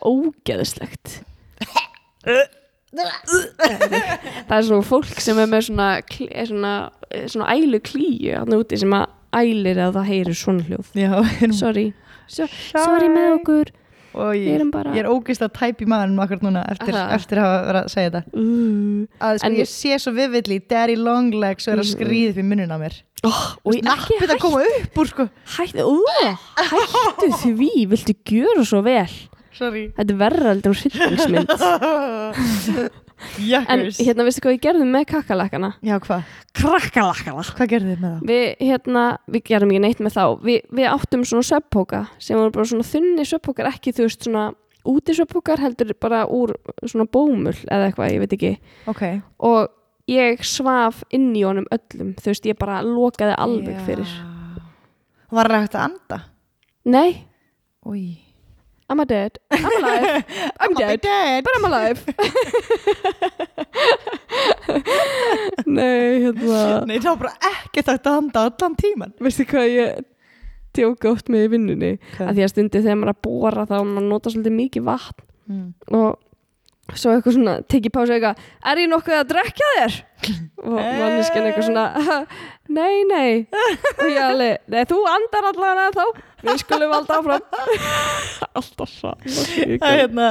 ógeðslegt. 0.09 1.19
Það 2.93 4.57
er 4.57 4.65
svona 4.67 4.85
fólk 4.85 5.21
sem 5.23 5.39
er 5.41 5.49
með 5.49 5.67
svona, 5.69 5.89
er 6.29 6.49
svona, 6.49 6.73
er 7.09 7.29
svona 7.31 7.53
ælu 7.57 7.79
klíu 7.83 8.35
hann 8.37 8.57
úti 8.57 8.77
sem 8.81 8.93
að 8.93 9.07
ælir 9.33 9.79
að 9.81 9.95
það 9.97 10.09
heyrir 10.11 10.37
svona 10.37 10.67
hljóð. 10.67 10.91
Já, 10.97 11.13
Sorry. 11.61 11.87
So, 12.29 12.45
Sorry 12.71 13.09
með 13.11 13.33
okkur 13.39 13.71
og 14.13 14.35
ég, 14.37 14.63
bara- 14.71 14.93
ég 14.93 15.03
er 15.03 15.09
ógist 15.11 15.41
að 15.45 15.51
tæp 15.57 15.81
í 15.83 15.87
maðurinn 15.89 16.21
akkur 16.23 16.41
núna 16.45 16.63
eftir, 16.71 16.93
eftir 17.17 17.37
að 17.41 17.47
hafa 17.49 17.65
verið 17.69 17.81
að 17.83 17.91
segja 17.93 18.09
þetta. 18.13 18.23
Uh, 18.33 19.07
að 19.19 19.39
sko, 19.39 19.47
En- 19.49 19.57
ég 19.59 19.69
sé 19.73 19.97
svo 19.99 20.11
viðvillig 20.17 20.61
daddy 20.69 20.95
longlegs 20.99 21.67
og 21.67 21.73
er 21.73 21.79
að 21.83 21.91
skrýða 21.91 22.29
upp 22.33 22.39
í 22.43 22.47
mununa 22.51 22.77
á 22.77 22.79
mér. 22.83 22.95
Oh, 23.23 23.43
Og 23.63 23.73
ég 23.77 23.85
ekki 23.87 24.17
nappið 24.19 24.33
að 24.35 24.41
koma 24.43 24.63
upp 24.67 24.97
úr 24.99 25.07
sko. 25.13 25.27
hættu 25.57 25.83
uh, 25.87 26.33
Hættu 26.59 27.29
því, 27.39 27.69
viltu 27.93 28.13
gjöra 28.27 28.65
svo 28.67 28.81
vel? 28.83 29.07
Sorry. 29.53 29.85
Þetta 29.95 30.11
er 30.15 30.17
verra 30.17 30.49
heldur 30.53 30.73
úr 30.73 30.79
sýrtingsmynd 30.81 31.49
En 33.73 33.85
hérna, 33.89 34.25
veistu 34.27 34.43
hvað 34.43 34.55
við 34.55 34.63
gerðum 34.67 34.91
með 34.93 35.05
kakalakkana? 35.11 35.69
já, 35.83 35.95
hvað? 36.03 36.33
Krakkalakkana 36.59 37.45
hvað 37.49 37.71
gerðu 37.75 37.93
þið 37.93 38.01
með 38.01 38.09
það? 38.09 38.25
Við, 38.31 38.47
hérna, 38.69 39.05
við 39.35 39.45
gerum 39.49 39.73
ekki 39.73 39.83
neitt 39.85 40.03
með 40.03 40.17
þá 40.17 40.25
við, 40.43 40.59
við 40.79 40.89
áttum 40.91 41.23
svona 41.29 41.47
söppóka 41.49 42.03
sem 42.17 42.39
voru 42.39 42.55
bara 42.57 42.69
svona 42.71 42.89
þunni 42.89 43.27
söppókar 43.29 43.71
ekki 43.71 43.95
þú 43.95 44.07
veist 44.07 44.27
svona 44.27 44.49
úti 44.83 45.15
söppókar 45.15 45.63
heldur 45.63 45.95
bara 46.01 46.25
úr 46.27 46.55
svona 46.83 47.07
bómull 47.07 47.55
eða 47.69 47.87
eitthvað, 47.87 48.11
ég 48.13 48.23
veit 48.23 48.35
ekki 48.37 48.53
ok 48.91 49.03
og 49.47 49.71
ég 50.11 50.43
svaf 50.43 51.05
inn 51.15 51.31
í 51.37 51.45
honum 51.47 51.67
öllum 51.71 52.13
þú 52.19 52.31
veist, 52.33 52.47
ég 52.49 52.59
bara 52.59 52.81
lokaði 52.83 53.37
alveg 53.39 53.79
Já. 53.79 53.83
fyrir 53.87 54.15
var 55.33 55.49
það 55.49 55.63
hægt 55.65 55.77
að 55.77 55.85
anda? 55.87 56.19
Nei, 56.83 57.23
Új. 57.87 58.03
I'm 58.93 59.01
a 59.01 59.05
dead 59.09 59.39
I'm 59.51 59.65
alive, 59.65 60.23
I'm 60.59 60.73
dead. 60.77 61.01
dead 61.01 61.43
but 61.43 61.53
I'm 61.57 61.65
alive. 61.65 61.99
Nei, 65.65 66.23
hérna. 66.23 66.85
Nei, 66.87 66.97
það 66.99 67.09
var 67.09 67.21
bara 67.23 67.35
ekki 67.51 67.83
hægt 67.83 68.09
að 68.09 68.19
anda 68.21 68.47
allan 68.49 68.75
tíman 68.79 69.15
veistu 69.23 69.45
hvað 69.49 69.69
ég 69.73 70.03
djóka 70.73 71.11
oft 71.13 71.29
með 71.29 71.47
í 71.47 71.49
vinnunni? 71.53 71.93
Hvað? 72.15 72.27
að 72.29 72.37
því 72.37 72.45
að 72.45 72.53
stundi 72.53 72.81
þegar 72.83 72.99
maður 72.99 73.11
er 73.11 73.15
að 73.15 73.23
bóra 73.27 73.65
þá 73.69 73.75
maður 73.79 74.07
nota 74.09 74.33
svolítið 74.33 74.55
mikið 74.59 74.87
vatn. 74.87 75.27
Mm. 75.43 75.67
og 75.99 76.95
svo 76.99 77.13
eitthvað 77.13 77.35
svona 77.37 77.53
tekið 77.71 77.93
pásu 77.95 78.13
eitthvað, 78.15 78.41
er 78.71 78.79
ég 78.81 78.89
nokkuð 78.91 79.17
að 79.19 79.29
drekja 79.31 79.69
þér? 79.73 79.97
og 80.67 80.77
manneskjan 80.79 81.47
eitthvað 81.49 81.67
svona 81.69 81.85
nei, 82.77 82.95
nei. 83.09 83.31
Og 83.97 84.05
ég 84.07 84.21
alveg, 84.23 84.73
þú 84.91 84.99
andar 85.13 85.49
allavega 85.51 85.89
þá 85.95 86.05
við 86.43 86.59
skulum 86.63 86.93
alltaf 86.97 87.21
áfram. 87.23 87.47
Alltaf 88.53 88.91
Það 89.23 89.71
er 89.77 89.79
sann 89.79 89.97
hérna, 90.01 90.27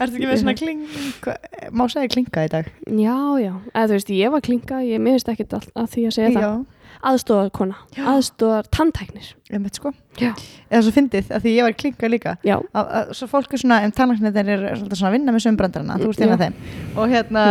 ertu 0.00 0.16
ekki 0.20 0.30
með 0.30 0.40
svona 0.42 0.54
klinga, 0.60 1.36
má 1.76 1.84
segja 1.92 2.12
klinga 2.14 2.46
í 2.46 2.52
dag? 2.54 2.70
já, 2.86 3.16
já, 3.42 3.52
eða 3.74 3.84
þú 3.90 3.98
veist, 3.98 4.14
ég 4.20 4.32
var 4.36 4.44
klinga 4.46 4.80
ég 4.86 5.02
ekkert 5.34 5.58
all- 5.58 5.74
að 5.84 5.92
því 5.96 6.06
að 6.10 6.16
segja 6.20 6.32
það. 6.38 6.64
Aðstóðar 7.06 7.50
kona, 7.54 7.76
aðstóðar 8.14 8.68
tantæknir 8.72 9.26
ég 9.52 9.62
veit 9.66 9.76
sko. 9.78 9.92
Já, 10.20 10.32
Eða 10.66 10.82
svo 10.82 10.92
fyndið, 10.96 11.28
að 11.30 11.44
því 11.44 11.52
ég 11.54 11.62
var 11.68 11.76
klinga 11.78 12.08
líka. 12.10 12.36
já, 12.42 12.56
Að, 12.74 12.88
að, 12.98 13.14
svo 13.14 13.28
fólk 13.30 13.52
er 13.54 13.62
svona, 13.62 13.80
en 13.86 13.92
tannlæknir 13.94 14.52
er 14.56 14.66
svona 14.80 15.08
að 15.10 15.16
vinna 15.18 15.32
með 15.36 15.46
sömbrandarana, 15.46 15.98
þú 16.02 16.10
af 16.10 16.18
Já. 16.18 16.36
þeim. 16.42 16.54
Og 16.96 17.08
hérna, 17.12 17.44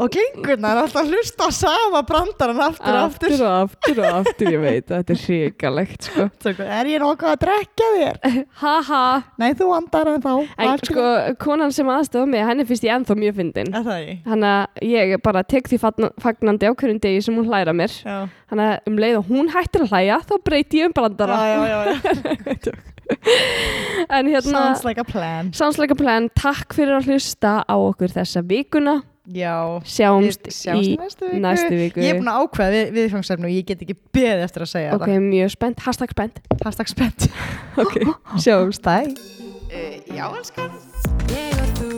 og 0.00 0.08
klingurnar 0.14 0.78
er 0.78 0.86
alltaf 0.86 1.02
að 1.02 1.10
hlusta 1.12 1.44
á 1.44 1.50
sama 1.52 2.00
brandaran 2.08 2.60
aftur 2.64 2.94
og 2.94 3.00
aftur. 3.02 3.32
aftur 3.34 3.42
og 3.44 3.56
aftur 3.66 3.98
og 4.00 4.14
aftur 4.22 4.48
ég 4.54 4.62
veit, 4.62 4.86
þetta 4.88 5.12
er 5.12 5.20
hrikalegt 5.26 6.06
sko 6.08 6.24
er 6.80 6.88
ég 6.88 7.02
nokkuð 7.02 7.28
að 7.34 7.42
drekja 7.42 7.88
þér? 7.98 8.20
haha 8.62 9.02
Nei, 9.42 9.50
þú 9.58 9.68
andar 9.76 10.08
en 10.14 10.24
þá. 10.24 10.30
En 10.56 10.72
í 10.72 10.88
sko, 10.88 11.04
konan 11.42 11.74
sem 11.76 11.90
aðstofa 11.92 12.30
mig, 12.32 12.44
henni 12.48 12.64
finnst 12.68 12.86
ég 12.88 12.94
ennþá 12.96 13.16
mjög 13.20 13.36
fyndin. 13.42 13.70
Þannig 13.76 14.48
að 14.54 14.88
ég 14.88 15.14
bara 15.24 15.42
tek 15.44 15.68
því 15.68 15.80
fagna- 15.84 16.12
fagnandi 16.24 16.68
á 16.68 16.72
hverjum 16.72 17.00
degi 17.04 17.20
sem 17.26 17.36
hún 17.36 17.48
hlæra 17.50 17.74
mér. 17.76 17.92
Þannig 18.50 18.66
að 18.72 18.90
um 18.90 18.96
leið 19.04 19.18
og 19.20 19.28
hún 19.30 19.52
hættir 19.52 19.84
að 19.84 19.92
hlæja, 19.92 20.16
þá 20.26 20.34
breyti 20.48 20.80
ég 20.80 20.88
um 20.90 20.96
brandara. 20.96 21.36
Já, 21.44 21.60
já. 21.69 21.69
En 24.08 24.26
hérna, 24.30 24.42
Sounds 24.42 24.84
like 24.86 25.00
a 25.00 25.04
plan. 25.04 25.52
sounds 25.52 25.78
like 25.78 25.90
a 25.92 25.96
plan. 25.98 26.28
Takk 26.38 26.74
fyrir 26.76 26.94
að 27.00 27.08
hlusta 27.10 27.56
á 27.66 27.74
okkur 27.74 28.12
þessa 28.14 28.42
vikuna. 28.46 29.00
Já. 29.30 29.78
Sjáumst, 29.86 30.46
sjáumst 30.50 30.90
í 30.90 30.96
næstu 30.98 31.26
viku. 31.28 31.40
næstu 31.44 31.74
viku. 31.78 32.00
Ég 32.02 32.14
er 32.14 32.20
búin 32.22 32.30
að 32.32 32.38
ákveða 32.46 32.70
við, 32.74 32.86
viðfangsefni 32.96 33.46
og 33.50 33.52
ég 33.54 33.66
get 33.68 33.82
ekki 33.84 33.96
beðið 34.16 34.44
eftir 34.46 34.64
að 34.64 34.70
segja 34.72 34.94
Ok, 34.96 35.06
mjög 35.26 35.52
spennt. 35.54 35.82
Hashtag 35.86 36.14
spennt. 36.14 36.40
Hashtag 36.64 36.90
spennt. 36.90 37.28
Ok, 37.82 37.94
sjáumst. 38.42 38.82
Bye. 38.82 39.14
Já, 40.10 40.24
elskan 40.34 40.72
Ég 41.30 41.54
og 41.62 41.70
þú 41.78 41.90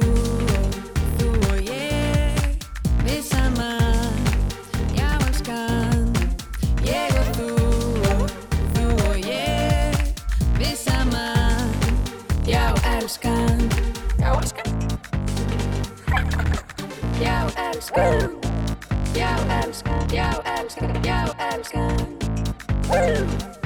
þú 1.20 1.30
og 1.48 1.62
ég 1.64 2.68
Við 3.06 3.22
saman 3.30 3.81
elskan. 13.02 13.68
Já, 14.20 14.32
elskan. 14.32 14.64
Já, 17.20 17.46
elskan. 17.56 18.30
Já, 19.14 19.36
elskan. 19.62 20.06
Já, 20.12 20.42
elskan. 20.44 21.04
Já, 21.04 21.34
elskan 21.38 23.61